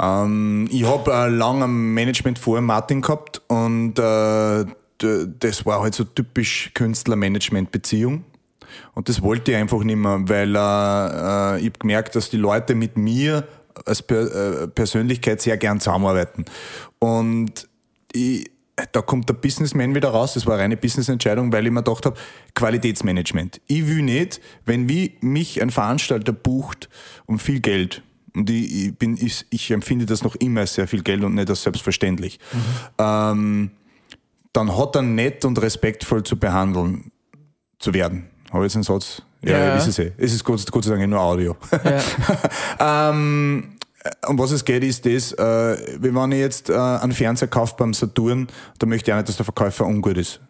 Ähm, 0.00 0.68
ich 0.70 0.84
habe 0.84 1.12
äh, 1.12 1.28
lange 1.28 1.64
ein 1.64 1.94
Management 1.94 2.38
vor 2.38 2.60
Martin 2.60 3.02
gehabt 3.02 3.42
und 3.48 3.98
äh, 3.98 4.64
das 4.98 5.64
war 5.64 5.80
halt 5.80 5.94
so 5.94 6.04
typisch 6.04 6.70
Künstler-Management-Beziehung. 6.74 8.24
Und 8.94 9.08
das 9.08 9.22
wollte 9.22 9.52
ich 9.52 9.56
einfach 9.56 9.82
nicht 9.82 9.96
mehr, 9.96 10.20
weil 10.24 10.54
äh, 10.54 10.58
äh, 10.58 11.58
ich 11.60 11.66
habe 11.66 11.78
gemerkt, 11.78 12.16
dass 12.16 12.30
die 12.30 12.36
Leute 12.36 12.74
mit 12.74 12.96
mir 12.96 13.46
als 13.84 14.02
per 14.02 14.62
äh, 14.62 14.68
Persönlichkeit 14.68 15.40
sehr 15.40 15.56
gern 15.56 15.80
zusammenarbeiten. 15.80 16.44
Und 16.98 17.68
ich, 18.12 18.50
da 18.92 19.02
kommt 19.02 19.28
der 19.28 19.34
Businessman 19.34 19.94
wieder 19.94 20.10
raus, 20.10 20.34
das 20.34 20.46
war 20.46 20.54
eine 20.54 20.62
reine 20.64 20.76
Business-Entscheidung, 20.76 21.52
weil 21.52 21.66
ich 21.66 21.72
mir 21.72 21.82
gedacht 21.82 22.06
habe, 22.06 22.16
Qualitätsmanagement. 22.54 23.60
Ich 23.66 23.86
will 23.86 24.02
nicht, 24.02 24.40
wenn 24.64 24.88
wie 24.88 25.16
mich 25.20 25.60
ein 25.62 25.70
Veranstalter 25.70 26.32
bucht 26.32 26.88
um 27.26 27.38
viel 27.38 27.60
Geld, 27.60 28.02
und 28.34 28.50
ich, 28.50 28.86
ich, 28.86 28.94
bin, 28.94 29.16
ich, 29.16 29.44
ich 29.50 29.70
empfinde 29.70 30.06
das 30.06 30.22
noch 30.22 30.36
immer 30.36 30.60
als 30.60 30.74
sehr 30.74 30.86
viel 30.86 31.02
Geld 31.02 31.24
und 31.24 31.34
nicht 31.34 31.50
als 31.50 31.62
selbstverständlich, 31.62 32.38
ähm, 32.98 33.70
dann 34.52 34.76
hat 34.76 34.96
er 34.96 35.02
nett 35.02 35.44
und 35.44 35.60
respektvoll 35.60 36.22
zu 36.22 36.38
behandeln 36.38 37.10
zu 37.78 37.94
werden. 37.94 38.28
Habe 38.50 38.64
ich 38.64 38.72
jetzt 38.72 38.76
einen 38.76 38.82
Satz? 38.84 39.22
Ja, 39.42 39.52
Ja. 39.52 39.58
ja. 39.58 39.76
ist 39.76 39.86
es 39.86 39.98
eh. 39.98 40.12
Es 40.16 40.32
ist 40.32 40.44
Gott, 40.44 40.70
Gott 40.70 40.84
sei 40.84 40.96
Dank 40.96 41.08
nur 41.08 41.20
Audio. 41.20 41.56
Ja. 42.80 43.08
ähm, 43.10 43.74
um 44.26 44.38
was 44.38 44.52
es 44.52 44.64
geht, 44.64 44.84
ist 44.84 45.04
das, 45.04 45.32
äh, 45.32 45.96
wenn 45.98 46.32
ich 46.32 46.38
jetzt 46.38 46.70
äh, 46.70 46.74
einen 46.74 47.12
Fernseher 47.12 47.48
kaufe 47.48 47.74
beim 47.76 47.92
Saturn, 47.92 48.48
da 48.78 48.86
möchte 48.86 49.10
ich 49.10 49.12
auch 49.12 49.18
nicht, 49.18 49.28
dass 49.28 49.36
der 49.36 49.44
Verkäufer 49.44 49.86
ungut 49.86 50.16
ist. 50.16 50.40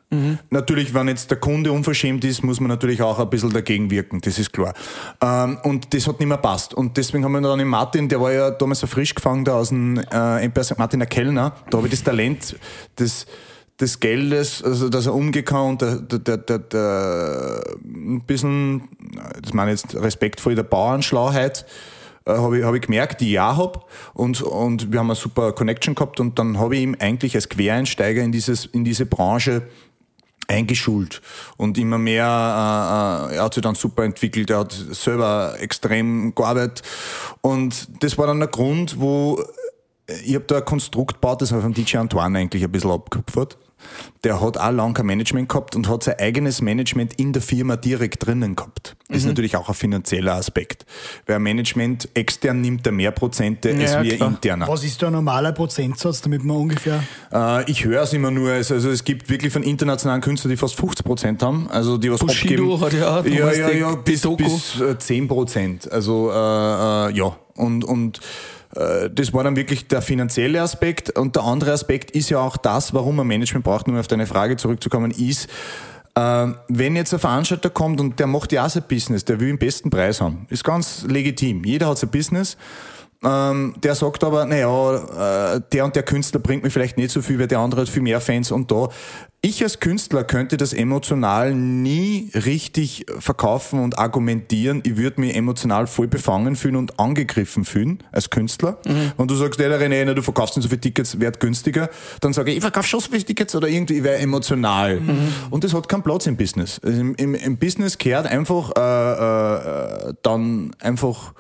Natürlich, 0.48 0.94
wenn 0.94 1.08
jetzt 1.08 1.30
der 1.30 1.38
Kunde 1.38 1.70
unverschämt 1.70 2.24
ist, 2.24 2.42
muss 2.42 2.60
man 2.60 2.68
natürlich 2.68 3.02
auch 3.02 3.18
ein 3.18 3.28
bisschen 3.28 3.50
dagegen 3.50 3.90
wirken, 3.90 4.22
das 4.22 4.38
ist 4.38 4.54
klar. 4.54 4.72
Ähm, 5.20 5.58
und 5.64 5.92
das 5.92 6.06
hat 6.06 6.18
nicht 6.18 6.28
mehr 6.28 6.38
passt. 6.38 6.72
Und 6.72 6.96
deswegen 6.96 7.24
haben 7.24 7.32
wir 7.32 7.42
dann 7.42 7.58
den 7.58 7.68
Martin, 7.68 8.08
der 8.08 8.18
war 8.18 8.32
ja 8.32 8.50
damals 8.50 8.80
so 8.80 8.86
frisch 8.86 9.14
gefangen 9.14 9.44
da 9.44 9.56
aus 9.56 9.68
dem 9.68 9.98
äh. 10.10 10.50
Martin, 10.78 11.00
der 11.00 11.08
Kellner, 11.08 11.52
da 11.68 11.76
habe 11.76 11.88
ich 11.88 11.90
das 11.92 12.02
Talent 12.02 12.56
des, 12.98 13.26
des 13.80 14.00
Geldes, 14.00 14.62
also 14.62 14.88
dass 14.88 15.06
er 15.06 15.14
und 15.14 15.32
der, 15.32 15.96
der, 16.00 16.36
der, 16.36 16.58
der, 16.58 17.64
ein 17.84 18.22
bisschen, 18.26 18.88
das 19.40 19.54
meine 19.54 19.72
ich 19.72 19.82
jetzt 19.82 19.94
respektvoll, 19.94 20.56
der 20.56 20.64
Bauernschlauheit, 20.64 21.64
äh, 22.24 22.32
habe 22.32 22.58
ich, 22.58 22.64
hab 22.64 22.74
ich 22.74 22.82
gemerkt, 22.82 23.20
die 23.20 23.32
ich 23.32 23.40
auch 23.40 23.56
hab. 23.56 23.90
Und, 24.14 24.42
und 24.42 24.92
wir 24.92 24.98
haben 24.98 25.06
eine 25.06 25.14
super 25.14 25.52
Connection 25.52 25.94
gehabt 25.94 26.18
und 26.18 26.38
dann 26.38 26.58
habe 26.58 26.76
ich 26.76 26.82
ihm 26.82 26.96
eigentlich 26.98 27.34
als 27.36 27.48
Quereinsteiger 27.48 28.22
in, 28.22 28.32
dieses, 28.32 28.66
in 28.66 28.84
diese 28.84 29.06
Branche 29.06 29.62
eingeschult. 30.48 31.22
Und 31.56 31.78
immer 31.78 31.98
mehr, 31.98 32.24
äh, 33.30 33.32
äh, 33.32 33.36
er 33.36 33.44
hat 33.44 33.54
sich 33.54 33.62
dann 33.62 33.76
super 33.76 34.02
entwickelt, 34.02 34.50
er 34.50 34.60
hat 34.60 34.72
selber 34.72 35.54
extrem 35.60 36.34
gearbeitet. 36.34 36.82
Und 37.42 38.02
das 38.02 38.18
war 38.18 38.26
dann 38.26 38.40
der 38.40 38.48
Grund, 38.48 38.98
wo 38.98 39.40
ich 40.24 40.34
habe 40.34 40.46
da 40.46 40.56
ein 40.56 40.64
Konstrukt 40.64 41.14
gebaut, 41.14 41.42
das 41.42 41.52
habe 41.52 41.60
ich 41.60 41.64
von 41.64 41.74
DJ 41.74 41.98
Antoine 41.98 42.38
eigentlich 42.38 42.64
ein 42.64 42.72
bisschen 42.72 42.90
abgekupfert. 42.90 43.58
Der 44.24 44.40
hat 44.40 44.56
auch 44.58 44.70
lange 44.72 44.94
kein 44.94 45.06
Management 45.06 45.48
gehabt 45.48 45.76
und 45.76 45.88
hat 45.88 46.02
sein 46.02 46.16
eigenes 46.18 46.60
Management 46.60 47.14
in 47.14 47.32
der 47.32 47.42
Firma 47.42 47.76
direkt 47.76 48.26
drinnen 48.26 48.56
gehabt. 48.56 48.96
Das 49.08 49.18
ist 49.18 49.26
natürlich 49.26 49.56
auch 49.56 49.68
ein 49.68 49.74
finanzieller 49.74 50.34
Aspekt. 50.34 50.84
Weil 51.26 51.38
Management 51.38 52.08
extern 52.14 52.60
nimmt 52.60 52.84
er 52.86 52.92
mehr 52.92 53.10
Prozente 53.10 53.70
als 53.70 53.92
Ja, 53.92 54.02
wir 54.02 54.16
klar. 54.16 54.28
interner. 54.28 54.68
was 54.68 54.84
ist 54.84 55.02
ein 55.04 55.12
normaler 55.12 55.52
Prozentsatz, 55.52 56.20
damit 56.20 56.44
man 56.44 56.56
ungefähr. 56.56 57.02
Äh, 57.32 57.70
ich 57.70 57.84
höre 57.84 58.02
es 58.02 58.12
immer 58.12 58.30
nur, 58.30 58.50
also, 58.50 58.74
also 58.74 58.90
es 58.90 59.04
gibt 59.04 59.30
wirklich 59.30 59.52
von 59.52 59.62
internationalen 59.62 60.20
Künstlern, 60.20 60.50
die 60.50 60.56
fast 60.56 60.76
50 60.76 61.04
Prozent 61.06 61.42
haben, 61.42 61.68
also 61.70 61.96
die 61.96 62.10
was 62.10 62.20
Bushido 62.20 62.74
abgeben. 62.74 63.00
hat 63.10 63.26
ja 63.26 63.52
ja, 63.52 63.52
ja, 63.52 63.70
ja, 63.70 63.94
bis, 63.94 64.22
bis 64.36 64.80
äh, 64.80 64.98
10 64.98 65.28
Prozent. 65.28 65.90
Also 65.90 66.30
äh, 66.30 66.34
äh, 66.34 67.12
ja, 67.16 67.36
und, 67.56 67.84
und 67.84 68.20
das 69.10 69.32
war 69.32 69.44
dann 69.44 69.56
wirklich 69.56 69.88
der 69.88 70.02
finanzielle 70.02 70.62
Aspekt. 70.62 71.18
Und 71.18 71.36
der 71.36 71.42
andere 71.44 71.72
Aspekt 71.72 72.12
ist 72.12 72.30
ja 72.30 72.38
auch 72.38 72.56
das, 72.56 72.94
warum 72.94 73.16
man 73.16 73.26
Management 73.26 73.64
braucht, 73.64 73.88
um 73.88 73.96
auf 73.96 74.08
deine 74.08 74.26
Frage 74.26 74.56
zurückzukommen, 74.56 75.10
ist, 75.10 75.48
äh, 76.14 76.46
wenn 76.68 76.96
jetzt 76.96 77.12
ein 77.12 77.20
Veranstalter 77.20 77.70
kommt 77.70 78.00
und 78.00 78.18
der 78.18 78.26
macht 78.26 78.52
ja 78.52 78.66
auch 78.66 78.70
sein 78.70 78.84
Business, 78.88 79.24
der 79.24 79.40
will 79.40 79.48
den 79.48 79.58
besten 79.58 79.90
Preis 79.90 80.20
haben, 80.20 80.46
ist 80.48 80.64
ganz 80.64 81.04
legitim. 81.08 81.64
Jeder 81.64 81.88
hat 81.88 81.98
sein 81.98 82.10
Business. 82.10 82.56
Ähm, 83.24 83.74
der 83.82 83.96
sagt 83.96 84.22
aber, 84.22 84.44
naja, 84.44 85.56
äh, 85.56 85.60
der 85.72 85.84
und 85.84 85.96
der 85.96 86.04
Künstler 86.04 86.38
bringt 86.38 86.62
mir 86.62 86.70
vielleicht 86.70 86.96
nicht 86.96 87.10
so 87.10 87.20
viel, 87.20 87.38
weil 87.40 87.48
der 87.48 87.58
andere 87.58 87.80
hat 87.80 87.88
viel 87.88 88.02
mehr 88.02 88.20
Fans 88.20 88.52
und 88.52 88.70
da. 88.70 88.88
Ich 89.40 89.62
als 89.62 89.78
Künstler 89.78 90.24
könnte 90.24 90.56
das 90.56 90.72
emotional 90.72 91.54
nie 91.54 92.30
richtig 92.34 93.06
verkaufen 93.20 93.80
und 93.80 93.96
argumentieren. 93.96 94.82
Ich 94.84 94.96
würde 94.96 95.20
mich 95.20 95.36
emotional 95.36 95.86
voll 95.86 96.08
befangen 96.08 96.56
fühlen 96.56 96.74
und 96.74 96.98
angegriffen 96.98 97.64
fühlen 97.64 98.02
als 98.10 98.30
Künstler. 98.30 98.78
Und 99.16 99.30
du 99.30 99.36
sagst, 99.36 99.60
der 99.60 99.80
René, 99.80 100.04
na, 100.04 100.14
du 100.14 100.22
verkaufst 100.22 100.56
nicht 100.56 100.64
so 100.64 100.68
viele 100.68 100.80
Tickets, 100.80 101.20
werd 101.20 101.38
günstiger. 101.38 101.88
Dann 102.20 102.32
sage 102.32 102.50
ich, 102.50 102.56
ich 102.56 102.62
verkaufe 102.62 102.88
schon 102.88 102.98
so 102.98 103.10
viele 103.10 103.24
Tickets 103.24 103.54
oder 103.54 103.68
irgendwie, 103.68 103.98
ich 103.98 104.02
wäre 104.02 104.18
emotional. 104.18 105.00
Und 105.50 105.62
das 105.62 105.72
hat 105.72 105.88
keinen 105.88 106.02
Platz 106.02 106.26
im 106.26 106.36
Business. 106.36 106.80
Also 106.82 107.00
im, 107.00 107.14
im, 107.14 107.34
Im 107.36 107.58
Business 107.58 107.96
kehrt 107.96 108.26
einfach 108.26 108.72
äh, 108.76 110.08
äh, 110.08 110.14
dann 110.22 110.72
einfach 110.80 111.32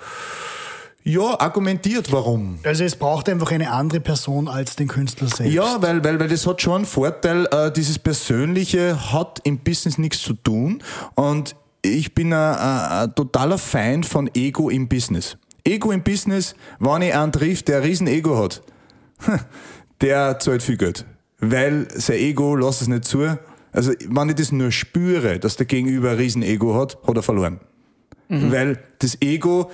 ja, 1.08 1.40
argumentiert, 1.40 2.12
warum. 2.12 2.58
Also 2.64 2.84
es 2.84 2.94
braucht 2.94 3.30
einfach 3.30 3.50
eine 3.50 3.70
andere 3.70 4.00
Person 4.00 4.46
als 4.46 4.76
den 4.76 4.88
Künstler 4.88 5.28
selbst. 5.28 5.54
Ja, 5.54 5.80
weil, 5.80 6.04
weil, 6.04 6.20
weil 6.20 6.28
das 6.28 6.46
hat 6.46 6.60
schon 6.60 6.76
einen 6.76 6.84
Vorteil, 6.84 7.46
äh, 7.50 7.72
dieses 7.72 7.98
Persönliche 7.98 9.12
hat 9.12 9.40
im 9.44 9.58
Business 9.58 9.96
nichts 9.96 10.22
zu 10.22 10.34
tun 10.34 10.82
und 11.14 11.56
ich 11.80 12.14
bin 12.14 12.32
ein, 12.34 12.54
ein, 12.56 13.08
ein 13.08 13.14
totaler 13.14 13.56
Fan 13.56 14.04
von 14.04 14.28
Ego 14.34 14.68
im 14.68 14.86
Business. 14.86 15.38
Ego 15.64 15.92
im 15.92 16.02
Business, 16.02 16.54
wenn 16.78 17.00
ich 17.00 17.14
einen 17.14 17.32
trifft, 17.32 17.68
der 17.68 17.78
ein 17.78 17.84
riesen 17.84 18.06
Ego 18.06 18.36
hat, 18.36 18.62
der 20.02 20.38
zahlt 20.38 20.62
viel 20.62 20.76
Geld. 20.76 21.06
Weil 21.40 21.88
sein 21.94 22.18
Ego 22.18 22.54
lässt 22.54 22.82
es 22.82 22.88
nicht 22.88 23.04
zu. 23.06 23.38
Also, 23.72 23.92
wenn 24.08 24.28
ich 24.28 24.34
das 24.34 24.50
nur 24.50 24.72
spüre, 24.72 25.38
dass 25.38 25.56
der 25.56 25.66
Gegenüber 25.66 26.10
ein 26.10 26.16
riesen 26.16 26.42
Ego 26.42 26.74
hat, 26.74 26.98
hat 27.06 27.16
er 27.16 27.22
verloren. 27.22 27.60
Weil 28.28 28.82
das 28.98 29.22
Ego 29.22 29.70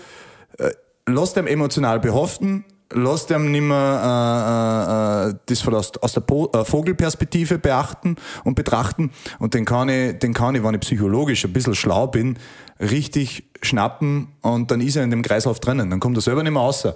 äh, 1.07 1.12
lässt 1.12 1.38
einem 1.38 1.46
emotional 1.46 2.00
behaften, 2.00 2.64
lässt 2.92 3.32
einem 3.32 3.50
nicht 3.50 3.62
mehr 3.62 5.28
äh, 5.28 5.30
äh, 5.30 5.34
das 5.46 5.61
von 5.61 5.74
aus, 5.74 5.92
aus 5.98 6.12
der 6.12 6.20
po 6.20 6.50
äh, 6.52 6.64
Vogelperspektive 6.64 7.59
beachten 7.59 8.16
und 8.44 8.55
betrachten. 8.55 9.11
Und 9.38 9.55
den 9.55 9.64
kann, 9.64 9.88
ich, 9.88 10.18
den 10.18 10.34
kann 10.34 10.55
ich, 10.55 10.62
wenn 10.62 10.74
ich 10.74 10.80
psychologisch 10.80 11.44
ein 11.44 11.52
bisschen 11.52 11.74
schlau 11.74 12.07
bin, 12.07 12.38
richtig 12.80 13.44
schnappen 13.62 14.28
und 14.42 14.70
dann 14.70 14.80
ist 14.80 14.96
er 14.96 15.05
in 15.05 15.11
dem 15.11 15.22
Kreislauf 15.22 15.61
drinnen. 15.61 15.90
Dann 15.90 16.00
kommt 16.00 16.16
er 16.18 16.20
selber 16.20 16.42
nicht 16.42 16.52
mehr 16.52 16.62
raus. 16.62 16.86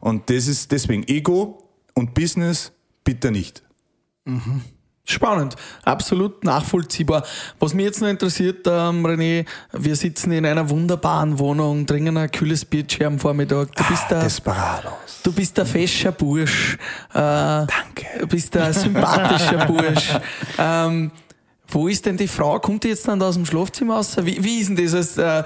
Und 0.00 0.30
das 0.30 0.46
ist 0.46 0.72
deswegen 0.72 1.06
Ego 1.06 1.62
und 1.94 2.14
Business 2.14 2.72
bitte 3.04 3.30
nicht. 3.30 3.62
Spannend, 5.08 5.54
absolut 5.84 6.42
nachvollziehbar. 6.42 7.22
Was 7.60 7.74
mich 7.74 7.84
jetzt 7.84 8.00
noch 8.02 8.08
interessiert, 8.08 8.66
ähm, 8.66 9.06
René, 9.06 9.46
wir 9.72 9.94
sitzen 9.94 10.32
in 10.32 10.44
einer 10.44 10.68
wunderbaren 10.68 11.38
Wohnung, 11.38 11.86
trinken 11.86 12.16
ein 12.16 12.28
kühles 12.30 12.64
Bierchen 12.64 13.06
am 13.06 13.18
Vormittag. 13.20 13.74
Du 13.76 13.84
bist 13.84 14.10
der, 14.10 14.24
Desperados. 14.24 15.20
du 15.22 15.32
bist 15.32 15.56
der 15.56 15.64
fescher 15.64 16.10
Bursch. 16.10 16.76
Äh, 17.12 17.14
Danke. 17.14 17.68
Du 18.18 18.26
bist 18.26 18.52
der 18.56 18.72
sympathischer 18.72 19.64
Bursch. 19.66 20.10
Ähm, 20.58 21.12
wo 21.68 21.88
ist 21.88 22.06
denn 22.06 22.16
die 22.16 22.28
Frau? 22.28 22.58
Kommt 22.60 22.84
die 22.84 22.88
jetzt 22.88 23.06
dann 23.08 23.18
da 23.18 23.28
aus 23.28 23.34
dem 23.34 23.46
Schlafzimmer 23.46 23.96
raus? 23.96 24.16
Wie, 24.22 24.42
wie 24.42 24.60
ist 24.60 24.68
denn 24.68 24.76
das 24.76 24.94
als 24.94 25.18
äh, 25.18 25.44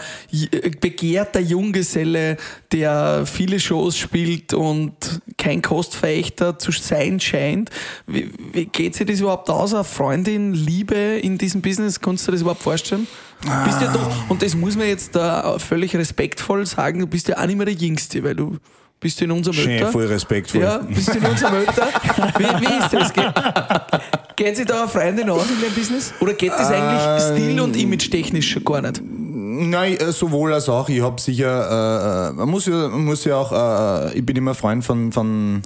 begehrter 0.80 1.40
Junggeselle, 1.40 2.36
der 2.72 3.24
viele 3.26 3.58
Shows 3.58 3.96
spielt 3.96 4.52
und 4.52 4.92
kein 5.38 5.62
Kostverächter 5.62 6.58
zu 6.58 6.72
sein 6.72 7.20
scheint? 7.20 7.70
Wie, 8.06 8.30
wie 8.52 8.66
geht 8.66 8.94
sich 8.94 9.06
das 9.06 9.20
überhaupt 9.20 9.48
aus? 9.48 9.72
Eine 9.72 9.84
Freundin, 9.84 10.52
Liebe 10.52 10.94
in 10.94 11.38
diesem 11.38 11.62
Business? 11.62 12.00
Kannst 12.00 12.26
du 12.26 12.30
dir 12.30 12.36
das 12.36 12.42
überhaupt 12.42 12.62
vorstellen? 12.62 13.06
Bist 13.64 13.80
ja 13.80 13.90
doch, 13.90 14.28
und 14.28 14.42
das 14.42 14.54
muss 14.54 14.76
man 14.76 14.86
jetzt 14.86 15.16
äh, 15.16 15.58
völlig 15.58 15.96
respektvoll 15.96 16.66
sagen, 16.66 16.98
du 16.98 17.06
bist 17.06 17.26
ja 17.28 17.38
auch 17.38 17.46
nicht 17.46 17.56
mehr 17.56 17.64
der 17.64 17.74
Jüngste, 17.74 18.22
weil 18.22 18.34
du 18.34 18.58
bist 19.00 19.22
in 19.22 19.30
unserem 19.30 19.56
Schön, 19.56 19.78
Alter. 19.78 19.92
voll 19.92 20.06
respektvoll. 20.06 20.60
Ja, 20.60 20.78
bist 20.78 21.08
du 21.08 21.18
in 21.18 21.24
unserem 21.24 21.54
Alter? 21.54 21.88
Wie, 22.36 22.44
wie 22.44 22.84
ist 22.84 22.92
das? 22.92 23.12
Ge 24.41 24.47
Geht 24.47 24.57
sich 24.57 24.64
da 24.64 24.84
eine 24.84 24.88
Freundin 24.88 25.28
aus 25.28 25.51
in 25.51 25.61
dem 25.61 25.74
Business? 25.74 26.14
Oder 26.18 26.32
geht 26.32 26.53
das 26.53 26.70
eigentlich 26.70 27.22
stil- 27.22 27.61
und 27.61 27.76
image-technisch 27.76 28.51
schon 28.51 28.64
gar 28.64 28.80
nicht? 28.80 29.03
Nein, 29.05 29.99
äh, 29.99 30.12
sowohl 30.12 30.55
als 30.55 30.66
auch. 30.70 30.88
Ich 30.88 31.03
habe 31.03 31.20
sicher, 31.20 32.30
äh, 32.30 32.30
äh, 32.30 32.32
man 32.32 32.49
muss 32.49 32.64
ja, 32.64 32.88
man 32.88 33.05
muss 33.05 33.26
ja 33.26 33.36
auch, 33.36 33.53
äh, 33.53 34.16
ich 34.16 34.24
bin 34.24 34.36
immer 34.36 34.55
Freund 34.55 34.82
von, 34.82 35.12
von 35.12 35.61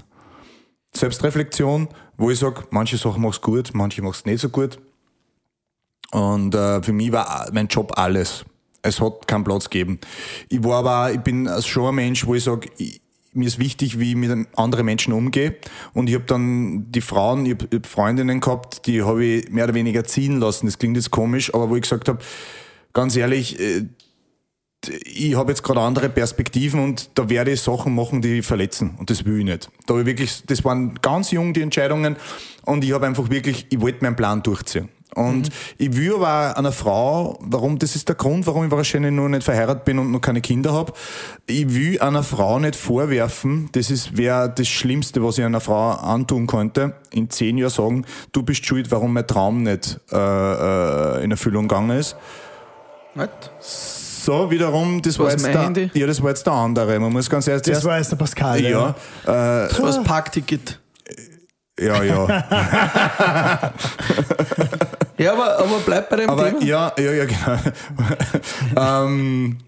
Selbstreflexion, 0.93 1.87
wo 2.17 2.31
ich 2.31 2.41
sage, 2.41 2.65
manche 2.71 2.97
Sachen 2.97 3.23
machst 3.23 3.47
du 3.47 3.53
gut, 3.53 3.71
manche 3.75 4.03
machst 4.03 4.27
du 4.27 4.31
nicht 4.31 4.41
so 4.41 4.49
gut. 4.49 4.81
Und 6.11 6.57
äh, 6.57 6.83
für 6.83 6.93
mich 6.93 7.13
war 7.13 7.49
mein 7.53 7.69
Job 7.69 7.93
alles. 7.95 8.45
Es 8.83 9.01
hat 9.01 9.29
keinen 9.29 9.45
Platz 9.45 9.71
gegeben. 9.71 10.01
Ich 10.49 10.65
war 10.65 10.79
aber, 10.81 11.13
ich 11.13 11.21
bin 11.21 11.49
schon 11.63 11.91
ein 11.91 11.95
Mensch, 11.95 12.27
wo 12.27 12.35
ich 12.35 12.43
sage, 12.43 12.69
mir 13.35 13.47
ist 13.47 13.59
wichtig, 13.59 13.99
wie 13.99 14.11
ich 14.11 14.17
mit 14.17 14.49
anderen 14.57 14.87
Menschen 14.87 15.13
umgehe. 15.13 15.57
Und 15.93 16.09
ich 16.09 16.15
habe 16.15 16.25
dann 16.25 16.91
die 16.91 17.01
Frauen, 17.01 17.47
ich 17.47 17.53
habe 17.53 17.81
Freundinnen 17.87 18.41
gehabt, 18.41 18.87
die 18.87 19.03
habe 19.03 19.25
ich 19.25 19.51
mehr 19.51 19.65
oder 19.65 19.75
weniger 19.75 20.05
ziehen 20.05 20.41
lassen. 20.41 20.67
Das 20.67 20.79
klingt 20.79 20.97
jetzt 20.97 21.11
komisch, 21.11 21.53
aber 21.53 21.71
wo 21.71 21.77
ich 21.77 21.83
gesagt 21.83 22.09
habe, 22.09 22.19
ganz 22.93 23.17
ehrlich, 23.17 23.59
äh, 23.61 23.87
ich 25.05 25.35
habe 25.35 25.53
jetzt 25.53 25.63
gerade 25.63 25.81
andere 25.81 26.09
Perspektiven 26.09 26.81
und 26.81 27.11
da 27.15 27.29
werde 27.29 27.53
ich 27.53 27.61
Sachen 27.61 27.95
machen, 27.95 28.21
die 28.21 28.43
verletzen 28.43 28.95
und 28.99 29.11
das 29.11 29.25
will 29.25 29.39
ich 29.39 29.45
nicht. 29.45 29.71
Da 29.87 29.99
ich 29.99 30.07
wirklich, 30.07 30.43
das 30.47 30.65
waren 30.65 30.95
ganz 31.01 31.31
jung 31.31 31.55
die 31.55 31.63
Entscheidungen 31.63 32.17
und 32.65 32.85
ich 32.85 32.93
habe 32.93 33.07
einfach 33.07 33.31
wirklich, 33.31 33.67
ich 33.71 33.81
wollte 33.81 34.05
meinen 34.05 34.17
Plan 34.17 34.43
durchziehen. 34.43 34.89
Und 35.15 35.51
ich 35.79 35.97
will 35.97 36.15
aber 36.15 36.57
einer 36.59 36.73
Frau, 36.73 37.39
warum, 37.41 37.79
das 37.79 37.95
ist 37.97 38.09
der 38.09 38.17
Grund, 38.17 38.47
warum 38.47 38.65
ich 38.67 38.71
wahrscheinlich 38.71 39.13
noch 39.13 39.29
nicht 39.29 39.45
verheiratet 39.45 39.85
bin 39.85 39.99
und 39.99 40.11
noch 40.11 40.21
keine 40.21 40.41
Kinder 40.41 40.73
habe. 40.73 40.93
Ich 41.47 41.75
will 41.75 42.01
einer 42.01 42.23
Frau 42.23 42.59
nicht 42.59 42.77
vorwerfen, 42.77 43.69
das 43.73 43.91
ist 43.91 44.17
wäre 44.17 44.53
das 44.55 44.69
Schlimmste, 44.69 45.23
was 45.23 45.39
ich 45.39 45.45
einer 45.45 45.61
Frau 45.61 45.91
antun 45.91 46.47
könnte, 46.47 46.95
in 47.13 47.31
zehn 47.31 47.59
Jahren 47.59 47.71
sagen, 47.71 48.07
du 48.33 48.43
bist 48.43 48.67
schuld, 48.67 48.91
warum 48.91 49.13
mein 49.13 49.27
Traum 49.27 49.63
nicht 49.63 50.01
äh, 50.13 50.17
äh, 50.17 51.25
in 51.25 51.31
Erfüllung 51.31 51.69
gegangen 51.69 51.97
ist. 51.99 52.17
So, 53.61 54.51
wiederum, 54.51 55.03
das 55.03 55.19
war 55.19 55.27
Was, 55.27 55.35
jetzt 55.35 55.47
der, 55.47 55.63
Handy? 55.63 55.91
ja, 55.95 56.07
das 56.07 56.23
war 56.23 56.31
jetzt 56.31 56.47
der 56.47 56.55
andere. 56.55 56.99
Man 56.99 57.13
muss 57.13 57.29
ganz 57.29 57.47
ehrlich 57.47 57.63
Das 57.63 57.85
war 57.85 57.99
jetzt 57.99 58.11
der 58.11 58.17
Pascal. 58.17 58.61
ja, 58.63 58.91
äh, 58.91 58.95
Das 59.69 59.79
war 59.79 59.87
das 59.87 60.03
Parkticket. 60.03 60.81
Ja, 61.79 62.03
ja. 62.03 63.73
Ja, 65.17 65.33
aber, 65.33 65.59
aber 65.59 65.79
bleib 65.87 66.11
bei 66.11 66.17
dem 66.17 66.31
Aber 66.31 66.49
Thema. 66.51 66.63
ja, 66.65 66.93
ja, 66.99 67.13
ja, 67.13 67.25
genau. 67.25 67.59
ähm, 69.07 69.59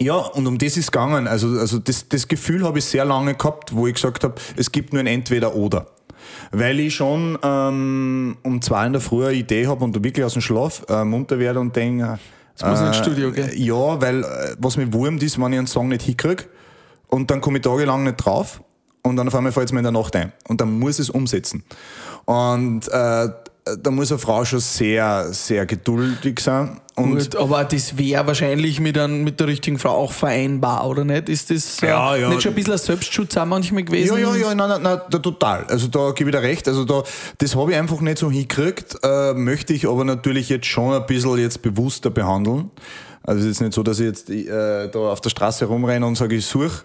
ja, 0.00 0.16
und 0.16 0.46
um 0.46 0.58
das 0.58 0.76
ist 0.76 0.90
gegangen. 0.90 1.28
Also, 1.28 1.48
also 1.58 1.78
das, 1.78 2.08
das 2.08 2.26
Gefühl 2.26 2.64
habe 2.64 2.78
ich 2.78 2.84
sehr 2.84 3.04
lange 3.04 3.34
gehabt, 3.34 3.74
wo 3.74 3.86
ich 3.86 3.94
gesagt 3.94 4.24
habe, 4.24 4.34
es 4.56 4.72
gibt 4.72 4.92
nur 4.92 5.00
ein 5.00 5.06
Entweder-Oder. 5.06 5.86
Weil 6.50 6.80
ich 6.80 6.94
schon 6.94 7.38
ähm, 7.42 8.36
um 8.42 8.60
zwei 8.60 8.86
in 8.86 8.92
der 8.92 9.00
Früh 9.00 9.24
eine 9.24 9.34
Idee 9.34 9.66
habe 9.66 9.84
und 9.84 10.02
wirklich 10.02 10.24
aus 10.24 10.32
dem 10.32 10.42
Schlaf 10.42 10.84
äh, 10.88 11.04
munter 11.04 11.38
werde 11.38 11.60
und 11.60 11.74
denke, 11.76 12.18
Jetzt 12.50 12.66
muss 12.66 12.80
ich 12.80 12.86
ins 12.86 12.96
Studio 12.96 13.32
gehen. 13.32 13.50
Ja, 13.54 14.00
weil 14.00 14.22
äh, 14.22 14.56
was 14.58 14.76
mir 14.76 14.92
wurmt 14.92 15.22
ist, 15.22 15.40
wenn 15.40 15.52
ich 15.52 15.58
einen 15.58 15.66
Song 15.66 15.88
nicht 15.88 16.02
hinkriege 16.02 16.44
und 17.08 17.30
dann 17.30 17.40
komme 17.40 17.58
ich 17.58 17.64
tagelang 17.64 18.04
nicht 18.04 18.16
drauf 18.16 18.60
und 19.04 19.16
dann 19.16 19.28
auf 19.28 19.34
einmal 19.34 19.52
fällt 19.52 19.68
es 19.68 19.72
mir 19.72 19.80
in 19.80 19.84
der 19.84 19.92
Nacht 19.92 20.16
ein 20.16 20.32
und 20.48 20.60
dann 20.60 20.78
muss 20.78 20.98
ich 20.98 21.08
es 21.08 21.10
umsetzen. 21.10 21.62
Und 22.24 22.88
äh, 22.88 23.28
da 23.82 23.90
muss 23.90 24.10
eine 24.10 24.18
Frau 24.18 24.44
schon 24.44 24.60
sehr, 24.60 25.32
sehr 25.32 25.64
geduldig 25.66 26.40
sein. 26.40 26.80
Und 26.96 27.18
Gut, 27.18 27.36
aber 27.36 27.64
das 27.64 27.98
wäre 27.98 28.26
wahrscheinlich 28.26 28.78
mit, 28.78 28.96
ein, 28.96 29.24
mit 29.24 29.40
der 29.40 29.48
richtigen 29.48 29.78
Frau 29.78 29.90
auch 29.90 30.12
vereinbar, 30.12 30.86
oder 30.86 31.04
nicht? 31.04 31.28
Ist 31.28 31.50
das 31.50 31.82
äh, 31.82 31.88
Ja, 31.88 32.14
ja. 32.14 32.28
nicht 32.28 32.42
schon 32.42 32.52
ein 32.52 32.54
bisschen 32.54 32.72
ein 32.72 32.78
Selbstschutz 32.78 33.36
auch 33.36 33.46
manchmal 33.46 33.82
gewesen? 33.82 34.16
Ja, 34.16 34.34
ja, 34.34 34.36
ja, 34.36 34.54
nein, 34.54 34.68
nein, 34.68 34.82
nein, 34.82 35.00
da, 35.10 35.18
total. 35.18 35.64
Also 35.64 35.88
da 35.88 36.12
gebe 36.12 36.30
ich 36.30 36.36
dir 36.36 36.42
recht. 36.42 36.68
Also 36.68 36.84
da, 36.84 37.02
das 37.38 37.56
habe 37.56 37.72
ich 37.72 37.78
einfach 37.78 38.00
nicht 38.00 38.18
so 38.18 38.30
hingekriegt, 38.30 38.96
äh, 39.02 39.34
möchte 39.34 39.72
ich 39.72 39.88
aber 39.88 40.04
natürlich 40.04 40.48
jetzt 40.48 40.66
schon 40.66 40.94
ein 40.94 41.04
bisschen 41.06 41.36
jetzt 41.38 41.62
bewusster 41.62 42.10
behandeln. 42.10 42.70
Also 43.26 43.40
es 43.40 43.52
ist 43.52 43.60
nicht 43.62 43.72
so, 43.72 43.82
dass 43.82 44.00
ich 44.00 44.06
jetzt 44.06 44.28
äh, 44.28 44.88
da 44.90 44.98
auf 44.98 45.20
der 45.22 45.30
Straße 45.30 45.64
rumrenne 45.64 46.06
und 46.06 46.14
sage, 46.16 46.36
ich 46.36 46.44
suche. 46.44 46.82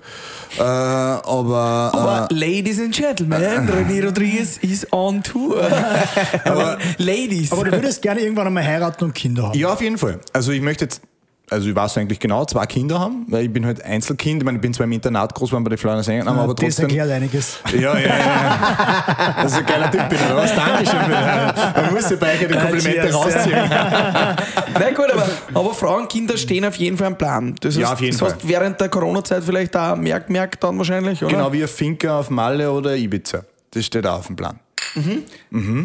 Äh, 0.57 0.61
aber 0.61 1.91
Aber 1.93 2.27
Ladies 2.31 2.79
and 2.79 2.95
Gentlemen, 2.95 3.41
René 3.69 4.05
Rodriguez 4.05 4.57
is 4.57 4.87
on 4.91 5.21
tour. 5.21 5.61
aber 6.45 6.77
Ladies. 6.97 7.51
Aber 7.51 7.65
du 7.65 7.71
würdest 7.71 8.01
gerne 8.01 8.21
irgendwann 8.21 8.47
einmal 8.47 8.63
heiraten 8.63 9.03
und 9.03 9.13
Kinder 9.13 9.49
haben. 9.49 9.59
Ja, 9.59 9.73
auf 9.73 9.81
jeden 9.81 9.97
Fall. 9.97 10.19
Also 10.31 10.53
ich 10.53 10.61
möchte 10.61 10.85
jetzt, 10.85 11.01
also 11.49 11.69
ich 11.69 11.75
weiß 11.75 11.97
eigentlich 11.97 12.19
genau, 12.19 12.45
zwei 12.45 12.65
Kinder 12.65 12.99
haben, 12.99 13.25
weil 13.27 13.45
ich 13.45 13.53
bin 13.53 13.65
halt 13.65 13.83
Einzelkind. 13.83 14.41
Ich 14.41 14.45
meine, 14.45 14.57
ich 14.57 14.61
bin 14.61 14.73
zwar 14.73 14.85
im 14.85 14.91
Internat 14.91 15.33
groß 15.33 15.49
geworden 15.49 15.63
bei 15.63 15.69
den 15.69 15.77
Florian 15.77 16.03
Sängern, 16.03 16.27
aber 16.27 16.53
das 16.53 16.63
trotzdem. 16.65 16.85
erklärt 16.85 17.11
einiges. 17.11 17.59
Ja, 17.73 17.97
ja, 17.97 18.07
ja. 18.17 19.35
Das 19.43 19.51
ist 19.53 19.57
ein 19.59 19.65
geiler 19.65 19.91
Typ, 19.91 20.09
bin 20.09 20.17
ich, 20.19 20.25
oder 20.25 20.37
was? 20.37 20.55
Dankeschön. 20.55 20.99
Für, 20.99 21.81
man 21.81 21.93
muss 21.93 22.09
ja 22.09 22.15
bei 22.17 22.33
euch 22.33 22.39
die 22.39 22.45
Komplimente 22.47 23.01
cheers. 23.01 23.15
rausziehen. 23.15 23.69
Na 23.69 24.89
gut, 24.95 25.11
aber, 25.11 25.27
aber 25.53 25.73
Frauen 25.73 26.01
und 26.03 26.09
Kinder 26.09 26.37
stehen 26.37 26.65
auf 26.65 26.75
jeden 26.75 26.97
Fall 26.97 27.07
am 27.07 27.17
Plan. 27.17 27.55
Das 27.61 27.75
heißt, 27.75 27.81
Ja, 27.81 27.93
auf 27.93 28.01
jeden 28.01 28.17
das 28.17 28.29
heißt, 28.29 28.41
Fall. 28.41 28.49
während 28.49 28.79
der 28.81 28.89
Corona-Zeit 28.89 29.43
vielleicht 29.43 29.75
auch 29.75 29.95
merkt, 29.95 30.29
merkt 30.29 30.63
dann 30.63 30.77
wahrscheinlich, 30.77 31.23
oder? 31.23 31.33
Genau 31.33 31.51
wie 31.53 31.61
ein 31.63 31.67
Finker 31.67 32.15
auf 32.15 32.29
Malle 32.29 32.71
oder 32.71 32.95
Ibiza. 32.95 33.43
Das 33.71 33.85
steht 33.85 34.05
auch 34.07 34.19
auf 34.19 34.27
dem 34.27 34.35
Plan. 34.35 34.59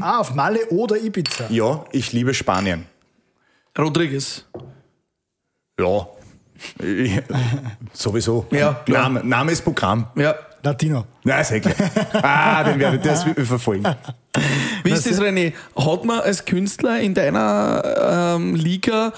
Ah, 0.00 0.18
auf 0.20 0.34
Malle 0.34 0.66
oder 0.70 0.96
Ibiza. 0.96 1.44
Ja, 1.50 1.84
ich 1.92 2.12
liebe 2.12 2.32
Spanien. 2.34 2.86
Rodriguez. 3.78 4.44
Ja. 5.78 6.06
Ich- 6.78 7.20
Sowieso. 7.92 8.46
Ja, 8.50 8.74
klar. 8.86 9.02
Name, 9.04 9.24
Name 9.24 9.52
ist 9.52 9.62
Programm. 9.62 10.06
Ja. 10.16 10.34
Latino. 10.62 11.04
Nein, 11.24 11.42
ist 11.42 11.50
eh 11.52 11.60
klar. 11.60 11.74
Ah, 12.22 12.64
den 12.64 12.78
werde 12.78 12.98
das 12.98 13.26
wird 13.26 13.36
mich 13.36 13.46
verfolgen. 13.46 13.84
Wie 14.82 14.90
ist 14.92 15.08
das, 15.10 15.20
René? 15.20 15.52
Hat 15.76 16.04
man 16.06 16.20
als 16.20 16.44
Künstler 16.46 17.00
in 17.00 17.12
deiner 17.12 18.34
ähm, 18.36 18.54
Liga, 18.54 19.12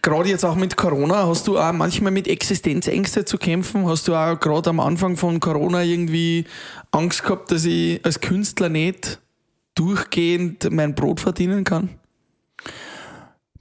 gerade 0.00 0.30
jetzt 0.30 0.44
auch 0.46 0.54
mit 0.54 0.78
Corona, 0.78 1.26
hast 1.26 1.46
du 1.46 1.58
auch 1.58 1.72
manchmal 1.72 2.10
mit 2.12 2.26
Existenzängste 2.26 3.26
zu 3.26 3.36
kämpfen? 3.36 3.86
Hast 3.86 4.08
du 4.08 4.14
auch 4.14 4.40
gerade 4.40 4.70
am 4.70 4.80
Anfang 4.80 5.18
von 5.18 5.40
Corona 5.40 5.82
irgendwie 5.82 6.46
Angst 6.90 7.22
gehabt, 7.22 7.52
dass 7.52 7.66
ich 7.66 8.02
als 8.02 8.20
Künstler 8.20 8.70
nicht 8.70 9.18
durchgehend 9.74 10.70
mein 10.70 10.94
Brot 10.94 11.20
verdienen 11.20 11.64
kann? 11.64 11.90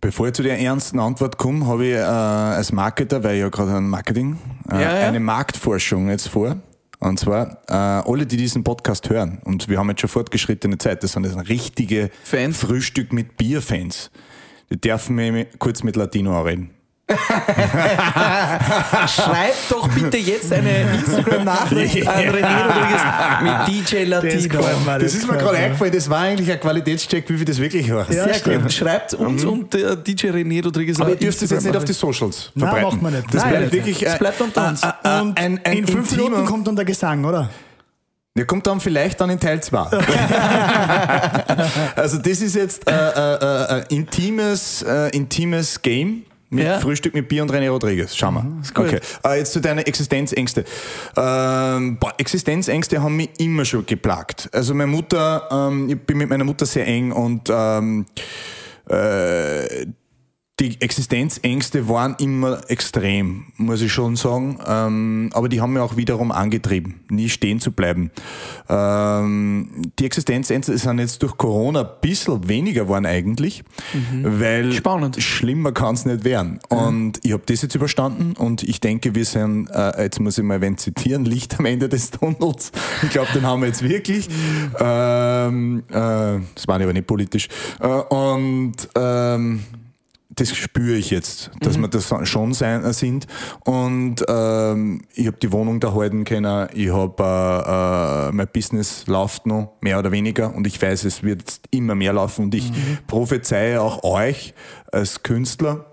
Bevor 0.02 0.28
ich 0.28 0.34
zu 0.34 0.44
der 0.44 0.60
ernsten 0.60 1.00
Antwort 1.00 1.38
komme, 1.38 1.68
habe 1.68 1.86
ich 1.86 1.94
äh, 1.94 1.98
als 2.00 2.72
Marketer, 2.72 3.24
weil 3.24 3.36
ich 3.36 3.42
ja 3.42 3.50
gerade 3.50 3.76
ein 3.76 3.90
Marketing, 3.90 4.38
äh, 4.72 4.76
Ja, 4.76 5.00
ja. 5.00 5.08
eine 5.08 5.20
Marktforschung 5.20 6.10
jetzt 6.10 6.30
vor. 6.30 6.56
Und 7.00 7.20
zwar, 7.20 7.60
äh, 7.68 7.74
alle, 7.74 8.26
die 8.26 8.38
diesen 8.38 8.64
Podcast 8.64 9.10
hören, 9.10 9.40
und 9.46 9.70
wir 9.70 9.78
haben 9.78 9.90
jetzt 9.90 10.02
schon 10.02 10.10
fortgeschrittene 10.10 10.78
Zeit, 10.78 11.04
das 11.04 11.14
sind 11.14 11.26
jetzt 11.26 11.50
richtige 11.50 12.10
Fans. 12.24 12.58
Frühstück 12.58 13.14
mit 13.14 13.38
Bierfans. 13.38 14.12
Die 14.72 14.80
dürfen 14.80 15.16
mich 15.16 15.48
kurz 15.60 15.84
mit 15.84 15.96
Latino 15.96 16.42
reden. 16.42 16.72
Schreib 19.08 19.54
doch 19.70 19.88
bitte 19.90 20.18
jetzt 20.18 20.52
eine 20.54 20.82
Instagram-Nachricht 20.94 22.08
an 22.08 22.20
René 22.20 22.64
Rodriguez 22.66 23.02
mit 23.42 23.68
DJ 23.68 24.04
Latino. 24.04 24.60
mir, 24.86 25.00
Das 25.00 25.14
ist 25.16 25.28
mir 25.28 25.38
gerade 25.38 25.58
eingefallen, 25.58 25.94
das 25.94 26.10
war 26.10 26.20
eigentlich 26.20 26.52
ein 26.52 26.60
Qualitätscheck, 26.60 27.30
wie 27.30 27.38
viel 27.38 27.46
das 27.46 27.60
wirklich 27.60 27.92
war. 27.92 28.06
Ja, 28.12 28.26
Sehr 28.26 28.34
stimmt. 28.36 28.64
gut. 28.64 28.74
Schreibt 28.74 29.14
uns 29.16 29.44
und 29.44 29.74
der 29.74 29.96
DJ 29.96 30.28
René 30.28 30.64
Rodriguez. 30.64 31.00
Aber 31.00 31.10
ihr 31.12 31.16
dürft 31.16 31.42
es 31.42 31.50
jetzt 31.50 31.64
nicht 31.66 31.76
auf 31.76 31.86
die. 31.86 31.94
Socials 32.00 32.52
Nein, 32.56 32.70
verbreiten. 32.70 32.90
macht 32.94 33.02
man 33.02 33.14
nicht. 33.14 33.26
Das 33.34 33.44
Nein, 33.44 33.52
bleibt 33.52 33.74
wirklich 33.74 34.06
äh, 34.08 34.16
bleibt 34.18 34.40
unter 34.42 34.68
uns. 34.70 34.84
äh, 34.84 34.88
äh, 35.04 35.20
Und 35.22 35.38
ein, 35.38 35.60
ein 35.66 35.78
in 35.80 35.88
fünf 35.88 36.12
intimer- 36.12 36.24
Minuten 36.30 36.46
kommt 36.46 36.68
dann 36.68 36.76
der 36.78 36.86
Gesang, 36.86 37.26
oder? 37.26 37.50
Der 38.38 38.46
kommt 38.46 38.66
dann 38.68 38.80
vielleicht 38.80 39.20
dann 39.20 39.30
in 39.32 39.40
Teil 39.40 39.62
2. 39.62 39.80
also 41.96 42.20
das 42.20 42.40
ist 42.40 42.56
jetzt 42.56 42.90
äh, 42.90 42.94
äh, 42.94 43.34
äh, 43.34 43.68
ein 43.82 43.84
intimes, 43.90 44.82
äh, 44.84 45.10
intimes 45.10 45.82
Game 45.82 46.24
mit 46.50 46.66
Ja. 46.66 46.80
Frühstück 46.80 47.14
mit 47.14 47.28
Bier 47.28 47.44
und 47.44 47.52
René 47.52 47.70
Rodriguez. 47.70 48.16
Schauen 48.16 48.34
wir. 48.36 48.44
gut. 48.74 48.88
Okay. 48.88 49.00
Äh, 49.26 49.38
jetzt 49.40 49.54
zu 49.54 49.62
deinen 49.62 49.80
Existenzängste. 49.80 50.66
Ähm, 51.16 51.98
boah, 52.00 52.14
Existenzängste 52.18 53.02
haben 53.02 53.16
mich 53.18 53.30
immer 53.40 53.66
schon 53.66 53.86
geplagt. 53.86 54.50
Also 54.52 54.74
meine 54.74 54.92
Mutter, 54.92 55.48
ähm, 55.52 55.90
ich 55.90 56.00
bin 56.00 56.18
mit 56.18 56.30
meiner 56.30 56.44
Mutter 56.44 56.66
sehr 56.66 56.88
eng 56.88 57.12
und 57.12 57.50
ähm, 57.52 58.06
äh, 58.90 59.86
die 60.60 60.82
Existenzängste 60.82 61.88
waren 61.88 62.16
immer 62.20 62.70
extrem, 62.70 63.46
muss 63.58 63.82
ich 63.82 63.94
schon 63.94 64.16
sagen. 64.16 64.60
Ähm, 64.68 65.30
aber 65.34 65.48
die 65.48 65.62
haben 65.62 65.74
mich 65.74 65.82
auch 65.82 65.96
wiederum 65.96 66.32
angetrieben, 66.32 67.02
nie 67.10 67.30
stehen 67.30 67.60
zu 67.60 67.72
bleiben. 67.72 68.12
Ähm, 68.68 69.70
die 69.98 70.06
Existenzängste 70.06 70.78
sind 70.78 71.00
jetzt 71.00 71.24
durch 71.24 71.38
Corona 71.38 71.82
ein 71.82 71.90
bisschen 72.02 72.48
weniger 72.50 72.84
geworden 72.84 73.06
eigentlich, 73.06 73.64
weil 74.22 74.74
Spannend. 74.74 75.22
schlimmer 75.22 75.72
kann 75.72 75.96
es 75.96 76.06
nicht 76.06 76.26
werden. 76.26 76.60
Und 76.68 77.20
ich 77.24 77.32
habe 77.32 77.44
das 77.46 77.62
jetzt 77.62 77.76
überstanden 77.76 78.34
und 78.34 78.64
ich 78.64 78.82
denke, 78.82 79.16
wir 79.16 79.26
sind, 79.26 79.70
äh, 79.70 80.04
jetzt 80.04 80.20
muss 80.20 80.38
ich 80.38 80.44
mal 80.44 80.60
wen 80.62 80.78
zitieren, 80.78 81.24
Licht 81.24 81.58
am 81.60 81.66
Ende 81.66 81.88
des 81.88 82.12
Tunnels. 82.12 82.72
Ich 83.04 83.10
glaube, 83.10 83.30
den 83.34 83.46
haben 83.46 83.62
wir 83.62 83.68
jetzt 83.68 83.82
wirklich. 83.82 84.28
Ähm, 84.80 85.84
äh, 85.90 85.94
das 85.94 86.68
war 86.68 86.76
aber 86.82 86.94
nicht 86.94 87.08
politisch. 87.08 87.48
Äh, 87.80 87.88
und 87.88 88.76
ähm, 88.96 89.62
das 90.40 90.56
spüre 90.56 90.96
ich 90.96 91.10
jetzt, 91.10 91.52
dass 91.60 91.78
wir 91.78 91.88
das 91.88 92.14
schon 92.24 92.54
sein, 92.54 92.92
sind. 92.94 93.28
Und 93.66 94.24
ähm, 94.28 95.02
ich 95.14 95.28
habe 95.28 95.38
die 95.38 95.52
Wohnung 95.52 95.80
da 95.80 95.94
halten 95.94 96.24
können, 96.24 96.70
ich 96.74 96.92
habe 96.92 97.24
äh, 97.24 98.30
äh, 98.30 98.32
mein 98.32 98.48
Business 98.54 99.06
läuft 99.08 99.46
noch, 99.46 99.74
mehr 99.82 100.00
oder 100.00 100.12
weniger, 100.12 100.56
und 100.56 100.66
ich 100.66 100.82
weiß, 100.82 101.04
es 101.04 101.24
wird 101.24 101.60
immer 101.72 101.96
mehr 101.96 102.14
laufen. 102.14 102.46
Und 102.46 102.56
ich 102.56 102.72
prophezeie 103.08 103.82
auch 103.82 104.04
euch 104.04 104.54
als 104.92 105.24
Künstler 105.24 105.86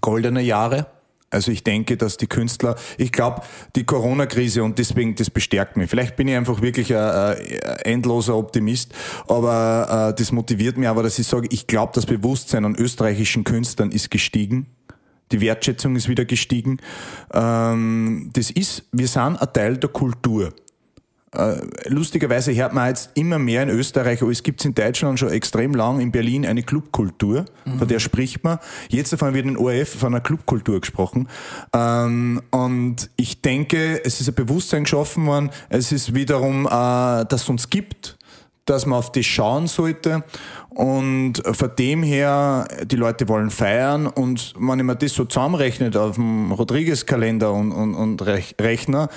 goldene 0.00 0.42
Jahre. 0.42 0.86
Also 1.34 1.52
ich 1.52 1.64
denke, 1.64 1.96
dass 1.96 2.16
die 2.16 2.26
Künstler, 2.26 2.76
ich 2.96 3.12
glaube, 3.12 3.42
die 3.76 3.84
Corona-Krise 3.84 4.62
und 4.62 4.78
deswegen, 4.78 5.14
das 5.14 5.30
bestärkt 5.30 5.76
mich. 5.76 5.90
Vielleicht 5.90 6.16
bin 6.16 6.28
ich 6.28 6.36
einfach 6.36 6.62
wirklich 6.62 6.94
ein, 6.94 7.36
endloser 7.84 8.36
Optimist, 8.36 8.94
aber 9.28 10.10
äh, 10.10 10.18
das 10.18 10.32
motiviert 10.32 10.76
mich 10.78 10.88
aber, 10.88 11.02
dass 11.02 11.18
ich 11.18 11.26
sage, 11.26 11.48
ich 11.50 11.66
glaube, 11.66 11.92
das 11.94 12.06
Bewusstsein 12.06 12.64
an 12.64 12.74
österreichischen 12.76 13.44
Künstlern 13.44 13.90
ist 13.90 14.10
gestiegen. 14.10 14.66
Die 15.32 15.40
Wertschätzung 15.40 15.96
ist 15.96 16.08
wieder 16.08 16.24
gestiegen. 16.24 16.78
Ähm, 17.32 18.30
das 18.32 18.50
ist, 18.50 18.84
wir 18.92 19.08
sind 19.08 19.36
ein 19.36 19.52
Teil 19.52 19.76
der 19.76 19.90
Kultur. 19.90 20.52
Äh, 21.34 21.88
lustigerweise 21.88 22.54
hört 22.54 22.72
man 22.72 22.88
jetzt 22.88 23.10
immer 23.14 23.38
mehr 23.38 23.62
in 23.62 23.68
Österreich, 23.68 24.22
aber 24.22 24.30
es 24.30 24.42
gibt 24.42 24.64
in 24.64 24.74
Deutschland 24.74 25.18
schon 25.18 25.30
extrem 25.30 25.74
lang, 25.74 26.00
in 26.00 26.12
Berlin 26.12 26.46
eine 26.46 26.62
Clubkultur, 26.62 27.44
von 27.78 27.88
der 27.88 27.98
spricht 27.98 28.44
man. 28.44 28.58
Jetzt 28.88 29.12
davon 29.12 29.34
wird 29.34 29.46
in 29.46 29.56
ORF 29.56 29.98
von 29.98 30.14
einer 30.14 30.20
Clubkultur 30.22 30.80
gesprochen. 30.80 31.28
Ähm, 31.74 32.40
und 32.50 33.10
ich 33.16 33.40
denke, 33.40 34.04
es 34.04 34.20
ist 34.20 34.28
ein 34.28 34.34
Bewusstsein 34.34 34.84
geschaffen 34.84 35.26
worden, 35.26 35.50
es 35.68 35.92
ist 35.92 36.14
wiederum, 36.14 36.66
äh, 36.66 36.70
dass 36.70 37.42
es 37.42 37.48
uns 37.48 37.70
gibt, 37.70 38.16
dass 38.66 38.86
man 38.86 38.98
auf 38.98 39.12
das 39.12 39.26
schauen 39.26 39.66
sollte. 39.66 40.24
Und 40.70 41.42
von 41.52 41.70
dem 41.78 42.02
her, 42.02 42.66
die 42.84 42.96
Leute 42.96 43.28
wollen 43.28 43.50
feiern 43.50 44.06
und 44.06 44.54
wenn 44.58 44.78
ich 44.78 44.84
mir 44.84 44.96
das 44.96 45.12
so 45.12 45.24
zusammenrechnet 45.24 45.96
auf 45.96 46.16
dem 46.16 46.50
Rodriguez-Kalender 46.50 47.52
und, 47.52 47.70
und, 47.70 47.94
und 47.94 48.22
Rech- 48.22 48.60
Rechner, 48.60 49.08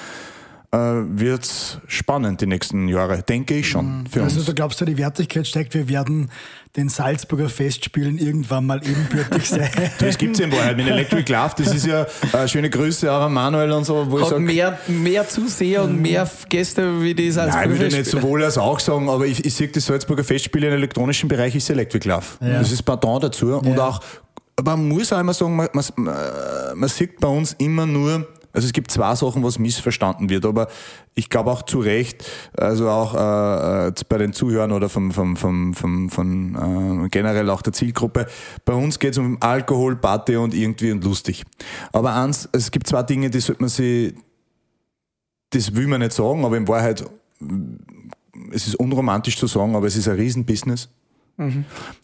äh, 0.71 0.77
wird's 0.77 1.77
spannend 1.87 2.41
die 2.41 2.45
nächsten 2.45 2.87
Jahre, 2.87 3.23
denke 3.23 3.55
ich 3.55 3.69
schon 3.69 4.05
für 4.11 4.23
Also 4.23 4.37
uns. 4.39 4.45
du 4.47 4.53
glaubst, 4.53 4.81
da 4.81 4.85
die 4.85 4.97
Wertigkeit 4.97 5.47
steigt, 5.47 5.73
wir 5.75 5.87
werden 5.87 6.29
den 6.75 6.89
Salzburger 6.89 7.47
Festspielen 7.49 8.17
irgendwann 8.17 8.65
mal 8.65 8.81
ebenbürtig 8.85 9.49
sein. 9.49 9.69
Das 9.99 10.17
gibt's 10.17 10.39
ja 10.39 10.45
in 10.45 10.51
Wahrheit 10.51 10.77
mit 10.77 10.85
Electric 10.87 11.31
Love, 11.31 11.51
das 11.57 11.73
ist 11.73 11.85
ja 11.85 12.05
äh, 12.33 12.47
schöne 12.47 12.69
Grüße 12.69 13.11
auch 13.11 13.21
an 13.21 13.33
Manuel 13.33 13.71
und 13.71 13.85
so, 13.85 14.05
wo 14.11 14.17
ich 14.17 14.23
Hat 14.25 14.29
sage, 14.31 14.41
mehr, 14.41 14.77
mehr 14.87 15.27
Zuseher 15.27 15.83
und 15.83 16.01
mehr 16.01 16.29
Gäste 16.49 17.01
wie 17.01 17.15
die 17.15 17.23
Nein, 17.23 17.31
Salzburger 17.31 17.63
ich 17.65 17.69
würde 17.71 17.83
nicht 17.85 17.95
Festspiele. 17.95 18.21
sowohl 18.21 18.43
als 18.43 18.57
auch 18.57 18.79
sagen, 18.79 19.09
aber 19.09 19.25
ich, 19.25 19.43
ich 19.45 19.53
sehe 19.53 19.69
das 19.69 19.85
Salzburger 19.85 20.23
Festspiele 20.23 20.67
im 20.67 20.73
elektronischen 20.73 21.29
Bereich 21.29 21.55
ist 21.55 21.69
Electric 21.69 22.07
Love. 22.07 22.25
Ja. 22.41 22.59
Das 22.59 22.71
ist 22.71 22.83
Pardon 22.83 23.21
dazu. 23.21 23.53
Und 23.55 23.77
Ja. 23.77 23.87
auch, 23.87 24.01
aber 24.57 24.75
man 24.75 24.89
muss 24.89 25.13
auch 25.13 25.19
immer 25.19 25.33
sagen, 25.33 25.55
man, 25.55 25.69
man, 25.73 25.85
man 26.75 26.89
sieht 26.89 27.19
bei 27.19 27.27
uns 27.29 27.53
immer 27.57 27.85
nur, 27.85 28.27
also 28.57 28.65
es 28.65 28.73
gibt 28.73 28.89
zwei 28.89 29.13
Sachen, 29.13 29.43
was 29.43 29.59
missverstanden 29.59 30.31
wird, 30.31 30.43
aber 30.43 30.67
ich 31.13 31.29
glaube 31.29 31.51
auch 31.51 31.61
zu 31.61 31.79
Recht, 31.79 32.27
also 32.57 32.89
auch 32.89 33.13
äh, 33.13 33.87
äh, 33.89 33.93
bei 34.09 34.17
den 34.17 34.33
Zuhörern 34.33 34.71
oder 34.71 34.89
vom, 34.89 35.11
vom, 35.11 35.37
vom, 35.37 35.75
vom, 35.75 36.09
von 36.09 37.05
äh, 37.05 37.09
generell 37.09 37.51
auch 37.51 37.61
der 37.61 37.73
Zielgruppe, 37.73 38.25
bei 38.65 38.73
uns 38.73 38.97
geht 38.97 39.11
es 39.11 39.19
um 39.19 39.37
Alkohol, 39.41 39.95
Party 39.95 40.37
und 40.37 40.55
irgendwie 40.55 40.91
und 40.91 41.03
lustig. 41.03 41.43
Aber 41.93 42.15
eins, 42.15 42.49
es 42.51 42.71
gibt 42.71 42.87
zwei 42.87 43.03
Dinge, 43.03 43.29
die 43.29 43.41
sollte 43.41 43.61
man 43.61 43.69
sich 43.69 44.15
das 45.51 45.75
will 45.75 45.85
man 45.85 46.01
nicht 46.01 46.13
sagen, 46.13 46.43
aber 46.43 46.57
in 46.57 46.67
Wahrheit, 46.67 47.05
es 48.51 48.67
ist 48.67 48.75
unromantisch 48.75 49.37
zu 49.37 49.45
sagen, 49.45 49.75
aber 49.75 49.85
es 49.85 49.95
ist 49.95 50.07
ein 50.07 50.15
Riesenbusiness. 50.15 50.89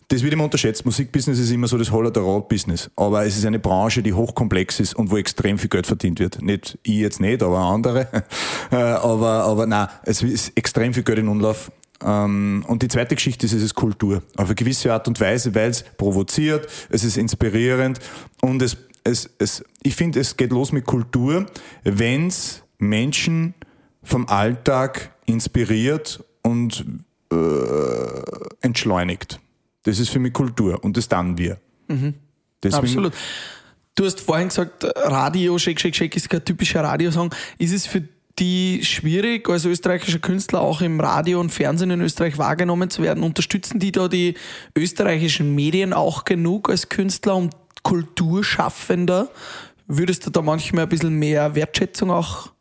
Das 0.08 0.22
wird 0.22 0.34
immer 0.34 0.44
unterschätzt. 0.44 0.86
Musikbusiness 0.86 1.40
ist 1.40 1.52
immer 1.52 1.68
so 1.68 1.78
das 1.78 1.92
Holler 1.92 2.12
der 2.12 2.22
Rot-Business. 2.22 2.92
Aber 2.96 3.26
es 3.26 3.36
ist 3.36 3.46
eine 3.46 3.60
Branche, 3.60 4.04
die 4.04 4.14
hochkomplex 4.14 4.80
ist 4.80 4.96
und 4.96 5.10
wo 5.10 5.18
extrem 5.18 5.58
viel 5.58 5.70
Geld 5.70 5.88
verdient 5.88 6.20
wird. 6.20 6.42
Nicht 6.42 6.78
ich 6.84 6.98
jetzt 6.98 7.20
nicht, 7.20 7.42
aber 7.42 7.60
andere. 7.60 8.08
Äh, 8.72 8.76
aber, 8.78 9.44
aber 9.44 9.68
nein, 9.68 9.88
es 10.04 10.24
ist 10.24 10.52
extrem 10.56 10.94
viel 10.94 11.04
Geld 11.04 11.20
in 11.20 11.28
Umlauf. 11.28 11.72
Ähm, 12.04 12.64
Und 12.68 12.82
die 12.82 12.88
zweite 12.88 13.14
Geschichte 13.14 13.46
ist, 13.46 13.54
es 13.54 13.62
ist 13.62 13.76
Kultur. 13.76 14.24
Auf 14.36 14.46
eine 14.46 14.56
gewisse 14.56 14.92
Art 14.92 15.08
und 15.08 15.20
Weise, 15.20 15.54
weil 15.54 15.70
es 15.70 15.84
provoziert, 15.84 16.68
es 16.90 17.04
ist 17.04 17.18
inspirierend 17.18 18.00
und 18.42 18.62
es, 18.62 18.78
es, 19.04 19.30
es 19.38 19.64
ich 19.84 19.96
finde, 19.96 20.20
es 20.20 20.38
geht 20.38 20.52
los 20.52 20.72
mit 20.72 20.86
Kultur, 20.86 21.46
wenn 21.84 22.28
es 22.28 22.64
Menschen 22.80 23.54
vom 24.02 24.28
Alltag 24.28 25.12
inspiriert 25.26 26.24
und 26.42 26.86
äh, 27.34 28.66
entschleunigt. 28.66 29.40
Das 29.84 30.00
ist 30.00 30.10
für 30.10 30.20
mich 30.20 30.34
Kultur 30.34 30.84
und 30.84 30.96
das 30.98 31.08
dann 31.10 31.38
wir. 31.38 31.60
Deswegen, 32.64 32.84
Absolut. 32.84 33.14
Du 33.96 34.06
hast 34.06 34.22
vorhin 34.22 34.48
gesagt, 34.48 34.86
Radio, 34.96 35.58
Shake, 35.58 35.80
Shake, 35.80 35.96
Shake 35.96 36.16
ist 36.16 36.30
kein 36.30 36.44
typischer 36.44 36.82
Radiosong. 36.82 37.34
Ist 37.60 37.74
es 37.74 37.86
für 37.86 38.04
die 38.40 38.84
schwierig, 38.84 39.48
als 39.50 39.66
österreichischer 39.66 40.20
Künstler 40.20 40.62
auch 40.62 40.82
im 40.82 41.00
Radio 41.00 41.40
und 41.40 41.52
Fernsehen 41.52 41.92
in 41.92 42.02
Österreich 42.02 42.38
wahrgenommen 42.38 42.90
zu 42.90 43.04
werden? 43.04 43.24
Unterstützen 43.24 43.80
die 43.80 43.92
da 43.92 44.08
die 44.08 44.36
österreichischen 44.76 45.54
Medien 45.54 45.94
auch 45.94 46.26
genug 46.26 46.70
als 46.70 46.90
Künstler 46.90 47.36
und 47.36 47.54
Kulturschaffender? 47.84 49.30
Würdest 49.88 50.26
du 50.26 50.32
da 50.32 50.42
manchmal 50.42 50.84
ein 50.84 50.90
bisschen 50.90 51.20
mehr 51.20 51.54
Wertschätzung 51.54 52.10
auch 52.10 52.53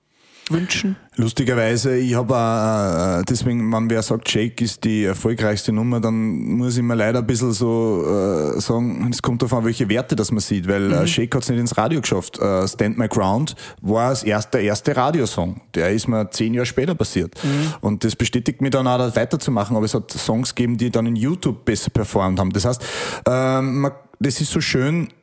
wünschen? 0.53 0.96
Lustigerweise, 1.16 1.96
ich 1.96 2.14
habe 2.14 3.20
äh, 3.20 3.24
deswegen, 3.28 3.70
wenn 3.72 3.90
wer 3.90 4.03
sagt, 4.03 4.30
Shake 4.30 4.61
ist 4.62 4.82
die 4.84 5.05
erfolgreichste 5.05 5.72
Nummer, 5.72 6.00
dann 6.00 6.14
muss 6.14 6.76
ich 6.76 6.82
mir 6.82 6.94
leider 6.94 7.18
ein 7.18 7.26
bisschen 7.26 7.53
so 7.53 8.05
äh, 8.07 8.61
sagen, 8.61 9.09
es 9.11 9.20
kommt 9.20 9.42
darauf 9.42 9.59
an, 9.59 9.64
welche 9.64 9.88
Werte 9.88 10.16
das 10.16 10.30
man 10.30 10.40
sieht, 10.40 10.66
weil 10.68 10.92
äh, 10.92 11.07
Shake 11.07 11.34
hat 11.34 11.42
es 11.42 11.50
nicht 11.50 11.59
ins 11.59 11.76
Radio 11.76 12.00
geschafft. 12.00 12.38
Äh, 12.38 12.66
Stand 12.66 12.96
My 12.96 13.09
Ground 13.09 13.55
war 13.82 14.11
das 14.11 14.22
erste, 14.22 14.59
der 14.59 14.66
erste 14.66 14.96
Radiosong. 14.96 15.61
Der 15.74 15.90
ist 15.90 16.09
mir 16.09 16.30
zehn 16.30 16.55
Jahre 16.55 16.66
später 16.66 16.94
passiert. 16.94 17.34
Und 17.80 18.05
das 18.05 18.16
bestätigt 18.16 18.61
mich 18.61 18.70
dann 18.70 18.86
auch, 18.86 18.98
da 18.98 19.14
weiterzumachen. 19.14 19.76
Aber 19.76 19.84
es 19.84 19.94
hat 19.94 20.11
Songs 20.11 20.55
gegeben, 20.55 20.76
die 20.78 20.90
dann 20.90 21.07
in 21.07 21.16
YouTube 21.16 21.64
besser 21.64 21.90
performt 21.90 22.38
haben. 22.38 22.53
Das 22.53 22.64
heißt, 22.64 22.84
ähm, 23.26 23.80
man, 23.80 23.92
das 24.18 24.40
ist 24.40 24.50
so 24.50 24.61
schön, 24.61 25.09
äh, 25.09 25.22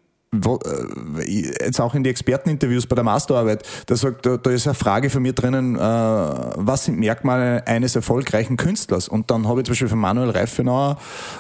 jetzt 1.25 1.81
auch 1.81 1.95
in 1.95 2.03
die 2.03 2.09
Experteninterviews 2.09 2.85
bei 2.85 2.95
der 2.95 3.03
Masterarbeit, 3.03 3.63
da 3.87 3.95
sagt, 3.95 4.25
da, 4.25 4.37
da 4.37 4.51
ist 4.51 4.67
eine 4.67 4.75
Frage 4.75 5.09
von 5.09 5.23
mir 5.23 5.33
drinnen, 5.33 5.75
äh, 5.75 5.79
was 5.79 6.85
sind 6.85 6.99
Merkmale 6.99 7.65
eines 7.65 7.95
erfolgreichen 7.95 8.55
Künstlers? 8.55 9.07
Und 9.07 9.31
dann 9.31 9.47
habe 9.47 9.61
ich 9.61 9.65
zum 9.65 9.73
Beispiel 9.73 9.87
von 9.87 9.99
Manuel 9.99 10.29
Reifenauer 10.29 10.97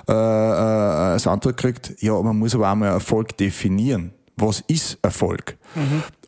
äh, 0.07 0.11
äh, 0.11 0.15
als 0.15 1.27
Antwort 1.27 1.57
gekriegt, 1.57 1.93
ja, 1.99 2.19
man 2.19 2.37
muss 2.37 2.55
aber 2.55 2.71
auch 2.71 2.75
mal 2.75 2.87
Erfolg 2.87 3.37
definieren. 3.37 4.11
Was 4.35 4.61
ist 4.67 4.97
Erfolg? 5.01 5.57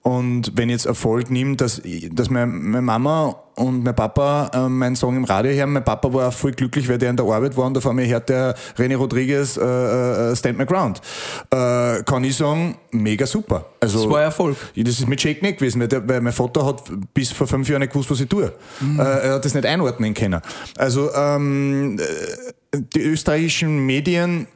Und 0.03 0.51
wenn 0.55 0.69
ich 0.69 0.73
jetzt 0.73 0.85
Erfolg 0.87 1.29
nimmt, 1.29 1.61
dass, 1.61 1.79
dass 2.11 2.29
meine, 2.31 2.47
meine 2.47 2.81
Mama 2.81 3.35
und 3.55 3.83
mein 3.83 3.95
Papa 3.95 4.49
äh, 4.51 4.67
meinen 4.67 4.95
Song 4.95 5.15
im 5.15 5.25
Radio 5.25 5.51
hören, 5.51 5.73
mein 5.73 5.83
Papa 5.83 6.11
war 6.11 6.29
auch 6.29 6.33
voll 6.33 6.53
glücklich, 6.53 6.89
weil 6.89 6.97
der 6.97 7.11
in 7.11 7.17
der 7.17 7.25
Arbeit 7.25 7.55
war 7.55 7.65
und 7.65 7.75
da 7.75 7.81
vor 7.81 7.93
mir 7.93 8.07
hört 8.07 8.29
der 8.29 8.55
René 8.77 8.95
Rodriguez 8.95 9.57
äh, 9.57 9.61
äh, 10.31 10.35
Stand 10.35 10.57
My 10.57 10.65
Ground. 10.65 11.01
Äh, 11.51 12.01
kann 12.03 12.23
ich 12.23 12.35
sagen, 12.35 12.77
mega 12.91 13.27
super. 13.27 13.65
Also, 13.79 13.99
Das 13.99 14.09
war 14.09 14.21
Erfolg. 14.23 14.57
Das 14.75 14.99
ist 14.99 15.07
mit 15.07 15.21
Shake 15.21 15.43
nicht 15.43 15.59
gewesen, 15.59 15.79
weil, 15.81 15.87
der, 15.87 16.07
weil 16.09 16.21
mein 16.21 16.33
Vater 16.33 16.65
hat 16.65 16.83
bis 17.13 17.31
vor 17.31 17.45
fünf 17.45 17.69
Jahren 17.69 17.81
nicht 17.81 17.93
gewusst, 17.93 18.09
was 18.09 18.19
ich 18.21 18.27
tue. 18.29 18.51
Äh, 18.97 19.01
er 19.01 19.33
hat 19.35 19.45
das 19.45 19.53
nicht 19.53 19.67
einordnen 19.67 20.15
können. 20.15 20.41
Also 20.77 21.13
ähm, 21.13 21.99
äh, 21.99 22.79
die 22.95 23.01
österreichischen 23.01 23.85
Medien 23.85 24.47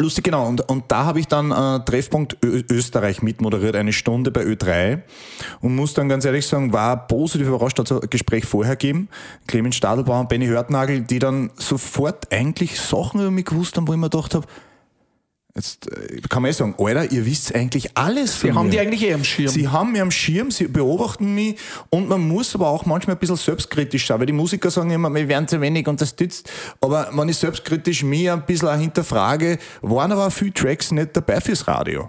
Lustig, 0.00 0.22
genau. 0.22 0.46
Und, 0.46 0.60
und 0.70 0.84
da 0.88 1.06
habe 1.06 1.18
ich 1.18 1.26
dann 1.26 1.50
äh, 1.50 1.84
Treffpunkt 1.84 2.36
Ö 2.44 2.62
Österreich 2.70 3.20
mitmoderiert, 3.20 3.74
eine 3.74 3.92
Stunde 3.92 4.30
bei 4.30 4.44
Ö3 4.44 5.02
und 5.60 5.74
muss 5.74 5.92
dann 5.94 6.08
ganz 6.08 6.24
ehrlich 6.24 6.46
sagen, 6.46 6.72
war 6.72 7.08
positiv 7.08 7.48
überrascht, 7.48 7.80
hat 7.80 7.90
ein 7.90 8.08
Gespräch 8.08 8.46
vorher 8.46 8.76
gegeben. 8.76 9.08
Clemens 9.48 9.74
Stadelbauer 9.74 10.20
und 10.20 10.28
Benny 10.28 10.46
Hörtnagel, 10.46 11.00
die 11.00 11.18
dann 11.18 11.50
sofort 11.56 12.32
eigentlich 12.32 12.80
Sachen 12.80 13.20
über 13.20 13.32
mich 13.32 13.46
gewusst 13.46 13.76
haben, 13.76 13.88
wo 13.88 13.92
ich 13.92 13.98
mir 13.98 14.08
gedacht 14.08 14.36
habe, 14.36 14.46
jetzt 15.58 15.90
äh, 15.92 16.20
kann 16.28 16.42
man 16.42 16.50
eh 16.50 16.54
sagen, 16.54 16.74
Alter, 16.78 17.10
ihr 17.10 17.26
wisst 17.26 17.54
eigentlich 17.54 17.96
alles 17.96 18.34
von 18.34 18.54
haben 18.54 18.66
mir. 18.66 18.72
die 18.72 18.80
eigentlich 18.80 19.02
eh 19.02 19.14
am 19.14 19.24
Schirm. 19.24 19.48
Sie 19.48 19.68
haben 19.68 19.92
mich 19.92 20.00
am 20.00 20.10
Schirm, 20.10 20.50
sie 20.50 20.68
beobachten 20.68 21.34
mich 21.34 21.56
und 21.90 22.08
man 22.08 22.26
muss 22.26 22.54
aber 22.54 22.68
auch 22.68 22.86
manchmal 22.86 23.16
ein 23.16 23.18
bisschen 23.18 23.36
selbstkritisch 23.36 24.06
sein, 24.06 24.18
weil 24.18 24.26
die 24.26 24.32
Musiker 24.32 24.70
sagen 24.70 24.90
immer, 24.90 25.12
wir 25.14 25.28
werden 25.28 25.48
zu 25.48 25.60
wenig 25.60 25.86
unterstützt. 25.86 26.50
Aber 26.80 27.10
wenn 27.12 27.28
ich 27.28 27.36
selbstkritisch 27.36 28.02
mich 28.02 28.30
ein 28.30 28.44
bisschen 28.46 28.68
auch 28.68 28.76
hinterfrage, 28.76 29.58
waren 29.82 30.12
aber 30.12 30.26
auch 30.26 30.32
viele 30.32 30.52
Tracks 30.52 30.90
nicht 30.90 31.16
dabei 31.16 31.40
fürs 31.40 31.66
Radio. 31.66 32.08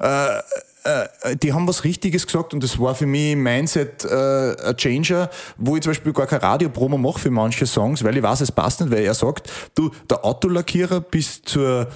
Äh, 0.00 0.38
äh, 0.84 1.36
die 1.36 1.52
haben 1.52 1.68
was 1.68 1.84
Richtiges 1.84 2.26
gesagt 2.26 2.54
und 2.54 2.62
das 2.62 2.78
war 2.78 2.94
für 2.94 3.06
mich 3.06 3.36
Mindset 3.36 4.04
äh, 4.04 4.56
ein 4.68 4.76
Changer, 4.76 5.30
wo 5.56 5.76
ich 5.76 5.82
zum 5.82 5.90
Beispiel 5.90 6.12
gar 6.12 6.26
kein 6.26 6.40
Radiopromo 6.40 6.98
mache 6.98 7.20
für 7.20 7.30
manche 7.30 7.66
Songs, 7.66 8.02
weil 8.02 8.16
ich 8.16 8.22
weiß, 8.22 8.40
es 8.40 8.50
passt 8.50 8.80
nicht, 8.80 8.90
weil 8.90 9.04
er 9.04 9.14
sagt, 9.14 9.50
du, 9.76 9.90
der 10.10 10.24
Autolackierer 10.24 11.00
bis 11.00 11.40
zur 11.42 11.88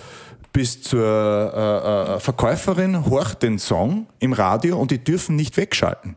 bis 0.56 0.80
zur 0.80 1.04
äh, 1.04 2.14
äh, 2.14 2.18
Verkäuferin 2.18 3.04
horcht 3.04 3.42
den 3.42 3.58
Song 3.58 4.06
im 4.20 4.32
Radio 4.32 4.78
und 4.78 4.90
die 4.90 5.04
dürfen 5.04 5.36
nicht 5.36 5.58
wegschalten. 5.58 6.16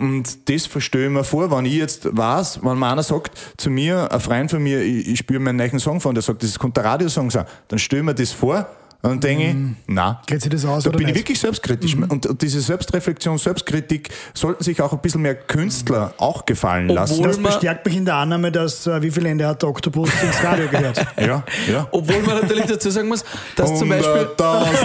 Und 0.00 0.50
das 0.50 0.66
verstehe 0.66 1.06
ich 1.06 1.12
mir 1.12 1.24
vor, 1.24 1.50
wenn 1.50 1.64
ich 1.64 1.72
jetzt 1.72 2.14
weiß, 2.14 2.60
wenn 2.62 2.78
mir 2.78 2.90
einer 2.90 3.02
sagt 3.02 3.38
zu 3.56 3.70
mir, 3.70 4.12
ein 4.12 4.20
Freund 4.20 4.50
von 4.50 4.62
mir, 4.62 4.82
ich, 4.82 5.08
ich 5.08 5.18
spüre 5.20 5.40
meinen 5.40 5.56
neuen 5.56 5.78
Song 5.78 5.98
von, 5.98 6.14
der 6.14 6.22
sagt, 6.22 6.42
das 6.42 6.58
könnte 6.58 6.82
ein 6.82 6.88
Radiosong 6.88 7.30
sein, 7.30 7.46
dann 7.68 7.78
stelle 7.78 8.00
ich 8.00 8.06
mir 8.06 8.14
das 8.14 8.32
vor 8.32 8.66
Und 9.00 9.10
dann 9.10 9.20
denke 9.20 9.44
ich, 9.44 9.54
na. 9.86 10.20
Geht 10.26 10.42
sich 10.42 10.50
das 10.50 10.64
aus 10.64 10.82
Da 10.82 10.90
oder 10.90 10.98
bin 10.98 11.06
ich 11.06 11.14
nicht? 11.14 11.22
wirklich 11.22 11.38
selbstkritisch. 11.38 11.94
Und, 11.94 12.26
und 12.26 12.42
diese 12.42 12.60
Selbstreflexion, 12.60 13.38
Selbstkritik 13.38 14.08
sollten 14.34 14.64
sich 14.64 14.82
auch 14.82 14.92
ein 14.92 14.98
bisschen 14.98 15.22
mehr 15.22 15.36
Künstler 15.36 16.14
auch 16.18 16.44
gefallen 16.44 16.88
lassen. 16.88 17.12
Obwohl- 17.14 17.28
Das 17.28 17.38
man- 17.38 17.52
bestärkt 17.52 17.86
mich 17.86 17.96
in 17.96 18.04
der 18.04 18.16
Annahme, 18.16 18.50
dass 18.50 18.88
äh, 18.88 19.00
wie 19.00 19.10
viele 19.12 19.28
Ende 19.28 19.46
hat 19.46 19.62
der 19.62 19.68
Oktopus 19.68 20.10
ins 20.22 20.42
Radio 20.42 20.66
gehört? 20.68 20.98
Ja, 21.18 21.44
ja. 21.70 21.86
Obwohl 21.92 22.22
man 22.22 22.40
natürlich 22.40 22.66
dazu 22.66 22.90
sagen 22.90 23.08
muss, 23.08 23.24
dass 23.54 23.78
zum 23.78 23.88
Beispiel, 23.88 24.26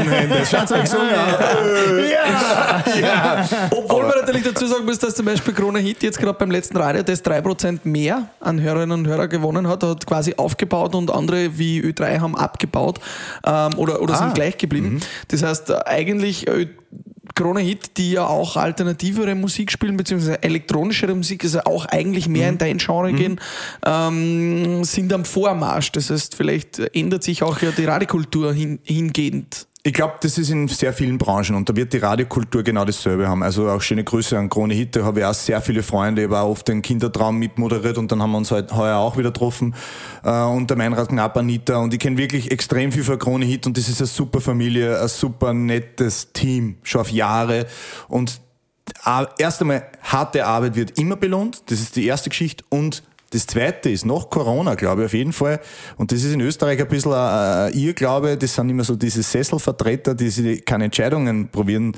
Hände. 0.09 0.35
Schaut 0.49 0.71
euch 0.71 0.89
so 0.89 0.97
obwohl 3.71 4.03
man 4.03 4.17
natürlich 4.19 4.43
dazu 4.43 4.65
sagen 4.67 4.85
muss, 4.85 4.99
dass 4.99 5.15
zum 5.15 5.25
Beispiel 5.25 5.53
Krone 5.53 5.79
Hit 5.79 6.03
jetzt 6.03 6.19
gerade 6.19 6.37
beim 6.37 6.51
letzten 6.51 6.77
Radio 6.77 7.03
das 7.03 7.23
3% 7.23 7.79
mehr 7.83 8.27
an 8.39 8.61
Hörerinnen 8.61 8.99
und 8.99 9.07
Hörer 9.07 9.27
gewonnen 9.27 9.67
hat, 9.67 9.83
hat 9.83 10.05
quasi 10.05 10.35
aufgebaut 10.37 10.95
und 10.95 11.11
andere 11.11 11.57
wie 11.57 11.81
Ö3 11.81 12.19
haben 12.19 12.35
abgebaut 12.37 12.99
ähm, 13.45 13.77
oder, 13.77 14.01
oder 14.03 14.13
Ah. 14.13 14.17
sind 14.17 14.35
gleich 14.35 14.57
geblieben. 14.57 14.99
Das 15.29 15.41
heißt, 15.43 15.69
äh, 15.71 15.79
eigentlich 15.85 16.47
Ö 16.47 16.65
Krone 17.35 17.61
Hit, 17.61 17.97
die 17.97 18.11
ja 18.11 18.27
auch 18.27 18.57
alternativere 18.57 19.33
Musik 19.33 19.71
spielen, 19.71 19.97
beziehungsweise 19.97 20.43
elektronischere 20.43 21.15
Musik, 21.15 21.43
also 21.43 21.61
auch 21.61 21.85
eigentlich 21.87 22.27
mehr 22.27 22.47
in 22.49 22.59
dein 22.59 22.77
Genre 22.77 23.11
gehen, 23.11 23.39
ähm, 23.83 24.83
sind 24.83 25.11
am 25.11 25.25
Vormarsch. 25.25 25.91
Das 25.93 26.11
heißt, 26.11 26.35
vielleicht 26.35 26.77
ändert 26.95 27.23
sich 27.23 27.41
auch 27.41 27.59
ja 27.61 27.71
die 27.71 27.85
Radiokultur 27.85 28.53
hin, 28.53 28.77
hingehend. 28.83 29.65
Ich 29.85 29.91
glaube, 29.91 30.13
das 30.21 30.37
ist 30.37 30.49
in 30.49 30.69
sehr 30.69 30.93
vielen 30.93 31.17
Branchen 31.17 31.55
und 31.55 31.67
da 31.67 31.75
wird 31.75 31.91
die 31.91 31.97
Radiokultur 31.97 32.63
genau 32.63 32.85
dasselbe 32.85 33.27
haben. 33.27 33.43
Also 33.43 33.69
auch 33.69 33.81
schöne 33.81 34.05
Grüße 34.05 34.37
an 34.37 34.47
Krone 34.47 34.73
Hit, 34.73 34.95
da 34.95 35.03
habe 35.03 35.19
ich 35.19 35.25
auch 35.25 35.33
sehr 35.33 35.59
viele 35.59 35.83
Freunde, 35.83 36.23
ich 36.23 36.31
auch 36.31 36.47
oft 36.47 36.69
den 36.69 36.81
Kindertraum 36.81 37.37
mitmoderiert 37.37 37.97
und 37.97 38.09
dann 38.09 38.21
haben 38.21 38.31
wir 38.31 38.37
uns 38.37 38.49
halt 38.51 38.73
heuer 38.73 38.97
auch 38.99 39.17
wieder 39.17 39.31
getroffen 39.31 39.75
äh, 40.23 40.41
und 40.43 40.69
der 40.69 40.77
Meinrad 40.77 41.09
Knapp, 41.09 41.35
Anita 41.35 41.79
und 41.79 41.93
ich 41.93 41.99
kenne 41.99 42.15
wirklich 42.15 42.49
extrem 42.49 42.93
viel 42.93 43.03
von 43.03 43.19
Krone 43.19 43.43
Hit 43.43 43.67
und 43.67 43.77
das 43.77 43.89
ist 43.89 43.99
eine 43.99 44.07
super 44.07 44.39
Familie, 44.39 45.01
ein 45.01 45.09
super 45.09 45.53
nettes 45.53 46.31
Team, 46.31 46.77
schon 46.83 47.01
auf 47.01 47.11
Jahre 47.11 47.65
und 48.07 48.39
äh, 49.05 49.25
erst 49.37 49.59
einmal 49.59 49.85
harte 50.01 50.45
Arbeit 50.45 50.77
wird 50.77 50.97
immer 50.97 51.17
belohnt, 51.17 51.61
das 51.65 51.81
ist 51.81 51.97
die 51.97 52.05
erste 52.05 52.29
Geschichte 52.29 52.63
und 52.69 53.03
das 53.33 53.47
zweite 53.47 53.89
ist 53.89 54.05
nach 54.05 54.29
Corona, 54.29 54.75
glaube 54.75 55.01
ich, 55.01 55.05
auf 55.07 55.13
jeden 55.13 55.33
Fall. 55.33 55.59
Und 55.97 56.11
das 56.11 56.23
ist 56.23 56.33
in 56.33 56.41
Österreich 56.41 56.79
ein 56.79 56.87
bisschen 56.87 57.13
ein 57.13 57.53
ein 57.67 57.73
Irrglaube. 57.73 58.37
Das 58.37 58.53
sind 58.53 58.69
immer 58.69 58.83
so 58.83 58.95
diese 58.95 59.23
Sesselvertreter, 59.23 60.13
die 60.13 60.61
keine 60.61 60.85
Entscheidungen 60.85 61.49
probieren 61.49 61.95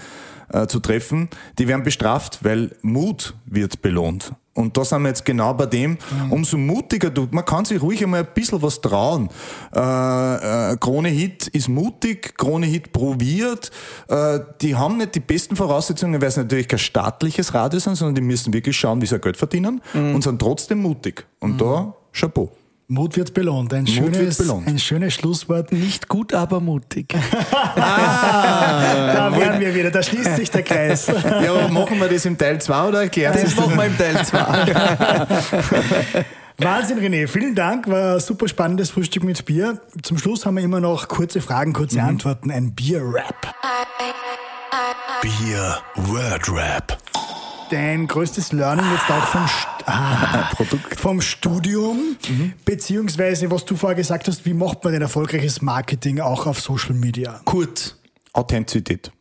äh, 0.52 0.68
zu 0.68 0.80
treffen. 0.80 1.30
Die 1.60 1.68
werden 1.68 1.84
bestraft, 1.84 2.40
weil 2.44 2.76
Mut 2.82 3.36
wird 3.46 3.82
belohnt. 3.82 4.34
Und 4.56 4.78
da 4.78 4.86
sind 4.86 5.02
wir 5.02 5.10
jetzt 5.10 5.26
genau 5.26 5.54
bei 5.54 5.66
dem. 5.66 5.98
Umso 6.30 6.58
mutiger 6.58 7.10
du, 7.10 7.28
man 7.30 7.44
kann 7.44 7.66
sich 7.66 7.82
ruhig 7.82 8.02
einmal 8.02 8.22
ein 8.22 8.34
bisschen 8.34 8.62
was 8.62 8.80
trauen. 8.80 9.30
Äh, 9.76 9.80
äh, 9.80 10.78
Krone 10.78 11.10
Hit 11.10 11.48
ist 11.48 11.68
mutig, 11.68 12.38
Krone 12.38 12.66
Hit 12.66 12.94
probiert. 12.94 13.70
Äh, 14.08 14.40
die 14.62 14.76
haben 14.76 14.96
nicht 14.98 15.14
die 15.14 15.20
besten 15.20 15.58
Voraussetzungen, 15.58 16.22
weil 16.22 16.30
es 16.30 16.38
natürlich 16.38 16.70
kein 16.70 16.80
staatliches 16.80 17.54
Radio 17.54 17.82
sind, 17.82 17.96
sondern 17.96 18.16
die 18.16 18.22
müssen 18.22 18.54
wirklich 18.54 18.78
schauen, 18.78 19.02
wie 19.02 19.06
sie 19.06 19.20
Geld 19.20 19.36
verdienen 19.36 19.82
und 19.94 20.24
sind 20.24 20.40
trotzdem 20.40 20.82
mutig. 20.82 21.26
Und 21.40 21.60
da, 21.60 21.94
Chapeau. 22.14 22.50
Mut 22.88 23.18
wird 23.18 23.34
belohnt. 23.34 23.74
Ein, 23.74 23.86
Mut 23.86 23.96
wird 23.96 24.16
schönes, 24.16 24.38
belohnt. 24.38 24.68
ein 24.68 24.78
schönes 24.80 25.14
Schlusswort. 25.16 25.72
Nicht 25.72 26.08
gut, 26.08 26.34
aber 26.34 26.60
mutig. 26.60 27.16
Da 27.76 29.32
wären 29.36 29.60
wir 29.60 29.74
wieder, 29.74 29.90
da 29.92 30.04
schließt 30.04 30.36
sich 30.36 30.52
der 30.52 30.64
Kreis. 30.64 31.08
Ja, 31.26 31.68
machen 31.70 32.00
wir 32.00 32.08
das 32.08 32.26
im 32.26 32.38
Teil 32.38 32.62
2 32.62 32.88
oder 32.88 33.02
erklärt 33.04 33.36
Das 33.42 33.56
machen 33.56 33.76
wir 33.76 33.86
im 33.86 33.98
Teil 33.98 34.24
2. 34.26 34.38
Wahnsinn, 36.58 37.00
René. 37.00 37.28
Vielen 37.28 37.54
Dank. 37.56 37.88
War 37.90 38.14
ein 38.16 38.20
super 38.20 38.48
spannendes 38.48 38.90
Frühstück 38.92 39.24
mit 39.24 39.44
Bier. 39.46 39.80
Zum 40.04 40.18
Schluss 40.18 40.46
haben 40.46 40.56
wir 40.56 40.64
immer 40.64 40.80
noch 40.80 41.08
kurze 41.08 41.42
Fragen, 41.42 41.74
kurze 41.74 42.00
Mhm. 42.00 42.06
Antworten. 42.08 42.52
Ein 42.52 42.74
Bier-Rap. 42.74 43.54
Bier 45.22 45.78
Word 45.96 46.50
Rap. 46.50 46.98
Dein 47.72 48.06
größtes 48.08 48.52
Learning 48.52 48.86
jetzt 48.94 49.10
auch 49.10 49.26
vom, 49.28 49.48
St 49.48 49.68
ah, 49.86 50.50
Produkt. 50.56 51.00
vom 51.00 51.22
Studium, 51.22 52.18
beziehungsweise 52.66 53.50
was 53.52 53.66
du 53.66 53.76
vorher 53.76 53.96
gesagt 53.96 54.28
hast, 54.28 54.46
wie 54.46 54.54
macht 54.54 54.84
man 54.84 54.94
ein 54.94 55.02
erfolgreiches 55.02 55.62
Marketing 55.62 56.20
auch 56.20 56.46
auf 56.46 56.60
Social 56.60 56.96
Media? 56.96 57.42
Kurz. 57.46 57.98
Authentizität. 58.34 59.12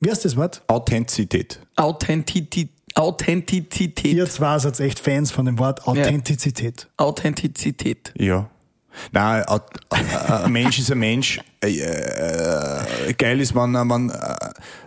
Wie 0.00 0.10
heißt 0.10 0.24
das 0.24 0.36
Wort? 0.36 0.62
Authentizität. 0.68 1.60
Authentizität. 1.76 2.70
Authentizität. 2.94 4.14
Ihr 4.14 4.28
zwei 4.28 4.58
seid 4.58 4.80
echt 4.80 4.98
Fans 5.00 5.30
von 5.30 5.44
dem 5.44 5.58
Wort 5.58 5.86
Authentizität. 5.86 6.88
Authentizität. 6.96 8.12
Ja. 8.16 8.48
Nein, 9.12 9.44
ein 9.44 9.60
ein 9.90 10.52
Mensch 10.52 10.78
ist 10.78 10.90
ein 10.90 10.98
Mensch. 10.98 11.40
Äh, 11.62 11.78
äh, 11.78 13.12
Geil 13.14 13.40
ist, 13.40 13.54
wenn, 13.54 13.74
wenn, 13.74 14.10
äh, 14.10 14.36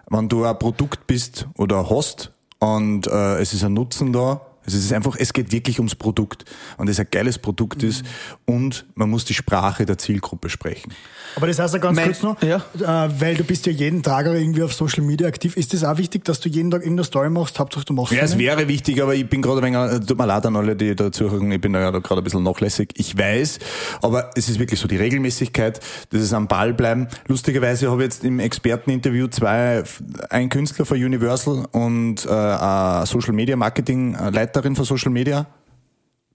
wenn 0.09 0.27
du 0.27 0.45
ein 0.45 0.57
Produkt 0.57 1.05
bist 1.05 1.47
oder 1.57 1.89
hast 1.89 2.31
und 2.59 3.07
äh, 3.07 3.39
es 3.39 3.53
ist 3.53 3.63
ein 3.63 3.73
Nutzen 3.73 4.11
da. 4.11 4.41
Also 4.65 4.77
es 4.77 4.85
ist 4.85 4.93
einfach, 4.93 5.15
es 5.17 5.33
geht 5.33 5.51
wirklich 5.51 5.79
ums 5.79 5.95
Produkt 5.95 6.45
und 6.77 6.89
es 6.89 6.99
ein 6.99 7.07
geiles 7.09 7.39
Produkt 7.39 7.81
ist 7.83 8.03
und 8.45 8.85
man 8.95 9.09
muss 9.09 9.25
die 9.25 9.33
Sprache 9.33 9.85
der 9.85 9.97
Zielgruppe 9.97 10.49
sprechen. 10.49 10.93
Aber 11.35 11.47
das 11.47 11.59
heißt 11.59 11.73
ja 11.75 11.79
ganz 11.79 11.95
Mein- 11.95 12.05
kurz 12.05 12.23
noch, 12.23 12.41
ja. 12.41 12.57
äh, 12.79 13.09
weil 13.19 13.35
du 13.35 13.43
bist 13.43 13.65
ja 13.65 13.71
jeden 13.71 14.01
Tag 14.03 14.25
irgendwie 14.25 14.63
auf 14.63 14.73
Social 14.73 15.03
Media 15.03 15.27
aktiv. 15.27 15.55
Ist 15.57 15.73
das 15.73 15.83
auch 15.83 15.97
wichtig, 15.97 16.25
dass 16.25 16.39
du 16.39 16.49
jeden 16.49 16.71
Tag 16.71 16.81
irgendeine 16.81 17.05
Story 17.05 17.29
machst? 17.29 17.59
Hauptsache 17.59 17.85
du 17.85 17.93
machst 17.93 18.13
Ja, 18.13 18.23
es 18.23 18.37
wäre 18.37 18.67
wichtig, 18.67 19.01
aber 19.01 19.15
ich 19.15 19.27
bin 19.29 19.41
gerade 19.41 19.61
ein 19.65 19.73
wenig, 19.73 20.01
äh, 20.01 20.05
tut 20.05 20.17
mir 20.17 20.25
leid 20.25 20.45
an 20.45 20.55
alle, 20.55 20.75
die 20.75 20.95
da 20.95 21.11
zuhören, 21.11 21.51
ich 21.51 21.61
bin 21.61 21.73
da 21.73 21.79
ja 21.81 21.91
da 21.91 21.99
gerade 21.99 22.21
ein 22.21 22.23
bisschen 22.23 22.43
nachlässig. 22.43 22.89
Ich 22.95 23.17
weiß, 23.17 23.59
aber 24.01 24.31
es 24.35 24.49
ist 24.49 24.59
wirklich 24.59 24.79
so 24.79 24.87
die 24.87 24.97
Regelmäßigkeit, 24.97 25.79
das 26.09 26.21
ist 26.21 26.33
am 26.33 26.47
Ball 26.47 26.73
bleiben. 26.73 27.07
Lustigerweise 27.27 27.89
habe 27.91 28.01
ich 28.01 28.05
jetzt 28.05 28.23
im 28.23 28.39
Experteninterview 28.39 29.27
zwei, 29.27 29.83
ein 30.29 30.49
Künstler 30.49 30.85
von 30.85 30.97
Universal 30.97 31.65
und 31.71 32.25
äh, 32.25 33.05
Social 33.05 33.33
Media 33.33 33.55
Marketing 33.55 34.15
äh, 34.15 34.29
Leiterin 34.49 34.75
von 34.75 34.85
Social 34.85 35.11
Media 35.11 35.45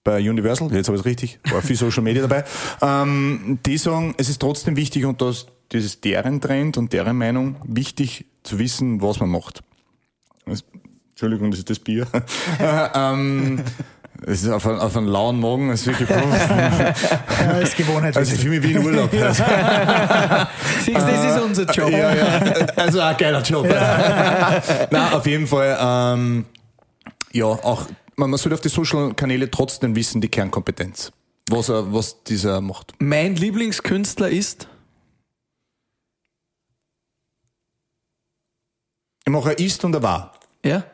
bei 0.03 0.17
Universal, 0.29 0.71
jetzt 0.73 0.87
habe 0.87 0.95
ich 0.97 1.01
es 1.01 1.05
richtig, 1.05 1.39
war 1.51 1.61
viel 1.61 1.75
Social 1.75 2.03
Media 2.03 2.21
dabei, 2.27 2.43
ähm, 2.81 3.59
die 3.65 3.77
sagen, 3.77 4.13
es 4.17 4.29
ist 4.29 4.39
trotzdem 4.39 4.75
wichtig 4.75 5.05
und 5.05 5.21
das, 5.21 5.47
das 5.69 5.83
ist 5.83 6.03
deren 6.05 6.39
Trend 6.41 6.77
und 6.77 6.93
deren 6.93 7.17
Meinung, 7.17 7.55
wichtig 7.65 8.25
zu 8.43 8.59
wissen, 8.59 9.01
was 9.01 9.19
man 9.19 9.29
macht. 9.29 9.63
Das, 10.45 10.63
Entschuldigung, 11.09 11.49
das 11.51 11.59
ist 11.59 11.69
das 11.71 11.79
Bier. 11.79 12.05
ähm, 12.93 13.63
es 14.27 14.43
ist 14.43 14.49
auf, 14.49 14.65
einen- 14.67 14.79
auf 14.79 14.95
einen 14.95 15.07
lauen 15.07 15.39
Magen, 15.39 15.71
es 15.71 15.81
ist 15.81 15.87
wirklich 15.87 16.09
Ja, 16.09 16.93
das 17.59 17.69
ist 17.69 17.75
Gewohnheit. 17.77 18.15
also 18.15 18.31
ich 18.33 18.39
fühle 18.39 18.59
mich 18.59 18.69
wie 18.69 18.73
in 18.73 18.85
Urlaub. 18.85 19.11
Also, 19.11 19.43
Siehst 20.83 20.87
du, 20.97 21.01
das 21.01 21.35
ist 21.35 21.41
unser 21.43 21.65
Job. 21.73 21.89
ja, 21.89 22.15
ja. 22.15 22.25
Also 22.75 22.99
ein 23.01 23.17
geiler 23.17 23.41
Job. 23.41 23.67
Nein, 23.67 25.13
auf 25.13 25.25
jeden 25.25 25.47
Fall, 25.47 25.75
ähm, 25.81 26.45
ja, 27.33 27.45
auch, 27.45 27.87
man, 28.15 28.29
man 28.29 28.37
sollte 28.37 28.55
auf 28.55 28.61
die 28.61 28.69
Social-Kanäle 28.69 29.49
trotzdem 29.51 29.95
wissen, 29.95 30.21
die 30.21 30.29
Kernkompetenz. 30.29 31.11
Was, 31.49 31.69
er, 31.69 31.93
was 31.93 32.23
dieser 32.23 32.61
macht. 32.61 32.93
Mein 32.99 33.35
Lieblingskünstler 33.35 34.29
ist 34.29 34.67
Ich 39.27 39.31
mache 39.31 39.49
ein 39.49 39.57
Ist 39.57 39.83
und 39.83 39.95
ein 39.95 40.03
War. 40.03 40.33
ja, 40.63 40.85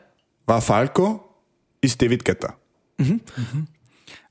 War 0.46 0.62
Falco, 0.62 1.22
ist 1.82 2.00
David 2.00 2.24
Guetta. 2.24 2.56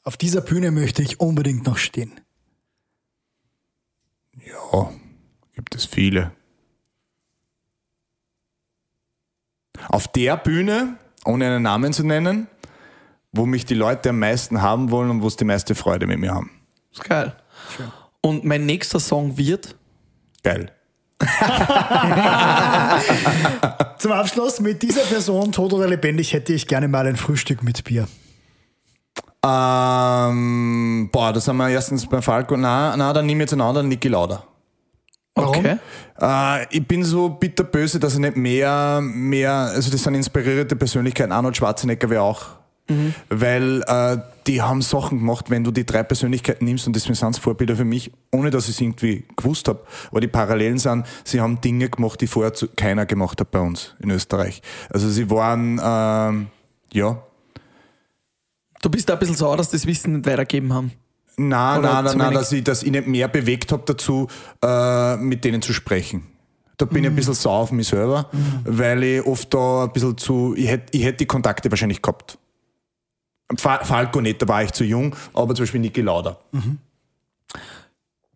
Auf 0.03 0.17
dieser 0.17 0.41
Bühne 0.41 0.71
möchte 0.71 1.03
ich 1.03 1.19
unbedingt 1.19 1.67
noch 1.67 1.77
stehen. 1.77 2.19
Ja, 4.43 4.91
gibt 5.53 5.75
es 5.75 5.85
viele. 5.85 6.31
Auf 9.89 10.07
der 10.07 10.37
Bühne, 10.37 10.97
ohne 11.25 11.45
einen 11.45 11.63
Namen 11.63 11.93
zu 11.93 12.03
nennen, 12.03 12.47
wo 13.31 13.45
mich 13.45 13.65
die 13.65 13.75
Leute 13.75 14.09
am 14.09 14.19
meisten 14.19 14.61
haben 14.61 14.91
wollen 14.91 15.09
und 15.09 15.21
wo 15.21 15.27
es 15.27 15.35
die 15.35 15.45
meiste 15.45 15.75
Freude 15.75 16.07
mit 16.07 16.19
mir 16.19 16.33
haben. 16.33 16.51
ist 16.91 17.03
geil. 17.03 17.35
Und 18.21 18.45
mein 18.45 18.65
nächster 18.65 18.99
Song 18.99 19.37
wird 19.37 19.75
Geil. 20.43 20.71
Zum 23.99 24.11
Abschluss 24.11 24.59
mit 24.59 24.81
dieser 24.81 25.01
Person, 25.01 25.51
tot 25.51 25.71
oder 25.73 25.87
lebendig, 25.87 26.33
hätte 26.33 26.51
ich 26.53 26.65
gerne 26.67 26.87
mal 26.87 27.05
ein 27.05 27.15
Frühstück 27.15 27.61
mit 27.61 27.83
Bier. 27.83 28.07
Ähm, 29.45 31.09
boah, 31.11 31.31
das 31.31 31.47
haben 31.47 31.57
wir 31.57 31.69
erstens 31.69 32.07
bei 32.07 32.23
Falco. 32.23 32.57
Na, 32.57 32.97
na, 32.97 33.13
dann 33.13 33.27
nehme 33.27 33.43
ich 33.43 33.45
jetzt 33.45 33.53
einen 33.53 33.61
anderen 33.61 33.87
Niki 33.87 34.07
Lauda. 34.07 34.43
Warum? 35.35 35.57
okay. 35.57 35.77
Äh, 36.19 36.65
ich 36.75 36.87
bin 36.87 37.03
so 37.03 37.29
bitterböse, 37.29 37.99
dass 37.99 38.13
ich 38.13 38.19
nicht 38.19 38.35
mehr, 38.35 38.99
mehr, 39.01 39.51
also 39.51 39.91
das 39.91 40.01
sind 40.03 40.15
inspirierte 40.15 40.75
Persönlichkeiten. 40.75 41.31
Arnold 41.31 41.55
Schwarzenegger 41.55 42.09
wäre 42.09 42.23
auch. 42.23 42.60
Weil 43.29 43.83
äh, 43.87 44.17
die 44.47 44.61
haben 44.61 44.81
Sachen 44.81 45.19
gemacht, 45.19 45.49
wenn 45.49 45.63
du 45.63 45.71
die 45.71 45.85
drei 45.85 46.03
Persönlichkeiten 46.03 46.65
nimmst 46.65 46.87
und 46.87 46.95
das 46.95 47.03
sind 47.03 47.39
Vorbilder 47.39 47.75
für 47.75 47.85
mich, 47.85 48.11
ohne 48.31 48.49
dass 48.49 48.65
ich 48.65 48.75
es 48.75 48.81
irgendwie 48.81 49.25
gewusst 49.35 49.67
habe. 49.67 49.81
Aber 50.09 50.21
die 50.21 50.27
Parallelen 50.27 50.77
sind, 50.77 51.05
sie 51.23 51.41
haben 51.41 51.61
Dinge 51.61 51.89
gemacht, 51.89 52.21
die 52.21 52.27
vorher 52.27 52.53
zu, 52.53 52.67
keiner 52.67 53.05
gemacht 53.05 53.39
hat 53.39 53.51
bei 53.51 53.59
uns 53.59 53.95
in 53.99 54.09
Österreich. 54.09 54.61
Also 54.89 55.09
sie 55.09 55.29
waren, 55.29 55.79
ähm, 55.83 56.47
ja, 56.91 57.23
Du 58.81 58.89
bist 58.89 59.07
da 59.07 59.13
ein 59.13 59.19
bisschen 59.19 59.35
sauer, 59.35 59.57
dass 59.57 59.69
das 59.69 59.85
Wissen 59.85 60.13
nicht 60.13 60.25
weitergeben 60.25 60.73
haben. 60.73 60.91
Nein, 61.37 61.79
Oder 61.79 61.93
nein, 61.93 62.05
nein, 62.05 62.17
nein, 62.17 62.33
dass 62.33 62.51
ich, 62.51 62.63
dass 62.63 62.83
ich 62.83 62.91
nicht 62.91 63.07
mehr 63.07 63.27
bewegt 63.27 63.71
habe 63.71 63.83
dazu, 63.85 64.27
äh, 64.63 65.17
mit 65.17 65.43
denen 65.45 65.61
zu 65.61 65.73
sprechen. 65.73 66.27
Da 66.77 66.85
bin 66.85 67.03
ich 67.03 67.11
ein 67.11 67.15
bisschen 67.15 67.35
sauer 67.35 67.59
auf 67.59 67.71
mich 67.71 67.87
selber, 67.87 68.27
weil 68.63 69.03
ich 69.03 69.25
oft 69.25 69.53
da 69.53 69.83
ein 69.83 69.93
bisschen 69.93 70.17
zu, 70.17 70.55
ich 70.57 70.67
hätte 70.67 70.97
ich 70.97 71.03
hätt 71.03 71.19
die 71.19 71.27
Kontakte 71.27 71.69
wahrscheinlich 71.69 72.01
gehabt. 72.01 72.39
Fa- 73.57 73.83
Falco 73.83 74.21
nicht, 74.21 74.41
da 74.41 74.47
war 74.47 74.63
ich 74.63 74.71
zu 74.71 74.83
jung, 74.83 75.15
aber 75.33 75.55
zum 75.55 75.63
Beispiel 75.63 75.81
Niki 75.81 76.01
Lauda. 76.01 76.37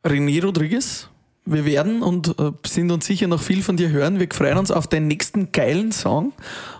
René 0.03 0.41
Rodriguez, 0.43 1.09
wir 1.47 1.65
werden 1.65 2.01
und 2.03 2.39
äh, 2.39 2.51
sind 2.65 2.91
uns 2.91 3.05
sicher 3.05 3.27
noch 3.27 3.41
viel 3.41 3.61
von 3.63 3.77
dir 3.77 3.89
hören. 3.89 4.19
Wir 4.19 4.27
freuen 4.31 4.57
uns 4.57 4.71
auf 4.71 4.87
den 4.87 5.07
nächsten 5.07 5.51
geilen 5.51 5.91
Song 5.91 6.33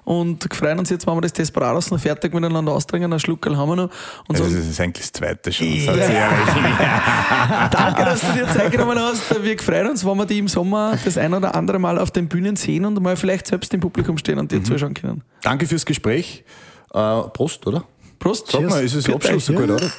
und 0.05 0.47
freuen 0.53 0.77
uns 0.79 0.89
jetzt, 0.91 1.05
wenn 1.07 1.15
wir 1.15 1.21
das 1.21 1.33
Desperados 1.33 1.89
noch 1.91 1.99
fertig 1.99 2.33
miteinander 2.33 2.71
austrinken, 2.73 3.11
einen 3.11 3.19
Schluckerl 3.19 3.57
haben 3.57 3.69
wir 3.69 3.75
noch. 3.75 3.89
Und 4.27 4.39
Das 4.39 4.47
sagen, 4.51 4.69
ist 4.69 4.79
eigentlich 4.81 5.05
das 5.05 5.11
zweite 5.13 5.51
schon. 5.53 5.67
Ja. 5.67 5.93
Ehrlich? 5.93 6.47
danke, 7.71 8.05
dass 8.05 8.21
du 8.21 8.33
dir 8.33 8.47
Zeit 8.47 8.71
genommen 8.71 8.97
hast. 8.99 9.43
Wir 9.43 9.57
freuen 9.59 9.87
uns, 9.89 10.05
wenn 10.05 10.17
wir 10.17 10.25
die 10.25 10.39
im 10.39 10.47
Sommer 10.47 10.97
das 11.03 11.17
ein 11.17 11.33
oder 11.33 11.53
andere 11.55 11.77
Mal 11.79 11.97
auf 11.99 12.11
den 12.11 12.27
Bühnen 12.27 12.55
sehen 12.55 12.85
und 12.85 12.99
mal 13.01 13.15
vielleicht 13.17 13.47
selbst 13.47 13.71
im 13.73 13.79
Publikum 13.81 14.17
stehen 14.17 14.37
und 14.39 14.51
dir 14.51 14.63
zuschauen 14.63 14.93
können. 14.95 15.23
Danke 15.41 15.65
fürs 15.67 15.85
Gespräch. 15.85 16.43
Äh, 16.93 17.21
Prost, 17.33 17.65
oder? 17.67 17.83
Prost. 18.25 18.51
Sag 18.51 18.67
mal, 18.67 18.83
ist 18.83 18.95
es 18.95 19.07
Abschluss 19.07 19.45
so 19.45 19.53
gut, 19.53 19.69
oder? 19.69 19.91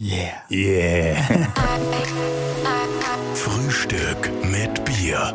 Yeah. 0.00 0.42
Yeah. 0.50 1.52
Frühstück 3.34 4.30
mit 4.44 4.82
Bier. 4.86 5.34